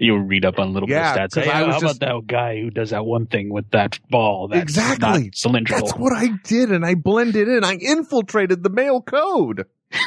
You'll 0.00 0.20
read 0.20 0.44
up 0.44 0.58
on 0.60 0.68
a 0.68 0.70
little 0.70 0.88
Yeah, 0.88 1.12
bit 1.14 1.22
of 1.24 1.30
stats. 1.32 1.44
Hey, 1.44 1.50
I 1.50 1.62
was 1.64 1.74
how 1.74 1.80
just- 1.80 1.96
about 2.02 2.20
that 2.20 2.26
guy 2.32 2.60
who 2.60 2.70
does 2.70 2.90
that 2.90 3.04
one 3.04 3.26
thing 3.26 3.50
with 3.50 3.68
that 3.72 3.98
ball 4.08 4.46
that's 4.48 4.62
Exactly. 4.62 5.30
cylindrical? 5.34 5.86
That's 5.88 5.98
what 5.98 6.12
I 6.12 6.28
did 6.44 6.70
and 6.70 6.86
I 6.86 6.94
blended 6.94 7.48
in. 7.48 7.64
I 7.64 7.74
infiltrated 7.74 8.62
the 8.62 8.70
male 8.70 9.02
code. 9.02 9.64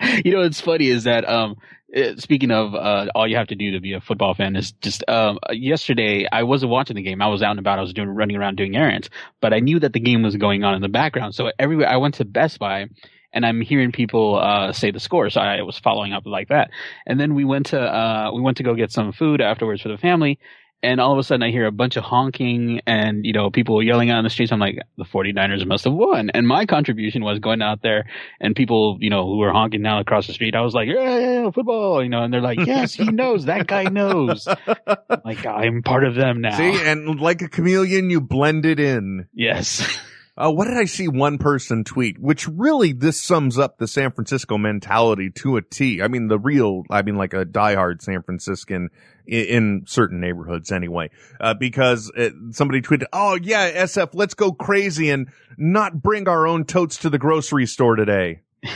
you 0.24 0.32
know 0.32 0.40
what's 0.40 0.60
funny 0.60 0.88
is 0.88 1.04
that 1.04 1.28
um 1.28 1.56
eh, 1.94 2.14
speaking 2.16 2.50
of 2.50 2.74
uh 2.74 3.06
all 3.14 3.26
you 3.28 3.36
have 3.36 3.48
to 3.48 3.54
do 3.54 3.72
to 3.72 3.80
be 3.80 3.92
a 3.92 4.00
football 4.00 4.34
fan 4.34 4.56
is 4.56 4.72
just 4.72 5.04
um 5.08 5.38
yesterday 5.52 6.26
I 6.30 6.42
wasn't 6.44 6.70
watching 6.72 6.96
the 6.96 7.02
game 7.02 7.20
I 7.20 7.26
was 7.28 7.42
out 7.42 7.50
and 7.50 7.58
about 7.58 7.78
I 7.78 7.82
was 7.82 7.92
doing 7.92 8.08
running 8.08 8.36
around 8.36 8.56
doing 8.56 8.76
errands 8.76 9.10
but 9.40 9.52
I 9.52 9.60
knew 9.60 9.78
that 9.80 9.92
the 9.92 10.00
game 10.00 10.22
was 10.22 10.36
going 10.36 10.64
on 10.64 10.74
in 10.74 10.82
the 10.82 10.88
background 10.88 11.34
so 11.34 11.50
everywhere 11.58 11.88
I 11.88 11.98
went 11.98 12.14
to 12.16 12.24
Best 12.24 12.58
Buy 12.58 12.86
and 13.32 13.46
I'm 13.46 13.60
hearing 13.60 13.92
people 13.92 14.38
uh 14.38 14.72
say 14.72 14.90
the 14.90 15.00
score 15.00 15.30
so 15.30 15.40
I 15.40 15.62
was 15.62 15.78
following 15.78 16.12
up 16.12 16.26
like 16.26 16.48
that 16.48 16.70
and 17.06 17.18
then 17.18 17.34
we 17.34 17.44
went 17.44 17.66
to 17.66 17.80
uh 17.80 18.30
we 18.34 18.40
went 18.40 18.56
to 18.58 18.62
go 18.62 18.74
get 18.74 18.92
some 18.92 19.12
food 19.12 19.40
afterwards 19.40 19.82
for 19.82 19.88
the 19.88 19.98
family 19.98 20.38
and 20.82 21.00
all 21.00 21.12
of 21.12 21.18
a 21.18 21.22
sudden 21.22 21.42
I 21.42 21.50
hear 21.50 21.66
a 21.66 21.72
bunch 21.72 21.96
of 21.96 22.04
honking 22.04 22.80
and, 22.86 23.24
you 23.24 23.32
know, 23.32 23.50
people 23.50 23.82
yelling 23.82 24.10
out 24.10 24.18
on 24.18 24.24
the 24.24 24.30
streets. 24.30 24.50
I'm 24.50 24.60
like, 24.60 24.78
the 24.96 25.04
49ers 25.04 25.66
must 25.66 25.84
have 25.84 25.92
won. 25.92 26.30
And 26.30 26.48
my 26.48 26.64
contribution 26.64 27.22
was 27.22 27.38
going 27.38 27.60
out 27.60 27.82
there 27.82 28.06
and 28.40 28.56
people, 28.56 28.96
you 29.00 29.10
know, 29.10 29.26
who 29.26 29.36
were 29.38 29.52
honking 29.52 29.82
now 29.82 30.00
across 30.00 30.26
the 30.26 30.32
street. 30.32 30.54
I 30.54 30.62
was 30.62 30.74
like, 30.74 30.88
yeah, 30.88 31.18
yeah, 31.18 31.42
yeah, 31.42 31.50
football, 31.50 32.02
you 32.02 32.08
know, 32.08 32.22
and 32.22 32.32
they're 32.32 32.40
like, 32.40 32.60
yes, 32.64 32.94
he 32.94 33.04
knows. 33.04 33.44
That 33.44 33.66
guy 33.66 33.84
knows. 33.84 34.46
like, 35.24 35.44
I'm 35.44 35.82
part 35.82 36.04
of 36.04 36.14
them 36.14 36.40
now. 36.40 36.56
See, 36.56 36.80
and 36.82 37.20
like 37.20 37.42
a 37.42 37.48
chameleon, 37.48 38.08
you 38.08 38.20
blended 38.20 38.80
in. 38.80 39.28
Yes. 39.34 39.98
Uh, 40.40 40.50
what 40.50 40.66
did 40.66 40.78
I 40.78 40.86
see 40.86 41.06
one 41.06 41.36
person 41.36 41.84
tweet? 41.84 42.18
Which 42.18 42.48
really, 42.48 42.92
this 42.92 43.20
sums 43.20 43.58
up 43.58 43.76
the 43.76 43.86
San 43.86 44.10
Francisco 44.12 44.56
mentality 44.56 45.28
to 45.36 45.58
a 45.58 45.62
T. 45.62 46.00
I 46.00 46.08
mean, 46.08 46.28
the 46.28 46.38
real, 46.38 46.84
I 46.90 47.02
mean, 47.02 47.16
like 47.16 47.34
a 47.34 47.44
diehard 47.44 48.00
San 48.00 48.22
Franciscan 48.22 48.88
in, 49.26 49.44
in 49.44 49.82
certain 49.86 50.18
neighborhoods 50.18 50.72
anyway. 50.72 51.10
Uh, 51.38 51.52
because 51.52 52.10
uh, 52.16 52.30
somebody 52.52 52.80
tweeted, 52.80 53.04
oh 53.12 53.34
yeah, 53.34 53.84
SF, 53.84 54.10
let's 54.14 54.32
go 54.32 54.52
crazy 54.52 55.10
and 55.10 55.28
not 55.58 56.00
bring 56.00 56.26
our 56.26 56.46
own 56.46 56.64
totes 56.64 56.96
to 56.98 57.10
the 57.10 57.18
grocery 57.18 57.66
store 57.66 57.96
today. 57.96 58.40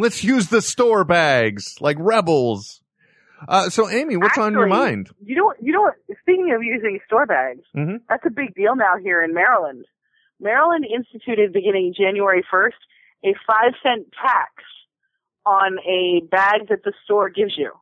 Let's 0.00 0.22
use 0.22 0.46
the 0.46 0.62
store 0.62 1.04
bags 1.04 1.74
like 1.80 1.96
rebels. 1.98 2.77
Uh, 3.46 3.68
so 3.70 3.88
Amy, 3.88 4.16
what's 4.16 4.38
on 4.38 4.52
your 4.54 4.66
mind? 4.66 5.10
You 5.24 5.36
know, 5.36 5.54
you 5.60 5.72
know 5.72 5.82
what? 5.82 5.94
Speaking 6.22 6.52
of 6.54 6.62
using 6.62 6.98
store 7.06 7.26
bags, 7.26 7.60
Mm-hmm. 7.76 7.96
that's 8.08 8.24
a 8.26 8.30
big 8.30 8.54
deal 8.54 8.74
now 8.74 8.94
here 9.02 9.22
in 9.22 9.34
Maryland. 9.34 9.84
Maryland 10.40 10.84
instituted 10.84 11.52
beginning 11.52 11.94
January 11.96 12.44
1st 12.52 12.70
a 13.24 13.34
five 13.46 13.72
cent 13.82 14.06
tax 14.22 14.52
on 15.44 15.78
a 15.80 16.20
bag 16.30 16.68
that 16.68 16.84
the 16.84 16.92
store 17.04 17.28
gives 17.28 17.54
you. 17.56 17.72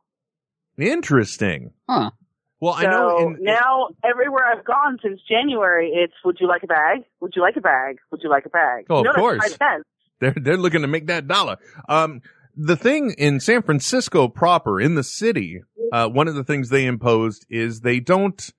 Interesting. 0.77 1.71
Huh. 1.89 2.11
Well, 2.59 2.73
so 2.73 2.79
I 2.87 2.89
know 2.89 3.17
in, 3.19 3.37
now 3.41 3.89
everywhere 4.03 4.45
I've 4.47 4.65
gone 4.65 4.97
since 5.03 5.21
January, 5.29 5.91
it's 5.93 6.13
would 6.25 6.37
you 6.39 6.47
like 6.47 6.63
a 6.63 6.67
bag? 6.67 7.01
Would 7.21 7.33
you 7.35 7.41
like 7.41 7.55
a 7.55 7.61
bag? 7.61 7.97
Would 8.11 8.21
you 8.23 8.29
like 8.29 8.45
a 8.45 8.49
bag? 8.49 8.85
Oh, 8.89 8.97
of 8.99 9.03
no, 9.05 9.11
that's 9.11 9.17
course. 9.19 9.39
Five 9.41 9.51
cents. 9.51 9.85
They're 10.19 10.33
they're 10.35 10.57
looking 10.57 10.81
to 10.81 10.87
make 10.87 11.05
that 11.07 11.27
dollar. 11.27 11.57
Um, 11.87 12.21
the 12.57 12.75
thing 12.75 13.13
in 13.17 13.39
San 13.39 13.61
Francisco 13.61 14.27
proper, 14.27 14.81
in 14.81 14.95
the 14.95 15.03
city, 15.03 15.61
uh, 15.93 16.09
one 16.09 16.27
of 16.27 16.35
the 16.35 16.43
things 16.43 16.69
they 16.69 16.85
imposed 16.85 17.45
is 17.49 17.81
they 17.81 17.99
don't 17.99 18.49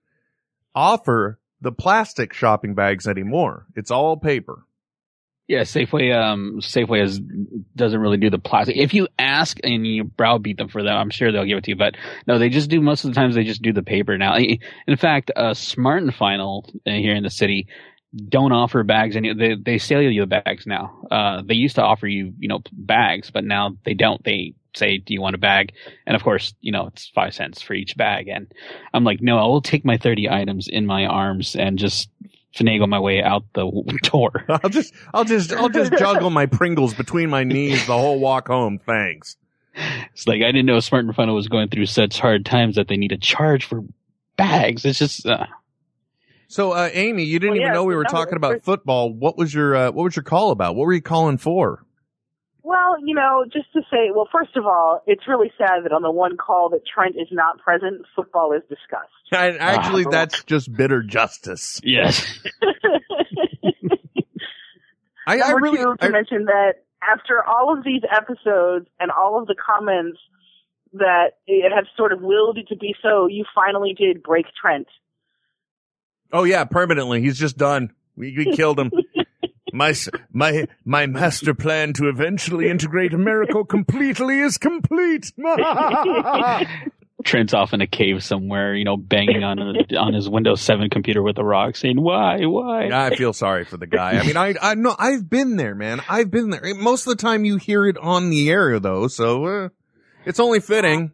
offer 0.74 1.40
the 1.60 1.72
plastic 1.72 2.32
shopping 2.32 2.74
bags 2.74 3.06
anymore. 3.06 3.66
It's 3.74 3.90
all 3.90 4.16
paper. 4.16 4.64
Yeah, 5.48 5.62
Safeway, 5.62 6.14
um, 6.14 6.60
Safeway 6.60 7.00
doesn't 7.74 8.00
really 8.00 8.18
do 8.18 8.28
the 8.28 8.38
plastic. 8.38 8.76
If 8.76 8.92
you 8.92 9.08
ask 9.18 9.58
and 9.64 9.86
you 9.86 10.04
browbeat 10.04 10.58
them 10.58 10.68
for 10.68 10.82
that, 10.82 10.92
I'm 10.92 11.08
sure 11.08 11.32
they'll 11.32 11.46
give 11.46 11.58
it 11.58 11.64
to 11.64 11.70
you. 11.70 11.76
But 11.76 11.96
no, 12.26 12.38
they 12.38 12.50
just 12.50 12.68
do, 12.68 12.82
most 12.82 13.04
of 13.04 13.10
the 13.10 13.14
times 13.14 13.34
they 13.34 13.44
just 13.44 13.62
do 13.62 13.72
the 13.72 13.82
paper 13.82 14.18
now. 14.18 14.36
In 14.36 14.96
fact, 14.98 15.30
uh, 15.34 15.54
Smart 15.54 16.02
and 16.02 16.14
Final 16.14 16.70
uh, 16.86 16.90
here 16.90 17.16
in 17.16 17.22
the 17.22 17.30
city 17.30 17.66
don't 18.14 18.52
offer 18.52 18.82
bags 18.82 19.16
any, 19.16 19.34
they, 19.34 19.54
they 19.54 19.78
sell 19.78 20.00
you 20.00 20.20
the 20.20 20.26
bags 20.26 20.66
now. 20.66 20.98
Uh, 21.10 21.42
they 21.44 21.54
used 21.54 21.76
to 21.76 21.82
offer 21.82 22.06
you, 22.06 22.32
you 22.38 22.48
know, 22.48 22.60
bags, 22.72 23.30
but 23.30 23.44
now 23.44 23.76
they 23.84 23.94
don't. 23.94 24.22
They 24.24 24.54
say, 24.74 24.98
do 24.98 25.12
you 25.12 25.20
want 25.20 25.34
a 25.34 25.38
bag? 25.38 25.72
And 26.06 26.16
of 26.16 26.22
course, 26.22 26.54
you 26.60 26.72
know, 26.72 26.86
it's 26.86 27.08
five 27.08 27.34
cents 27.34 27.60
for 27.60 27.74
each 27.74 27.96
bag. 27.96 28.28
And 28.28 28.50
I'm 28.94 29.04
like, 29.04 29.20
no, 29.20 29.38
I 29.38 29.46
will 29.46 29.60
take 29.60 29.84
my 29.84 29.98
30 29.98 30.30
items 30.30 30.68
in 30.68 30.86
my 30.86 31.06
arms 31.06 31.54
and 31.54 31.78
just 31.78 32.08
finagle 32.56 32.88
my 32.88 32.98
way 32.98 33.22
out 33.22 33.44
the 33.54 33.98
door. 34.04 34.44
I'll 34.48 34.70
just 34.70 34.94
I'll 35.12 35.24
just 35.24 35.52
I'll 35.52 35.68
just 35.68 35.92
juggle 35.92 36.30
my 36.30 36.46
Pringles 36.46 36.94
between 36.94 37.30
my 37.30 37.44
knees 37.44 37.86
the 37.86 37.96
whole 37.96 38.18
walk 38.18 38.48
home. 38.48 38.80
Thanks. 38.84 39.36
It's 40.12 40.26
like 40.26 40.42
I 40.42 40.46
didn't 40.46 40.66
know 40.66 40.80
Smart 40.80 41.04
and 41.04 41.14
Final 41.14 41.34
was 41.34 41.48
going 41.48 41.68
through 41.68 41.86
such 41.86 42.18
hard 42.18 42.44
times 42.44 42.76
that 42.76 42.88
they 42.88 42.96
need 42.96 43.08
to 43.08 43.18
charge 43.18 43.64
for 43.64 43.84
bags. 44.36 44.84
It's 44.84 44.98
just 44.98 45.26
uh, 45.26 45.46
So, 46.50 46.72
uh, 46.72 46.88
Amy, 46.92 47.24
you 47.24 47.38
didn't 47.38 47.52
Well, 47.52 47.60
even 47.60 47.66
yeah, 47.68 47.74
know 47.74 47.84
we 47.84 47.94
were 47.94 48.04
talking 48.04 48.36
about 48.36 48.62
football. 48.64 49.12
What 49.12 49.36
was 49.36 49.52
your 49.52 49.76
uh, 49.76 49.90
what 49.92 50.04
was 50.04 50.16
your 50.16 50.22
call 50.22 50.50
about? 50.50 50.74
What 50.76 50.86
were 50.86 50.94
you 50.94 51.02
calling 51.02 51.36
for? 51.36 51.84
Well, 52.62 52.96
you 53.04 53.14
know, 53.14 53.44
just 53.50 53.72
to 53.74 53.80
say, 53.90 54.10
well, 54.14 54.28
first 54.32 54.56
of 54.56 54.66
all, 54.66 55.02
it's 55.06 55.26
really 55.28 55.50
sad 55.56 55.84
that 55.84 55.92
on 55.92 56.02
the 56.02 56.10
one 56.10 56.36
call 56.36 56.68
that 56.70 56.80
Trent 56.86 57.16
is 57.16 57.28
not 57.30 57.58
present, 57.60 58.02
football 58.16 58.52
is 58.52 58.62
discussed. 58.68 59.08
I, 59.32 59.56
actually, 59.58 60.04
Ah. 60.06 60.10
that's 60.10 60.42
just 60.44 60.70
bitter 60.74 61.02
justice. 61.02 61.80
yes. 61.84 62.26
I, 65.26 65.40
I 65.40 65.50
really 65.52 65.78
two, 65.78 65.94
to 66.00 66.06
I- 66.06 66.08
mention 66.08 66.46
that 66.46 66.74
after 67.02 67.44
all 67.46 67.76
of 67.76 67.84
these 67.84 68.02
episodes 68.10 68.86
and 68.98 69.10
all 69.10 69.38
of 69.40 69.46
the 69.46 69.54
comments 69.54 70.18
that 70.94 71.32
it 71.46 71.70
have 71.74 71.84
sort 71.96 72.12
of 72.12 72.20
willed 72.22 72.56
it 72.58 72.68
to 72.68 72.76
be 72.76 72.94
so, 73.02 73.26
you 73.26 73.44
finally 73.54 73.94
did 73.96 74.22
break 74.22 74.46
Trent. 74.60 74.88
Oh 76.32 76.44
yeah, 76.44 76.64
permanently. 76.64 77.20
He's 77.20 77.38
just 77.38 77.56
done. 77.56 77.92
We, 78.16 78.34
we 78.36 78.56
killed 78.56 78.78
him. 78.78 78.90
My 79.72 79.94
my 80.32 80.66
my 80.84 81.06
master 81.06 81.54
plan 81.54 81.92
to 81.94 82.08
eventually 82.08 82.68
integrate 82.68 83.12
Americo 83.14 83.64
completely 83.64 84.40
is 84.40 84.58
complete. 84.58 85.32
Trent's 87.24 87.52
off 87.52 87.74
in 87.74 87.80
a 87.80 87.86
cave 87.86 88.22
somewhere, 88.22 88.74
you 88.74 88.84
know, 88.84 88.96
banging 88.96 89.42
on 89.42 89.58
a, 89.58 89.96
on 89.96 90.14
his 90.14 90.28
Windows 90.28 90.60
7 90.60 90.88
computer 90.88 91.20
with 91.20 91.36
a 91.38 91.44
rock, 91.44 91.76
saying, 91.76 92.00
"Why, 92.00 92.44
why?" 92.46 92.88
I 92.92 93.14
feel 93.16 93.32
sorry 93.32 93.64
for 93.64 93.76
the 93.76 93.86
guy. 93.88 94.12
I 94.12 94.24
mean, 94.24 94.36
I 94.36 94.54
I 94.62 94.74
know 94.74 94.94
I've 94.98 95.28
been 95.28 95.56
there, 95.56 95.74
man. 95.74 96.00
I've 96.08 96.30
been 96.30 96.50
there. 96.50 96.62
Most 96.74 97.06
of 97.06 97.16
the 97.16 97.20
time, 97.20 97.44
you 97.44 97.56
hear 97.56 97.84
it 97.86 97.98
on 97.98 98.30
the 98.30 98.48
air, 98.50 98.78
though, 98.78 99.08
so 99.08 99.44
uh, 99.44 99.68
it's 100.24 100.40
only 100.40 100.60
fitting. 100.60 101.12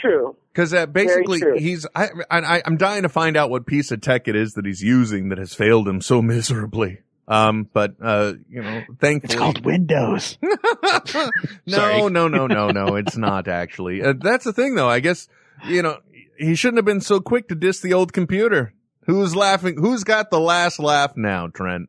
True. 0.00 0.36
Because 0.60 0.74
uh, 0.74 0.84
basically, 0.84 1.40
he's 1.58 1.86
I, 1.94 2.10
I 2.30 2.62
I'm 2.66 2.76
dying 2.76 3.04
to 3.04 3.08
find 3.08 3.34
out 3.34 3.48
what 3.48 3.64
piece 3.64 3.90
of 3.92 4.02
tech 4.02 4.28
it 4.28 4.36
is 4.36 4.52
that 4.54 4.66
he's 4.66 4.82
using 4.82 5.30
that 5.30 5.38
has 5.38 5.54
failed 5.54 5.88
him 5.88 6.02
so 6.02 6.20
miserably. 6.20 6.98
Um, 7.26 7.66
but 7.72 7.94
uh, 8.02 8.34
you 8.46 8.60
know, 8.60 8.82
thankfully, 8.98 9.32
It's 9.32 9.34
called 9.36 9.64
Windows. 9.64 10.36
no, 11.66 12.08
no, 12.08 12.28
no, 12.28 12.46
no, 12.46 12.68
no. 12.68 12.96
It's 12.96 13.16
not 13.16 13.48
actually. 13.48 14.02
Uh, 14.02 14.12
that's 14.20 14.44
the 14.44 14.52
thing, 14.52 14.74
though. 14.74 14.88
I 14.88 15.00
guess 15.00 15.28
you 15.66 15.80
know 15.80 16.00
he 16.38 16.54
shouldn't 16.54 16.76
have 16.76 16.84
been 16.84 17.00
so 17.00 17.20
quick 17.20 17.48
to 17.48 17.54
diss 17.54 17.80
the 17.80 17.94
old 17.94 18.12
computer. 18.12 18.74
Who's 19.06 19.34
laughing? 19.34 19.78
Who's 19.78 20.04
got 20.04 20.30
the 20.30 20.40
last 20.40 20.78
laugh 20.78 21.16
now, 21.16 21.48
Trent? 21.48 21.88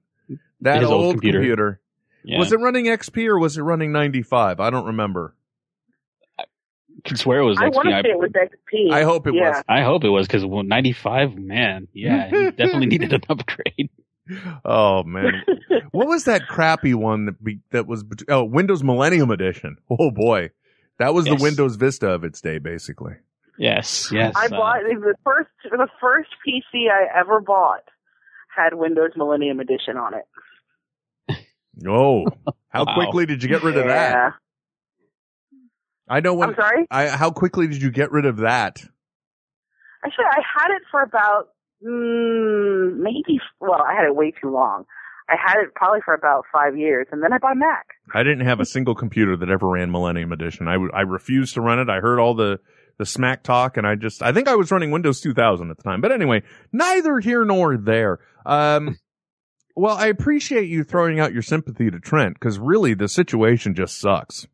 That 0.61 0.79
His 0.79 0.89
old 0.89 1.03
old, 1.05 1.13
computer. 1.15 1.39
computer. 1.39 1.81
Yeah. 2.23 2.39
Was 2.39 2.53
it 2.53 2.59
running 2.61 2.85
XP 2.85 3.27
or 3.27 3.37
was 3.37 3.57
it 3.57 3.63
running 3.63 3.91
95? 3.91 4.61
I 4.61 4.69
don't 4.69 4.85
remember. 4.85 5.35
I 7.03 7.07
can 7.07 7.17
swear 7.17 7.39
it 7.39 7.45
was 7.45 7.57
I 7.57 7.69
XP. 7.69 7.75
want 7.75 7.89
to 7.89 7.95
I, 7.95 8.01
say 8.01 8.09
it 8.09 8.19
was 8.19 8.31
XP. 8.31 8.91
I 8.91 9.03
hope 9.03 9.27
it 9.27 9.33
yeah. 9.33 9.49
was. 9.49 9.63
I 9.67 9.81
hope 9.81 10.03
it 10.03 10.09
was 10.09 10.27
because 10.27 10.45
well, 10.45 10.63
95, 10.63 11.35
man, 11.35 11.87
yeah, 11.93 12.29
he 12.29 12.51
definitely 12.51 12.87
needed 12.87 13.13
an 13.13 13.21
upgrade. 13.29 13.89
Oh 14.63 15.03
man, 15.03 15.43
what 15.91 16.07
was 16.07 16.25
that 16.25 16.47
crappy 16.47 16.93
one 16.93 17.25
that 17.25 17.43
be, 17.43 17.59
that 17.71 17.87
was 17.87 18.03
oh 18.29 18.43
Windows 18.43 18.83
Millennium 18.83 19.31
Edition? 19.31 19.77
Oh 19.89 20.11
boy, 20.11 20.51
that 20.99 21.13
was 21.13 21.25
Yes. 21.25 21.37
the 21.37 21.43
Windows 21.43 21.75
Vista 21.75 22.09
of 22.09 22.23
its 22.23 22.39
day, 22.41 22.59
basically. 22.59 23.13
Yes, 23.57 24.11
yes. 24.11 24.33
I 24.35 24.45
uh, 24.45 24.49
bought 24.49 24.79
the 24.83 25.15
first 25.23 25.49
the 25.63 25.87
first 25.99 26.29
PC 26.47 26.89
I 26.89 27.19
ever 27.19 27.41
bought 27.41 27.83
had 28.55 28.75
Windows 28.75 29.11
Millennium 29.15 29.59
Edition 29.59 29.97
on 29.97 30.13
it. 30.13 31.37
Oh, 31.87 32.25
how 32.69 32.85
Wow. 32.85 32.93
quickly 32.95 33.25
did 33.25 33.43
you 33.43 33.49
get 33.49 33.63
rid 33.63 33.77
of 33.77 33.85
that? 33.87 34.33
I 36.11 36.19
know 36.19 36.33
when. 36.33 36.49
I'm 36.49 36.55
sorry. 36.55 36.87
I 36.91 37.07
how 37.07 37.31
quickly 37.31 37.67
did 37.67 37.81
you 37.81 37.89
get 37.89 38.11
rid 38.11 38.25
of 38.25 38.37
that? 38.37 38.81
Actually, 40.05 40.25
I 40.25 40.41
had 40.59 40.75
it 40.75 40.81
for 40.91 41.01
about 41.01 41.49
mm, 41.81 42.97
maybe. 42.97 43.39
Well, 43.61 43.81
I 43.81 43.93
had 43.93 44.05
it 44.05 44.15
way 44.15 44.31
too 44.31 44.51
long. 44.51 44.83
I 45.29 45.35
had 45.41 45.61
it 45.61 45.73
probably 45.73 46.01
for 46.03 46.13
about 46.13 46.43
five 46.51 46.77
years, 46.77 47.07
and 47.13 47.23
then 47.23 47.31
I 47.31 47.37
bought 47.37 47.53
a 47.53 47.55
Mac. 47.55 47.85
I 48.13 48.23
didn't 48.23 48.45
have 48.45 48.59
a 48.59 48.65
single 48.65 48.93
computer 48.93 49.37
that 49.37 49.49
ever 49.49 49.69
ran 49.69 49.89
Millennium 49.89 50.33
Edition. 50.33 50.67
I, 50.67 50.73
w- 50.73 50.91
I 50.93 51.01
refused 51.01 51.53
to 51.53 51.61
run 51.61 51.79
it. 51.79 51.89
I 51.89 52.01
heard 52.01 52.19
all 52.19 52.33
the, 52.33 52.59
the 52.97 53.05
smack 53.05 53.41
talk, 53.41 53.77
and 53.77 53.87
I 53.87 53.95
just 53.95 54.21
I 54.21 54.33
think 54.33 54.49
I 54.49 54.55
was 54.55 54.71
running 54.71 54.91
Windows 54.91 55.21
2000 55.21 55.71
at 55.71 55.77
the 55.77 55.83
time. 55.83 56.01
But 56.01 56.11
anyway, 56.11 56.43
neither 56.73 57.19
here 57.19 57.45
nor 57.45 57.77
there. 57.77 58.19
Um, 58.45 58.97
well, 59.77 59.95
I 59.95 60.07
appreciate 60.07 60.67
you 60.67 60.83
throwing 60.83 61.21
out 61.21 61.31
your 61.31 61.43
sympathy 61.43 61.89
to 61.89 61.99
Trent 61.99 62.33
because 62.33 62.59
really 62.59 62.93
the 62.93 63.07
situation 63.07 63.73
just 63.73 63.97
sucks. 63.97 64.47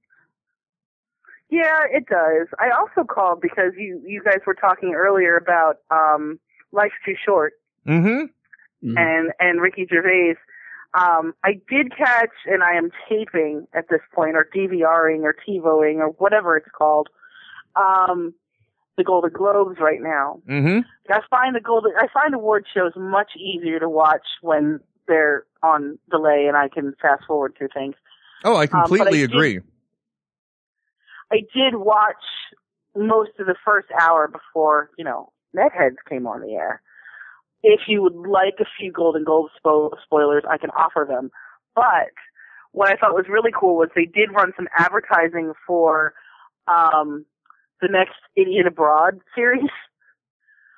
Yeah, 1.50 1.80
it 1.92 2.06
does. 2.08 2.48
I 2.60 2.70
also 2.78 3.06
called 3.08 3.42
because 3.42 3.72
you 3.78 4.02
you 4.06 4.22
guys 4.24 4.40
were 4.46 4.54
talking 4.56 4.94
earlier 4.96 5.38
about 5.38 5.78
um 5.92 6.40
Life's 6.72 6.96
Too 7.06 7.16
Short 7.26 7.54
Mm-hmm. 7.88 8.98
and 8.98 9.32
and 9.40 9.62
Ricky 9.62 9.88
Gervais. 9.90 10.36
Um, 10.94 11.34
I 11.44 11.60
did 11.70 11.96
catch, 11.96 12.32
and 12.46 12.64
I 12.64 12.74
am 12.76 12.90
taping 13.10 13.68
at 13.74 13.86
this 13.90 14.00
point, 14.16 14.36
or 14.36 14.48
DVRing, 14.56 15.22
or 15.24 15.36
TiVoing, 15.48 15.98
or 16.00 16.10
whatever 16.18 16.58
it's 16.58 16.70
called. 16.78 17.08
Um, 17.76 18.34
the 18.98 19.04
Golden 19.04 19.32
Globes 19.32 19.78
right 19.80 20.02
now. 20.02 20.42
Mm-hmm. 20.50 20.80
I 21.12 21.20
find 21.30 21.56
the 21.56 21.60
Golden, 21.62 21.92
I 22.00 22.08
find 22.12 22.34
award 22.34 22.66
shows 22.74 22.94
much 22.96 23.32
easier 23.38 23.80
to 23.80 23.88
watch 23.88 24.26
when 24.42 24.80
they're 25.08 25.46
on 25.62 26.00
delay, 26.10 26.46
and 26.48 26.58
I 26.58 26.68
can 26.68 26.96
fast 27.02 27.24
forward 27.28 27.54
through 27.58 27.68
things. 27.76 27.94
Oh, 28.44 28.56
I 28.56 28.64
Um, 28.64 28.70
I 28.74 28.82
completely 28.88 29.20
did- 29.20 29.30
agree. 29.32 29.60
I 31.32 31.38
did 31.54 31.76
watch 31.76 32.16
most 32.96 33.32
of 33.40 33.46
the 33.48 33.56
first 33.66 33.88
hour 34.00 34.28
before, 34.28 34.90
you 34.98 35.04
know, 35.06 35.32
Netheads 35.56 35.98
came 36.10 36.28
on 36.28 36.42
the 36.42 36.54
air. 36.54 36.82
If 37.64 37.82
you 37.88 38.02
would 38.02 38.16
like 38.16 38.56
a 38.60 38.66
few 38.80 38.92
Golden 38.92 39.24
Globe 39.24 39.48
spo- 39.64 39.92
spoilers, 40.04 40.44
I 40.50 40.58
can 40.58 40.70
offer 40.72 41.06
them. 41.08 41.32
But 41.76 42.12
what 42.72 42.92
I 42.92 42.96
thought 42.96 43.14
was 43.16 43.26
really 43.30 43.52
cool 43.58 43.78
was 43.78 43.90
they 43.96 44.06
did 44.06 44.32
run 44.32 44.52
some 44.56 44.68
advertising 44.78 45.54
for 45.66 46.14
um, 46.68 47.26
the 47.82 47.88
next 47.90 48.16
Idiot 48.36 48.68
Abroad 48.68 49.20
series, 49.36 49.70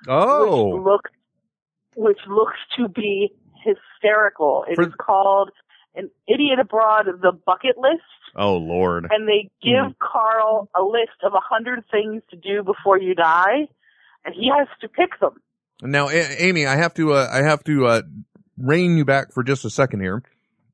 Oh, 0.07 0.75
which 0.75 0.83
looks 0.85 1.11
which 1.95 2.19
looks 2.29 2.57
to 2.77 2.87
be 2.87 3.33
hysterical. 3.63 4.65
It 4.69 4.75
For- 4.75 4.83
is 4.83 4.93
called 4.99 5.51
an 5.95 6.09
Idiot 6.27 6.59
Abroad: 6.59 7.05
The 7.21 7.31
Bucket 7.31 7.77
List 7.77 8.01
oh 8.35 8.57
Lord. 8.57 9.07
and 9.09 9.27
they 9.27 9.49
give 9.61 9.97
Carl 9.99 10.69
a 10.75 10.81
list 10.81 11.23
of 11.23 11.33
a 11.33 11.39
hundred 11.39 11.83
things 11.91 12.21
to 12.31 12.37
do 12.37 12.63
before 12.63 12.99
you 12.99 13.15
die, 13.15 13.67
and 14.25 14.35
he 14.35 14.51
has 14.55 14.67
to 14.81 14.87
pick 14.87 15.19
them. 15.19 15.41
Now, 15.81 16.09
A- 16.09 16.43
Amy, 16.43 16.65
I 16.65 16.75
have 16.75 16.93
to, 16.95 17.13
uh, 17.13 17.29
I 17.31 17.41
have 17.43 17.63
to, 17.65 17.87
uh, 17.87 18.01
rein 18.57 18.97
you 18.97 19.05
back 19.05 19.31
for 19.31 19.43
just 19.43 19.63
a 19.65 19.69
second 19.69 20.01
here. 20.01 20.23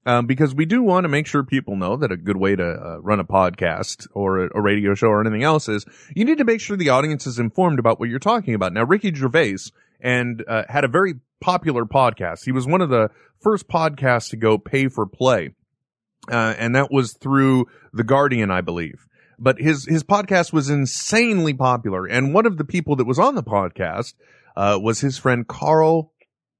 Um, 0.07 0.27
because 0.27 0.53
we 0.53 0.65
do 0.65 0.83
want 0.83 1.05
to 1.05 1.07
make 1.07 1.25
sure 1.25 1.43
people 1.43 1.75
know 1.75 1.95
that 1.95 2.11
a 2.11 2.17
good 2.17 2.37
way 2.37 2.55
to 2.55 2.63
uh, 2.63 2.97
run 3.01 3.19
a 3.19 3.23
podcast 3.23 4.07
or 4.13 4.45
a, 4.45 4.49
a 4.53 4.61
radio 4.61 4.93
show 4.93 5.07
or 5.07 5.19
anything 5.19 5.41
else 5.41 5.67
is 5.67 5.83
you 6.15 6.25
need 6.25 6.37
to 6.37 6.43
make 6.43 6.61
sure 6.61 6.77
the 6.77 6.89
audience 6.89 7.25
is 7.25 7.39
informed 7.39 7.79
about 7.79 7.99
what 7.99 8.07
you're 8.07 8.19
talking 8.19 8.53
about. 8.53 8.71
Now, 8.71 8.83
Ricky 8.83 9.11
Gervais 9.11 9.71
and 9.99 10.43
uh, 10.47 10.63
had 10.69 10.83
a 10.83 10.87
very 10.89 11.15
popular 11.41 11.85
podcast. 11.85 12.45
He 12.45 12.51
was 12.51 12.67
one 12.67 12.81
of 12.81 12.89
the 12.89 13.09
first 13.41 13.67
podcasts 13.67 14.29
to 14.31 14.37
go 14.37 14.57
pay 14.57 14.87
for 14.87 15.05
play, 15.05 15.51
uh, 16.31 16.55
and 16.57 16.75
that 16.75 16.91
was 16.91 17.13
through 17.13 17.67
The 17.93 18.03
Guardian, 18.03 18.51
I 18.51 18.61
believe. 18.61 19.05
But 19.37 19.59
his 19.59 19.85
his 19.85 20.03
podcast 20.03 20.53
was 20.53 20.69
insanely 20.69 21.53
popular, 21.53 22.05
and 22.05 22.33
one 22.33 22.45
of 22.45 22.57
the 22.57 22.65
people 22.65 22.95
that 22.97 23.05
was 23.05 23.19
on 23.19 23.35
the 23.35 23.43
podcast 23.43 24.13
uh, 24.55 24.79
was 24.81 25.01
his 25.01 25.17
friend 25.17 25.47
Carl 25.47 26.13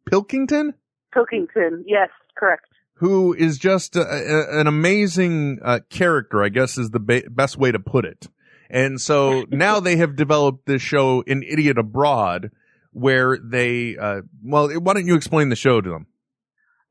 Pilkington, 0.09 0.73
Pilkington, 1.13 1.86
yes, 1.88 2.09
correct. 2.38 2.65
who 2.95 3.33
is 3.33 3.57
just 3.57 3.95
a, 3.95 4.01
a, 4.01 4.59
an 4.59 4.67
amazing 4.67 5.59
uh, 5.63 5.79
character, 5.89 6.43
I 6.43 6.49
guess 6.49 6.77
is 6.77 6.89
the 6.89 6.99
ba- 6.99 7.23
best 7.29 7.57
way 7.57 7.71
to 7.71 7.79
put 7.79 8.03
it. 8.05 8.27
And 8.69 8.99
so 8.99 9.45
now 9.49 9.79
they 9.79 9.95
have 9.97 10.15
developed 10.15 10.65
this 10.65 10.81
show, 10.81 11.23
An 11.27 11.43
Idiot 11.43 11.77
Abroad, 11.77 12.51
where 12.95 13.37
they, 13.37 13.97
uh, 13.97 14.21
well, 14.41 14.69
why 14.79 14.93
don't 14.93 15.05
you 15.05 15.15
explain 15.15 15.49
the 15.49 15.55
show 15.57 15.81
to 15.81 15.89
them? 15.89 16.07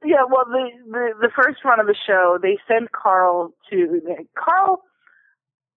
Yeah, 0.05 0.25
well, 0.31 0.45
the, 0.47 0.69
the 0.87 1.09
the 1.23 1.31
first 1.35 1.65
run 1.65 1.81
of 1.81 1.87
the 1.87 1.97
show, 2.07 2.39
they 2.41 2.59
sent 2.69 2.93
Carl 2.93 3.55
to 3.71 4.01
Carl. 4.37 4.83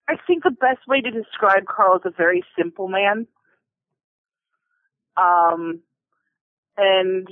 I 0.10 0.16
think 0.28 0.44
the 0.44 0.52
best 0.52 0.80
way 0.86 1.00
to 1.00 1.10
describe 1.12 1.64
Carl 1.66 1.96
is 1.96 2.02
a 2.04 2.12
very 2.16 2.44
simple 2.60 2.90
man. 2.90 3.28
Um, 5.16 5.80
and 6.78 7.28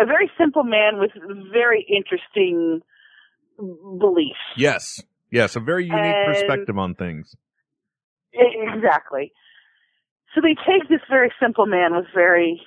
a 0.00 0.06
very 0.06 0.30
simple 0.38 0.64
man 0.64 0.98
with 0.98 1.10
very 1.52 1.86
interesting 1.86 2.80
beliefs. 3.58 4.38
Yes. 4.56 5.02
Yes, 5.30 5.54
a 5.54 5.60
very 5.60 5.84
unique 5.84 6.00
And- 6.00 6.32
perspective 6.34 6.78
on 6.78 6.94
things. 6.94 7.36
Exactly. 8.32 9.32
So 10.34 10.40
they 10.40 10.54
take 10.54 10.88
this 10.88 11.00
very 11.08 11.32
simple 11.40 11.66
man 11.66 11.94
with 11.94 12.06
very 12.12 12.60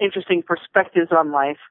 interesting 0.00 0.42
perspectives 0.42 1.12
on 1.12 1.30
life, 1.30 1.62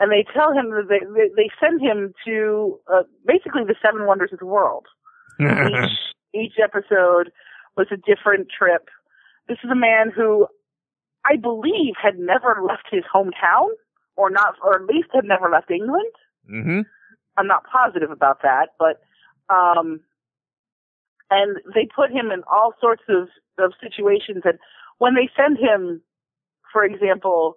and 0.00 0.10
they 0.10 0.24
tell 0.34 0.52
him 0.52 0.70
that 0.70 0.88
they 0.88 1.00
they, 1.36 1.48
send 1.60 1.80
him 1.80 2.12
to 2.26 2.78
uh, 2.92 3.02
basically 3.24 3.62
the 3.64 3.76
seven 3.80 4.06
wonders 4.06 4.30
of 4.32 4.40
the 4.40 4.46
world. 4.46 4.86
each 5.40 5.98
each 6.34 6.54
episode 6.62 7.30
was 7.76 7.86
a 7.92 7.96
different 7.96 8.48
trip. 8.50 8.88
This 9.48 9.58
is 9.62 9.70
a 9.70 9.76
man 9.76 10.10
who 10.14 10.48
I 11.24 11.36
believe 11.36 11.94
had 12.00 12.18
never 12.18 12.60
left 12.66 12.88
his 12.90 13.04
hometown, 13.12 13.68
or 14.16 14.30
not, 14.30 14.54
or 14.64 14.76
at 14.76 14.86
least 14.86 15.08
had 15.14 15.24
never 15.24 15.48
left 15.48 15.70
England. 15.70 16.12
Mm-hmm. 16.50 16.80
I'm 17.36 17.46
not 17.46 17.62
positive 17.70 18.10
about 18.10 18.42
that, 18.42 18.70
but 18.78 19.00
um, 19.48 20.00
and 21.30 21.58
they 21.74 21.88
put 21.94 22.10
him 22.10 22.30
in 22.32 22.42
all 22.50 22.74
sorts 22.80 23.02
of 23.08 23.28
of 23.58 23.72
situations. 23.80 24.42
And 24.44 24.58
when 24.98 25.14
they 25.14 25.28
send 25.36 25.58
him, 25.58 26.02
for 26.72 26.84
example, 26.84 27.56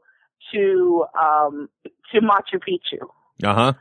to 0.53 1.05
um 1.19 1.69
to 2.11 2.21
Machu 2.21 2.59
Picchu, 2.59 2.99
Uh 3.43 3.53
huh. 3.55 3.73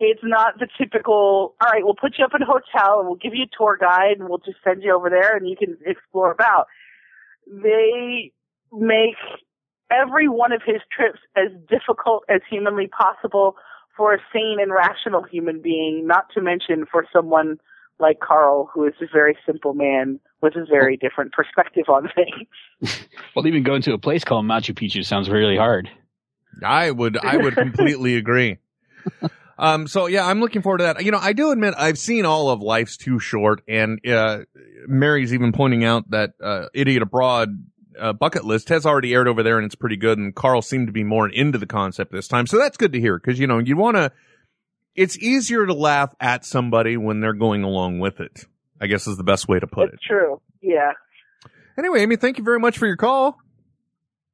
it's 0.00 0.20
not 0.22 0.58
the 0.58 0.68
typical. 0.78 1.54
All 1.60 1.70
right, 1.70 1.84
we'll 1.84 1.94
put 1.94 2.18
you 2.18 2.24
up 2.24 2.32
in 2.34 2.42
a 2.42 2.46
hotel 2.46 2.98
and 3.00 3.08
we'll 3.08 3.16
give 3.16 3.34
you 3.34 3.44
a 3.44 3.56
tour 3.56 3.76
guide 3.80 4.18
and 4.18 4.28
we'll 4.28 4.38
just 4.38 4.58
send 4.64 4.82
you 4.82 4.94
over 4.94 5.08
there 5.10 5.36
and 5.36 5.48
you 5.48 5.56
can 5.56 5.76
explore 5.86 6.30
about. 6.30 6.66
They 7.46 8.32
make 8.72 9.16
every 9.90 10.28
one 10.28 10.52
of 10.52 10.62
his 10.66 10.80
trips 10.90 11.20
as 11.36 11.48
difficult 11.68 12.24
as 12.28 12.40
humanly 12.50 12.88
possible 12.88 13.56
for 13.96 14.14
a 14.14 14.18
sane 14.32 14.56
and 14.60 14.72
rational 14.72 15.22
human 15.22 15.60
being, 15.62 16.06
not 16.06 16.26
to 16.34 16.40
mention 16.40 16.84
for 16.90 17.06
someone 17.12 17.58
like 17.98 18.20
Carl, 18.20 18.68
who 18.72 18.86
is 18.86 18.94
a 19.00 19.06
very 19.12 19.36
simple 19.46 19.74
man 19.74 20.18
with 20.42 20.56
a 20.56 20.64
very 20.68 20.96
different 20.96 21.32
perspective 21.32 21.84
on 21.88 22.08
things. 22.14 23.00
Well, 23.34 23.46
even 23.48 23.64
going 23.64 23.82
to 23.82 23.94
a 23.94 23.98
place 23.98 24.22
called 24.22 24.44
Machu 24.44 24.74
Picchu 24.74 25.04
sounds 25.04 25.28
really 25.28 25.56
hard. 25.56 25.90
I 26.64 26.88
would, 26.88 27.16
I 27.16 27.36
would 27.36 27.54
completely 27.56 28.14
agree. 28.16 28.58
Um, 29.58 29.88
so 29.88 30.06
yeah, 30.06 30.24
I'm 30.24 30.38
looking 30.38 30.62
forward 30.62 30.78
to 30.78 30.84
that. 30.84 31.04
You 31.04 31.10
know, 31.10 31.18
I 31.18 31.32
do 31.32 31.50
admit 31.50 31.74
I've 31.76 31.98
seen 31.98 32.26
all 32.26 32.50
of 32.50 32.60
Life's 32.60 32.96
Too 32.96 33.18
Short 33.18 33.62
and, 33.66 33.98
uh, 34.06 34.40
Mary's 34.86 35.34
even 35.34 35.50
pointing 35.50 35.82
out 35.82 36.10
that, 36.10 36.34
uh, 36.40 36.66
Idiot 36.74 37.02
Abroad, 37.02 37.64
uh, 37.98 38.12
bucket 38.12 38.44
list 38.44 38.68
has 38.68 38.86
already 38.86 39.14
aired 39.14 39.26
over 39.26 39.42
there 39.42 39.56
and 39.56 39.66
it's 39.66 39.74
pretty 39.74 39.96
good. 39.96 40.18
And 40.18 40.32
Carl 40.32 40.62
seemed 40.62 40.86
to 40.86 40.92
be 40.92 41.02
more 41.02 41.28
into 41.28 41.58
the 41.58 41.66
concept 41.66 42.12
this 42.12 42.28
time. 42.28 42.46
So 42.46 42.58
that's 42.58 42.76
good 42.76 42.92
to 42.92 43.00
hear. 43.00 43.18
Cause 43.18 43.40
you 43.40 43.48
know, 43.48 43.58
you 43.58 43.76
want 43.76 43.96
to, 43.96 44.12
it's 44.94 45.18
easier 45.18 45.66
to 45.66 45.74
laugh 45.74 46.14
at 46.20 46.44
somebody 46.44 46.96
when 46.96 47.20
they're 47.20 47.32
going 47.32 47.64
along 47.64 47.98
with 48.00 48.20
it. 48.20 48.46
I 48.80 48.86
guess 48.86 49.06
is 49.06 49.16
the 49.16 49.24
best 49.24 49.48
way 49.48 49.58
to 49.58 49.66
put 49.66 49.92
it. 49.92 50.00
True. 50.06 50.40
Yeah. 50.60 50.92
Anyway, 51.78 52.00
Amy, 52.02 52.16
thank 52.16 52.38
you 52.38 52.44
very 52.44 52.60
much 52.60 52.78
for 52.78 52.86
your 52.86 52.96
call. 52.96 53.38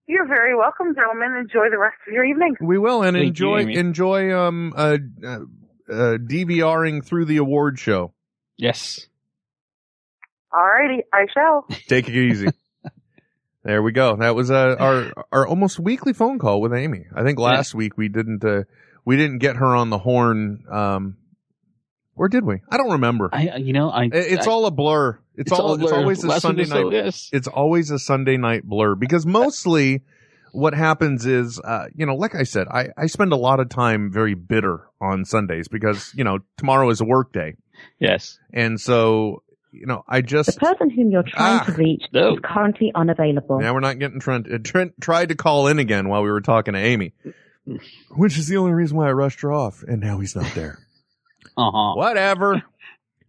You're 0.07 0.27
very 0.27 0.57
welcome, 0.57 0.95
gentlemen. 0.95 1.37
Enjoy 1.39 1.71
the 1.71 1.79
rest 1.79 1.97
of 2.07 2.13
your 2.13 2.25
evening. 2.25 2.57
We 2.61 2.79
will 2.79 3.03
and 3.03 3.17
Thank 3.17 3.29
enjoy 3.29 3.61
Amy. 3.61 3.77
enjoy 3.77 4.37
um 4.37 4.73
uh, 4.77 4.99
uh 5.25 5.39
uh 5.89 6.19
DVRing 6.19 7.05
through 7.05 7.27
the 7.27 7.37
award 7.37 7.79
show. 7.79 8.13
Yes. 8.57 9.07
Alrighty, 10.53 11.03
I 11.13 11.27
shall. 11.33 11.65
Take 11.89 12.09
it 12.09 12.17
easy. 12.17 12.49
there 13.63 13.83
we 13.83 13.93
go. 13.93 14.17
That 14.17 14.35
was 14.35 14.51
uh, 14.51 14.75
our 14.81 15.13
our 15.31 15.47
almost 15.47 15.79
weekly 15.79 16.13
phone 16.13 16.41
call 16.41 16.61
with 16.61 16.73
Amy. 16.73 17.07
I 17.15 17.23
think 17.23 17.39
last 17.39 17.73
week 17.73 17.97
we 17.97 18.09
didn't 18.09 18.45
uh, 18.45 18.65
we 19.05 19.17
didn't 19.17 19.39
get 19.39 19.57
her 19.57 19.67
on 19.75 19.91
the 19.91 19.99
horn. 19.99 20.65
Um, 20.71 21.17
or 22.17 22.29
did 22.29 22.45
we? 22.45 22.61
I 22.71 22.77
don't 22.77 22.93
remember. 22.93 23.31
I, 23.33 23.57
you 23.57 23.73
know, 23.73 23.91
I. 23.91 24.11
It's 24.13 24.47
I- 24.47 24.51
all 24.51 24.67
a 24.67 24.71
blur. 24.71 25.19
It's, 25.37 25.51
It's 25.51 25.53
all, 25.53 25.69
all 25.69 25.81
a 25.81 25.83
it's 25.83 25.93
always 25.93 26.23
a 26.25 26.27
Last 26.27 26.45
week 26.45 26.67
Sunday 26.67 26.83
night. 26.85 26.93
yes. 26.93 27.31
It's 27.33 27.49
always 27.49 27.91
a 27.91 27.99
Sunday 27.99 28.37
night 28.37 28.63
blur 28.65 28.95
because 28.95 29.25
mostly 29.25 30.03
what 30.53 30.75
happens 30.75 31.25
is, 31.25 31.59
uh, 31.61 31.87
you 31.95 32.05
know, 32.05 32.15
like 32.15 32.35
I 32.35 32.43
said, 32.43 32.67
I, 32.69 32.89
I 32.99 33.07
spend 33.07 33.33
a 33.33 33.37
lot 33.37 33.59
of 33.61 33.71
time 33.71 34.11
very 34.13 34.35
bitter 34.35 34.87
on 35.01 35.25
Sundays 35.25 35.69
because, 35.69 36.13
you 36.15 36.25
know, 36.25 36.41
tomorrow 36.59 36.91
is 36.91 37.01
a 37.01 37.05
work 37.07 37.33
day. 37.33 37.55
Yes. 37.99 38.39
And 38.53 38.79
so, 38.79 39.43
you 39.73 39.87
know, 39.87 40.03
I 40.07 40.21
just. 40.21 40.53
The 40.53 40.61
person 40.61 40.91
whom 40.91 41.11
you're 41.11 41.23
trying 41.23 41.61
Ah, 41.61 41.65
to 41.65 41.73
reach 41.73 42.03
no. 42.13 42.35
is 42.35 42.41
currently 42.45 42.93
unavailable. 42.95 43.61
now 43.61 43.73
we're 43.73 43.81
not 43.81 43.99
getting 43.99 44.21
Trent, 44.21 44.53
uh, 44.53 44.59
Trent 44.63 44.93
tried 45.01 45.31
to 45.31 45.37
call 45.37 45.69
in 45.69 45.79
again 45.79 46.09
while 46.09 46.23
we 46.23 46.31
were 46.31 46.41
talking 46.43 46.75
to 46.75 46.81
Amy, 46.81 47.15
which 48.11 48.39
is 48.39 48.49
the 48.49 48.57
only 48.57 48.73
reason 48.73 48.97
why 48.97 49.09
I 49.09 49.13
rushed 49.13 49.41
her 49.43 49.53
off. 49.53 49.83
And 49.83 50.01
now 50.01 50.19
he's 50.21 50.35
not 50.37 50.53
there. 50.55 50.79
Uh 51.57 51.71
huh. 51.73 51.95
Whatever. 51.95 52.63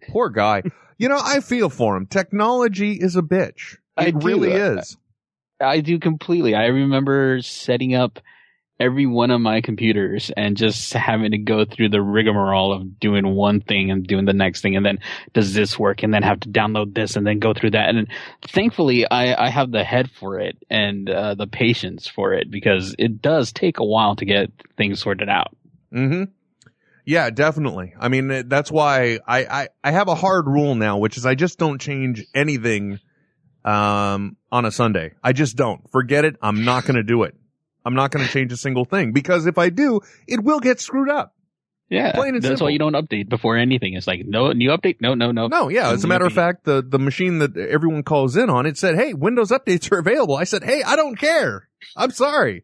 Poor 0.10 0.30
guy. 0.30 0.64
You 0.98 1.10
know, 1.10 1.20
I 1.22 1.40
feel 1.40 1.70
for 1.70 1.98
him. 1.98 2.06
Technology 2.06 2.94
is 2.94 3.16
a 3.16 3.22
bitch. 3.22 3.78
I 3.98 4.08
It 4.08 4.20
do. 4.20 4.26
really 4.28 4.54
I- 4.54 4.74
is. 4.78 4.98
I 5.60 5.80
do 5.82 5.98
completely. 6.00 6.54
I 6.56 6.66
remember 6.68 7.42
setting 7.42 7.94
up 7.96 8.20
every 8.82 9.06
one 9.06 9.32
of 9.32 9.40
my 9.40 9.62
computers 9.62 10.32
and 10.36 10.58
just 10.58 10.94
having 10.94 11.32
to 11.32 11.38
go 11.38 11.64
through 11.66 11.90
the 11.90 12.02
rigmarole 12.02 12.74
of 12.74 13.00
doing 13.00 13.36
one 13.36 13.62
thing 13.62 13.92
and 13.92 14.08
doing 14.08 14.26
the 14.26 14.34
next 14.34 14.62
thing 14.62 14.76
and 14.76 14.86
then 14.86 15.00
does 15.34 15.54
this 15.54 15.78
work 15.78 16.04
and 16.04 16.14
then 16.14 16.24
have 16.24 16.40
to 16.40 16.50
download 16.50 16.96
this 16.96 17.16
and 17.16 17.26
then 17.26 17.40
go 17.40 17.54
through 17.54 17.72
that 17.72 17.90
and 17.90 18.08
thankfully 18.42 19.10
I, 19.10 19.46
I 19.46 19.50
have 19.50 19.72
the 19.72 19.84
head 19.84 20.10
for 20.10 20.40
it 20.40 20.58
and 20.70 21.10
uh, 21.10 21.36
the 21.36 21.48
patience 21.48 22.08
for 22.08 22.34
it 22.34 22.50
because 22.50 22.96
it 22.98 23.22
does 23.22 23.52
take 23.52 23.80
a 23.80 23.86
while 23.86 24.16
to 24.16 24.26
get 24.26 24.52
things 24.78 25.00
sorted 25.00 25.30
out. 25.30 25.56
Mm-hmm. 25.94 26.24
Yeah, 27.06 27.30
definitely. 27.30 27.94
I 28.00 28.08
mean, 28.10 28.48
that's 28.48 28.72
why 28.72 29.20
I, 29.28 29.46
I, 29.46 29.68
I 29.84 29.92
have 29.92 30.08
a 30.08 30.16
hard 30.16 30.48
rule 30.48 30.76
now, 30.76 30.98
which 30.98 31.18
is 31.18 31.26
I 31.26 31.36
just 31.36 31.58
don't 31.58 31.80
change 31.80 32.24
anything, 32.34 33.00
um, 33.66 34.38
on 34.52 34.66
a 34.66 34.72
Sunday. 34.72 35.14
I 35.24 35.34
just 35.34 35.56
don't. 35.56 35.90
Forget 35.92 36.26
it. 36.26 36.36
I'm 36.42 36.64
not 36.64 36.86
going 36.86 36.96
to 36.96 37.04
do 37.04 37.24
it. 37.24 37.36
I'm 37.86 37.94
not 37.96 38.12
going 38.12 38.26
to 38.26 38.32
change 38.32 38.52
a 38.52 38.58
single 38.58 38.86
thing 38.86 39.12
because 39.12 39.46
if 39.46 39.58
I 39.58 39.70
do, 39.70 40.02
it 40.28 40.44
will 40.44 40.60
get 40.60 40.80
screwed 40.80 41.10
up. 41.10 41.36
Yeah, 41.90 42.14
Plain 42.14 42.36
and 42.36 42.44
that's 42.44 42.52
simple. 42.52 42.68
why 42.68 42.72
you 42.72 42.80
don't 42.80 42.94
update 42.94 43.28
before 43.28 43.58
anything. 43.58 43.96
It's 43.96 44.08
like 44.08 44.22
no 44.26 44.54
new 44.54 44.70
update, 44.70 45.02
no 45.02 45.14
no 45.14 45.34
no. 45.34 45.48
No, 45.48 45.68
yeah. 45.68 45.92
As 45.92 46.06
a 46.06 46.08
matter 46.08 46.26
of 46.26 46.32
fact, 46.32 46.64
the, 46.64 46.82
the 46.82 46.98
machine 47.00 47.40
that 47.40 47.58
everyone 47.58 48.04
calls 48.04 48.38
in 48.38 48.50
on, 48.50 48.66
it 48.66 48.78
said, 48.78 48.96
Hey, 48.96 49.14
Windows 49.14 49.50
updates 49.50 49.92
are 49.92 50.00
available. 50.00 50.38
I 50.38 50.46
said, 50.46 50.64
Hey, 50.64 50.84
I 50.84 50.96
don't 50.96 51.18
care. 51.18 51.68
I'm 51.98 52.12
sorry. 52.12 52.64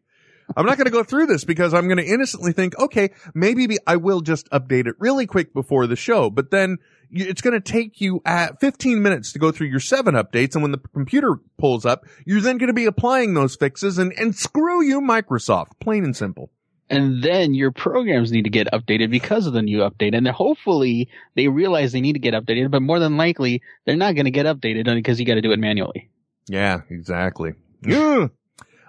I'm 0.56 0.64
not 0.64 0.78
going 0.78 0.86
to 0.86 0.90
go 0.90 1.04
through 1.04 1.26
this 1.26 1.44
because 1.44 1.74
I'm 1.74 1.88
going 1.88 1.98
to 1.98 2.06
innocently 2.06 2.52
think, 2.52 2.78
okay, 2.78 3.10
maybe 3.34 3.76
I 3.86 3.96
will 3.96 4.22
just 4.22 4.48
update 4.48 4.86
it 4.86 4.94
really 4.98 5.26
quick 5.26 5.52
before 5.52 5.86
the 5.86 5.94
show, 5.94 6.30
but 6.30 6.50
then 6.50 6.78
it's 7.10 7.40
going 7.40 7.54
to 7.54 7.60
take 7.60 8.00
you 8.00 8.20
at 8.24 8.60
15 8.60 9.02
minutes 9.02 9.32
to 9.32 9.38
go 9.38 9.50
through 9.50 9.68
your 9.68 9.80
seven 9.80 10.14
updates. 10.14 10.54
And 10.54 10.62
when 10.62 10.72
the 10.72 10.80
computer 10.92 11.36
pulls 11.58 11.84
up, 11.86 12.04
you're 12.26 12.40
then 12.40 12.58
going 12.58 12.68
to 12.68 12.74
be 12.74 12.86
applying 12.86 13.34
those 13.34 13.56
fixes 13.56 13.98
and, 13.98 14.12
and 14.18 14.34
screw 14.34 14.82
you, 14.82 15.00
Microsoft. 15.00 15.72
Plain 15.80 16.04
and 16.04 16.16
simple. 16.16 16.50
and 16.90 17.22
then 17.22 17.54
your 17.54 17.70
programs 17.70 18.32
need 18.32 18.44
to 18.44 18.50
get 18.50 18.66
updated 18.72 19.10
because 19.10 19.46
of 19.46 19.52
the 19.52 19.62
new 19.62 19.78
update. 19.80 20.16
And 20.16 20.26
hopefully 20.26 21.08
they 21.34 21.48
realize 21.48 21.92
they 21.92 22.00
need 22.00 22.14
to 22.14 22.18
get 22.18 22.34
updated, 22.34 22.70
but 22.70 22.82
more 22.82 22.98
than 22.98 23.16
likely 23.16 23.62
they're 23.84 23.96
not 23.96 24.14
going 24.14 24.24
to 24.24 24.30
get 24.30 24.46
updated 24.46 24.84
because 24.94 25.20
you 25.20 25.26
got 25.26 25.34
to 25.34 25.42
do 25.42 25.52
it 25.52 25.58
manually. 25.58 26.10
Yeah, 26.48 26.80
exactly. 26.90 27.52
Ugh. 27.90 28.30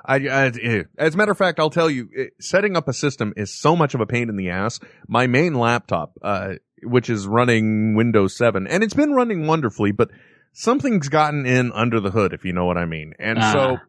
I, 0.06 0.16
I, 0.16 0.84
as 0.98 1.14
a 1.14 1.18
matter 1.18 1.32
of 1.34 1.38
fact, 1.38 1.60
I'll 1.60 1.70
tell 1.70 1.90
you, 1.90 2.10
setting 2.40 2.76
up 2.76 2.88
a 2.88 2.94
system 2.94 3.34
is 3.38 3.54
so 3.54 3.76
much 3.76 3.94
of 3.94 4.02
a 4.02 4.08
pain 4.08 4.30
in 4.30 4.38
the 4.38 4.50
ass. 4.50 4.80
My 5.08 5.28
main 5.28 5.54
laptop, 5.54 6.14
uh, 6.22 6.54
which 6.84 7.10
is 7.10 7.28
running 7.28 7.96
Windows 7.96 8.36
7, 8.36 8.68
and 8.68 8.84
it's 8.84 8.94
been 8.94 9.14
running 9.14 9.48
wonderfully, 9.48 9.92
but 9.92 10.10
something's 10.54 11.10
gotten 11.10 11.46
in 11.46 11.72
under 11.74 12.00
the 12.00 12.12
hood, 12.12 12.34
if 12.34 12.46
you 12.46 12.54
know 12.54 12.66
what 12.66 12.78
I 12.78 12.86
mean. 12.86 13.14
And 13.20 13.38
so 13.42 13.78
Ah. 13.80 13.84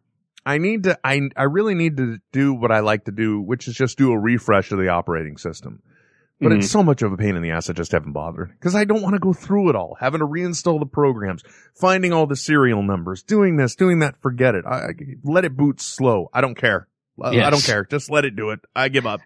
I 0.47 0.59
need 0.59 0.85
to, 0.85 0.99
I, 1.05 1.21
I 1.37 1.45
really 1.45 1.75
need 1.75 1.97
to 1.99 2.19
do 2.33 2.55
what 2.55 2.73
I 2.73 2.81
like 2.81 3.05
to 3.05 3.13
do, 3.13 3.41
which 3.41 3.69
is 3.69 3.75
just 3.75 3.99
do 3.99 4.13
a 4.13 4.19
refresh 4.19 4.73
of 4.73 4.79
the 4.79 4.89
operating 4.89 5.37
system. 5.37 5.83
But 6.43 6.53
Mhm. 6.53 6.59
it's 6.59 6.71
so 6.71 6.83
much 6.83 7.03
of 7.03 7.13
a 7.13 7.19
pain 7.19 7.37
in 7.37 7.43
the 7.43 7.51
ass, 7.51 7.69
I 7.69 7.75
just 7.75 7.93
haven't 7.93 8.13
bothered. 8.13 8.53
Cause 8.61 8.75
I 8.75 8.85
don't 8.85 9.03
want 9.03 9.15
to 9.15 9.19
go 9.19 9.35
through 9.35 9.69
it 9.69 9.77
all, 9.77 9.99
having 10.01 10.21
to 10.21 10.27
reinstall 10.27 10.79
the 10.81 10.87
programs, 10.87 11.43
finding 11.75 12.15
all 12.15 12.27
the 12.27 12.37
serial 12.37 12.83
numbers, 12.83 13.23
doing 13.23 13.57
this, 13.59 13.75
doing 13.75 13.99
that, 13.99 14.15
forget 14.23 14.55
it. 14.55 14.65
I, 14.67 14.77
I 14.77 14.95
let 15.23 15.45
it 15.45 15.55
boot 15.57 15.81
slow. 15.83 16.31
I 16.33 16.41
don't 16.41 16.55
care. 16.57 16.89
I- 17.23 17.39
I 17.43 17.51
don't 17.51 17.63
care. 17.63 17.85
Just 17.85 18.11
let 18.11 18.25
it 18.25 18.35
do 18.37 18.49
it. 18.51 18.61
I 18.75 18.89
give 18.89 19.05
up. 19.07 19.21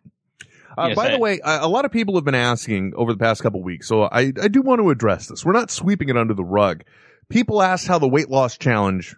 Uh, 0.76 0.86
Yes, 0.88 0.96
by 0.96 1.10
the 1.10 1.18
way, 1.18 1.40
a 1.44 1.68
lot 1.68 1.84
of 1.84 1.92
people 1.92 2.14
have 2.16 2.24
been 2.24 2.34
asking 2.34 2.94
over 2.96 3.12
the 3.12 3.18
past 3.18 3.42
couple 3.42 3.62
weeks, 3.62 3.86
so 3.88 4.02
I, 4.04 4.32
I 4.42 4.48
do 4.48 4.60
want 4.62 4.80
to 4.80 4.90
address 4.90 5.28
this. 5.28 5.44
We're 5.44 5.52
not 5.52 5.70
sweeping 5.70 6.08
it 6.08 6.16
under 6.16 6.34
the 6.34 6.44
rug. 6.44 6.82
People 7.28 7.62
asked 7.62 7.86
how 7.86 7.98
the 7.98 8.08
weight 8.08 8.28
loss 8.28 8.58
challenge 8.58 9.14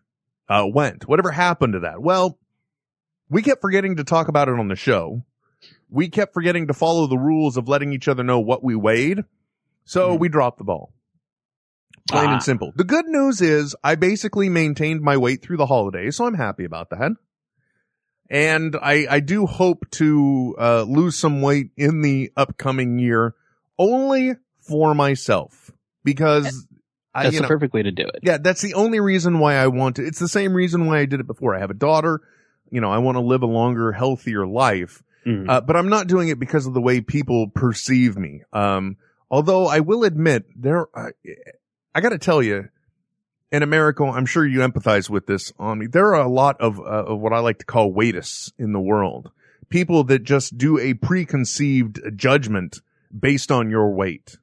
uh, 0.49 0.65
went. 0.73 1.09
Whatever 1.09 1.31
happened 1.31 1.73
to 1.73 1.81
that? 1.81 2.01
Well, 2.03 2.39
we 3.29 3.43
kept 3.43 3.61
forgetting 3.63 3.97
to 3.97 4.05
talk 4.05 4.29
about 4.29 4.49
it 4.49 4.59
on 4.59 4.69
the 4.69 4.77
show. 4.77 5.25
We 5.89 6.09
kept 6.09 6.35
forgetting 6.35 6.67
to 6.69 6.75
follow 6.75 7.07
the 7.07 7.19
rules 7.19 7.57
of 7.57 7.69
letting 7.69 7.93
each 7.93 8.07
other 8.09 8.23
know 8.23 8.41
what 8.41 8.63
we 8.63 8.75
weighed. 8.77 9.25
So 9.85 10.15
we 10.15 10.29
dropped 10.29 10.59
the 10.59 10.65
ball. 10.65 10.93
Plain 12.09 12.27
Ah. 12.29 12.33
and 12.35 12.43
simple. 12.43 12.73
The 12.77 12.85
good 12.85 13.07
news 13.07 13.41
is 13.41 13.75
I 13.83 13.95
basically 13.97 14.49
maintained 14.49 15.01
my 15.01 15.17
weight 15.17 15.43
through 15.43 15.57
the 15.57 15.67
holidays, 15.67 16.17
so 16.17 16.27
I'm 16.27 16.35
happy 16.35 16.65
about 16.65 16.91
that. 16.91 17.13
And 18.29 18.75
I, 18.81 19.07
I 19.09 19.21
do 19.21 19.47
hope 19.47 19.89
to 19.93 20.57
uh, 20.59 20.83
lose 20.83 21.17
some 21.17 21.43
weight 21.43 21.71
in 21.77 22.03
the 22.03 22.33
upcoming 22.37 22.99
year 22.99 23.35
only 23.79 24.35
for 24.61 24.95
myself 24.95 25.71
because 26.03 26.67
I, 27.15 27.25
That's 27.25 27.35
you 27.35 27.39
the 27.41 27.43
know, 27.43 27.49
perfect 27.49 27.73
way 27.73 27.83
to 27.83 27.93
do 27.93 28.03
it. 28.03 28.21
yeah, 28.23 28.39
that's 28.39 28.63
the 28.63 28.75
only 28.75 29.01
reason 29.01 29.39
why 29.39 29.55
I 29.55 29.69
want 29.69 29.97
to. 29.97 30.05
It's 30.07 30.19
the 30.19 30.29
same 30.29 30.55
reason 30.55 30.87
why 30.87 30.99
I 30.99 31.05
did 31.07 31.21
it 31.21 31.27
before. 31.27 31.55
I 31.55 31.61
have 31.61 31.71
a 31.71 31.75
daughter. 31.75 32.21
You 32.71 32.81
know, 32.81 32.91
I 32.91 32.99
want 32.99 33.17
to 33.17 33.21
live 33.21 33.43
a 33.43 33.47
longer, 33.47 33.93
healthier 33.93 34.45
life. 34.47 35.03
Mhm. 35.25 35.49
Uh, 35.49 35.61
but 35.61 35.77
I'm 35.77 35.89
not 35.89 36.09
doing 36.09 36.29
it 36.29 36.39
because 36.41 36.67
of 36.67 36.75
the 36.75 36.81
way 36.81 37.01
people 37.01 37.49
perceive 37.49 38.17
me. 38.17 38.43
Um, 38.53 38.97
although 39.31 39.67
I 39.67 39.81
will 39.81 40.03
admit 40.05 40.47
there, 40.57 40.87
I, 40.97 41.11
I 41.95 42.01
got 42.01 42.09
to 42.11 42.19
tell 42.19 42.43
you, 42.43 42.69
in 43.53 43.63
Americo, 43.63 44.07
I'm 44.07 44.27
sure 44.27 44.47
you 44.47 44.61
empathize 44.61 45.09
with 45.09 45.27
this 45.27 45.53
on 45.59 45.79
me. 45.79 45.87
There 45.87 46.15
are 46.15 46.23
a 46.23 46.29
lot 46.29 46.61
of, 46.61 46.79
uh, 46.79 46.83
of 46.83 47.21
what 47.21 47.33
I 47.33 47.39
like 47.39 47.59
to 47.59 47.67
call 47.67 47.93
weightists 47.93 48.53
in 48.59 48.73
the 48.73 48.81
world. 48.81 49.31
People 49.69 50.05
that 50.05 50.23
just 50.23 50.57
do 50.57 50.79
a 50.79 50.95
preconceived 50.95 52.01
judgment 52.17 52.81
based 53.19 53.51
on 53.51 53.71
your 53.71 53.91
weight. 53.95 54.37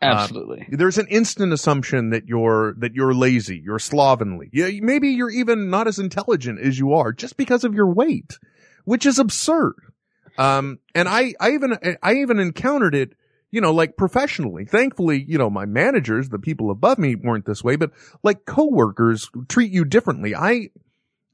Absolutely. 0.00 0.62
Uh, 0.62 0.76
there's 0.76 0.98
an 0.98 1.08
instant 1.08 1.52
assumption 1.52 2.10
that 2.10 2.28
you're 2.28 2.74
that 2.74 2.94
you're 2.94 3.14
lazy, 3.14 3.60
you're 3.64 3.80
slovenly. 3.80 4.48
Yeah, 4.52 4.70
maybe 4.80 5.08
you're 5.08 5.30
even 5.30 5.70
not 5.70 5.88
as 5.88 5.98
intelligent 5.98 6.60
as 6.60 6.78
you 6.78 6.92
are 6.92 7.12
just 7.12 7.36
because 7.36 7.64
of 7.64 7.74
your 7.74 7.92
weight, 7.92 8.38
which 8.84 9.04
is 9.06 9.18
absurd. 9.18 9.74
Um, 10.36 10.78
and 10.94 11.08
I, 11.08 11.34
I 11.40 11.50
even, 11.50 11.76
I 12.00 12.14
even 12.14 12.38
encountered 12.38 12.94
it, 12.94 13.14
you 13.50 13.60
know, 13.60 13.72
like 13.72 13.96
professionally. 13.96 14.64
Thankfully, 14.64 15.24
you 15.26 15.38
know, 15.38 15.50
my 15.50 15.64
managers, 15.64 16.28
the 16.28 16.38
people 16.38 16.70
above 16.70 16.98
me 16.98 17.14
weren't 17.14 17.46
this 17.46 17.64
way, 17.64 17.76
but 17.76 17.92
like 18.22 18.44
coworkers 18.44 19.30
treat 19.48 19.72
you 19.72 19.84
differently. 19.84 20.34
I, 20.34 20.70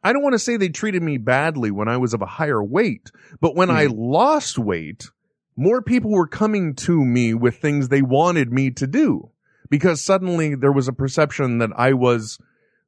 I 0.03 0.13
don't 0.13 0.23
want 0.23 0.35
to 0.35 0.39
say 0.39 0.57
they 0.57 0.69
treated 0.69 1.03
me 1.03 1.19
badly 1.19 1.71
when 1.71 1.89
I 1.89 1.97
was 1.97 2.15
of 2.15 2.23
a 2.23 2.27
higher 2.27 2.63
weight, 2.63 3.11
but 3.41 3.57
when 3.57 3.71
I 3.71 3.87
lost 3.87 4.59
weight, 4.59 5.11
more 5.57 5.83
people 5.83 6.11
were 6.11 6.27
coming 6.27 6.75
to 6.77 7.05
me 7.05 7.35
with 7.35 7.57
things 7.57 7.89
they 7.89 8.03
wanted 8.03 8.53
me 8.53 8.71
to 8.73 8.87
do 8.87 9.31
because 9.71 10.01
suddenly 10.01 10.55
there 10.55 10.73
was 10.73 10.89
a 10.89 10.93
perception 10.93 11.59
that 11.59 11.71
I 11.77 11.95
was, 11.95 12.39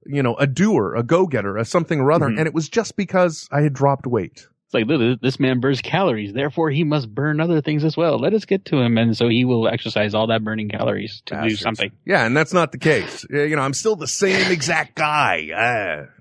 you 0.05 0.23
know, 0.23 0.35
a 0.37 0.47
doer, 0.47 0.95
a 0.95 1.03
go-getter, 1.03 1.57
a 1.57 1.65
something 1.65 2.01
or 2.01 2.13
other. 2.13 2.27
Mhm. 2.27 2.39
And 2.39 2.47
it 2.47 2.55
was 2.55 2.69
just 2.69 2.97
because 2.97 3.49
I 3.51 3.63
had 3.63 3.73
dropped 3.73 4.07
weight. 4.07 4.47
It's 4.67 4.75
like 4.75 4.87
"Look, 4.87 5.21
this 5.21 5.39
man 5.39 5.61
burns 5.61 5.81
calories, 5.81 6.33
therefore 6.33 6.71
he 6.71 6.83
must 6.83 7.13
burn 7.15 7.41
other 7.41 7.61
things 7.61 7.85
as 7.85 7.97
well. 7.97 8.19
Let 8.19 8.35
us 8.35 8.45
get 8.45 8.65
to 8.67 8.79
him, 8.79 8.99
and 8.99 9.17
so 9.17 9.29
he 9.29 9.45
will 9.45 9.69
exercise 9.69 10.13
all 10.13 10.27
that 10.27 10.43
burning 10.43 10.69
calories 10.69 11.23
to 11.27 11.41
do 11.49 11.55
something. 11.55 11.93
Yeah. 12.05 12.27
And 12.27 12.37
that's 12.37 12.53
not 12.53 12.73
the 12.73 12.79
case. 12.79 13.25
Uh, 13.33 13.43
You 13.43 13.55
know, 13.57 13.63
I'm 13.63 13.75
still 13.75 13.95
the 13.97 14.09
same 14.09 14.51
exact 14.51 14.97
guy. 14.97 15.51
Ah. 15.57 16.13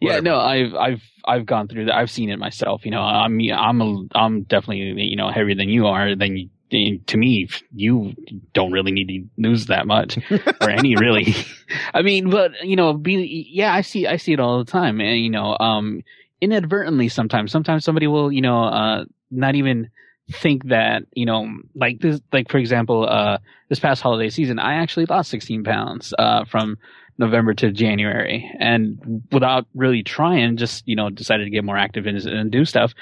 Yeah, 0.00 0.20
no, 0.20 0.38
I've 0.38 0.74
I've 0.74 1.02
I've 1.24 1.46
gone 1.46 1.68
through 1.68 1.86
that. 1.86 1.94
I've 1.96 2.10
seen 2.10 2.30
it 2.30 2.38
myself. 2.38 2.84
You 2.84 2.92
know, 2.92 3.00
I'm 3.02 3.38
I'm 3.52 3.80
a, 3.82 4.04
I'm 4.14 4.42
definitely 4.44 5.02
you 5.02 5.16
know 5.16 5.30
heavier 5.30 5.56
than 5.56 5.68
you 5.68 5.88
are. 5.88 6.14
Then 6.14 6.50
to 6.70 7.16
me, 7.16 7.48
you 7.74 8.14
don't 8.52 8.72
really 8.72 8.92
need 8.92 9.08
to 9.08 9.42
lose 9.42 9.66
that 9.66 9.86
much 9.86 10.18
or 10.60 10.70
any 10.70 10.96
really. 10.96 11.34
I 11.94 12.02
mean, 12.02 12.30
but 12.30 12.52
you 12.62 12.76
know, 12.76 12.92
be 12.94 13.48
yeah, 13.50 13.74
I 13.74 13.80
see 13.80 14.06
I 14.06 14.16
see 14.16 14.32
it 14.32 14.40
all 14.40 14.64
the 14.64 14.70
time, 14.70 15.00
and 15.00 15.20
you 15.20 15.30
know, 15.30 15.56
um, 15.58 16.02
inadvertently 16.40 17.08
sometimes. 17.08 17.52
Sometimes 17.52 17.84
somebody 17.84 18.06
will 18.06 18.30
you 18.32 18.40
know 18.40 18.64
uh 18.64 19.04
not 19.30 19.54
even 19.54 19.90
think 20.30 20.64
that 20.68 21.04
you 21.14 21.24
know 21.24 21.48
like 21.74 22.00
this 22.00 22.20
like 22.32 22.50
for 22.50 22.58
example 22.58 23.08
uh 23.08 23.38
this 23.70 23.80
past 23.80 24.02
holiday 24.02 24.28
season 24.28 24.58
i 24.58 24.74
actually 24.74 25.06
lost 25.06 25.30
16 25.30 25.64
pounds 25.64 26.12
uh 26.18 26.44
from 26.44 26.76
november 27.18 27.52
to 27.52 27.70
january. 27.72 28.50
And 28.58 29.24
without 29.32 29.66
really 29.74 30.02
trying 30.02 30.56
just 30.56 30.86
you 30.86 30.96
know 30.96 31.10
decided 31.10 31.44
to 31.44 31.50
get 31.50 31.64
more 31.64 31.76
active 31.76 32.06
and, 32.06 32.18
and 32.26 32.50
do 32.50 32.64
stuff. 32.64 32.94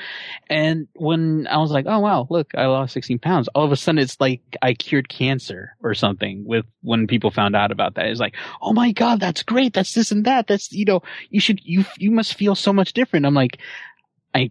And 0.49 0.89
when 0.95 1.47
i 1.47 1.59
was 1.59 1.71
like 1.71 1.87
oh 1.89 2.01
wow 2.01 2.27
look 2.31 2.53
i 2.57 2.67
lost 2.67 2.95
16 2.95 3.19
pounds. 3.19 3.49
All 3.55 3.65
of 3.65 3.73
a 3.73 3.77
sudden 3.77 3.99
it's 3.99 4.21
like 4.21 4.41
i 4.63 4.75
cured 4.75 5.09
cancer 5.09 5.77
or 5.83 5.95
something 5.95 6.45
with 6.47 6.65
when 6.83 7.07
people 7.07 7.31
found 7.31 7.55
out 7.55 7.71
about 7.71 7.95
that. 7.95 8.07
It's 8.07 8.21
like 8.21 8.35
oh 8.61 8.73
my 8.73 8.93
god 8.93 9.21
that's 9.21 9.43
great. 9.43 9.75
That's 9.75 9.95
this 9.95 10.11
and 10.11 10.25
that. 10.25 10.47
That's 10.47 10.73
you 10.73 10.85
know 10.85 11.03
you 11.31 11.41
should 11.41 11.61
you 11.65 11.85
you 11.99 12.11
must 12.11 12.35
feel 12.35 12.55
so 12.55 12.73
much 12.73 12.93
different. 12.93 13.27
I'm 13.27 13.35
like 13.35 13.59
i 14.35 14.51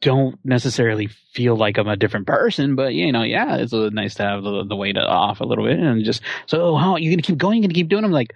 don't 0.00 0.38
necessarily 0.44 1.08
feel 1.32 1.56
like 1.56 1.78
I'm 1.78 1.88
a 1.88 1.96
different 1.96 2.26
person, 2.26 2.74
but 2.74 2.94
you 2.94 3.12
know, 3.12 3.22
yeah, 3.22 3.56
it's 3.56 3.72
nice 3.72 4.14
to 4.14 4.22
have 4.22 4.42
the, 4.42 4.64
the 4.64 4.76
weight 4.76 4.96
off 4.96 5.40
a 5.40 5.44
little 5.44 5.64
bit 5.64 5.78
and 5.78 6.04
just 6.04 6.22
so 6.46 6.76
how 6.76 6.96
you 6.96 7.10
gonna 7.10 7.22
keep 7.22 7.36
going? 7.36 7.56
You 7.56 7.62
gonna 7.62 7.74
keep 7.74 7.88
doing? 7.88 8.04
I'm 8.04 8.12
like, 8.12 8.32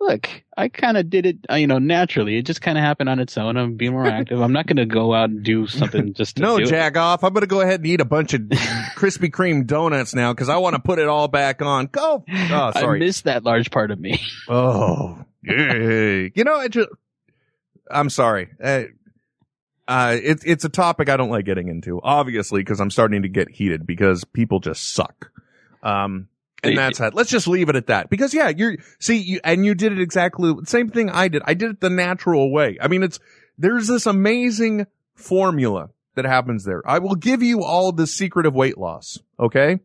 look, 0.00 0.28
I 0.56 0.68
kind 0.68 0.96
of 0.96 1.10
did 1.10 1.26
it, 1.26 1.36
uh, 1.50 1.56
you 1.56 1.66
know, 1.66 1.78
naturally. 1.78 2.36
It 2.38 2.46
just 2.46 2.60
kind 2.60 2.78
of 2.78 2.84
happened 2.84 3.08
on 3.08 3.18
its 3.18 3.36
own. 3.36 3.56
I'm 3.56 3.76
being 3.76 3.92
more 3.92 4.06
active. 4.06 4.40
I'm 4.40 4.52
not 4.52 4.66
gonna 4.66 4.86
go 4.86 5.12
out 5.14 5.30
and 5.30 5.42
do 5.42 5.66
something 5.66 6.14
just 6.14 6.36
to 6.36 6.42
No, 6.42 6.58
do 6.58 6.64
it. 6.64 6.68
jack 6.68 6.96
off. 6.96 7.24
I'm 7.24 7.32
going 7.32 7.40
to 7.42 7.46
go 7.48 7.60
ahead 7.60 7.80
and 7.80 7.86
eat 7.86 8.00
a 8.00 8.04
bunch 8.04 8.32
of 8.34 8.42
Krispy 8.42 9.30
Kreme 9.30 9.66
donuts 9.66 10.14
now 10.14 10.32
because 10.32 10.48
I 10.48 10.56
want 10.58 10.76
to 10.76 10.82
put 10.82 10.98
it 10.98 11.08
all 11.08 11.28
back 11.28 11.60
on. 11.62 11.86
Go. 11.86 12.24
Oh, 12.28 12.70
sorry. 12.72 12.98
I 12.98 13.00
missed 13.00 13.24
that 13.24 13.44
large 13.44 13.70
part 13.70 13.90
of 13.90 13.98
me. 14.00 14.20
Oh, 14.48 15.24
Yay. 15.42 16.32
You 16.34 16.44
know, 16.44 16.56
I 16.56 16.68
just, 16.68 16.88
I'm 17.90 18.10
sorry. 18.10 18.48
Uh, 18.62 18.82
uh, 19.86 20.16
it's, 20.22 20.44
it's 20.44 20.64
a 20.64 20.68
topic 20.68 21.08
I 21.08 21.16
don't 21.16 21.30
like 21.30 21.44
getting 21.44 21.68
into, 21.68 22.00
obviously, 22.02 22.60
because 22.60 22.80
I'm 22.80 22.90
starting 22.90 23.22
to 23.22 23.28
get 23.28 23.48
heated 23.50 23.86
because 23.86 24.24
people 24.24 24.60
just 24.60 24.92
suck. 24.92 25.30
Um, 25.82 26.28
and 26.62 26.76
that's 26.76 26.98
that. 26.98 27.14
Let's 27.14 27.30
just 27.30 27.46
leave 27.46 27.68
it 27.68 27.76
at 27.76 27.86
that. 27.86 28.10
Because 28.10 28.34
yeah, 28.34 28.48
you're, 28.48 28.76
see, 28.98 29.16
you, 29.18 29.40
and 29.44 29.64
you 29.64 29.74
did 29.74 29.92
it 29.92 30.00
exactly 30.00 30.52
the 30.52 30.66
same 30.66 30.88
thing 30.88 31.10
I 31.10 31.28
did. 31.28 31.42
I 31.44 31.54
did 31.54 31.70
it 31.70 31.80
the 31.80 31.90
natural 31.90 32.52
way. 32.52 32.78
I 32.80 32.88
mean, 32.88 33.02
it's, 33.02 33.20
there's 33.56 33.86
this 33.86 34.06
amazing 34.06 34.86
formula 35.14 35.90
that 36.14 36.24
happens 36.24 36.64
there. 36.64 36.82
I 36.84 36.98
will 36.98 37.14
give 37.14 37.42
you 37.42 37.62
all 37.62 37.92
the 37.92 38.06
secret 38.06 38.46
of 38.46 38.54
weight 38.54 38.76
loss. 38.76 39.18
Okay. 39.38 39.80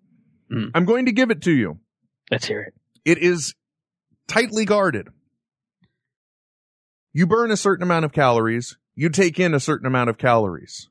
Mm. 0.51 0.71
I'm 0.73 0.85
going 0.85 1.05
to 1.05 1.11
give 1.11 1.31
it 1.31 1.43
to 1.43 1.51
you. 1.51 1.79
Let's 2.31 2.45
hear 2.45 2.61
it. 2.61 2.73
It 3.05 3.17
is 3.19 3.53
tightly 4.27 4.65
guarded. 4.65 5.09
You 7.11 7.27
burn 7.27 7.51
a 7.51 7.57
certain 7.57 7.83
amount 7.83 8.05
of 8.05 8.11
calories. 8.11 8.77
You 8.95 9.09
take 9.09 9.39
in 9.39 9.53
a 9.53 9.59
certain 9.59 9.85
amount 9.85 10.09
of 10.09 10.17
calories. 10.17 10.89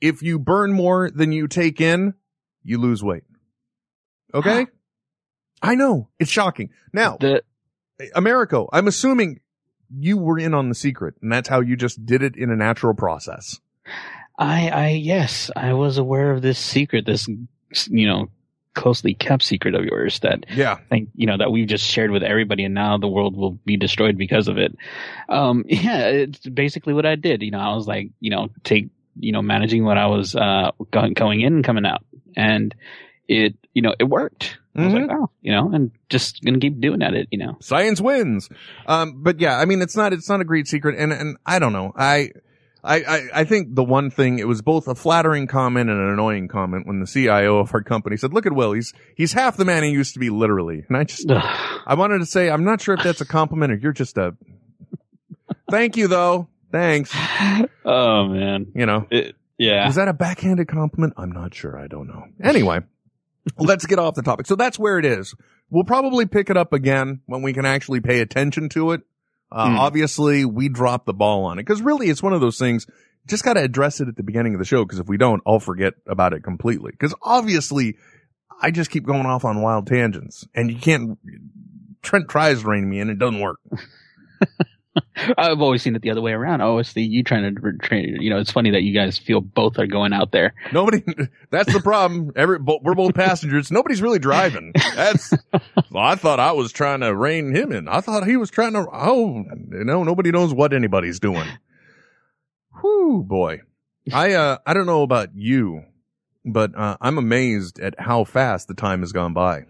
If 0.00 0.22
you 0.22 0.38
burn 0.38 0.72
more 0.72 1.10
than 1.10 1.32
you 1.32 1.46
take 1.46 1.80
in, 1.80 2.14
you 2.62 2.78
lose 2.78 3.02
weight. 3.02 3.24
Okay? 4.32 4.66
Ah. 4.68 4.79
I 5.62 5.74
know. 5.74 6.08
It's 6.18 6.30
shocking. 6.30 6.70
Now, 6.92 7.18
Americo, 8.14 8.68
I'm 8.72 8.88
assuming 8.88 9.40
you 9.98 10.16
were 10.16 10.38
in 10.38 10.54
on 10.54 10.68
the 10.68 10.74
secret 10.74 11.14
and 11.20 11.32
that's 11.32 11.48
how 11.48 11.60
you 11.60 11.76
just 11.76 12.04
did 12.04 12.22
it 12.22 12.36
in 12.36 12.50
a 12.50 12.56
natural 12.56 12.94
process. 12.94 13.58
I, 14.38 14.68
I, 14.68 14.88
yes, 14.90 15.50
I 15.54 15.74
was 15.74 15.98
aware 15.98 16.30
of 16.30 16.40
this 16.40 16.58
secret, 16.58 17.04
this, 17.04 17.28
you 17.88 18.06
know, 18.06 18.30
closely 18.72 19.14
kept 19.14 19.42
secret 19.42 19.74
of 19.74 19.84
yours 19.84 20.20
that, 20.20 20.46
yeah, 20.48 20.78
think, 20.88 21.10
you 21.14 21.26
know, 21.26 21.36
that 21.36 21.50
we've 21.50 21.66
just 21.66 21.84
shared 21.84 22.10
with 22.10 22.22
everybody 22.22 22.64
and 22.64 22.72
now 22.72 22.96
the 22.96 23.08
world 23.08 23.36
will 23.36 23.50
be 23.50 23.76
destroyed 23.76 24.16
because 24.16 24.48
of 24.48 24.56
it. 24.56 24.74
Um, 25.28 25.64
yeah, 25.68 26.06
it's 26.06 26.38
basically 26.38 26.94
what 26.94 27.04
I 27.04 27.16
did. 27.16 27.42
You 27.42 27.50
know, 27.50 27.58
I 27.58 27.74
was 27.74 27.86
like, 27.86 28.10
you 28.20 28.30
know, 28.30 28.48
take, 28.64 28.88
you 29.18 29.32
know, 29.32 29.42
managing 29.42 29.84
what 29.84 29.98
I 29.98 30.06
was, 30.06 30.34
uh, 30.34 30.70
going, 30.90 31.12
going 31.12 31.40
in 31.42 31.56
and 31.56 31.64
coming 31.64 31.84
out. 31.84 32.04
And 32.36 32.74
it, 33.28 33.56
you 33.74 33.82
know, 33.82 33.94
it 33.98 34.04
worked. 34.04 34.56
I 34.76 34.84
was 34.84 34.94
like, 34.94 35.10
oh, 35.10 35.30
you 35.42 35.52
know, 35.52 35.70
and 35.72 35.90
just 36.08 36.42
gonna 36.44 36.58
keep 36.58 36.80
doing 36.80 37.02
at 37.02 37.14
it, 37.14 37.28
you 37.30 37.38
know. 37.38 37.56
Science 37.60 38.00
wins. 38.00 38.48
Um, 38.86 39.22
but 39.22 39.40
yeah, 39.40 39.58
I 39.58 39.64
mean, 39.64 39.82
it's 39.82 39.96
not, 39.96 40.12
it's 40.12 40.28
not 40.28 40.40
a 40.40 40.44
great 40.44 40.68
secret. 40.68 40.96
And, 40.96 41.12
and 41.12 41.36
I 41.44 41.58
don't 41.58 41.72
know. 41.72 41.92
I, 41.96 42.30
I, 42.82 43.02
I, 43.02 43.28
I 43.34 43.44
think 43.44 43.74
the 43.74 43.84
one 43.84 44.10
thing, 44.10 44.38
it 44.38 44.46
was 44.48 44.62
both 44.62 44.88
a 44.88 44.94
flattering 44.94 45.46
comment 45.46 45.90
and 45.90 46.00
an 46.00 46.08
annoying 46.08 46.48
comment 46.48 46.86
when 46.86 47.00
the 47.00 47.06
CIO 47.06 47.58
of 47.58 47.74
our 47.74 47.82
company 47.82 48.16
said, 48.16 48.32
look 48.32 48.46
at 48.46 48.52
Will, 48.52 48.72
he's, 48.72 48.94
he's 49.16 49.32
half 49.32 49.56
the 49.56 49.64
man 49.64 49.82
he 49.82 49.90
used 49.90 50.14
to 50.14 50.20
be 50.20 50.30
literally. 50.30 50.84
And 50.88 50.96
I 50.96 51.04
just, 51.04 51.30
I 51.30 51.94
wanted 51.94 52.18
to 52.18 52.26
say, 52.26 52.48
I'm 52.48 52.64
not 52.64 52.80
sure 52.80 52.94
if 52.94 53.02
that's 53.02 53.20
a 53.20 53.26
compliment 53.26 53.72
or 53.72 53.76
you're 53.76 53.92
just 53.92 54.16
a, 54.18 54.36
thank 55.70 55.96
you 55.96 56.08
though. 56.08 56.48
Thanks. 56.72 57.12
Oh 57.84 58.28
man. 58.28 58.70
You 58.74 58.86
know, 58.86 59.08
yeah. 59.58 59.88
is 59.88 59.96
that 59.96 60.06
a 60.06 60.12
backhanded 60.12 60.68
compliment? 60.68 61.14
I'm 61.16 61.32
not 61.32 61.52
sure. 61.52 61.76
I 61.76 61.88
don't 61.88 62.06
know. 62.06 62.24
Anyway, 62.40 62.80
let's 63.58 63.86
get 63.86 63.98
off 63.98 64.14
the 64.14 64.22
topic. 64.22 64.46
So 64.46 64.54
that's 64.56 64.78
where 64.78 64.98
it 64.98 65.04
is. 65.04 65.34
We'll 65.70 65.84
probably 65.84 66.26
pick 66.26 66.50
it 66.50 66.56
up 66.56 66.72
again 66.72 67.20
when 67.26 67.42
we 67.42 67.52
can 67.52 67.64
actually 67.64 68.00
pay 68.00 68.20
attention 68.20 68.68
to 68.70 68.92
it. 68.92 69.02
Uh, 69.52 69.68
Hmm. 69.70 69.78
obviously 69.78 70.44
we 70.44 70.68
dropped 70.68 71.06
the 71.06 71.12
ball 71.12 71.44
on 71.44 71.58
it 71.58 71.62
because 71.62 71.82
really 71.82 72.08
it's 72.08 72.22
one 72.22 72.32
of 72.32 72.40
those 72.40 72.58
things. 72.58 72.86
Just 73.26 73.44
got 73.44 73.54
to 73.54 73.60
address 73.62 74.00
it 74.00 74.08
at 74.08 74.16
the 74.16 74.22
beginning 74.22 74.54
of 74.54 74.58
the 74.60 74.64
show 74.64 74.84
because 74.84 74.98
if 75.00 75.08
we 75.08 75.16
don't, 75.16 75.42
I'll 75.46 75.58
forget 75.60 75.94
about 76.06 76.32
it 76.32 76.42
completely. 76.44 76.90
Because 76.92 77.14
obviously, 77.22 77.96
I 78.62 78.70
just 78.70 78.90
keep 78.90 79.04
going 79.04 79.26
off 79.26 79.44
on 79.44 79.60
wild 79.60 79.86
tangents, 79.86 80.46
and 80.54 80.70
you 80.70 80.78
can't. 80.78 81.18
Trent 82.02 82.28
tries 82.28 82.62
to 82.62 82.68
rein 82.68 82.88
me 82.88 83.00
in, 83.00 83.10
it 83.10 83.18
doesn't 83.18 83.40
work. 83.40 83.58
I've 85.38 85.60
always 85.60 85.82
seen 85.82 85.94
it 85.94 86.02
the 86.02 86.10
other 86.10 86.20
way 86.20 86.32
around. 86.32 86.60
I 86.60 86.64
always 86.64 86.88
see 86.88 87.02
you 87.02 87.22
trying 87.22 87.54
to 87.54 87.72
train. 87.78 88.16
You 88.20 88.30
know, 88.30 88.38
it's 88.38 88.50
funny 88.50 88.70
that 88.70 88.82
you 88.82 88.92
guys 88.92 89.18
feel 89.18 89.40
both 89.40 89.78
are 89.78 89.86
going 89.86 90.12
out 90.12 90.32
there. 90.32 90.54
Nobody. 90.72 91.02
That's 91.50 91.72
the 91.72 91.80
problem. 91.80 92.32
Every 92.36 92.58
we're 92.58 92.94
both 92.94 93.14
passengers. 93.14 93.70
Nobody's 93.70 94.02
really 94.02 94.18
driving. 94.18 94.72
That's. 94.94 95.32
Well, 95.90 96.04
I 96.04 96.16
thought 96.16 96.40
I 96.40 96.52
was 96.52 96.72
trying 96.72 97.00
to 97.00 97.14
rein 97.14 97.54
him 97.54 97.72
in. 97.72 97.88
I 97.88 98.00
thought 98.00 98.26
he 98.26 98.36
was 98.36 98.50
trying 98.50 98.72
to. 98.72 98.86
Oh, 98.92 99.44
you 99.70 99.84
know, 99.84 100.02
nobody 100.04 100.30
knows 100.30 100.52
what 100.52 100.72
anybody's 100.72 101.20
doing. 101.20 101.46
Whew, 102.80 103.24
boy. 103.26 103.62
I 104.12 104.32
uh, 104.32 104.58
I 104.66 104.74
don't 104.74 104.86
know 104.86 105.02
about 105.02 105.34
you, 105.34 105.84
but 106.44 106.76
uh, 106.76 106.96
I'm 107.00 107.18
amazed 107.18 107.78
at 107.80 107.98
how 107.98 108.24
fast 108.24 108.68
the 108.68 108.74
time 108.74 109.00
has 109.00 109.12
gone 109.12 109.34
by. 109.34 109.66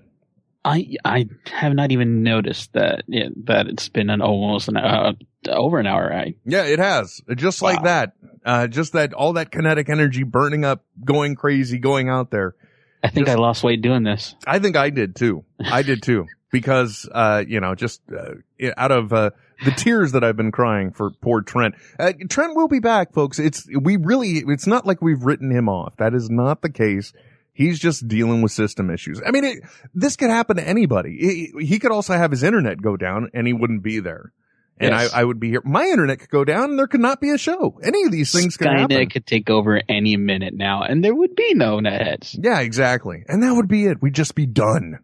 I 0.65 0.97
I 1.05 1.27
have 1.53 1.74
not 1.74 1.93
even 1.93 2.23
noticed 2.23 2.73
that 2.74 3.05
yeah, 3.07 3.28
that 3.45 3.66
it's 3.66 3.89
been 3.89 4.11
an 4.11 4.20
almost 4.20 4.69
an 4.69 4.77
uh, 4.77 5.12
over 5.49 5.78
an 5.78 5.87
hour. 5.87 6.12
I 6.12 6.35
Yeah, 6.45 6.65
it 6.65 6.78
has. 6.78 7.20
Just 7.35 7.62
like 7.62 7.82
that. 7.85 8.12
Uh, 8.45 8.66
just 8.66 8.93
that 8.93 9.12
all 9.12 9.35
that 9.35 9.51
kinetic 9.51 9.89
energy 9.89 10.23
burning 10.23 10.65
up, 10.65 10.85
going 11.05 11.35
crazy, 11.35 11.78
going 11.78 12.09
out 12.09 12.31
there. 12.31 12.55
I 13.03 13.09
think 13.09 13.28
I 13.28 13.35
lost 13.35 13.62
weight 13.62 13.82
doing 13.82 14.03
this. 14.03 14.35
I 14.47 14.59
think 14.59 14.77
I 14.77 14.91
did 14.91 15.16
too. 15.16 15.45
I 15.59 15.82
did 15.82 16.03
too. 16.03 16.27
Because, 16.53 17.09
uh, 17.12 17.45
you 17.47 17.61
know, 17.61 17.77
just, 17.77 18.01
uh, 18.11 18.70
out 18.77 18.91
of, 18.91 19.12
uh, 19.12 19.31
the 19.65 19.70
tears 19.70 20.11
that 20.11 20.24
I've 20.24 20.37
been 20.37 20.51
crying 20.51 20.91
for 20.91 21.12
poor 21.12 21.43
Trent. 21.43 21.77
Uh, 21.97 22.12
Trent 22.28 22.57
will 22.57 22.66
be 22.66 22.81
back, 22.81 23.12
folks. 23.12 23.39
It's, 23.39 23.69
we 23.73 23.97
really, 23.97 24.43
it's 24.49 24.66
not 24.66 24.85
like 24.85 25.01
we've 25.01 25.23
written 25.23 25.53
him 25.53 25.69
off. 25.69 25.95
That 25.99 26.12
is 26.12 26.28
not 26.28 26.61
the 26.61 26.69
case. 26.69 27.12
He's 27.61 27.78
just 27.78 28.09
dealing 28.09 28.41
with 28.41 28.53
system 28.53 28.89
issues. 28.89 29.20
I 29.24 29.32
mean, 29.32 29.45
it, 29.45 29.59
this 29.93 30.16
could 30.16 30.31
happen 30.31 30.57
to 30.57 30.66
anybody. 30.66 31.53
He, 31.59 31.66
he 31.66 31.78
could 31.78 31.93
also 31.93 32.15
have 32.15 32.31
his 32.31 32.43
internet 32.43 32.81
go 32.81 32.97
down 32.97 33.28
and 33.35 33.47
he 33.47 33.53
wouldn't 33.53 33.82
be 33.82 34.01
there. 34.01 34.32
And 34.78 34.93
Yes. 34.93 35.12
I, 35.12 35.20
I 35.20 35.24
would 35.24 35.39
be 35.39 35.51
here. 35.51 35.61
My 35.62 35.85
internet 35.85 36.20
could 36.20 36.31
go 36.31 36.43
down 36.43 36.70
and 36.70 36.78
there 36.78 36.87
could 36.87 37.03
not 37.03 37.20
be 37.20 37.28
a 37.28 37.37
show. 37.37 37.78
Any 37.82 38.05
of 38.05 38.12
these 38.12 38.32
things 38.32 38.57
could 38.57 38.69
happen. 38.69 38.89
Skynet 38.97 39.12
could 39.12 39.27
take 39.27 39.51
over 39.51 39.78
any 39.91 40.16
minute 40.16 40.55
now, 40.55 40.85
and 40.85 41.05
there 41.05 41.15
would 41.15 41.37
be 41.37 41.53
no 41.53 41.81
netheads. 41.81 42.35
Yeah, 42.43 42.61
exactly. 42.61 43.23
And 43.28 43.43
that 43.43 43.53
would 43.53 43.69
be 43.69 43.85
it. 43.85 44.01
We'd 44.01 44.15
just 44.15 44.35
be 44.35 44.47
done. 44.47 45.01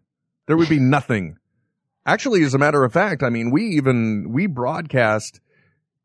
There 0.47 0.57
would 0.57 0.67
be 0.67 0.79
nothing. 0.97 1.37
Actually, 2.07 2.41
as 2.41 2.55
a 2.55 2.57
matter 2.57 2.83
of 2.83 2.91
fact, 2.91 3.21
I 3.21 3.29
mean, 3.29 3.51
we 3.51 3.65
even, 3.75 4.31
we 4.31 4.47
broadcast, 4.47 5.41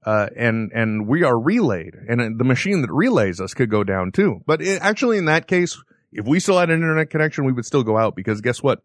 uh, 0.05 0.27
and, 0.37 0.71
and 0.75 1.09
we 1.09 1.25
are 1.25 1.41
relayed 1.41 1.95
and 1.95 2.21
uh, 2.21 2.29
the 2.37 2.45
machine 2.45 2.83
that 2.83 2.93
relays 2.93 3.41
us 3.41 3.55
could 3.55 3.71
go 3.71 3.85
down 3.85 4.13
too. 4.13 4.43
But 4.45 4.61
it, 4.61 4.83
actually 4.83 5.17
in 5.17 5.25
that 5.27 5.47
case, 5.47 5.83
if 6.13 6.27
we 6.27 6.41
still 6.41 6.59
had 6.59 6.71
an 6.71 6.77
internet 6.77 7.11
connection, 7.11 7.45
we 7.45 7.53
would 7.53 7.65
still 7.65 7.83
go 7.83 7.97
out 7.97 8.15
because 8.15 8.41
guess 8.41 8.63
what? 8.63 8.83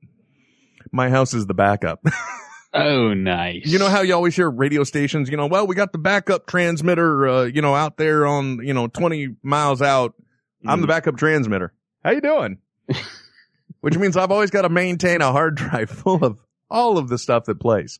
My 0.91 1.09
house 1.09 1.33
is 1.33 1.45
the 1.45 1.53
backup. 1.53 2.03
Oh, 2.73 3.13
nice. 3.13 3.65
You 3.65 3.79
know 3.79 3.87
how 3.87 4.01
you 4.01 4.13
always 4.13 4.35
hear 4.35 4.49
radio 4.49 4.83
stations, 4.83 5.29
you 5.29 5.37
know, 5.37 5.47
well, 5.47 5.65
we 5.65 5.73
got 5.73 5.93
the 5.93 5.97
backup 5.97 6.45
transmitter, 6.47 7.27
uh, 7.27 7.43
you 7.45 7.61
know, 7.61 7.73
out 7.73 7.97
there 7.97 8.27
on, 8.27 8.59
you 8.63 8.73
know, 8.73 8.87
20 8.87 9.35
miles 9.41 9.81
out. 9.81 10.13
I'm 10.65 10.81
the 10.81 10.87
backup 10.87 11.15
transmitter. 11.17 11.73
How 12.03 12.11
you 12.11 12.21
doing? 12.21 12.57
Which 13.81 13.97
means 13.97 14.17
I've 14.17 14.31
always 14.31 14.51
got 14.51 14.63
to 14.63 14.69
maintain 14.69 15.21
a 15.21 15.31
hard 15.31 15.55
drive 15.55 15.89
full 15.89 16.23
of 16.23 16.37
all 16.69 16.97
of 16.97 17.07
the 17.07 17.17
stuff 17.17 17.45
that 17.45 17.59
plays. 17.59 17.99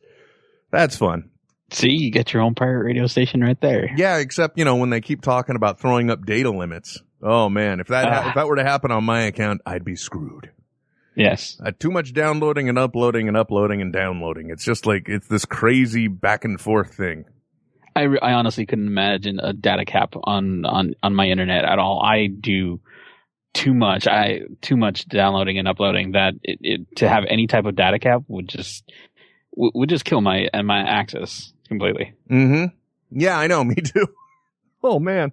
That's 0.71 0.97
fun. 0.97 1.29
See, 1.71 1.91
you 1.91 2.11
get 2.11 2.33
your 2.33 2.43
own 2.43 2.53
pirate 2.53 2.83
radio 2.83 3.07
station 3.07 3.41
right 3.41 3.59
there. 3.59 3.89
Yeah, 3.95 4.17
except, 4.17 4.57
you 4.57 4.65
know, 4.65 4.75
when 4.75 4.89
they 4.89 5.01
keep 5.01 5.21
talking 5.21 5.55
about 5.55 5.79
throwing 5.79 6.09
up 6.09 6.25
data 6.25 6.49
limits. 6.49 7.01
Oh 7.21 7.49
man, 7.49 7.79
if 7.79 7.87
that, 7.87 8.05
ha- 8.07 8.21
Ah. 8.25 8.29
if 8.29 8.35
that 8.35 8.47
were 8.47 8.55
to 8.57 8.63
happen 8.63 8.91
on 8.91 9.03
my 9.03 9.21
account, 9.23 9.61
I'd 9.65 9.83
be 9.85 9.95
screwed. 9.95 10.51
Yes. 11.15 11.59
Uh, 11.65 11.71
too 11.77 11.89
much 11.89 12.13
downloading 12.13 12.69
and 12.69 12.77
uploading 12.77 13.27
and 13.27 13.35
uploading 13.35 13.81
and 13.81 13.91
downloading. 13.91 14.49
It's 14.51 14.63
just 14.63 14.85
like, 14.85 15.09
it's 15.09 15.27
this 15.27 15.45
crazy 15.45 16.07
back 16.07 16.45
and 16.45 16.61
forth 16.61 16.93
thing. 16.93 17.25
I, 17.95 18.01
re- 18.03 18.19
I 18.21 18.33
honestly 18.33 18.67
couldn't 18.67 18.85
imagine 18.85 19.39
a 19.39 19.51
data 19.53 19.83
cap 19.83 20.13
on, 20.23 20.63
on, 20.65 20.93
on 21.01 21.15
my 21.15 21.25
internet 21.27 21.65
at 21.65 21.79
all. 21.79 22.03
I 22.05 22.27
do 22.27 22.79
too 23.55 23.73
much. 23.73 24.05
I 24.05 24.41
too 24.61 24.77
much 24.77 25.07
downloading 25.07 25.57
and 25.57 25.67
uploading 25.67 26.11
that 26.11 26.35
it, 26.43 26.59
it 26.61 26.95
to 26.97 27.09
have 27.09 27.23
any 27.27 27.47
type 27.47 27.65
of 27.65 27.75
data 27.75 27.97
cap 27.97 28.21
would 28.27 28.47
just 28.47 28.83
would 29.55 29.71
would 29.73 29.89
just 29.89 30.05
kill 30.05 30.21
my 30.21 30.47
and 30.53 30.67
my 30.67 30.81
access 30.81 31.51
completely. 31.67 32.13
Mm-hmm. 32.29 32.65
Yeah, 33.19 33.39
I 33.39 33.47
know. 33.47 33.63
Me 33.63 33.73
too. 33.73 34.05
Oh 34.83 34.99
man. 34.99 35.31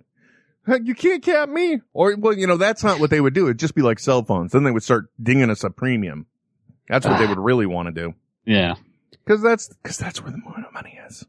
You 0.83 0.95
can't 0.95 1.23
cap 1.23 1.49
me. 1.49 1.81
Or, 1.93 2.17
well, 2.17 2.33
you 2.33 2.47
know, 2.47 2.57
that's 2.57 2.83
not 2.83 2.99
what 3.01 3.11
they 3.11 3.21
would 3.21 3.35
do. 3.35 3.47
It'd 3.47 3.59
just 3.59 3.75
be 3.75 3.83
like 3.83 3.99
cell 3.99 4.23
phones. 4.23 4.53
Then 4.53 4.65
they 4.65 4.71
would 4.71 4.83
start 4.83 5.07
dinging 5.23 5.51
us 5.51 5.63
a 5.65 5.71
premium. 5.71 6.27
That's 6.89 7.07
what 7.07 7.19
they 7.19 7.27
would 7.27 7.39
really 7.39 7.67
want 7.67 7.87
to 7.89 7.93
do. 7.93 8.15
Yeah. 8.45 8.75
Cause 9.27 9.43
that's, 9.43 9.71
cause 9.83 9.97
that's 9.99 10.23
where 10.23 10.31
the 10.33 10.39
money 10.73 10.99
is. 11.09 11.25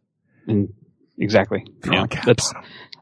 And 0.48 0.74
exactly. 1.18 1.66
Throw 1.82 1.94
Yeah. 2.12 2.22
Let's 2.26 2.54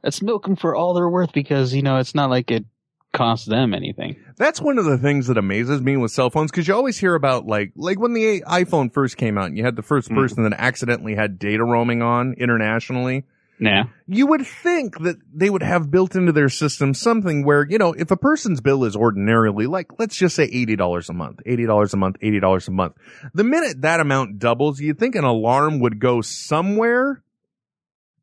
let's 0.03 0.21
milk 0.21 0.43
them 0.43 0.55
for 0.55 0.75
all 0.75 0.93
they're 0.93 1.09
worth 1.09 1.33
because 1.33 1.73
you 1.73 1.81
know 1.81 1.97
it's 1.97 2.13
not 2.13 2.29
like 2.29 2.51
it 2.51 2.65
costs 3.11 3.47
them 3.47 3.73
anything. 3.73 4.15
That's 4.37 4.61
one 4.61 4.77
of 4.77 4.85
the 4.85 4.97
things 4.97 5.27
that 5.27 5.37
amazes 5.37 5.81
me 5.81 5.97
with 5.97 6.11
cell 6.11 6.29
phones 6.29 6.51
because 6.51 6.67
you 6.67 6.75
always 6.75 6.97
hear 6.97 7.15
about 7.15 7.45
like 7.47 7.71
like 7.75 7.99
when 7.99 8.13
the 8.13 8.41
iPhone 8.41 8.93
first 8.93 9.17
came 9.17 9.37
out 9.37 9.47
and 9.47 9.57
you 9.57 9.63
had 9.63 9.75
the 9.75 9.81
first 9.81 10.09
Mm. 10.09 10.15
person 10.15 10.43
that 10.43 10.53
accidentally 10.59 11.15
had 11.15 11.39
data 11.39 11.63
roaming 11.63 12.01
on 12.03 12.33
internationally 12.33 13.23
Yeah. 13.59 13.83
You 14.07 14.27
would 14.27 14.45
think 14.45 14.99
that 14.99 15.17
they 15.33 15.49
would 15.49 15.63
have 15.63 15.91
built 15.91 16.15
into 16.15 16.31
their 16.31 16.49
system 16.49 16.93
something 16.93 17.45
where, 17.45 17.65
you 17.69 17.77
know, 17.77 17.93
if 17.93 18.11
a 18.11 18.17
person's 18.17 18.61
bill 18.61 18.83
is 18.83 18.95
ordinarily 18.95 19.67
like, 19.67 19.99
let's 19.99 20.17
just 20.17 20.35
say 20.35 20.49
$80 20.49 21.09
a 21.09 21.13
month, 21.13 21.39
$80 21.45 21.93
a 21.93 21.97
month, 21.97 22.19
$80 22.19 22.67
a 22.67 22.71
month. 22.71 22.95
The 23.33 23.43
minute 23.43 23.81
that 23.81 23.99
amount 23.99 24.39
doubles, 24.39 24.79
you'd 24.79 24.99
think 24.99 25.15
an 25.15 25.23
alarm 25.23 25.79
would 25.79 25.99
go 25.99 26.21
somewhere 26.21 27.23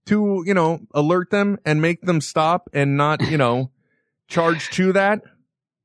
to, 0.07 0.43
you 0.45 0.55
know, 0.55 0.81
alert 0.93 1.31
them 1.31 1.59
and 1.65 1.81
make 1.81 2.03
them 2.03 2.21
stop 2.21 2.69
and 2.73 2.97
not, 2.97 3.23
you 3.31 3.39
know, 3.39 3.71
charge 4.29 4.69
to 4.71 4.93
that. 4.93 5.23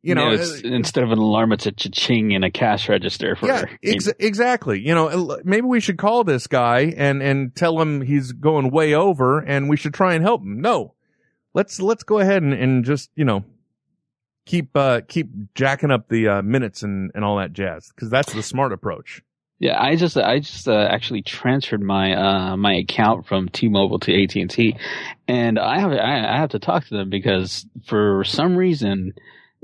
You 0.05 0.13
know, 0.13 0.33
uh, 0.33 0.47
instead 0.63 1.03
of 1.03 1.11
an 1.11 1.17
alarm, 1.17 1.51
it's 1.51 1.65
a 1.65 1.71
cha-ching 1.71 2.31
in 2.31 2.43
a 2.43 2.51
cash 2.51 2.87
register 2.87 3.35
for. 3.35 3.47
yeah, 3.47 3.65
ex- 3.83 4.13
exactly. 4.19 4.79
You 4.79 4.93
know, 4.93 5.39
maybe 5.43 5.65
we 5.65 5.79
should 5.79 5.97
call 5.97 6.23
this 6.23 6.45
guy 6.45 6.93
and 6.95 7.23
and 7.23 7.55
tell 7.55 7.81
him 7.81 8.01
he's 8.01 8.31
going 8.31 8.69
way 8.69 8.93
over, 8.93 9.39
and 9.39 9.67
we 9.67 9.77
should 9.77 9.95
try 9.95 10.13
and 10.13 10.23
help 10.23 10.41
him. 10.41 10.61
No, 10.61 10.93
let's 11.55 11.79
let's 11.79 12.03
go 12.03 12.19
ahead 12.19 12.43
and, 12.43 12.53
and 12.53 12.85
just 12.85 13.09
you 13.15 13.25
know 13.25 13.45
keep 14.45 14.77
uh 14.77 15.01
keep 15.07 15.55
jacking 15.55 15.89
up 15.89 16.07
the 16.07 16.27
uh, 16.27 16.41
minutes 16.43 16.83
and 16.83 17.11
and 17.15 17.25
all 17.25 17.37
that 17.37 17.53
jazz 17.53 17.89
because 17.89 18.11
that's 18.11 18.31
the 18.31 18.43
smart 18.43 18.73
approach. 18.73 19.23
Yeah, 19.57 19.81
I 19.81 19.95
just 19.95 20.17
I 20.17 20.37
just 20.37 20.67
uh, 20.67 20.87
actually 20.87 21.23
transferred 21.23 21.81
my 21.81 22.13
uh 22.13 22.57
my 22.57 22.75
account 22.75 23.25
from 23.25 23.49
T-Mobile 23.49 23.97
to 24.01 24.23
AT&T, 24.23 24.77
and 25.27 25.57
I 25.57 25.79
have 25.79 25.91
I, 25.93 26.35
I 26.35 26.37
have 26.37 26.51
to 26.51 26.59
talk 26.59 26.85
to 26.85 26.93
them 26.95 27.09
because 27.09 27.65
for 27.87 28.23
some 28.23 28.55
reason. 28.55 29.13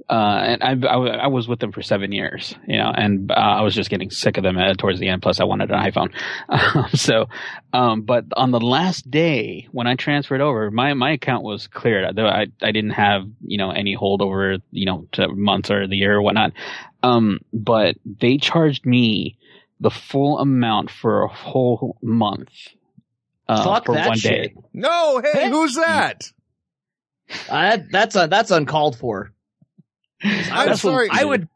Uh, 0.09 0.57
and 0.59 0.63
I, 0.63 0.87
I, 0.87 0.97
I 0.97 1.27
was 1.27 1.47
with 1.47 1.59
them 1.59 1.71
for 1.71 1.81
seven 1.81 2.11
years, 2.11 2.55
you 2.67 2.77
know, 2.77 2.91
and 2.93 3.31
uh, 3.31 3.35
I 3.35 3.61
was 3.61 3.73
just 3.73 3.89
getting 3.89 4.09
sick 4.09 4.37
of 4.37 4.43
them 4.43 4.57
uh, 4.57 4.73
towards 4.73 4.99
the 4.99 5.07
end. 5.07 5.21
Plus, 5.21 5.39
I 5.39 5.45
wanted 5.45 5.71
an 5.71 5.79
iPhone. 5.79 6.11
Um, 6.49 6.89
so, 6.93 7.27
um, 7.73 8.01
but 8.01 8.25
on 8.35 8.51
the 8.51 8.59
last 8.59 9.09
day 9.09 9.67
when 9.71 9.87
I 9.87 9.95
transferred 9.95 10.41
over, 10.41 10.69
my 10.71 10.93
my 10.93 11.11
account 11.11 11.43
was 11.43 11.67
cleared. 11.67 12.17
I 12.19 12.47
I 12.61 12.71
didn't 12.71 12.91
have 12.91 13.23
you 13.45 13.57
know 13.57 13.71
any 13.71 13.95
holdover, 13.95 14.61
you 14.71 14.85
know, 14.85 15.07
to 15.13 15.29
months 15.29 15.71
or 15.71 15.87
the 15.87 15.97
year 15.97 16.17
or 16.17 16.21
whatnot. 16.21 16.53
Um, 17.03 17.39
but 17.53 17.95
they 18.05 18.37
charged 18.37 18.85
me 18.85 19.37
the 19.79 19.89
full 19.89 20.39
amount 20.39 20.91
for 20.91 21.23
a 21.23 21.27
whole 21.27 21.97
month. 22.01 22.49
Uh, 23.47 23.63
Fuck 23.63 23.85
for 23.85 23.95
that 23.95 24.07
one 24.09 24.17
shit. 24.17 24.53
day. 24.53 24.61
No, 24.73 25.21
hey, 25.21 25.49
who's 25.49 25.75
that? 25.75 26.23
Uh, 27.49 27.77
that's 27.89 28.15
uh, 28.15 28.27
that's 28.27 28.51
uncalled 28.51 28.97
for. 28.97 29.33
I'm 30.23 30.67
That's 30.67 30.83
what- 30.83 30.91
sorry. 30.91 31.09
I 31.11 31.23
would 31.23 31.47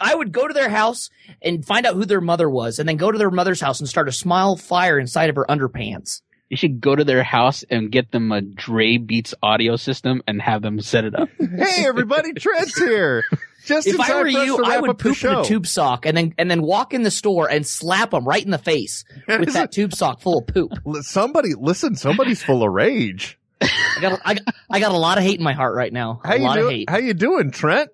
I 0.00 0.14
would 0.14 0.30
go 0.32 0.46
to 0.46 0.54
their 0.54 0.68
house 0.68 1.10
and 1.42 1.64
find 1.66 1.84
out 1.84 1.94
who 1.94 2.04
their 2.04 2.20
mother 2.20 2.48
was, 2.48 2.78
and 2.78 2.88
then 2.88 2.96
go 2.96 3.10
to 3.10 3.18
their 3.18 3.30
mother's 3.30 3.60
house 3.60 3.80
and 3.80 3.88
start 3.88 4.08
a 4.08 4.12
smile 4.12 4.56
fire 4.56 4.98
inside 4.98 5.30
of 5.30 5.36
her 5.36 5.44
underpants. 5.48 6.22
You 6.48 6.56
should 6.56 6.80
go 6.80 6.96
to 6.96 7.04
their 7.04 7.22
house 7.22 7.64
and 7.70 7.92
get 7.92 8.10
them 8.10 8.32
a 8.32 8.40
Dre 8.40 8.96
Beats 8.96 9.34
audio 9.42 9.76
system 9.76 10.20
and 10.26 10.40
have 10.42 10.62
them 10.62 10.80
set 10.80 11.04
it 11.04 11.14
up. 11.14 11.28
Hey, 11.40 11.84
everybody, 11.86 12.32
Trent's 12.32 12.76
here. 12.78 13.24
Just 13.66 13.86
if 13.88 13.96
in 13.96 14.00
I 14.00 14.06
time 14.08 14.16
were 14.18 14.22
for 14.32 14.44
you, 14.44 14.64
I 14.64 14.80
would 14.80 14.90
up 14.90 14.98
the 14.98 15.04
poop 15.12 15.24
in 15.24 15.34
a 15.36 15.44
tube 15.44 15.66
sock 15.66 16.06
and 16.06 16.16
then 16.16 16.34
and 16.38 16.50
then 16.50 16.62
walk 16.62 16.94
in 16.94 17.02
the 17.02 17.10
store 17.10 17.50
and 17.50 17.66
slap 17.66 18.10
them 18.12 18.24
right 18.26 18.42
in 18.44 18.50
the 18.50 18.58
face 18.58 19.04
with 19.28 19.52
that 19.52 19.70
tube 19.72 19.92
sock 19.94 20.20
full 20.20 20.38
of 20.38 20.46
poop. 20.46 20.72
Somebody, 21.02 21.50
listen, 21.58 21.94
somebody's 21.96 22.42
full 22.42 22.62
of 22.62 22.72
rage. 22.72 23.38
I 23.60 23.68
got, 24.00 24.20
I 24.24 24.34
got 24.34 24.54
I 24.70 24.80
got 24.80 24.92
a 24.92 24.96
lot 24.96 25.18
of 25.18 25.24
hate 25.24 25.38
in 25.38 25.44
my 25.44 25.52
heart 25.52 25.74
right 25.74 25.92
now. 25.92 26.20
How 26.24 26.32
a 26.34 26.38
you 26.38 26.44
lot 26.44 26.58
of 26.58 26.64
doing? 26.64 26.76
hate. 26.78 26.90
How 26.90 26.98
you 26.98 27.12
doing, 27.14 27.50
Trent? 27.50 27.90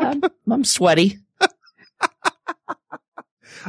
I'm, 0.00 0.22
I'm 0.50 0.64
sweaty. 0.64 1.18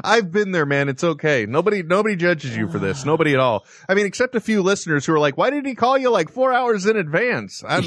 I've 0.05 0.31
been 0.31 0.51
there, 0.51 0.65
man. 0.65 0.87
It's 0.87 1.03
okay. 1.03 1.45
Nobody, 1.45 1.83
nobody 1.83 2.15
judges 2.15 2.55
you 2.55 2.69
for 2.69 2.79
this. 2.79 3.03
Nobody 3.03 3.33
at 3.33 3.41
all. 3.41 3.65
I 3.89 3.93
mean, 3.93 4.05
except 4.05 4.35
a 4.35 4.39
few 4.39 4.61
listeners 4.61 5.05
who 5.05 5.13
are 5.13 5.19
like, 5.19 5.35
"Why 5.37 5.49
did 5.49 5.65
he 5.65 5.75
call 5.75 5.97
you 5.97 6.09
like 6.09 6.29
four 6.29 6.53
hours 6.53 6.85
in 6.85 6.95
advance?" 6.95 7.61
I'm, 7.67 7.83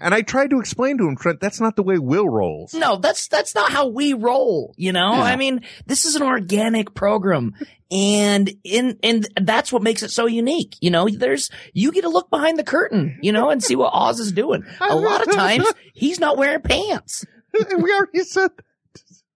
and 0.00 0.12
I 0.12 0.22
tried 0.22 0.50
to 0.50 0.58
explain 0.58 0.98
to 0.98 1.06
him, 1.06 1.16
Trent, 1.16 1.38
that's 1.38 1.60
not 1.60 1.76
the 1.76 1.84
way 1.84 1.96
Will 1.98 2.28
rolls. 2.28 2.74
No, 2.74 2.96
that's 2.96 3.28
that's 3.28 3.54
not 3.54 3.70
how 3.70 3.86
we 3.86 4.14
roll. 4.14 4.74
You 4.76 4.92
know, 4.92 5.12
Yeah. 5.12 5.22
I 5.22 5.36
mean, 5.36 5.60
this 5.86 6.04
is 6.04 6.16
an 6.16 6.22
organic 6.22 6.92
program, 6.92 7.54
and 7.88 8.50
in 8.64 8.98
and 9.04 9.24
that's 9.40 9.72
what 9.72 9.82
makes 9.82 10.02
it 10.02 10.10
so 10.10 10.26
unique. 10.26 10.74
You 10.80 10.90
know, 10.90 11.08
there's 11.08 11.50
you 11.72 11.92
get 11.92 12.02
to 12.02 12.08
look 12.08 12.30
behind 12.30 12.58
the 12.58 12.64
curtain, 12.64 13.16
you 13.22 13.30
know, 13.30 13.50
and 13.50 13.62
see 13.62 13.76
what 13.76 13.92
Oz 13.94 14.18
is 14.18 14.32
doing. 14.32 14.64
A 14.80 14.96
lot 14.96 15.24
of 15.24 15.32
times, 15.32 15.72
he's 15.92 16.18
not 16.18 16.36
wearing 16.36 16.62
pants. 16.62 17.24
we 17.78 17.92
already 17.92 18.24
said 18.24 18.50
that. 18.56 18.64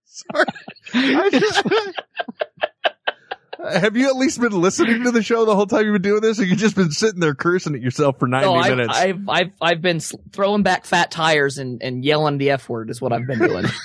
Sorry. 0.04 0.46
I 0.94 1.30
just- 1.30 1.68
Have 3.82 3.96
you 3.96 4.08
at 4.08 4.14
least 4.14 4.40
been 4.40 4.52
listening 4.52 5.02
to 5.02 5.10
the 5.10 5.20
show 5.20 5.44
the 5.44 5.56
whole 5.56 5.66
time 5.66 5.84
you've 5.84 5.94
been 5.94 6.02
doing 6.02 6.20
this, 6.20 6.38
or 6.38 6.44
you 6.44 6.54
just 6.54 6.76
been 6.76 6.92
sitting 6.92 7.18
there 7.18 7.34
cursing 7.34 7.74
at 7.74 7.80
yourself 7.80 8.16
for 8.20 8.28
ninety 8.28 8.46
No, 8.46 8.54
I've, 8.54 8.70
minutes? 8.70 8.96
I've 8.96 9.28
I've 9.28 9.50
I've 9.60 9.82
been 9.82 9.98
throwing 9.98 10.62
back 10.62 10.84
fat 10.84 11.10
tires 11.10 11.58
and 11.58 11.82
and 11.82 12.04
yelling 12.04 12.38
the 12.38 12.50
f 12.50 12.68
word 12.68 12.88
is 12.88 13.00
what 13.00 13.12
I've 13.12 13.26
been 13.26 13.40
doing. 13.40 13.64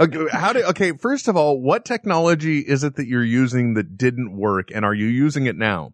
Okay, 0.00 0.26
how 0.32 0.52
do, 0.52 0.62
okay, 0.64 0.92
first 0.92 1.28
of 1.28 1.36
all, 1.36 1.60
what 1.60 1.84
technology 1.84 2.58
is 2.58 2.82
it 2.82 2.96
that 2.96 3.06
you're 3.06 3.22
using 3.22 3.74
that 3.74 3.96
didn't 3.96 4.36
work, 4.36 4.70
and 4.74 4.84
are 4.84 4.94
you 4.94 5.06
using 5.06 5.46
it 5.46 5.56
now? 5.56 5.92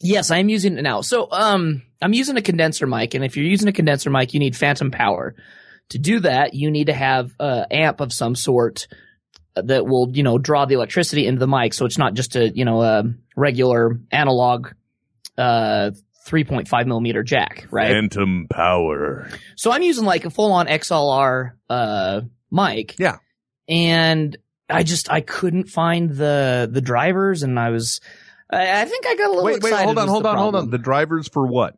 Yes, 0.00 0.30
I'm 0.30 0.48
using 0.48 0.78
it 0.78 0.82
now. 0.82 1.02
So, 1.02 1.28
um, 1.30 1.82
I'm 2.00 2.14
using 2.14 2.36
a 2.38 2.42
condenser 2.42 2.86
mic, 2.86 3.14
and 3.14 3.24
if 3.24 3.36
you're 3.36 3.44
using 3.44 3.68
a 3.68 3.72
condenser 3.72 4.08
mic, 4.08 4.32
you 4.32 4.40
need 4.40 4.56
phantom 4.56 4.90
power. 4.90 5.34
To 5.90 5.98
do 5.98 6.20
that, 6.20 6.54
you 6.54 6.70
need 6.70 6.86
to 6.86 6.92
have 6.92 7.32
a 7.38 7.66
amp 7.70 8.00
of 8.00 8.12
some 8.12 8.34
sort 8.34 8.86
that 9.54 9.86
will, 9.86 10.10
you 10.12 10.22
know, 10.22 10.38
draw 10.38 10.64
the 10.64 10.74
electricity 10.74 11.26
into 11.26 11.40
the 11.40 11.48
mic, 11.48 11.74
so 11.74 11.84
it's 11.84 11.98
not 11.98 12.14
just 12.14 12.36
a, 12.36 12.48
you 12.48 12.64
know, 12.64 12.82
a 12.82 13.04
regular 13.36 13.98
analog, 14.10 14.68
uh, 15.36 15.90
3.5 16.26 16.86
millimeter 16.86 17.22
jack, 17.22 17.66
right? 17.70 17.90
Phantom 17.90 18.46
power. 18.48 19.28
So 19.56 19.72
I'm 19.72 19.82
using 19.82 20.04
like 20.04 20.24
a 20.24 20.30
full 20.30 20.52
on 20.52 20.66
XLR 20.66 21.52
uh 21.68 22.20
mic. 22.50 22.98
Yeah. 22.98 23.16
And 23.68 24.36
I 24.68 24.82
just 24.82 25.10
I 25.10 25.20
couldn't 25.22 25.68
find 25.68 26.10
the 26.10 26.68
the 26.70 26.80
drivers 26.80 27.42
and 27.42 27.58
I 27.58 27.70
was 27.70 28.00
I 28.50 28.82
I 28.82 28.84
think 28.84 29.06
I 29.06 29.16
got 29.16 29.26
a 29.26 29.30
little 29.30 29.44
Wait, 29.44 29.62
wait, 29.62 29.70
excited 29.70 29.84
hold 29.86 29.98
on, 29.98 30.08
hold 30.08 30.24
the 30.24 30.28
on, 30.28 30.36
hold 30.36 30.54
on. 30.56 30.70
The 30.70 30.78
drivers 30.78 31.28
for 31.28 31.46
what? 31.46 31.76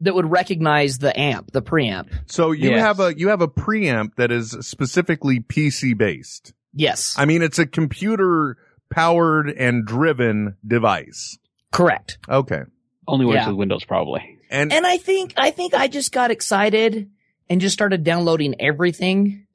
That 0.00 0.14
would 0.14 0.30
recognize 0.30 0.98
the 0.98 1.18
amp, 1.18 1.50
the 1.52 1.62
preamp. 1.62 2.08
So 2.26 2.52
you 2.52 2.70
Yes. 2.70 2.80
have 2.80 3.00
a 3.00 3.18
you 3.18 3.28
have 3.28 3.40
a 3.42 3.48
preamp 3.48 4.14
that 4.16 4.30
is 4.30 4.50
specifically 4.60 5.40
PC 5.40 5.96
based. 5.96 6.52
Yes. 6.72 7.14
I 7.18 7.24
mean, 7.24 7.42
it's 7.42 7.58
a 7.58 7.66
computer 7.66 8.56
powered 8.92 9.50
and 9.50 9.84
driven 9.84 10.56
device. 10.66 11.38
Correct. 11.72 12.18
Okay. 12.28 12.62
Only 13.08 13.26
works 13.26 13.36
Yeah. 13.36 13.48
with 13.48 13.56
Windows, 13.56 13.84
probably. 13.84 14.38
And 14.50 14.72
And 14.72 14.86
I 14.86 14.98
think 14.98 15.34
I 15.36 15.50
think 15.50 15.74
I 15.74 15.88
just 15.88 16.12
got 16.12 16.30
excited 16.30 17.10
and 17.50 17.60
just 17.60 17.72
started 17.72 18.04
downloading 18.04 18.54
everything. 18.60 19.46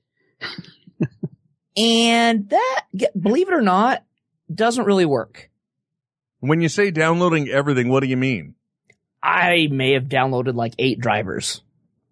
and 1.77 2.49
that 2.49 2.81
believe 3.19 3.47
it 3.47 3.53
or 3.53 3.61
not 3.61 4.03
doesn't 4.53 4.85
really 4.85 5.05
work. 5.05 5.49
when 6.39 6.59
you 6.61 6.67
say 6.67 6.91
downloading 6.91 7.47
everything, 7.47 7.87
what 7.89 8.01
do 8.01 8.07
you 8.07 8.17
mean? 8.17 8.55
I 9.23 9.67
may 9.71 9.93
have 9.93 10.03
downloaded 10.03 10.53
like 10.55 10.73
8 10.77 10.99
drivers. 10.99 11.61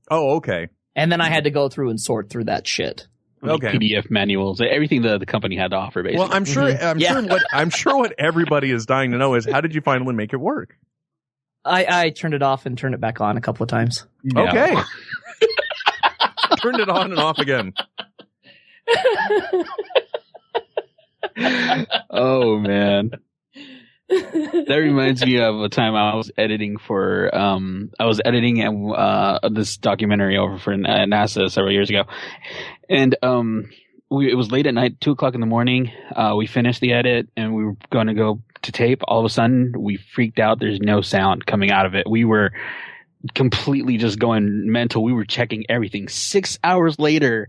Oh, 0.09 0.37
okay. 0.37 0.69
And 0.95 1.11
then 1.11 1.19
I 1.21 1.29
had 1.29 1.43
to 1.43 1.51
go 1.51 1.67
through 1.69 1.89
and 1.89 1.99
sort 1.99 2.29
through 2.29 2.45
that 2.45 2.65
shit. 2.65 3.07
Like 3.41 3.63
Okay. 3.63 3.77
PDF 3.77 4.09
manuals, 4.11 4.61
everything 4.61 5.01
the, 5.01 5.17
the 5.17 5.25
company 5.25 5.57
had 5.57 5.71
to 5.71 5.77
offer, 5.77 6.03
basically. 6.03 6.19
Well, 6.19 6.33
I'm 6.33 6.45
sure. 6.45 6.63
Mm-hmm. 6.63 6.85
I'm 6.85 6.99
Yeah. 6.99 7.13
sure 7.13 7.23
what 7.27 7.43
I'm 7.51 7.69
sure 7.69 7.97
what 7.97 8.13
everybody 8.19 8.71
is 8.71 8.85
dying 8.85 9.11
to 9.11 9.17
know 9.17 9.33
is 9.35 9.45
how 9.45 9.61
did 9.61 9.73
you 9.75 9.81
finally 9.81 10.13
make 10.13 10.31
it 10.31 10.37
work? 10.37 10.77
I, 11.65 11.85
I 12.05 12.09
turned 12.11 12.33
it 12.33 12.41
off 12.43 12.65
and 12.65 12.77
turned 12.77 12.93
it 12.95 13.01
back 13.01 13.19
on 13.19 13.37
a 13.37 13.41
couple 13.41 13.63
of 13.63 13.69
times. 13.69 14.05
Okay. 14.35 14.75
Turned 16.61 16.79
it 16.79 16.89
on 16.89 17.11
and 17.11 17.19
off 17.19 17.39
again. 17.39 17.73
oh 22.09 22.59
man. 22.59 23.11
That 24.11 24.77
reminds 24.77 25.25
me 25.25 25.39
of 25.39 25.61
a 25.61 25.69
time 25.69 25.95
I 25.95 26.15
was 26.15 26.31
editing 26.37 26.77
for 26.77 27.33
um 27.33 27.91
I 27.99 28.05
was 28.05 28.19
editing 28.23 28.61
uh 28.61 29.39
this 29.51 29.77
documentary 29.77 30.37
over 30.37 30.57
for 30.57 30.73
uh, 30.73 30.77
NASA 30.77 31.49
several 31.49 31.71
years 31.71 31.89
ago, 31.89 32.03
and 32.89 33.15
um 33.23 33.69
we 34.09 34.29
it 34.29 34.35
was 34.35 34.51
late 34.51 34.67
at 34.67 34.73
night, 34.73 34.99
two 34.99 35.11
o'clock 35.11 35.33
in 35.33 35.39
the 35.39 35.47
morning. 35.47 35.91
Uh, 36.13 36.33
we 36.37 36.45
finished 36.45 36.81
the 36.81 36.93
edit 36.93 37.29
and 37.37 37.55
we 37.55 37.63
were 37.63 37.77
going 37.89 38.07
to 38.07 38.13
go 38.13 38.41
to 38.63 38.71
tape. 38.71 39.01
All 39.07 39.19
of 39.19 39.25
a 39.25 39.29
sudden, 39.29 39.73
we 39.77 39.97
freaked 39.97 40.37
out. 40.37 40.59
There's 40.59 40.81
no 40.81 41.01
sound 41.01 41.45
coming 41.45 41.71
out 41.71 41.85
of 41.85 41.95
it. 41.95 42.05
We 42.07 42.25
were 42.25 42.51
completely 43.33 43.97
just 43.97 44.19
going 44.19 44.69
mental. 44.71 45.03
We 45.03 45.13
were 45.13 45.25
checking 45.25 45.65
everything. 45.69 46.09
Six 46.09 46.59
hours 46.63 46.99
later, 46.99 47.47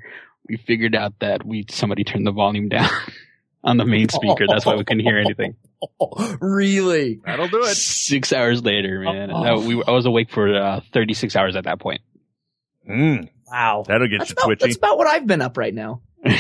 we 0.49 0.57
figured 0.57 0.95
out 0.95 1.15
that 1.19 1.45
we 1.45 1.67
somebody 1.69 2.05
turned 2.05 2.27
the 2.27 2.33
volume 2.33 2.69
down 2.69 2.89
on 3.65 3.77
the 3.77 3.85
main 3.85 4.09
speaker. 4.09 4.47
That's 4.49 4.65
why 4.67 4.75
we 4.75 4.85
couldn't 4.85 5.05
hear 5.05 5.19
anything. 5.19 5.57
really? 6.41 7.21
That'll 7.25 7.49
do 7.49 7.63
it. 7.63 7.77
Six 7.77 8.33
hours 8.33 8.63
later, 8.63 9.01
man. 9.01 9.31
Oh. 9.31 9.43
No, 9.43 9.59
we 9.61 9.83
I 9.87 9.91
was 9.93 10.07
awake 10.07 10.31
for 10.31 10.55
uh, 10.55 10.81
36 10.93 11.35
hours 11.37 11.57
at 11.57 11.65
that 11.65 11.81
point. 11.81 12.01
Mm, 12.89 13.29
Wow. 13.47 13.85
that'll 13.87 14.09
get 14.09 14.19
That's 14.21 14.31
you 14.31 14.35
about, 14.35 14.45
twitchy. 14.47 14.65
that's 14.67 14.77
about 14.77 14.99
what 14.99 15.07
I've 15.07 15.27
been 15.27 15.43
up 15.43 15.57
right 15.57 15.75
now. 15.75 16.01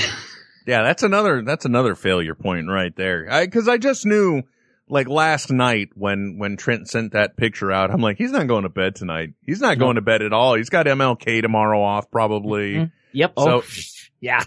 Yeah, 0.64 0.82
that's 0.84 1.02
another 1.02 1.42
that's 1.42 1.64
another 1.64 1.96
failure 1.96 2.36
point 2.36 2.68
right 2.68 2.94
there. 2.94 3.26
I 3.28 3.48
cuz 3.48 3.66
I 3.66 3.78
just 3.78 4.06
knew 4.06 4.42
like 4.88 5.08
last 5.08 5.50
night 5.50 5.88
when 5.96 6.36
when 6.38 6.56
Trent 6.56 6.88
sent 6.88 7.14
that 7.14 7.36
picture 7.36 7.72
out, 7.72 7.90
I'm 7.90 8.00
like, 8.00 8.16
he's 8.16 8.30
not 8.30 8.46
going 8.46 8.62
to 8.62 8.68
bed 8.68 8.94
tonight. 8.94 9.30
He's 9.44 9.60
not 9.60 9.80
going 9.80 9.96
to 9.96 10.02
bed 10.02 10.22
at 10.22 10.32
all. 10.32 10.54
He's 10.54 10.68
got 10.70 10.86
MLK 10.86 11.42
tomorrow 11.42 11.82
off 11.82 12.12
probably. 12.12 12.74
Mhm. 12.74 12.92
Yep. 13.10 13.32
So 13.38 13.50
oh, 13.50 13.62
yeah. 14.20 14.44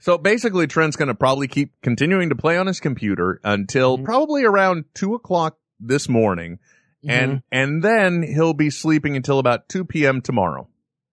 So 0.00 0.18
basically, 0.18 0.66
Trent's 0.66 0.96
going 0.96 1.08
to 1.08 1.14
probably 1.14 1.48
keep 1.48 1.72
continuing 1.82 2.28
to 2.30 2.34
play 2.36 2.56
on 2.56 2.66
his 2.66 2.80
computer 2.80 3.40
until 3.44 3.96
Mm-hmm. 3.96 4.04
probably 4.04 4.44
around 4.44 4.84
two 4.94 5.14
o'clock 5.14 5.58
this 5.80 6.08
morning, 6.08 6.58
and 7.06 7.32
Mhm. 7.38 7.42
and 7.52 7.82
then 7.82 8.22
he'll 8.22 8.54
be 8.54 8.70
sleeping 8.70 9.16
until 9.16 9.38
about 9.38 9.68
two 9.68 9.84
p.m. 9.84 10.20
tomorrow. 10.20 10.68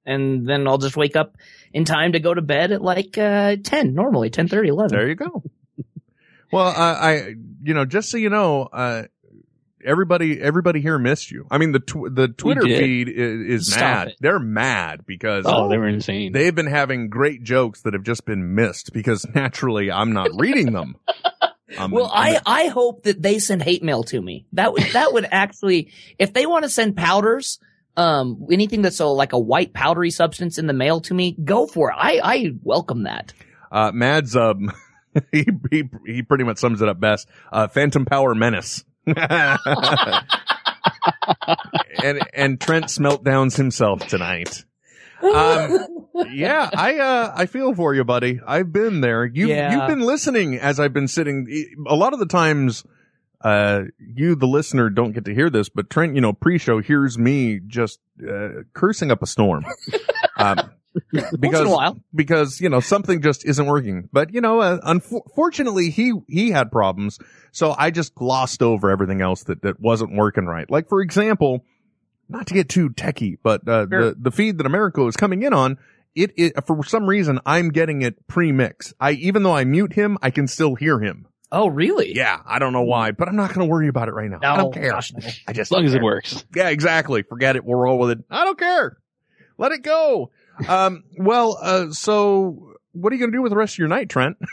And 0.08 0.48
then 0.48 0.68
I'll 0.68 0.78
just 0.78 0.96
wake 0.98 1.16
up 1.16 1.36
in 1.74 1.84
time 1.86 2.12
to 2.14 2.20
go 2.20 2.32
to 2.34 2.42
bed 2.42 2.72
at 2.72 2.82
like 2.82 3.18
uh, 3.18 3.56
10 3.64 3.96
normally, 3.96 4.30
10, 4.30 4.48
11. 4.52 4.96
There 4.96 5.08
you 5.08 5.16
go. 5.16 5.44
Well, 6.52 6.68
I, 6.68 6.92
I, 7.12 7.34
you 7.64 7.74
know, 7.74 7.86
just 7.86 8.12
so 8.12 8.18
you 8.18 8.30
know, 8.30 8.64
uh, 8.72 9.04
everybody, 9.86 10.42
everybody 10.42 10.82
here 10.82 10.98
missed 10.98 11.32
you. 11.32 11.46
I 11.52 11.58
mean, 11.58 11.72
the 11.72 11.80
tw- 11.80 12.14
the 12.14 12.28
Twitter 12.28 12.62
feed 12.64 13.08
is, 13.10 13.62
is 13.66 13.68
Stop 13.72 13.80
mad. 13.82 14.08
it. 14.10 14.16
They're 14.20 14.40
mad 14.40 15.06
because 15.06 15.46
Oh, 15.48 15.70
they 15.70 15.78
were 15.78 15.88
insane. 15.88 16.32
they've 16.32 16.54
been 16.56 16.66
having 16.68 17.10
great 17.10 17.44
jokes 17.44 17.82
that 17.82 17.94
have 17.94 18.04
just 18.04 18.26
been 18.26 18.56
missed 18.56 18.92
because 18.94 19.26
naturally 19.36 19.92
I'm 19.92 20.14
not 20.14 20.30
reading 20.34 20.72
them. 20.74 20.96
Um, 21.80 21.90
Well, 21.90 22.10
I, 22.14 22.40
I 22.46 22.68
hope 22.68 23.04
that 23.04 23.20
they 23.24 23.40
send 23.40 23.64
hate 23.64 23.82
mail 23.82 24.04
to 24.04 24.22
me. 24.22 24.46
That 24.54 24.72
would, 24.72 24.84
that 24.94 25.12
would 25.14 25.28
actually, 25.32 25.92
if 26.20 26.32
they 26.32 26.46
want 26.46 26.64
to 26.64 26.70
send 26.70 26.96
powders, 26.96 27.58
um, 27.98 28.46
anything 28.52 28.84
that's 28.84 29.00
a, 29.00 29.08
like 29.08 29.34
a 29.34 29.40
white 29.40 29.74
powdery 29.74 30.12
substance 30.12 30.60
in 30.60 30.68
the 30.68 30.74
mail 30.74 31.02
to 31.02 31.14
me, 31.16 31.36
go 31.44 31.66
for 31.66 31.90
it. 31.90 31.96
I, 31.98 32.20
I 32.24 32.52
welcome 32.62 33.04
that. 33.04 33.34
uh, 33.72 33.92
Mads, 33.92 34.36
um, 34.36 34.72
he, 35.32 35.48
he, 35.72 35.84
he 36.06 36.22
pretty 36.22 36.44
much 36.44 36.60
sums 36.60 36.84
it 36.84 36.88
up 36.88 37.00
best. 37.00 37.28
Uh, 37.52 37.68
Phantom 37.68 38.06
Power 38.06 38.36
Menace. 38.36 38.86
And, 42.04 42.20
and 42.34 42.60
Trent 42.62 42.86
Smeltdowns 42.86 43.58
himself 43.58 44.06
tonight. 44.08 44.64
Um, 45.22 46.08
yeah, 46.32 46.70
I, 46.74 47.00
uh, 47.00 47.34
I 47.36 47.46
feel 47.48 47.74
for 47.74 47.94
you, 47.96 48.04
buddy. 48.04 48.40
I've 48.46 48.72
been 48.72 49.02
there. 49.02 49.26
You've, 49.26 49.50
Yeah. 49.50 49.72
you've 49.76 49.88
been 49.88 50.02
listening 50.06 50.56
as 50.60 50.80
I've 50.80 50.94
been 50.94 51.08
sitting. 51.08 51.48
A 51.88 51.96
lot 51.96 52.14
of 52.14 52.20
the 52.20 52.26
times, 52.26 52.84
uh, 53.42 53.84
you, 54.00 54.36
the 54.36 54.48
listener, 54.48 54.90
don't 54.90 55.14
get 55.14 55.26
to 55.26 55.34
hear 55.34 55.50
this, 55.50 55.70
but 55.70 55.90
Trent, 55.90 56.16
you 56.16 56.22
know, 56.22 56.34
pre-show 56.34 56.80
hears 56.80 57.18
me 57.18 57.60
just, 57.66 58.00
uh, 58.28 58.50
cursing 58.74 59.12
up 59.12 59.22
a 59.24 59.28
storm. 59.28 59.66
Um, 60.38 60.70
because, 61.40 61.68
while. 61.68 62.00
because, 62.14 62.60
you 62.62 62.70
know, 62.70 62.80
something 62.80 63.22
just 63.22 63.46
isn't 63.46 63.66
working. 63.66 64.10
But, 64.12 64.34
you 64.34 64.42
know, 64.42 64.62
uh, 64.62 64.80
unfortunately, 64.84 65.90
he, 65.90 66.14
he 66.28 66.52
had 66.52 66.72
problems. 66.72 67.20
So 67.52 67.76
I 67.78 67.92
just 67.92 68.16
glossed 68.16 68.62
over 68.62 68.90
everything 68.90 69.22
else 69.22 69.44
that, 69.44 69.62
that 69.64 69.80
wasn't 69.80 70.16
working 70.16 70.46
right. 70.46 70.70
Like, 70.70 70.90
for 70.90 71.02
example, 71.02 71.64
not 72.30 72.48
to 72.48 72.54
get 72.54 72.70
too 72.70 72.90
techie, 72.90 73.38
but, 73.42 73.68
uh, 73.68 73.88
Sure. 73.90 74.10
the, 74.10 74.16
the 74.20 74.32
feed 74.32 74.58
that 74.58 74.66
Americo 74.66 75.08
is 75.08 75.16
coming 75.16 75.44
in 75.44 75.54
on, 75.54 75.78
it, 76.16 76.32
it, 76.38 76.66
for 76.66 76.84
some 76.86 77.08
reason, 77.08 77.40
I'm 77.46 77.70
getting 77.70 78.02
it 78.02 78.26
pre-mix. 78.28 78.94
I, 79.00 79.12
even 79.12 79.44
though 79.44 79.56
I 79.56 79.64
mute 79.66 79.94
him, 79.94 80.18
I 80.22 80.32
can 80.32 80.48
still 80.48 80.76
hear 80.76 81.00
him. 81.00 81.28
Oh, 81.52 81.68
really? 81.68 82.16
Yeah, 82.16 82.42
I 82.46 82.60
don't 82.60 82.74
know 82.74 82.82
why, 82.84 83.12
but 83.12 83.28
I'm 83.28 83.36
not 83.36 83.54
going 83.54 83.68
to 83.68 83.72
worry 83.72 83.88
about 83.88 84.08
it 84.10 84.14
right 84.14 84.30
now. 84.30 84.40
I 84.42 84.58
don't 84.58 84.74
care. 84.74 84.92
gosh, 84.92 85.14
no. 85.14 85.20
I 85.48 85.54
just 85.54 85.68
As 85.68 85.72
long 85.72 85.82
don't 85.82 85.88
as 85.88 85.94
it 85.94 86.02
works. 86.02 86.44
Yeah, 86.56 86.70
exactly. 86.70 87.22
Forget 87.24 87.56
it. 87.56 87.64
We'll 87.64 87.78
roll 87.78 88.00
with 88.00 88.12
it. 88.12 88.20
I 88.30 88.44
don't 88.44 88.58
care. 88.58 88.98
Let 89.58 89.72
it 89.72 89.84
go. 89.84 90.32
Um, 90.68 91.04
well, 91.18 91.58
uh, 91.62 91.92
so 91.92 92.74
what 92.94 93.12
are 93.12 93.16
you 93.16 93.20
going 93.20 93.32
to 93.32 93.38
do 93.38 93.42
with 93.42 93.52
the 93.52 93.58
rest 93.58 93.76
of 93.76 93.80
your 93.80 93.88
night, 93.88 94.10
Trent? 94.10 94.38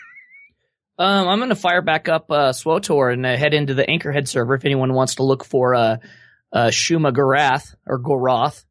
Um, 0.99 1.27
I'm 1.27 1.39
going 1.39 1.49
to 1.49 1.57
fire 1.57 1.81
back 1.83 2.09
up 2.11 2.31
uh, 2.31 2.53
SWOTOR 2.53 3.13
and 3.15 3.25
uh, 3.25 3.35
head 3.35 3.55
into 3.55 3.73
the 3.73 3.83
Anchorhead 3.83 4.29
server 4.29 4.55
if 4.55 4.65
anyone 4.67 4.93
wants 4.93 5.17
to 5.17 5.23
look 5.25 5.43
for 5.43 5.75
uh, 5.75 5.97
uh, 6.53 6.67
Shuma 6.67 7.13
Gorath 7.13 7.75
or 7.87 7.99
Goroth. 7.99 8.63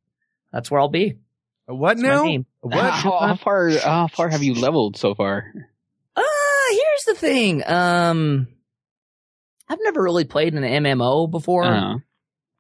That's 0.54 0.70
where 0.70 0.80
I'll 0.80 0.88
be. 0.88 1.18
What 1.66 1.98
That's 1.98 2.04
my 2.04 2.08
now? 2.16 2.24
name. 2.24 2.46
How, 2.72 3.20
how 3.20 3.36
far? 3.36 3.70
How 3.72 4.08
far 4.08 4.30
have 4.30 4.44
you 4.44 4.54
leveled 4.54 4.98
so 4.98 5.16
far? 5.16 5.44
Uh, 6.16 6.22
here's 6.70 7.04
the 7.08 7.16
thing. 7.16 7.68
Um, 7.68 8.48
I've 9.68 9.80
never 9.82 10.02
really 10.02 10.24
played 10.26 10.54
an 10.54 10.64
MMO 10.64 11.30
before, 11.30 11.66
Uh, 11.66 11.96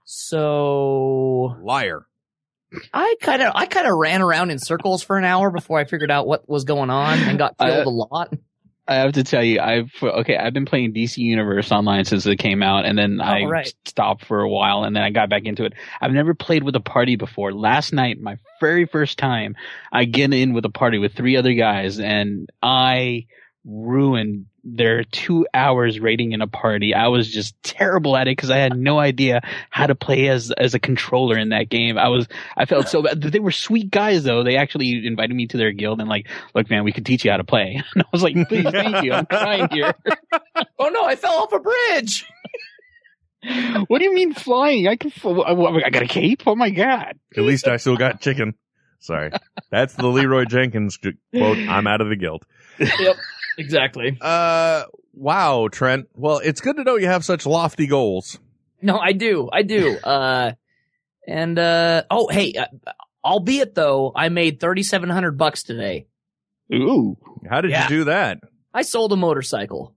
so 0.06 1.56
Liar. 1.62 2.06
I 2.94 3.16
kind 3.22 3.42
of 3.42 3.52
I 3.56 3.66
kind 3.66 3.88
of 3.88 3.98
ran 3.98 4.22
around 4.22 4.52
in 4.52 4.60
circles 4.60 5.04
for 5.04 5.18
an 5.18 5.26
hour 5.26 5.52
before 5.52 5.80
I 5.80 5.86
figured 5.86 6.12
out 6.12 6.28
what 6.28 6.48
was 6.48 6.64
going 6.64 6.90
on 6.90 7.20
and 7.20 7.38
got 7.38 7.56
Uh, 7.60 7.66
killed 7.66 7.88
a 7.88 7.90
lot. 7.90 8.34
I 8.88 8.96
have 8.96 9.14
to 9.14 9.24
tell 9.24 9.44
you, 9.44 9.60
I've 9.60 9.92
okay. 10.02 10.36
I've 10.36 10.54
been 10.54 10.66
playing 10.66 10.94
DC 10.94 11.18
Universe 11.18 11.72
online 11.72 12.04
since 12.04 12.26
it 12.26 12.38
came 12.38 12.62
out, 12.64 12.86
and 12.86 12.98
then 12.98 13.22
I 13.22 13.44
right. 13.44 13.74
stopped 13.86 14.26
for 14.26 14.42
a 14.42 14.50
while, 14.50 14.84
and 14.84 14.96
then 14.96 15.04
I 15.04 15.12
got 15.12 15.30
back 15.30 15.46
into 15.46 15.64
it. 15.66 15.74
I've 16.02 16.12
never 16.12 16.34
played 16.34 16.64
with 16.64 16.76
a 16.76 16.82
party 16.82 17.16
before. 17.16 17.54
Last 17.54 17.94
night, 17.94 18.20
my 18.20 18.38
very 18.60 18.86
first 18.86 19.18
time, 19.18 19.56
I 19.94 20.06
get 20.06 20.34
in 20.34 20.54
with 20.54 20.66
a 20.66 20.70
party 20.70 20.98
with 20.98 21.14
three 21.14 21.38
other 21.38 21.54
guys, 21.54 22.00
and 22.00 22.50
I 22.62 23.28
ruined 23.64 24.48
their 24.64 25.04
two 25.04 25.48
hours 25.54 26.00
rating 26.00 26.34
in 26.34 26.42
a 26.42 26.48
party. 26.48 26.94
I 26.94 27.08
was 27.08 27.32
just 27.32 27.56
terrible 27.64 28.16
at 28.16 28.28
it 28.28 28.38
because 28.38 28.52
I 28.52 28.58
had 28.58 28.78
no 28.78 29.00
idea 29.00 29.42
how 29.70 29.88
to 29.88 29.96
play 29.96 30.28
as 30.28 30.52
as 30.52 30.74
a 30.74 30.80
controller 30.80 31.38
in 31.38 31.50
that 31.50 31.70
game. 31.70 31.98
I 31.98 32.10
was 32.10 32.28
I 32.56 32.66
felt 32.66 32.88
so 32.88 33.02
bad. 33.02 33.22
They 33.22 33.40
were 33.40 33.52
sweet 33.52 33.90
guys 33.90 34.24
though. 34.24 34.44
They 34.44 34.58
actually 34.58 35.06
invited 35.06 35.36
me 35.36 35.48
to 35.48 35.58
their 35.58 35.72
guild 35.72 36.00
and 36.00 36.10
like, 36.10 36.28
look, 36.54 36.70
man, 36.70 36.84
we 36.84 36.92
can 36.92 37.04
teach 37.04 37.26
you 37.26 37.32
how 37.32 37.38
to 37.38 37.44
play. 37.44 37.84
And 37.94 38.04
I 38.04 38.08
was 38.14 38.24
like, 38.24 38.36
please, 38.48 38.70
thank 38.70 39.04
you. 39.04 39.12
I'm 39.12 39.26
trying 39.26 39.68
here. 39.70 39.94
oh 40.80 40.90
no, 40.90 41.04
I 41.04 41.16
fell 41.16 41.34
off 41.34 41.52
a 41.52 41.60
bridge. 41.60 42.26
what 43.88 44.00
do 44.00 44.06
you 44.06 44.14
mean 44.14 44.34
flying? 44.34 44.88
I 44.88 44.96
can. 44.96 45.10
fl- 45.12 45.42
I 45.42 45.90
got 45.90 46.04
a 46.04 46.08
cape. 46.08 46.44
Oh 46.46 46.56
my 46.56 46.70
god. 46.70 47.20
At 47.36 47.44
least 47.44 47.68
I 47.68 47.78
still 47.78 47.98
got 47.98 48.22
chicken. 48.22 48.54
Sorry. 49.00 49.32
That's 49.72 49.96
the 49.96 50.08
Leeroy 50.08 50.46
Jenkins 50.46 50.98
quote. 50.98 51.58
I'm 51.58 51.88
out 51.88 52.02
of 52.02 52.10
the 52.10 52.16
guild. 52.16 52.46
yep, 52.80 53.16
exactly. 53.58 54.18
Uh, 54.22 54.84
wow, 55.14 55.68
Trent. 55.72 56.08
Well, 56.16 56.40
it's 56.40 56.62
good 56.62 56.78
to 56.78 56.84
know 56.84 56.96
you 56.96 57.08
have 57.08 57.26
such 57.26 57.46
lofty 57.46 57.88
goals. 57.88 58.40
No, 58.82 58.98
I 58.98 59.12
do. 59.14 59.50
I 59.52 59.62
do. 59.64 59.98
Uh, 60.04 60.52
and, 61.28 61.58
uh, 61.60 62.04
oh, 62.10 62.28
hey, 62.30 62.54
uh, 62.54 62.66
albeit 63.24 63.76
though, 63.76 64.12
I 64.16 64.30
made 64.30 64.60
3,700 64.60 65.38
bucks 65.38 65.62
today. 65.64 66.08
Ooh. 66.74 67.16
How 67.50 67.62
did 67.62 67.72
Yeah. 67.72 67.84
you 67.84 67.90
do 67.90 68.04
that? 68.06 68.40
I 68.74 68.82
sold 68.82 69.14
a 69.14 69.16
motorcycle. 69.16 69.94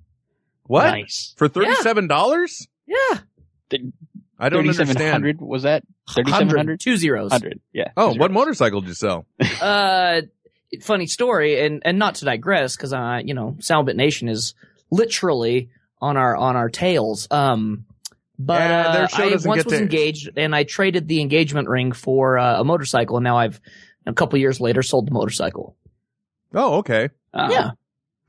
What? 0.65 0.85
Nice. 0.91 1.33
For 1.39 1.49
$37? 1.49 2.67
Yeah. 2.87 2.97
I 4.39 4.49
don't 4.51 4.65
Thirty-seven 4.65 4.91
understand. 4.91 5.13
hundred 5.13 5.41
was 5.41 5.63
that? 5.63 5.85
Thirty-seven 6.11 6.49
hundred. 6.55 6.81
Two 6.81 6.97
zeros. 6.97 7.31
Hundred. 7.33 7.61
Yeah. 7.73 7.93
Oh, 7.97 8.15
what 8.15 8.31
motorcycle 8.33 8.81
did 8.81 8.89
you 8.89 8.95
sell? 8.95 9.27
Uh, 9.61 10.23
funny 10.81 11.07
story, 11.07 11.65
and, 11.65 11.83
and 11.85 11.99
not 11.99 12.17
to 12.17 12.25
digress, 12.25 12.77
cause, 12.77 12.93
uh, 12.93 13.21
you 13.25 13.35
know, 13.35 13.57
Soundbit 13.61 13.97
Nation 13.97 14.29
is 14.29 14.55
literally 14.91 15.71
on 16.01 16.17
our, 16.17 16.37
on 16.37 16.57
our 16.57 16.69
tails. 16.69 17.29
Um, 17.31 17.87
but 18.39 18.61
Yeah, 18.61 18.93
their 18.93 19.05
uh, 19.05 19.09
I 19.13 19.37
once 19.47 19.65
was 19.65 19.75
engaged 19.75 20.31
and 20.37 20.55
I 20.55 20.65
traded 20.65 21.09
the 21.09 21.21
engagement 21.21 21.69
ring 21.69 21.93
for 21.93 22.37
uh, 22.39 22.61
a 22.61 22.65
motorcycle 22.65 23.17
and 23.17 23.25
now 23.25 23.37
I've, 23.39 23.61
a 24.07 24.13
couple 24.13 24.39
years 24.39 24.61
later, 24.61 24.83
sold 24.83 25.07
the 25.07 25.13
motorcycle. 25.13 25.77
Oh, 26.53 26.79
okay. 26.79 27.11
yeah. 27.35 27.71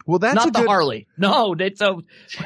Well, 0.06 0.20
that's 0.20 0.36
not 0.36 0.54
the 0.54 0.60
good- 0.60 0.68
Harley. 0.68 1.08
No, 1.18 1.56
it's 1.58 1.82
a, 1.82 1.98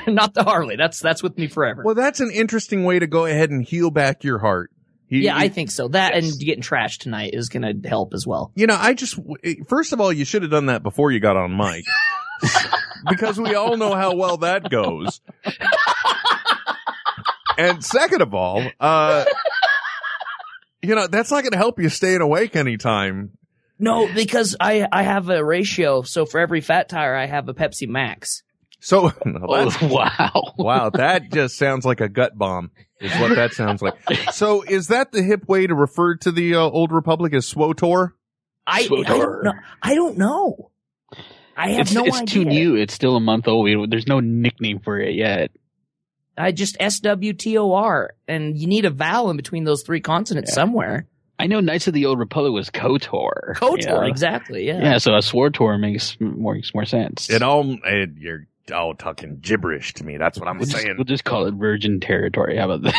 not 0.07 0.33
the 0.33 0.43
Harley. 0.43 0.75
That's 0.77 0.99
that's 0.99 1.21
with 1.21 1.37
me 1.37 1.47
forever. 1.47 1.83
Well, 1.83 1.95
that's 1.95 2.19
an 2.19 2.31
interesting 2.31 2.85
way 2.85 2.99
to 2.99 3.07
go 3.07 3.25
ahead 3.25 3.49
and 3.49 3.63
heal 3.63 3.91
back 3.91 4.23
your 4.23 4.39
heart. 4.39 4.71
He- 5.09 5.21
yeah, 5.25 5.35
I 5.35 5.47
think 5.49 5.71
so. 5.71 5.87
That 5.87 6.13
and 6.13 6.37
getting 6.39 6.61
trashed 6.63 6.99
tonight 6.99 7.31
is 7.33 7.49
going 7.49 7.81
to 7.81 7.89
help 7.89 8.13
as 8.13 8.27
well. 8.27 8.51
You 8.55 8.67
know, 8.67 8.77
I 8.79 8.93
just 8.93 9.19
first 9.67 9.91
of 9.93 9.99
all, 9.99 10.13
you 10.13 10.23
should 10.25 10.43
have 10.43 10.51
done 10.51 10.67
that 10.67 10.83
before 10.83 11.11
you 11.11 11.19
got 11.19 11.35
on 11.35 11.57
mic, 11.57 11.83
because 13.09 13.39
we 13.39 13.55
all 13.55 13.75
know 13.75 13.95
how 13.95 14.15
well 14.15 14.37
that 14.37 14.69
goes. 14.69 15.19
and 17.57 17.83
second 17.83 18.21
of 18.21 18.33
all, 18.33 18.63
uh, 18.79 19.25
you 20.81 20.95
know, 20.95 21.07
that's 21.07 21.31
not 21.31 21.41
going 21.41 21.51
to 21.51 21.57
help 21.57 21.79
you 21.79 21.89
staying 21.89 22.21
awake 22.21 22.55
anytime. 22.55 23.31
No, 23.79 24.11
because 24.13 24.55
I 24.59 24.87
I 24.91 25.03
have 25.03 25.29
a 25.29 25.43
ratio. 25.43 26.01
So 26.03 26.25
for 26.25 26.39
every 26.39 26.61
fat 26.61 26.89
tire, 26.89 27.15
I 27.15 27.25
have 27.25 27.47
a 27.49 27.53
Pepsi 27.53 27.87
Max. 27.87 28.43
So, 28.79 29.11
Oh, 29.25 29.71
wow. 29.81 30.53
wow, 30.57 30.89
that 30.91 31.31
just 31.31 31.57
sounds 31.57 31.85
like 31.85 32.01
a 32.01 32.09
gut 32.09 32.37
bomb. 32.37 32.71
Is 33.01 33.11
what 33.19 33.35
that 33.35 33.53
sounds 33.53 33.81
like. 33.81 33.95
So, 34.33 34.61
is 34.61 34.87
that 34.87 35.11
the 35.11 35.21
hip 35.23 35.47
way 35.47 35.67
to 35.67 35.73
refer 35.75 36.15
to 36.17 36.31
the 36.31 36.55
uh, 36.55 36.59
old 36.61 36.91
republic 36.91 37.33
as 37.33 37.45
SWOTOR? 37.45 38.13
I, 38.67 38.81
I 38.81 38.87
don't 38.87 39.43
know. 39.43 39.53
I 39.81 39.95
don't 39.95 40.17
know. 40.17 40.71
I 41.55 41.69
have 41.71 41.81
It's, 41.81 41.93
no 41.93 42.03
it's 42.03 42.15
idea. 42.17 42.23
It's 42.23 42.31
too 42.33 42.45
new. 42.45 42.75
It's 42.75 42.93
still 42.93 43.15
a 43.15 43.19
month 43.19 43.47
old. 43.47 43.89
There's 43.89 44.07
no 44.07 44.19
nickname 44.19 44.79
for 44.79 44.99
it 44.99 45.15
yet. 45.15 45.51
I 46.37 46.51
just 46.51 46.77
S 46.79 46.99
W 47.01 47.33
T 47.33 47.57
O 47.57 47.73
R, 47.73 48.13
and 48.27 48.57
you 48.57 48.67
need 48.67 48.85
a 48.85 48.89
vowel 48.89 49.29
in 49.29 49.37
between 49.37 49.63
those 49.65 49.83
three 49.83 49.99
consonants 50.01 50.53
somewhere. 50.53 51.05
I 51.37 51.47
know 51.47 51.61
Knights 51.61 51.87
of 51.87 51.93
the 51.93 52.05
Old 52.05 52.19
Republic 52.19 52.51
was 52.53 52.69
KOTOR. 52.69 53.55
KOTOR, 53.55 53.77
Yeah. 53.81 54.05
exactly. 54.05 54.67
Yeah. 54.67 54.81
Yeah, 54.83 54.97
so 54.97 55.15
a 55.15 55.21
SWORTOR 55.21 55.77
makes 55.79 56.17
more 56.19 56.53
makes 56.55 56.73
more 56.73 56.85
sense. 56.85 57.29
It 57.29 57.41
all, 57.41 57.77
it, 57.85 58.09
you're 58.17 58.45
oh 58.71 58.93
talking 58.93 59.39
gibberish 59.41 59.93
to 59.95 60.03
me. 60.03 60.17
That's 60.17 60.39
what 60.39 60.47
I'm 60.47 60.57
We'll 60.57 60.67
just, 60.67 60.81
saying. 60.81 60.95
we'll 60.97 61.05
just 61.05 61.23
call 61.23 61.45
it 61.47 61.53
virgin 61.53 61.99
territory. 61.99 62.57
How 62.57 62.69
about 62.69 62.93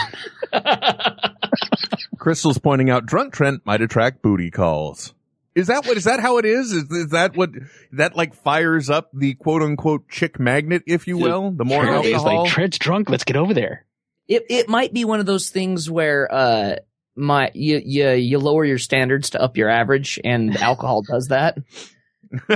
that? 0.53 1.35
Crystal's 2.19 2.59
pointing 2.59 2.91
out 2.91 3.07
drunk 3.07 3.33
Trent 3.35 3.63
might 3.65 3.81
attract 3.81 4.23
booty 4.23 4.51
calls. 4.51 5.15
Is 5.55 5.67
that 5.67 5.85
what? 5.87 5.97
Is 5.97 6.05
that 6.05 6.21
how 6.21 6.39
it 6.39 6.45
is? 6.45 6.71
Is, 6.73 6.85
is 6.91 7.09
that 7.11 7.37
what 7.37 7.51
that 7.93 8.15
like 8.17 8.35
fires 8.35 8.89
up 8.89 9.11
the 9.13 9.35
quote 9.35 9.63
unquote 9.63 10.09
chick 10.09 10.39
magnet, 10.39 10.83
if 10.87 11.07
you 11.09 11.19
will? 11.19 11.51
The 11.51 11.65
more 11.65 11.83
Trent 11.85 12.05
is 12.05 12.13
alcohol. 12.15 12.43
like 12.45 12.53
Trent's 12.53 12.79
drunk. 12.79 13.11
Let's 13.11 13.25
get 13.25 13.37
over 13.37 13.53
there. 13.53 13.85
It 14.29 14.45
it 14.49 14.69
might 14.69 14.93
be 14.93 15.05
one 15.05 15.19
of 15.19 15.27
those 15.27 15.51
things 15.51 15.91
where 15.91 16.33
uh 16.33 16.77
my 17.17 17.51
you 17.55 17.81
you 17.85 18.11
you 18.11 18.39
lower 18.39 18.65
your 18.65 18.79
standards 18.79 19.31
to 19.31 19.43
up 19.43 19.57
your 19.57 19.69
average, 19.69 20.21
and 20.25 20.57
alcohol 20.57 21.03
does 21.03 21.27
that. 21.29 21.59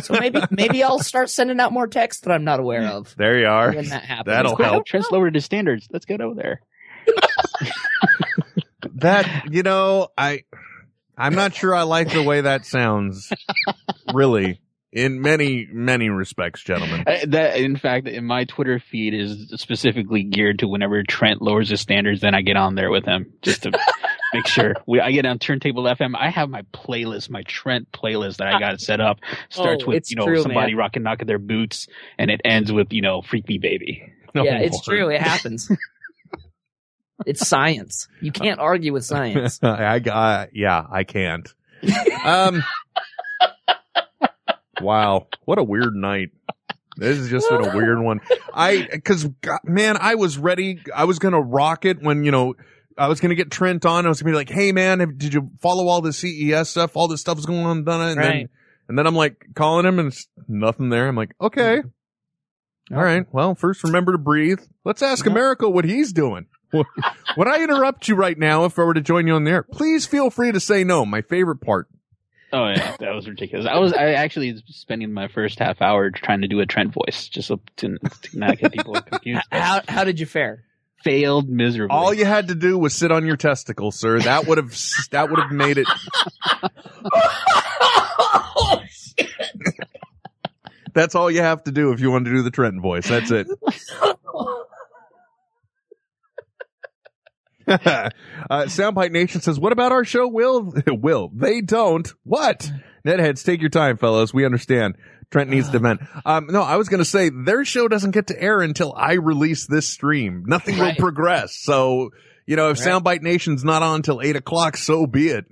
So 0.03 0.15
maybe 0.19 0.41
maybe 0.51 0.83
I'll 0.83 0.99
start 1.01 1.31
sending 1.31 1.59
out 1.61 1.73
more 1.73 1.87
texts 1.87 2.23
that 2.23 2.33
I'm 2.33 2.45
not 2.45 2.61
aware 2.61 2.87
of. 2.89 3.15
there 3.17 3.39
you 3.39 3.47
are. 3.47 3.73
When 3.73 3.89
that 3.89 4.05
happens. 4.05 4.27
That'll 4.27 4.55
Quick, 4.57 4.69
help. 4.69 4.87
Trent's 4.87 5.11
lowered 5.11 5.35
his 5.35 5.45
standards. 5.45 5.89
Let's 5.91 6.07
get 6.07 6.21
over 6.21 6.35
there. 6.35 6.61
That 8.97 9.49
you 9.51 9.63
know, 9.63 10.09
I 10.17 10.45
I'm 11.17 11.35
not 11.35 11.55
sure 11.55 11.75
I 11.75 11.83
like 11.83 12.13
the 12.13 12.23
way 12.23 12.43
that 12.43 12.65
sounds. 12.65 13.31
Really, 14.13 14.61
in 14.93 15.21
many 15.21 15.67
many 15.71 16.09
respects, 16.11 16.63
gentlemen. 16.63 17.05
Uh, 17.07 17.19
that, 17.29 17.57
in 17.59 17.77
fact, 17.77 18.07
in 18.07 18.25
my 18.25 18.45
Twitter 18.45 18.79
feed 18.79 19.13
is 19.15 19.53
specifically 19.57 20.23
geared 20.23 20.61
to 20.61 20.69
whenever 20.69 21.03
Trent 21.03 21.43
lowers 21.43 21.69
his 21.71 21.81
standards, 21.81 22.21
then 22.21 22.35
I 22.35 22.43
get 22.43 22.57
on 22.57 22.77
there 22.77 22.91
with 22.91 23.05
him 23.05 23.33
just 23.43 23.65
to 23.65 23.73
make 24.35 24.47
sure. 24.47 24.75
We, 24.87 25.01
I 25.01 25.13
get 25.13 25.25
on 25.25 25.39
Turntable 25.39 25.85
FM. 25.85 26.15
I 26.19 26.29
have 26.31 26.51
my 26.51 26.63
playlist, 26.75 27.31
my 27.31 27.43
Trent 27.45 27.91
playlist 27.93 28.37
that 28.37 28.49
I 28.49 28.59
got 28.59 28.81
set 28.81 29.01
up. 29.01 29.21
Starts 29.49 29.85
Oh, 29.85 29.89
with 29.89 30.11
you 30.11 30.17
know 30.17 30.27
true, 30.27 30.43
somebody 30.43 30.73
man. 30.73 30.79
rocking 30.79 31.03
knocking 31.03 31.27
their 31.27 31.39
boots, 31.39 31.87
and 32.19 32.31
it 32.31 32.41
ends 32.45 32.71
with 32.73 32.93
you 32.93 33.01
know 33.03 33.23
Freak 33.23 33.49
Me 33.49 33.59
Baby. 33.59 34.13
yeah, 34.35 34.59
it's 34.59 34.83
true. 34.83 35.09
It 35.09 35.21
happens. 35.23 35.71
it's 37.27 37.47
science. 37.47 38.09
You 38.21 38.33
can't 38.33 38.61
argue 38.61 38.93
with 38.93 39.05
science. 39.05 39.61
I, 39.63 40.01
I 40.13 40.49
yeah, 40.53 40.85
I 40.91 41.05
can't. 41.05 41.49
Um. 42.25 42.63
wow, 44.81 45.27
what 45.45 45.59
a 45.59 45.63
weird 45.63 45.95
night. 45.95 46.31
This 46.97 47.19
has 47.19 47.29
just 47.29 47.49
been 47.51 47.65
a 47.65 47.77
weird 47.77 48.01
one. 48.01 48.21
I 48.53 48.89
because 48.91 49.29
man, 49.65 49.97
I 49.99 50.15
was 50.15 50.39
ready. 50.39 50.81
I 50.95 51.05
was 51.05 51.19
gonna 51.19 51.41
rock 51.41 51.85
it 51.85 52.03
when 52.03 52.25
you 52.25 52.31
know. 52.31 52.55
I 52.97 53.09
was 53.09 53.21
gonna 53.21 53.35
get 53.35 53.51
Trent 53.51 53.85
on. 53.85 54.07
I 54.07 54.09
was 54.09 54.23
gonna 54.23 54.33
be 54.33 54.37
like, 54.37 54.51
"Hey 54.51 54.73
man, 54.73 55.01
have- 55.01 55.19
did 55.19 55.35
you 55.35 55.51
follow 55.61 55.89
all 55.89 56.01
the 56.01 56.13
CES 56.13 56.69
stuff? 56.69 56.97
All 56.97 57.09
this 57.09 57.21
stuff's 57.21 57.47
going 57.47 57.65
on, 57.65 57.85
done 57.85 58.09
it." 58.09 58.13
And 58.13 58.21
then, 58.23 58.49
and 58.89 58.99
then 58.99 59.07
I'm 59.07 59.15
like 59.15 59.47
calling 59.55 59.87
him, 59.87 59.99
and 59.99 60.09
it's 60.09 60.29
nothing 60.49 60.91
there. 60.91 61.09
I'm 61.09 61.17
like, 61.17 61.35
okay, 61.41 61.79
mm-hmm. 61.79 62.97
all 62.97 63.03
right. 63.03 63.27
Well, 63.33 63.55
first 63.55 63.85
remember 63.85 64.13
to 64.13 64.19
breathe. 64.19 64.61
Let's 64.85 65.03
ask 65.03 65.27
Americo 65.27 65.69
what 65.69 65.85
he's 65.85 66.13
doing. 66.13 66.47
Would 66.73 67.49
I 67.49 67.63
interrupt 67.63 68.09
you 68.09 68.17
right 68.17 68.39
now, 68.39 68.65
if 68.65 68.79
I 68.79 68.83
were 68.83 68.95
to 68.95 69.01
join 69.01 69.27
you 69.27 69.35
on 69.35 69.45
there, 69.45 69.63
please 69.63 70.07
feel 70.07 70.29
free 70.31 70.53
to 70.53 70.61
say 70.61 70.85
no. 70.85 71.07
My 71.07 71.23
favorite 71.23 71.61
part. 71.61 71.89
Oh 72.53 72.69
yeah, 72.69 72.97
that 73.01 73.15
was 73.15 73.27
ridiculous. 73.27 73.67
I 73.67 73.79
was 73.79 73.93
I 73.93 74.13
actually 74.13 74.63
spending 74.69 75.13
my 75.13 75.27
first 75.27 75.59
half 75.59 75.83
hour 75.83 76.11
trying 76.11 76.43
to 76.43 76.49
do 76.49 76.61
a 76.61 76.67
Trent 76.67 76.93
voice 76.93 77.29
just 77.29 77.49
to, 77.49 77.59
to 77.99 77.99
not 78.39 78.59
get 78.59 78.73
people 78.73 78.95
confused. 79.01 79.43
How 79.51 79.81
how 79.89 80.05
did 80.05 80.21
you 80.21 80.27
fare? 80.27 80.63
Failed 81.05 81.51
miserably. 81.51 81.95
All 81.95 82.15
you 82.15 82.25
had 82.25 82.49
to 82.49 82.55
do 82.55 82.79
was 82.79 82.95
sit 82.95 83.13
on 83.13 83.27
your 83.27 83.37
testicles, 83.37 84.01
sir. 84.01 84.21
That 84.21 84.47
would 84.47 84.57
have 84.57 84.75
that 85.11 85.31
would 85.31 85.39
have 85.39 85.53
made 85.53 85.77
it. 85.79 85.87
That's 90.95 91.15
all 91.15 91.31
you 91.31 91.43
have 91.43 91.63
to 91.65 91.73
do 91.73 91.93
if 91.93 92.01
you 92.01 92.11
want 92.11 92.25
to 92.25 92.33
do 92.33 92.43
the 92.43 92.51
Trenton 92.51 92.81
voice. 92.81 93.07
That's 93.07 93.31
it. 93.31 93.49
uh, 97.69 98.11
Soundbite 98.51 99.11
Nation 99.11 99.41
says, 99.41 99.59
"What 99.59 99.73
about 99.73 99.93
our 99.93 100.05
show? 100.05 100.29
Will 100.29 100.73
will 100.87 101.31
they 101.35 101.61
don't? 101.61 102.11
What? 102.23 102.71
Netheads, 103.07 103.45
take 103.45 103.61
your 103.61 103.71
time, 103.71 103.97
fellows. 103.97 104.33
We 104.33 104.45
understand. 104.45 104.97
Trent 105.31 105.51
needs 105.51 105.69
to 105.71 105.79
vent. 105.79 106.01
Um, 106.27 106.47
no, 106.49 106.63
I 106.63 106.77
was 106.77 106.89
going 106.89 106.99
to 107.01 107.05
say 107.05 107.29
their 107.31 107.65
show 107.65 107.87
doesn't 107.89 108.13
get 108.13 108.29
to 108.29 108.41
air 108.43 108.61
until 108.63 108.95
I 108.97 109.15
release 109.15 109.67
this 109.67 109.87
stream. 109.89 110.45
Nothing 110.47 110.79
Right. 110.79 110.97
will 110.97 111.01
progress. 111.01 111.57
So 111.57 112.11
you 112.47 112.57
know, 112.57 112.71
if 112.71 112.79
Right. 112.79 112.89
Soundbite 112.89 113.23
Nation's 113.23 113.65
not 113.65 113.83
on 113.83 114.03
till 114.03 114.21
eight 114.23 114.37
o'clock, 114.37 114.77
so 114.77 115.07
be 115.07 115.29
it. 115.29 115.45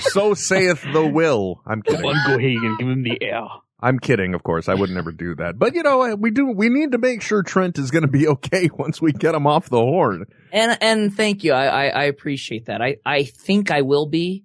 So 0.00 0.34
saith 0.34 0.82
the 0.92 1.06
will. 1.06 1.60
I'm 1.66 1.82
kidding. 1.82 2.02
One 2.04 2.16
go 2.26 2.36
ahead 2.38 2.56
give 2.78 2.88
him 2.88 3.02
the 3.02 3.18
air. 3.22 3.42
I'm 3.82 3.98
kidding, 3.98 4.34
of 4.34 4.42
course. 4.42 4.68
I 4.68 4.74
would 4.74 4.90
never 4.90 5.10
do 5.10 5.34
that. 5.36 5.58
But 5.58 5.74
you 5.74 5.82
know, 5.82 6.14
we 6.14 6.30
do. 6.30 6.46
We 6.50 6.68
need 6.68 6.92
to 6.92 6.98
make 6.98 7.22
sure 7.22 7.42
Trent 7.42 7.78
is 7.78 7.90
going 7.90 8.02
to 8.02 8.08
be 8.08 8.28
okay 8.36 8.68
once 8.76 9.00
we 9.00 9.12
get 9.12 9.34
him 9.34 9.46
off 9.46 9.68
the 9.70 9.78
horn. 9.78 10.26
And 10.52 10.76
and 10.82 11.14
thank 11.14 11.44
you. 11.44 11.52
I 11.52 11.66
I, 11.66 11.86
I 11.88 12.04
appreciate 12.04 12.66
that. 12.66 12.80
I 12.82 12.96
I 13.06 13.24
think 13.24 13.70
I 13.70 13.82
will 13.82 14.06
be. 14.06 14.44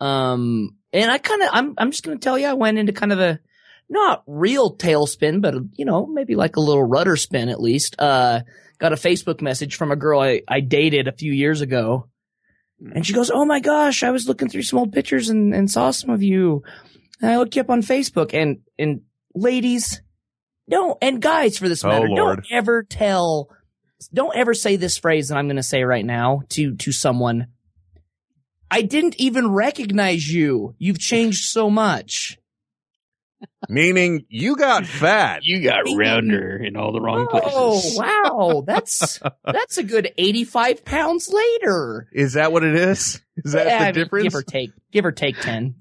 Um, 0.00 0.76
and 0.92 1.10
I 1.10 1.18
kind 1.18 1.42
of 1.42 1.48
I'm 1.52 1.74
I'm 1.78 1.90
just 1.90 2.04
gonna 2.04 2.18
tell 2.18 2.38
you, 2.38 2.46
I 2.46 2.54
went 2.54 2.78
into 2.78 2.92
kind 2.92 3.12
of 3.12 3.20
a 3.20 3.40
not 3.88 4.22
real 4.26 4.76
tailspin, 4.76 5.40
but 5.40 5.54
you 5.74 5.84
know 5.84 6.06
maybe 6.06 6.34
like 6.34 6.56
a 6.56 6.60
little 6.60 6.84
rudder 6.84 7.16
spin 7.16 7.48
at 7.48 7.60
least. 7.60 7.96
Uh, 7.98 8.40
got 8.78 8.92
a 8.92 8.96
Facebook 8.96 9.40
message 9.40 9.76
from 9.76 9.90
a 9.90 9.96
girl 9.96 10.20
I 10.20 10.42
I 10.46 10.60
dated 10.60 11.08
a 11.08 11.12
few 11.12 11.32
years 11.32 11.60
ago. 11.60 12.08
And 12.94 13.04
she 13.04 13.12
goes, 13.12 13.28
"Oh 13.32 13.44
my 13.44 13.58
gosh, 13.58 14.04
I 14.04 14.10
was 14.12 14.28
looking 14.28 14.48
through 14.48 14.62
some 14.62 14.78
old 14.78 14.92
pictures 14.92 15.30
and, 15.30 15.52
and 15.52 15.68
saw 15.68 15.90
some 15.90 16.10
of 16.10 16.22
you. 16.22 16.62
And 17.20 17.28
I 17.28 17.36
looked 17.38 17.56
you 17.56 17.62
up 17.62 17.70
on 17.70 17.82
Facebook. 17.82 18.32
And 18.32 18.58
and 18.78 19.00
ladies, 19.34 20.00
don't 20.70 20.96
and 21.02 21.20
guys 21.20 21.58
for 21.58 21.68
this 21.68 21.84
Oh, 21.84 21.88
matter, 21.88 22.06
Lord. 22.08 22.16
don't 22.16 22.46
ever 22.52 22.84
tell, 22.84 23.48
don't 24.14 24.36
ever 24.36 24.54
say 24.54 24.76
this 24.76 24.96
phrase 24.96 25.26
that 25.28 25.36
I'm 25.38 25.46
going 25.46 25.56
to 25.56 25.62
say 25.64 25.82
right 25.82 26.04
now 26.04 26.42
to 26.50 26.76
to 26.76 26.92
someone. 26.92 27.48
I 28.70 28.82
didn't 28.82 29.16
even 29.18 29.50
recognize 29.52 30.28
you. 30.28 30.74
You've 30.78 30.98
changed 30.98 31.44
so 31.44 31.70
much. 31.70 32.38
Meaning, 33.68 34.24
you 34.28 34.56
got 34.56 34.84
fat. 34.84 35.40
You 35.44 35.62
got 35.62 35.82
rounder 35.96 36.56
in 36.56 36.76
all 36.76 36.92
the 36.92 37.00
wrong 37.00 37.28
places. 37.28 37.52
Oh 37.54 37.92
wow, 37.96 38.64
that's 38.66 39.20
that's 39.44 39.78
a 39.78 39.84
good 39.84 40.12
85 40.16 40.84
pounds 40.84 41.32
later. 41.32 42.08
Is 42.12 42.32
that 42.32 42.50
what 42.50 42.64
it 42.64 42.74
is? 42.74 43.20
Is 43.44 43.52
that 43.52 43.66
Yeah, 43.66 43.78
the 43.78 43.84
I 43.84 43.86
mean, 43.86 43.94
difference? 43.94 44.24
Give 44.24 44.34
or 44.34 44.42
take, 44.42 44.70
give 44.92 45.04
or 45.04 45.12
take 45.12 45.40
10. 45.40 45.74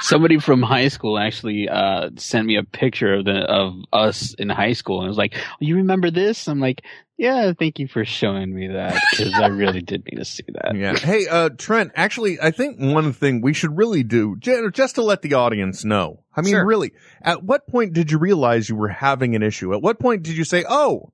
Somebody 0.00 0.38
from 0.38 0.62
high 0.62 0.88
school 0.88 1.18
actually 1.18 1.68
uh, 1.68 2.10
sent 2.16 2.46
me 2.46 2.56
a 2.56 2.64
picture 2.64 3.14
of 3.14 3.24
the 3.24 3.40
of 3.42 3.74
us 3.92 4.34
in 4.34 4.48
high 4.48 4.72
school, 4.72 5.00
and 5.00 5.06
it 5.06 5.10
was 5.10 5.18
like, 5.18 5.34
oh, 5.36 5.56
"You 5.60 5.76
remember 5.76 6.10
this?" 6.10 6.48
I'm 6.48 6.60
like, 6.60 6.82
"Yeah, 7.16 7.52
thank 7.58 7.78
you 7.78 7.86
for 7.88 8.04
showing 8.04 8.54
me 8.54 8.68
that 8.68 9.00
because 9.10 9.32
I 9.34 9.46
really 9.46 9.80
did 9.82 10.04
need 10.04 10.18
to 10.18 10.24
see 10.24 10.44
that." 10.48 10.76
Yeah. 10.76 10.96
Hey, 10.96 11.26
uh, 11.28 11.50
Trent, 11.50 11.92
actually, 11.94 12.40
I 12.40 12.50
think 12.50 12.78
one 12.80 13.12
thing 13.12 13.40
we 13.40 13.52
should 13.52 13.76
really 13.76 14.02
do, 14.02 14.36
just 14.38 14.96
to 14.96 15.02
let 15.02 15.22
the 15.22 15.34
audience 15.34 15.84
know. 15.84 16.20
I 16.36 16.40
mean, 16.42 16.54
Sure. 16.54 16.66
really, 16.66 16.92
at 17.22 17.42
what 17.44 17.66
point 17.68 17.92
did 17.92 18.10
you 18.10 18.18
realize 18.18 18.68
you 18.68 18.76
were 18.76 18.88
having 18.88 19.34
an 19.36 19.42
issue? 19.42 19.72
At 19.74 19.82
what 19.82 19.98
point 20.00 20.22
did 20.24 20.36
you 20.36 20.44
say, 20.44 20.64
oh, 20.68 21.12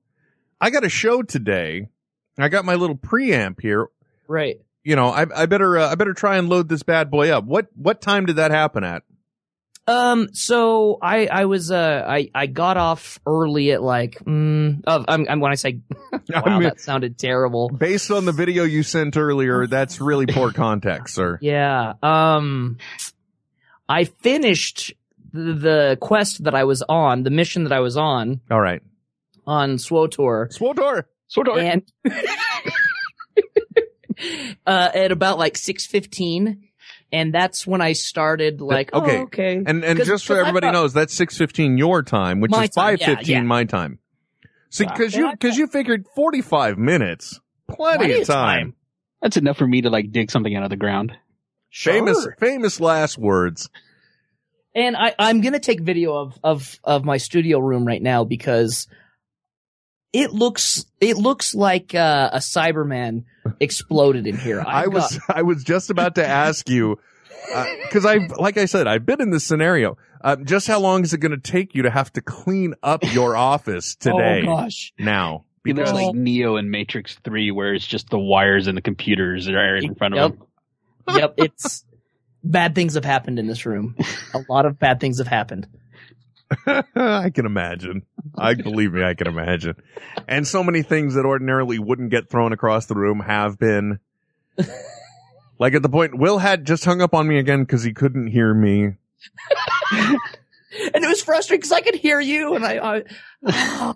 I 0.59 0.69
got 0.69 0.83
a 0.83 0.89
show 0.89 1.21
today. 1.21 1.87
I 2.37 2.49
got 2.49 2.65
my 2.65 2.75
little 2.75 2.95
preamp 2.97 3.61
here. 3.61 3.87
Right. 4.27 4.57
You 4.83 4.95
know, 4.95 5.09
I, 5.09 5.25
I 5.35 5.45
better, 5.45 5.77
uh, 5.77 5.91
I 5.91 5.95
better 5.95 6.13
try 6.15 6.37
and 6.37 6.49
load 6.49 6.67
this 6.69 6.81
bad 6.81 7.11
boy 7.11 7.29
up. 7.29 7.43
What, 7.43 7.67
what 7.75 8.01
time 8.01 8.25
did 8.25 8.37
that 8.37 8.49
happen 8.49 8.83
at? 8.83 9.03
Um, 9.87 10.29
so 10.33 10.99
I, 11.01 11.25
I 11.25 11.45
was, 11.45 11.71
uh, 11.71 12.05
I, 12.07 12.29
I 12.35 12.45
got 12.45 12.77
off 12.77 13.19
early 13.25 13.71
at 13.71 13.81
like, 13.81 14.19
mm, 14.23 14.81
oh, 14.85 15.05
I'm, 15.07 15.25
I'm, 15.27 15.39
when 15.39 15.51
I 15.51 15.55
say, 15.55 15.79
wow, 16.11 16.19
I 16.45 16.49
mean- 16.53 16.63
that 16.63 16.79
sounded 16.79 17.17
terrible. 17.17 17.69
Based 17.69 18.11
on 18.11 18.25
the 18.25 18.31
video 18.31 18.63
you 18.63 18.83
sent 18.83 19.17
earlier, 19.17 19.65
that's 19.71 19.99
really 19.99 20.27
poor 20.27 20.51
context, 20.51 21.15
sir. 21.15 21.39
Yeah. 21.41 21.93
Um, 22.03 22.77
I 23.89 24.03
finished 24.05 24.93
the, 25.33 25.53
the 25.53 25.97
quest 25.99 26.43
that 26.43 26.53
I 26.55 26.63
was 26.65 26.83
on, 26.87 27.23
the 27.23 27.31
mission 27.31 27.63
that 27.63 27.73
I 27.73 27.79
was 27.79 27.97
on, 27.97 28.39
All 28.51 28.61
right. 28.61 28.81
on 29.47 29.77
SWTOR. 29.77 30.55
SWTOR. 30.57 31.03
SWTOR. 31.35 31.83
And, 32.05 32.05
uh, 34.67 34.89
at 34.93 35.11
about 35.11 35.39
like 35.39 35.55
6.15. 35.55 36.59
And 37.13 37.33
that's 37.33 37.67
when 37.67 37.81
I 37.81 37.91
started 37.93 38.61
like, 38.61 38.93
okay. 38.93 39.17
oh, 39.19 39.23
okay. 39.23 39.55
And, 39.57 39.83
and 39.83 39.97
'Cause- 39.97 40.07
just 40.07 40.25
so 40.25 40.33
'cause 40.33 40.37
I 40.37 40.47
everybody 40.47 40.67
thought- 40.67 40.73
knows, 40.73 40.93
that's 40.93 41.13
615 41.13 41.77
your 41.77 42.03
time, 42.03 42.39
which 42.39 42.51
is 42.51 42.57
time, 42.57 42.63
yeah, 42.63 43.07
515 43.07 43.35
yeah. 43.35 43.41
my 43.41 43.63
time. 43.65 43.99
See, 44.69 44.85
Wow. 44.85 44.93
cause 44.95 45.13
you, 45.15 45.31
cause 45.37 45.57
you 45.57 45.67
figured 45.67 46.05
45 46.15 46.77
minutes. 46.77 47.39
Plenty, 47.69 47.97
Plenty 47.97 48.13
of 48.13 48.21
of 48.21 48.27
time. 48.27 48.59
time. 48.59 48.75
That's 49.21 49.35
enough 49.37 49.57
for 49.57 49.67
me 49.67 49.81
to 49.81 49.89
like 49.89 50.11
dig 50.11 50.31
something 50.31 50.55
out 50.55 50.63
of 50.63 50.69
the 50.69 50.77
ground. 50.77 51.11
Famous, 51.71 52.25
famous 52.39 52.79
last 52.79 53.17
words. 53.17 53.69
And 54.73 54.95
I, 54.95 55.13
I'm 55.19 55.41
gonna 55.41 55.59
take 55.59 55.81
video 55.81 56.15
of, 56.15 56.39
of, 56.43 56.79
of 56.85 57.03
my 57.03 57.17
studio 57.17 57.59
room 57.59 57.85
right 57.85 58.01
now 58.01 58.23
because 58.23 58.87
it 60.13 60.31
looks, 60.31 60.85
it 61.01 61.17
looks 61.17 61.53
like, 61.53 61.93
uh, 61.93 62.29
a 62.33 62.37
Cyberman 62.39 63.25
exploded 63.59 64.27
in 64.27 64.37
here. 64.37 64.61
I 64.61 64.83
I've 64.83 64.93
was, 64.93 65.17
got- 65.27 65.37
I 65.37 65.41
was 65.41 65.63
just 65.63 65.89
about 65.89 66.15
to 66.15 66.25
ask 66.27 66.69
you, 66.69 66.99
Because 67.83 68.05
I, 68.05 68.17
like 68.37 68.57
I 68.57 68.65
said, 68.65 68.87
I've 68.87 69.05
been 69.05 69.21
in 69.21 69.29
this 69.31 69.43
scenario. 69.43 69.97
Uh, 70.23 70.35
just 70.37 70.67
how 70.67 70.79
long 70.79 71.03
is 71.03 71.13
it 71.13 71.17
going 71.17 71.31
to 71.31 71.37
take 71.51 71.73
you 71.73 71.81
to 71.83 71.89
have 71.89 72.13
to 72.13 72.21
clean 72.21 72.75
up 72.83 73.03
your 73.13 73.35
office 73.35 73.95
today? 73.99 74.43
Oh, 74.43 74.55
gosh. 74.57 74.93
Now, 74.99 75.45
He 75.65 75.73
looks 75.73 75.89
because 75.91 76.05
like 76.05 76.15
Neo 76.15 76.57
in 76.57 76.69
Matrix 76.69 77.15
Three, 77.23 77.49
where 77.51 77.73
it's 77.73 77.85
just 77.87 78.09
the 78.09 78.19
wires 78.19 78.67
and 78.67 78.77
the 78.77 78.81
computers 78.81 79.45
that 79.45 79.55
are 79.55 79.75
in 79.77 79.95
front 79.95 80.13
of 80.15 80.31
Yep. 81.07 81.17
him. 81.17 81.17
yep, 81.17 81.33
it's 81.37 81.83
bad 82.43 82.75
things 82.75 82.93
have 82.93 83.05
happened 83.05 83.39
in 83.39 83.47
this 83.47 83.65
room. 83.65 83.95
A 84.35 84.43
lot 84.47 84.65
of 84.67 84.77
bad 84.79 84.99
things 84.99 85.17
have 85.17 85.27
happened. 85.27 85.67
I 86.95 87.29
can 87.29 87.45
imagine. 87.45 88.03
I 88.37 88.53
believe 88.55 88.93
me, 88.93 89.03
I 89.03 89.13
can 89.13 89.27
imagine. 89.27 89.75
And 90.27 90.47
so 90.47 90.63
many 90.63 90.83
things 90.83 91.15
that 91.15 91.25
ordinarily 91.25 91.79
wouldn't 91.79 92.11
get 92.11 92.29
thrown 92.29 92.53
across 92.53 92.85
the 92.85 92.95
room 92.95 93.19
have 93.19 93.57
been. 93.57 93.99
Like 95.59 95.75
at 95.75 95.83
the 95.83 95.89
point, 95.89 96.17
Will 96.17 96.39
had 96.39 96.65
just 96.65 96.83
hung 96.83 97.01
up 97.03 97.13
on 97.13 97.27
me 97.27 97.37
again 97.37 97.61
because 97.61 97.83
he 97.83 97.93
couldn't 97.93 98.25
hear 98.25 98.51
me. 98.51 98.95
And 99.91 101.03
it 101.03 101.07
was 101.07 101.21
frustrating 101.21 101.59
because 101.59 101.71
I 101.71 101.81
could 101.81 101.93
hear 101.93 102.19
you, 102.19 102.55
and 102.55 102.65
I. 102.65 103.03
I 103.43 103.93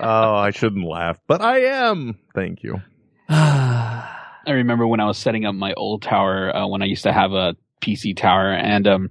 oh, 0.00 0.34
I 0.34 0.50
shouldn't 0.50 0.84
laugh, 0.84 1.18
but 1.26 1.40
I 1.40 1.60
am. 1.60 2.18
Thank 2.34 2.62
you. 2.62 2.82
I 3.30 4.18
remember 4.46 4.86
when 4.86 5.00
I 5.00 5.06
was 5.06 5.16
setting 5.16 5.46
up 5.46 5.54
my 5.54 5.72
old 5.72 6.02
tower 6.02 6.54
uh, 6.54 6.66
when 6.66 6.82
I 6.82 6.84
used 6.84 7.04
to 7.04 7.12
have 7.12 7.32
a 7.32 7.56
PC 7.84 8.16
tower, 8.16 8.52
and 8.52 8.86
um, 8.88 9.10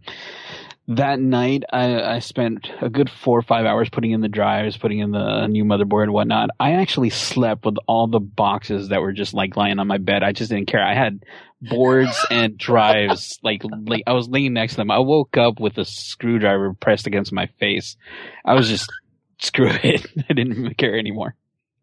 that 0.88 1.20
night 1.20 1.64
I, 1.72 2.02
I 2.02 2.20
spent 2.20 2.70
a 2.82 2.90
good 2.90 3.10
four 3.10 3.40
or 3.40 3.42
five 3.42 3.66
hours 3.66 3.90
putting 3.90 4.12
in 4.12 4.22
the 4.22 4.28
drives, 4.28 4.76
putting 4.76 5.00
in 5.00 5.12
the 5.12 5.48
new 5.48 5.64
motherboard 5.64 6.04
and 6.04 6.14
whatnot. 6.14 6.50
I 6.60 6.74
actually 6.74 7.10
slept 7.10 7.66
with 7.66 7.78
all 7.88 8.08
the 8.08 8.20
boxes 8.20 8.90
that 8.90 9.02
were 9.02 9.14
just 9.14 9.34
like 9.34 9.56
lying 9.56 9.80
on 9.80 9.88
my 9.88 9.98
bed. 9.98 10.24
I 10.24 10.34
just 10.34 10.52
didn't 10.52 10.68
care. 10.68 10.84
I 10.84 10.94
had 10.94 11.24
boards 11.62 12.18
and 12.32 12.58
drives 12.58 13.40
like 13.44 13.62
like 13.86 14.04
I 14.08 14.14
was 14.14 14.28
laying 14.28 14.54
next 14.54 14.74
to 14.74 14.78
them. 14.78 14.92
I 14.92 15.00
woke 15.00 15.38
up 15.38 15.60
with 15.60 15.78
a 15.78 15.86
screwdriver 15.86 16.74
pressed 16.74 17.08
against 17.08 17.32
my 17.32 17.48
face. 17.60 17.96
I 18.44 18.54
was 18.56 18.68
just 18.68 18.92
screw 19.40 19.70
it. 19.70 20.06
I 20.30 20.34
didn't 20.34 20.58
even 20.58 20.74
care 20.74 20.98
anymore. 20.98 21.36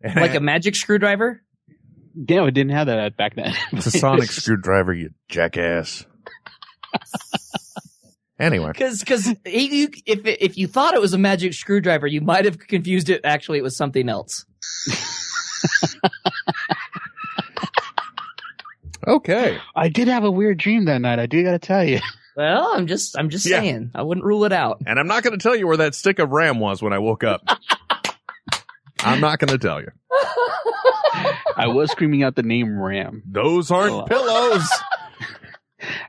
like 0.02 0.34
a 0.34 0.40
magic 0.40 0.74
screwdriver? 0.74 1.42
Damn, 2.22 2.46
it 2.46 2.52
didn't 2.52 2.72
have 2.72 2.88
that 2.88 3.16
back 3.16 3.36
then. 3.36 3.54
It's 3.72 3.86
a 3.86 3.92
sonic 3.92 4.30
screwdriver, 4.30 4.92
you 4.92 5.10
jackass. 5.28 6.04
Anyway, 8.38 8.68
Because 8.72 9.00
because 9.00 9.26
if 9.44 10.00
if 10.24 10.56
you 10.56 10.66
thought 10.66 10.94
it 10.94 11.00
was 11.00 11.12
a 11.12 11.18
magic 11.18 11.52
screwdriver, 11.52 12.06
you 12.06 12.22
might 12.22 12.46
have 12.46 12.58
confused 12.58 13.10
it. 13.10 13.20
Actually, 13.22 13.58
it 13.58 13.62
was 13.62 13.76
something 13.76 14.08
else. 14.08 14.46
Okay. 19.06 19.56
I 19.74 19.88
did 19.88 20.08
have 20.08 20.24
a 20.24 20.30
weird 20.30 20.58
dream 20.58 20.84
that 20.84 20.98
night. 21.00 21.18
I 21.18 21.24
do 21.26 21.42
got 21.42 21.52
to 21.52 21.58
tell 21.58 21.82
you. 21.84 22.00
Well, 22.36 22.70
I'm 22.74 22.86
just 22.86 23.18
I'm 23.18 23.30
just 23.30 23.46
Yeah. 23.46 23.60
saying. 23.60 23.90
I 23.94 24.02
wouldn't 24.02 24.24
rule 24.26 24.44
it 24.44 24.52
out. 24.52 24.82
and 24.86 24.98
I'm 24.98 25.06
not 25.06 25.22
going 25.22 25.36
to 25.36 25.42
tell 25.42 25.56
you 25.56 25.66
where 25.66 25.78
that 25.78 25.94
stick 25.94 26.18
of 26.18 26.30
RAM 26.30 26.60
was 26.60 26.82
when 26.82 26.92
I 26.92 26.98
woke 26.98 27.24
up. 27.24 27.42
I'm 29.00 29.20
not 29.20 29.38
going 29.38 29.48
to 29.50 29.58
tell 29.58 29.80
you. 29.80 29.88
I 31.56 31.66
was 31.68 31.90
screaming 31.90 32.22
out 32.22 32.36
the 32.36 32.42
name 32.42 32.78
Ram. 32.78 33.22
Those 33.26 33.70
aren't 33.70 33.92
Oh. 33.92 34.02
pillows. 34.04 34.68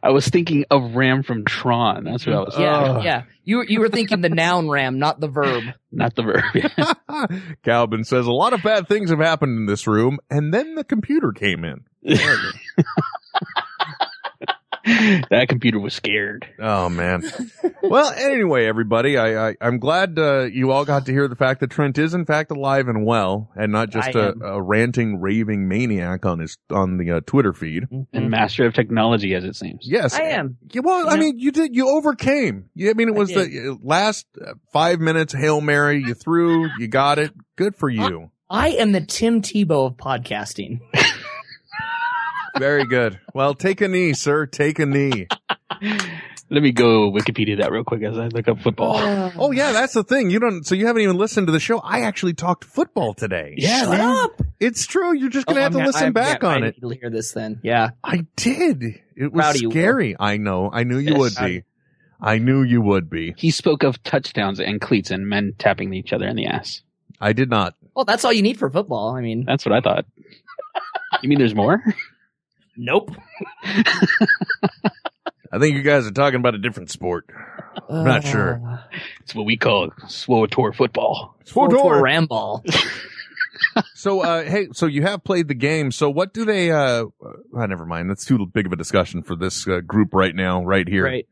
I 0.03 0.10
was 0.10 0.27
thinking 0.27 0.65
of 0.69 0.95
Ram 0.95 1.23
from 1.23 1.45
Tron. 1.45 2.03
That's 2.03 2.26
what 2.26 2.35
I 2.35 2.39
was. 2.39 2.56
Yeah, 2.57 2.77
Ugh. 2.77 3.03
yeah. 3.03 3.23
You 3.43 3.64
you 3.68 3.80
were 3.80 3.89
thinking 3.89 4.22
the 4.22 4.30
noun 4.30 4.69
ram, 4.69 4.99
not 4.99 5.19
the 5.19 5.27
verb. 5.27 5.64
Not 5.93 6.15
the 6.15 6.23
verb. 6.23 7.57
Calvin 7.64 8.06
says 8.06 8.26
a 8.26 8.31
lot 8.31 8.53
of 8.53 8.64
bad 8.64 8.88
things 8.88 9.10
have 9.10 9.19
happened 9.19 9.57
in 9.57 9.65
this 9.65 9.88
room, 9.88 10.19
and 10.30 10.53
then 10.53 10.76
the 10.76 10.85
computer 10.85 11.34
came 11.34 11.65
in. 11.65 11.84
that 15.30 15.48
computer 15.49 15.80
was 15.80 15.94
scared. 15.94 16.48
Oh 16.60 16.90
man. 16.90 17.24
well, 17.84 18.12
anyway, 18.12 18.66
everybody, 18.66 19.18
I, 19.18 19.49
I 19.49 19.56
I'm 19.62 19.80
glad 19.80 20.18
uh, 20.18 20.44
you 20.44 20.72
all 20.72 20.86
got 20.86 21.06
to 21.06 21.12
hear 21.12 21.28
the 21.28 21.36
fact 21.36 21.60
that 21.60 21.70
Trent 21.70 21.98
is 21.98 22.14
in 22.14 22.26
fact 22.26 22.52
alive 22.52 22.88
and 22.88 23.06
well, 23.06 23.52
and 23.56 23.72
not 23.72 23.90
just 23.90 24.16
I 24.16 24.20
a, 24.20 24.30
am. 24.30 24.41
a 24.41 24.62
ranting, 24.62 25.22
raving 25.22 25.68
maniac 25.68 26.26
on 26.26 26.40
his 26.40 26.58
on 26.72 26.98
the 26.98 27.12
uh, 27.12 27.22
Twitter 27.26 27.53
feed. 27.53 27.88
And 28.14 28.30
master 28.30 28.66
of 28.66 28.74
technology, 28.74 29.36
as 29.36 29.44
it 29.44 29.56
seems. 29.56 29.82
Yes, 29.84 30.16
I 30.16 30.24
am. 30.24 30.58
Yeah, 30.72 30.82
well, 30.84 31.10
I 31.10 31.16
know? 31.16 31.22
mean, 31.22 31.40
you 31.40 31.52
did. 31.52 31.76
You 31.76 31.90
overcame. 31.90 32.70
You, 32.74 32.90
I 32.90 32.94
mean, 32.94 33.10
it 33.10 33.16
was 33.16 33.30
the 33.30 33.72
uh, 33.72 33.86
last 33.86 34.26
uh, 34.40 34.53
five 34.74 34.99
minutes 34.99 35.34
hail 35.34 35.62
mary. 35.62 36.03
You 36.03 36.14
threw. 36.14 36.70
You 36.80 36.88
got 36.88 37.20
it. 37.20 37.34
Good 37.56 37.76
for 37.76 37.90
you. 37.90 38.32
I 38.49 38.70
am 38.70 38.91
the 38.91 38.99
Tim 38.99 39.41
Tebow 39.41 39.88
of 39.88 39.98
podcasting. 39.98 40.82
Very 42.57 42.86
good. 42.86 43.19
Well, 43.34 43.53
take 43.53 43.82
a 43.82 43.88
knee, 43.88 44.14
sir. 44.14 44.45
Take 44.45 44.80
a 44.80 44.86
knee. 44.86 45.28
Let 46.49 46.61
me 46.64 46.73
go 46.73 47.10
Wikipedia 47.11 47.60
that 47.60 47.72
real 47.72 47.86
quick 47.86 48.03
as 48.03 48.18
I 48.18 48.28
look 48.28 48.48
up 48.49 48.60
football. 48.60 48.98
Oh. 48.98 49.32
oh 49.38 49.52
yeah, 49.52 49.72
that's 49.72 49.94
the 49.94 50.03
thing. 50.03 50.30
You 50.30 50.40
don't. 50.40 50.65
So 50.65 50.76
you 50.76 50.86
haven't 50.88 51.02
even 51.02 51.18
listened 51.18 51.48
to 51.48 51.53
the 51.53 51.61
show. 51.61 51.80
I 51.80 52.02
actually 52.02 52.34
talked 52.34 52.65
football 52.65 53.14
today. 53.14 53.56
Yeah, 53.57 53.80
Shut 53.82 53.90
man. 53.91 54.02
up. 54.02 54.41
It's 54.60 54.86
true. 54.86 55.14
You're 55.15 55.30
just 55.30 55.45
oh, 55.48 55.53
gonna 55.53 55.61
Oh, 55.61 55.64
have 55.64 55.72
to 55.73 55.78
I'm- 55.80 55.88
listen 55.88 56.03
I'm- 56.03 56.14
back 56.14 56.44
yeah, 56.44 56.49
on 56.49 56.64
I 56.64 56.68
it. 56.68 56.76
need 56.84 56.90
to 56.94 56.99
hear 56.99 57.10
this 57.10 57.32
then. 57.32 57.61
Yeah. 57.64 57.91
I 58.03 58.26
did. 58.36 58.84
It 59.15 59.32
was 59.32 59.40
Proud 59.41 59.56
of 59.56 59.61
you, 59.61 59.69
Will. 59.69 59.73
scary. 59.73 60.15
I 60.19 60.38
know. 60.38 60.69
I 60.72 60.84
knew 60.84 60.98
you 60.98 61.15
would 61.15 61.34
be. 61.40 61.64
I 62.19 62.38
knew 62.38 62.61
you 62.64 62.82
would 62.82 63.10
be. 63.10 63.34
He 63.38 63.49
spoke 63.49 63.84
of 63.84 64.03
touchdowns 64.03 64.60
and 64.60 64.80
cleats 64.82 65.10
and 65.10 65.28
men 65.28 65.53
tapping 65.57 65.94
each 65.94 66.11
other 66.14 66.28
in 66.28 66.36
the 66.36 66.48
ass. 66.48 66.82
I 67.19 67.32
did 67.34 67.49
not. 67.49 67.76
Well, 67.95 68.06
that's 68.06 68.26
all 68.26 68.34
you 68.34 68.41
need 68.41 68.60
for 68.60 68.69
football. 68.69 69.15
I 69.15 69.22
mean, 69.22 69.45
That's 69.45 69.65
what 69.65 69.73
I 69.73 69.80
thought. 69.82 70.06
You 71.23 71.30
mean 71.30 71.40
there's 71.40 71.56
more? 71.56 71.82
nope. 72.82 73.12
I 75.53 75.60
think 75.60 75.76
you 75.76 75.82
guys 75.82 76.08
are 76.08 76.12
talking 76.12 76.40
about 76.40 76.56
a 76.56 76.58
different 76.58 76.90
sport. 76.90 77.26
I'm 77.90 78.06
not 78.06 78.24
sure. 78.24 78.62
Uh, 78.66 78.78
It's 79.22 79.36
what 79.36 79.45
we 79.45 79.58
call 79.58 79.90
SWTOR 80.06 80.74
football. 80.76 81.36
Or 81.56 81.68
SWTOR. 81.70 82.02
Ramball. 82.02 82.62
So, 83.94 84.22
uh, 84.22 84.44
hey, 84.44 84.70
so 84.74 84.88
you 84.88 85.03
have 85.03 85.24
played 85.24 85.48
the 85.48 85.53
game. 85.53 85.91
So 85.91 86.10
what 86.10 86.34
do 86.34 86.45
they, 86.45 86.72
uh, 86.72 87.06
uh, 87.56 87.66
never 87.68 87.86
mind. 87.86 88.10
That's 88.10 88.26
too 88.26 88.44
big 88.48 88.66
of 88.66 88.72
a 88.74 88.76
discussion 88.76 89.22
for 89.22 89.36
this 89.36 89.68
uh, 89.68 89.82
group 89.82 90.10
right 90.14 90.36
now, 90.36 90.64
right 90.64 90.88
here. 90.88 91.03
Right. 91.06 91.28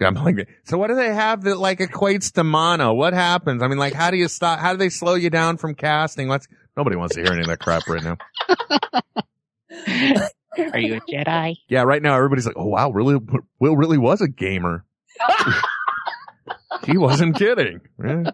I'm 0.00 0.14
like, 0.14 0.48
so 0.64 0.78
what 0.78 0.88
do 0.88 0.94
they 0.94 1.12
have 1.12 1.42
that 1.42 1.58
like 1.58 1.80
equates 1.80 2.32
to 2.34 2.44
mono? 2.44 2.94
What 2.94 3.12
happens? 3.14 3.62
I 3.62 3.68
mean, 3.68 3.78
like, 3.78 3.94
how 3.94 4.10
do 4.10 4.16
you 4.16 4.28
stop? 4.28 4.58
How 4.60 4.72
do 4.72 4.78
they 4.78 4.88
slow 4.90 5.14
you 5.14 5.28
down 5.28 5.56
from 5.58 5.74
casting? 5.74 6.28
What's, 6.28 6.46
nobody 6.76 6.96
wants 6.96 7.16
to 7.16 7.22
hear 7.22 7.32
any 7.32 7.40
of 7.42 7.48
that 7.48 7.58
crap 7.58 7.86
right 7.88 8.02
now. 8.02 8.16
Are 10.58 10.78
you 10.78 10.96
a 10.96 11.00
Jedi? 11.00 11.56
Yeah, 11.68 11.82
right 11.82 12.02
now 12.02 12.14
everybody's 12.16 12.46
like, 12.46 12.56
oh 12.58 12.66
wow, 12.66 12.90
really, 12.90 13.18
Will 13.58 13.76
really 13.76 13.98
was 13.98 14.20
a 14.20 14.28
gamer. 14.28 14.84
he 16.84 16.98
wasn't 16.98 17.36
kidding. 17.36 17.80
Yeah. 18.04 18.30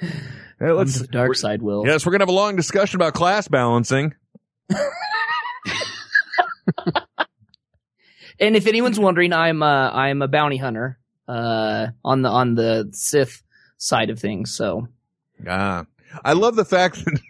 Hey, 0.00 0.72
Let's 0.72 0.76
let's, 0.76 0.98
the 1.00 1.06
dark 1.08 1.36
side, 1.36 1.62
Will. 1.62 1.86
yes, 1.86 2.04
we're 2.04 2.10
going 2.12 2.20
to 2.20 2.24
have 2.24 2.28
a 2.30 2.32
long 2.32 2.56
discussion 2.56 2.96
about 2.96 3.14
class 3.14 3.46
balancing. 3.48 4.14
And 8.40 8.54
if 8.54 8.66
anyone's 8.68 9.00
wondering, 9.00 9.32
I'm 9.32 9.62
uh, 9.64 9.90
I'm 9.90 10.22
a 10.22 10.28
bounty 10.28 10.58
hunter 10.58 10.96
uh, 11.26 11.88
on 12.04 12.22
the 12.22 12.28
on 12.28 12.54
the 12.54 12.88
Sith 12.92 13.42
side 13.78 14.10
of 14.10 14.20
things. 14.20 14.52
So 14.52 14.86
Ah, 15.46 15.86
I 16.24 16.34
love 16.34 16.54
the 16.54 16.64
fact 16.64 17.04
that 17.04 17.20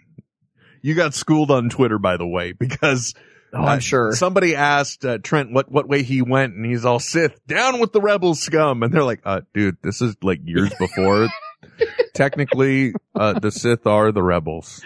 you 0.83 0.93
got 0.93 1.15
schooled 1.15 1.49
on 1.49 1.69
Twitter, 1.69 1.97
by 1.97 2.17
the 2.17 2.27
way, 2.27 2.51
because 2.51 3.15
oh, 3.53 3.57
I'm 3.57 3.77
uh, 3.77 3.79
sure. 3.79 4.11
somebody 4.13 4.55
asked 4.55 5.05
uh, 5.05 5.17
Trent 5.19 5.51
what 5.51 5.71
what 5.71 5.87
way 5.87 6.03
he 6.03 6.21
went, 6.21 6.55
and 6.55 6.65
he's 6.65 6.85
all 6.85 6.99
Sith 6.99 7.45
down 7.47 7.79
with 7.79 7.93
the 7.93 8.01
rebel 8.01 8.35
scum, 8.35 8.83
and 8.83 8.93
they're 8.93 9.03
like, 9.03 9.21
uh, 9.25 9.41
dude, 9.53 9.77
this 9.81 10.01
is 10.01 10.15
like 10.21 10.39
years 10.43 10.73
before. 10.79 11.27
Technically, 12.13 12.93
uh, 13.15 13.39
the 13.39 13.51
Sith 13.51 13.85
are 13.87 14.11
the 14.11 14.23
rebels. 14.23 14.81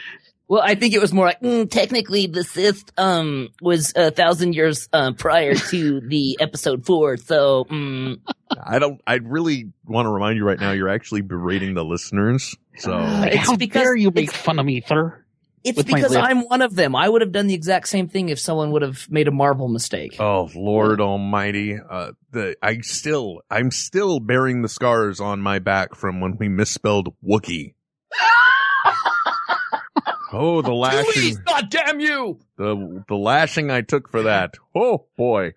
Well, 0.47 0.61
I 0.61 0.75
think 0.75 0.93
it 0.93 0.99
was 0.99 1.13
more 1.13 1.25
like 1.25 1.41
mm, 1.41 1.69
technically 1.69 2.27
the 2.27 2.43
Sith 2.43 2.83
um 2.97 3.49
was 3.61 3.93
a 3.95 4.11
thousand 4.11 4.53
years 4.53 4.89
uh, 4.93 5.13
prior 5.13 5.55
to 5.55 6.01
the 6.01 6.37
episode 6.39 6.85
four. 6.85 7.17
So 7.17 7.65
mm, 7.65 8.19
I 8.63 8.79
don't. 8.79 9.01
I 9.07 9.15
really 9.15 9.71
want 9.85 10.05
to 10.05 10.09
remind 10.09 10.37
you 10.37 10.45
right 10.45 10.59
now. 10.59 10.71
You're 10.71 10.89
actually 10.89 11.21
berating 11.21 11.73
the 11.73 11.83
listeners. 11.83 12.55
So 12.77 12.91
Like, 12.91 13.33
It's 13.33 13.47
how 13.47 13.55
because 13.55 13.81
dare 13.81 13.95
you 13.95 14.11
make 14.11 14.31
fun 14.31 14.59
of 14.59 14.65
me, 14.65 14.81
sir? 14.85 15.22
It's 15.63 15.77
With 15.77 15.87
because. 15.87 16.15
I'm 16.15 16.41
one 16.41 16.61
of 16.61 16.75
them. 16.75 16.95
I 16.95 17.07
would 17.07 17.21
have 17.21 17.31
done 17.31 17.47
the 17.47 17.53
exact 17.53 17.87
same 17.87 18.07
thing 18.07 18.29
if 18.29 18.39
someone 18.39 18.71
would 18.71 18.81
have 18.81 19.09
made 19.09 19.27
a 19.27 19.31
Marvel 19.31 19.67
mistake. 19.67 20.17
Oh 20.19 20.49
Lord 20.55 20.99
Almighty! 20.99 21.77
Uh, 21.77 22.11
the 22.31 22.55
I 22.61 22.79
still 22.81 23.41
I'm 23.49 23.71
still 23.71 24.19
bearing 24.19 24.61
the 24.61 24.69
scars 24.69 25.19
on 25.19 25.41
my 25.41 25.59
back 25.59 25.95
from 25.95 26.19
when 26.19 26.37
we 26.37 26.49
misspelled 26.49 27.13
Wookie. 27.23 27.75
oh, 30.33 30.61
the 30.61 30.73
lashing, 30.73 31.37
God 31.45 31.69
damn 31.69 31.99
you! 31.99 32.39
the 32.57 33.03
the 33.07 33.15
lashing 33.15 33.71
I 33.71 33.81
took 33.81 34.09
for 34.09 34.23
that. 34.23 34.55
Oh 34.75 35.05
boy. 35.17 35.53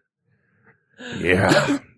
Yeah. 1.19 1.79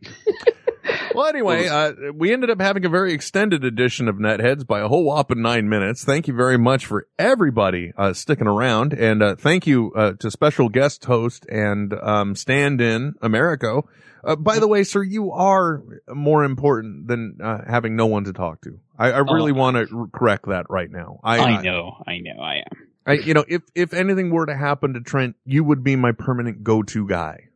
Well, 1.15 1.27
anyway, 1.27 1.67
uh, 1.67 1.93
we 2.15 2.33
ended 2.33 2.51
up 2.51 2.61
having 2.61 2.85
a 2.85 2.89
very 2.89 3.13
extended 3.13 3.65
edition 3.65 4.09
of 4.09 4.17
Netheads 4.17 4.67
by 4.67 4.81
a 4.81 4.89
whole 4.89 5.05
whopping 5.05 5.43
nine 5.43 5.69
minutes. 5.69 6.05
Thank 6.05 6.29
you 6.29 6.35
very 6.35 6.59
much 6.59 6.87
for 6.87 7.07
everybody 7.19 7.93
uh, 7.97 8.13
sticking 8.13 8.47
around, 8.47 8.93
and 8.93 9.23
uh, 9.23 9.35
thank 9.37 9.67
you 9.67 9.93
uh, 9.95 10.13
to 10.21 10.31
special 10.31 10.69
guest 10.69 11.05
host 11.05 11.47
and 11.47 11.93
um, 11.95 12.35
stand-in 12.35 13.15
Americo. 13.21 13.89
Uh, 14.25 14.37
by 14.37 14.59
the 14.59 14.69
way, 14.69 14.85
sir, 14.85 15.03
you 15.03 15.33
are 15.33 15.83
more 16.13 16.45
important 16.45 17.07
than 17.07 17.39
uh, 17.43 17.63
having 17.69 17.97
no 17.97 18.07
one 18.07 18.25
to 18.25 18.33
talk 18.33 18.61
to. 18.63 18.79
I, 18.99 19.13
I 19.13 19.19
really 19.19 19.53
want 19.53 19.77
to 19.77 20.11
correct 20.13 20.47
that 20.49 20.67
right 20.69 20.91
now. 20.91 21.21
I, 21.23 21.39
I 21.39 21.63
know, 21.63 22.03
I 22.07 22.19
know, 22.19 22.41
I 22.41 22.55
am. 22.57 22.89
I, 23.07 23.13
you 23.15 23.33
know, 23.33 23.45
if 23.49 23.63
if 23.75 23.95
anything 23.95 24.31
were 24.31 24.45
to 24.45 24.57
happen 24.57 24.95
to 24.95 25.01
Trent, 25.01 25.37
you 25.45 25.65
would 25.65 25.83
be 25.83 25.97
my 25.97 26.13
permanent 26.13 26.63
go-to 26.63 27.09
guy. 27.09 27.48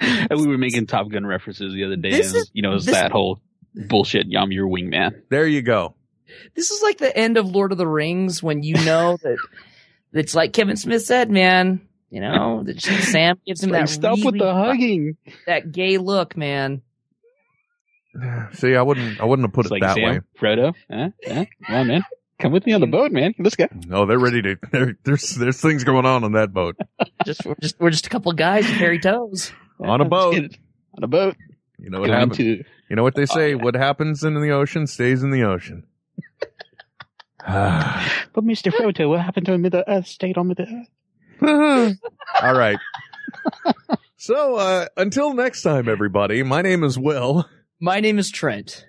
And 0.30 0.40
we 0.40 0.46
were 0.48 0.58
making 0.58 0.86
Top 0.86 1.08
Gun 1.10 1.26
references 1.26 1.72
the 1.74 1.84
other 1.84 1.96
day. 1.96 2.10
This 2.10 2.28
and, 2.28 2.36
is- 2.36 2.50
you 2.52 2.62
know, 2.62 2.74
it's 2.74 2.86
this- 2.86 2.94
that 2.94 3.12
whole 3.12 3.40
bullshit. 3.88 4.26
I'm 4.36 4.52
your 4.52 4.66
wingman. 4.68 5.22
There 5.30 5.46
you 5.46 5.62
go. 5.62 5.94
This 6.54 6.70
is 6.70 6.82
like 6.82 6.98
the 6.98 7.14
end 7.16 7.36
of 7.36 7.46
Lord 7.50 7.72
of 7.72 7.78
the 7.78 7.86
Rings 7.86 8.42
when 8.42 8.62
you 8.62 8.74
know 8.84 9.16
that 9.22 9.36
it's 10.12 10.34
like 10.34 10.52
Kevin 10.52 10.76
Smith 10.76 11.04
said, 11.04 11.30
man. 11.30 11.86
You 12.10 12.20
know 12.20 12.62
that 12.64 12.80
she- 12.80 12.94
Sam 13.02 13.38
gives 13.46 13.62
him 13.62 13.70
Like, 13.70 13.82
that 13.82 13.88
stop 13.88 14.18
with 14.24 14.38
the 14.38 14.52
hugging. 14.54 15.16
that 15.46 15.72
gay 15.72 15.98
look, 15.98 16.36
man. 16.36 16.82
See, 18.52 18.74
I 18.76 18.82
wouldn't, 18.82 19.20
I 19.20 19.24
wouldn't 19.24 19.46
have 19.48 19.52
put 19.52 19.66
It's 19.66 19.70
it 19.72 19.74
like 19.74 19.82
that 19.82 19.94
Sam, 19.96 20.04
way. 20.04 20.20
Frodo. 20.40 20.74
Huh? 20.90 21.10
Huh? 21.26 21.44
Come 21.66 21.76
on, 21.76 21.86
man. 21.88 22.02
Come 22.38 22.52
with 22.52 22.66
me 22.66 22.72
on 22.72 22.80
the 22.80 22.86
boat, 22.86 23.12
man. 23.12 23.34
Let's 23.38 23.56
go. 23.56 23.66
No, 23.86 24.06
they're 24.06 24.18
ready 24.18 24.42
to. 24.42 24.56
There, 24.72 24.96
there's 25.04 25.30
there's 25.36 25.60
things 25.60 25.84
going 25.84 26.04
on 26.04 26.24
on 26.24 26.32
that 26.32 26.52
boat. 26.52 26.76
Just 27.24 27.44
we're 27.46 27.54
just 27.60 27.78
we're 27.80 27.90
just 27.90 28.06
a 28.06 28.10
couple 28.10 28.30
of 28.32 28.36
guys 28.36 28.64
with 28.66 28.74
hairy 28.76 28.98
toes 28.98 29.52
on 29.80 30.00
a 30.00 30.04
boat. 30.04 30.34
On 30.96 31.02
a 31.02 31.06
boat. 31.08 31.36
You 31.78 31.90
know 31.90 32.00
what 32.00 32.06
Going 32.06 32.18
happens. 32.18 32.36
to- 32.38 32.64
You 32.88 32.96
know 32.96 33.02
what 33.02 33.14
they 33.14 33.26
say. 33.26 33.54
What 33.54 33.74
happens 33.74 34.22
in 34.24 34.34
the 34.34 34.50
ocean 34.50 34.86
stays 34.86 35.22
in 35.22 35.30
the 35.30 35.42
ocean. 35.44 35.84
But 37.46 38.42
Mr. 38.44 38.72
Frodo, 38.72 39.08
what 39.08 39.20
happened 39.20 39.46
to 39.46 39.58
Middle 39.58 39.84
Earth? 39.86 40.06
Stayed 40.06 40.38
on 40.38 40.48
Middle 40.48 40.66
Earth. 40.66 40.88
All 42.42 42.54
right. 42.56 42.78
So 44.16 44.56
uh, 44.56 44.86
until 44.96 45.34
next 45.34 45.62
time, 45.62 45.88
everybody. 45.88 46.42
My 46.42 46.62
name 46.62 46.82
is 46.82 46.98
Will. 46.98 47.48
My 47.80 48.00
name 48.00 48.18
is 48.18 48.30
Trent. 48.30 48.86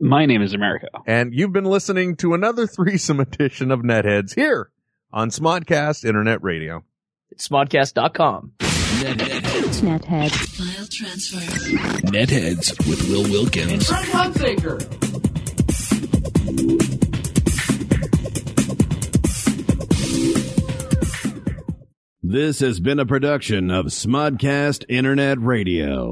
My 0.00 0.24
name 0.24 0.40
is 0.40 0.54
Americo. 0.54 0.86
And 1.06 1.34
you've 1.34 1.52
been 1.52 1.64
listening 1.64 2.16
to 2.16 2.32
another 2.34 2.66
threesome 2.66 3.18
edition 3.20 3.70
of 3.70 3.80
Netheads 3.80 4.34
here 4.34 4.70
on 5.12 5.30
Smodcast 5.30 6.04
Internet 6.04 6.42
Radio. 6.42 6.84
It's 7.30 7.48
smodcast.com. 7.48 8.52
Nethead. 8.96 10.30
File 10.56 10.86
transfer. 10.90 11.38
Netheads 12.06 12.88
with 12.88 13.08
Will 13.10 13.24
Wilkins. 13.30 13.86
Trent 13.86 14.06
Hunsaker. 14.06 14.80
This 22.22 22.58
has 22.60 22.80
been 22.80 22.98
a 22.98 23.06
production 23.06 23.70
of 23.70 23.86
Smodcast 23.86 24.84
Internet 24.88 25.40
Radio. 25.40 26.04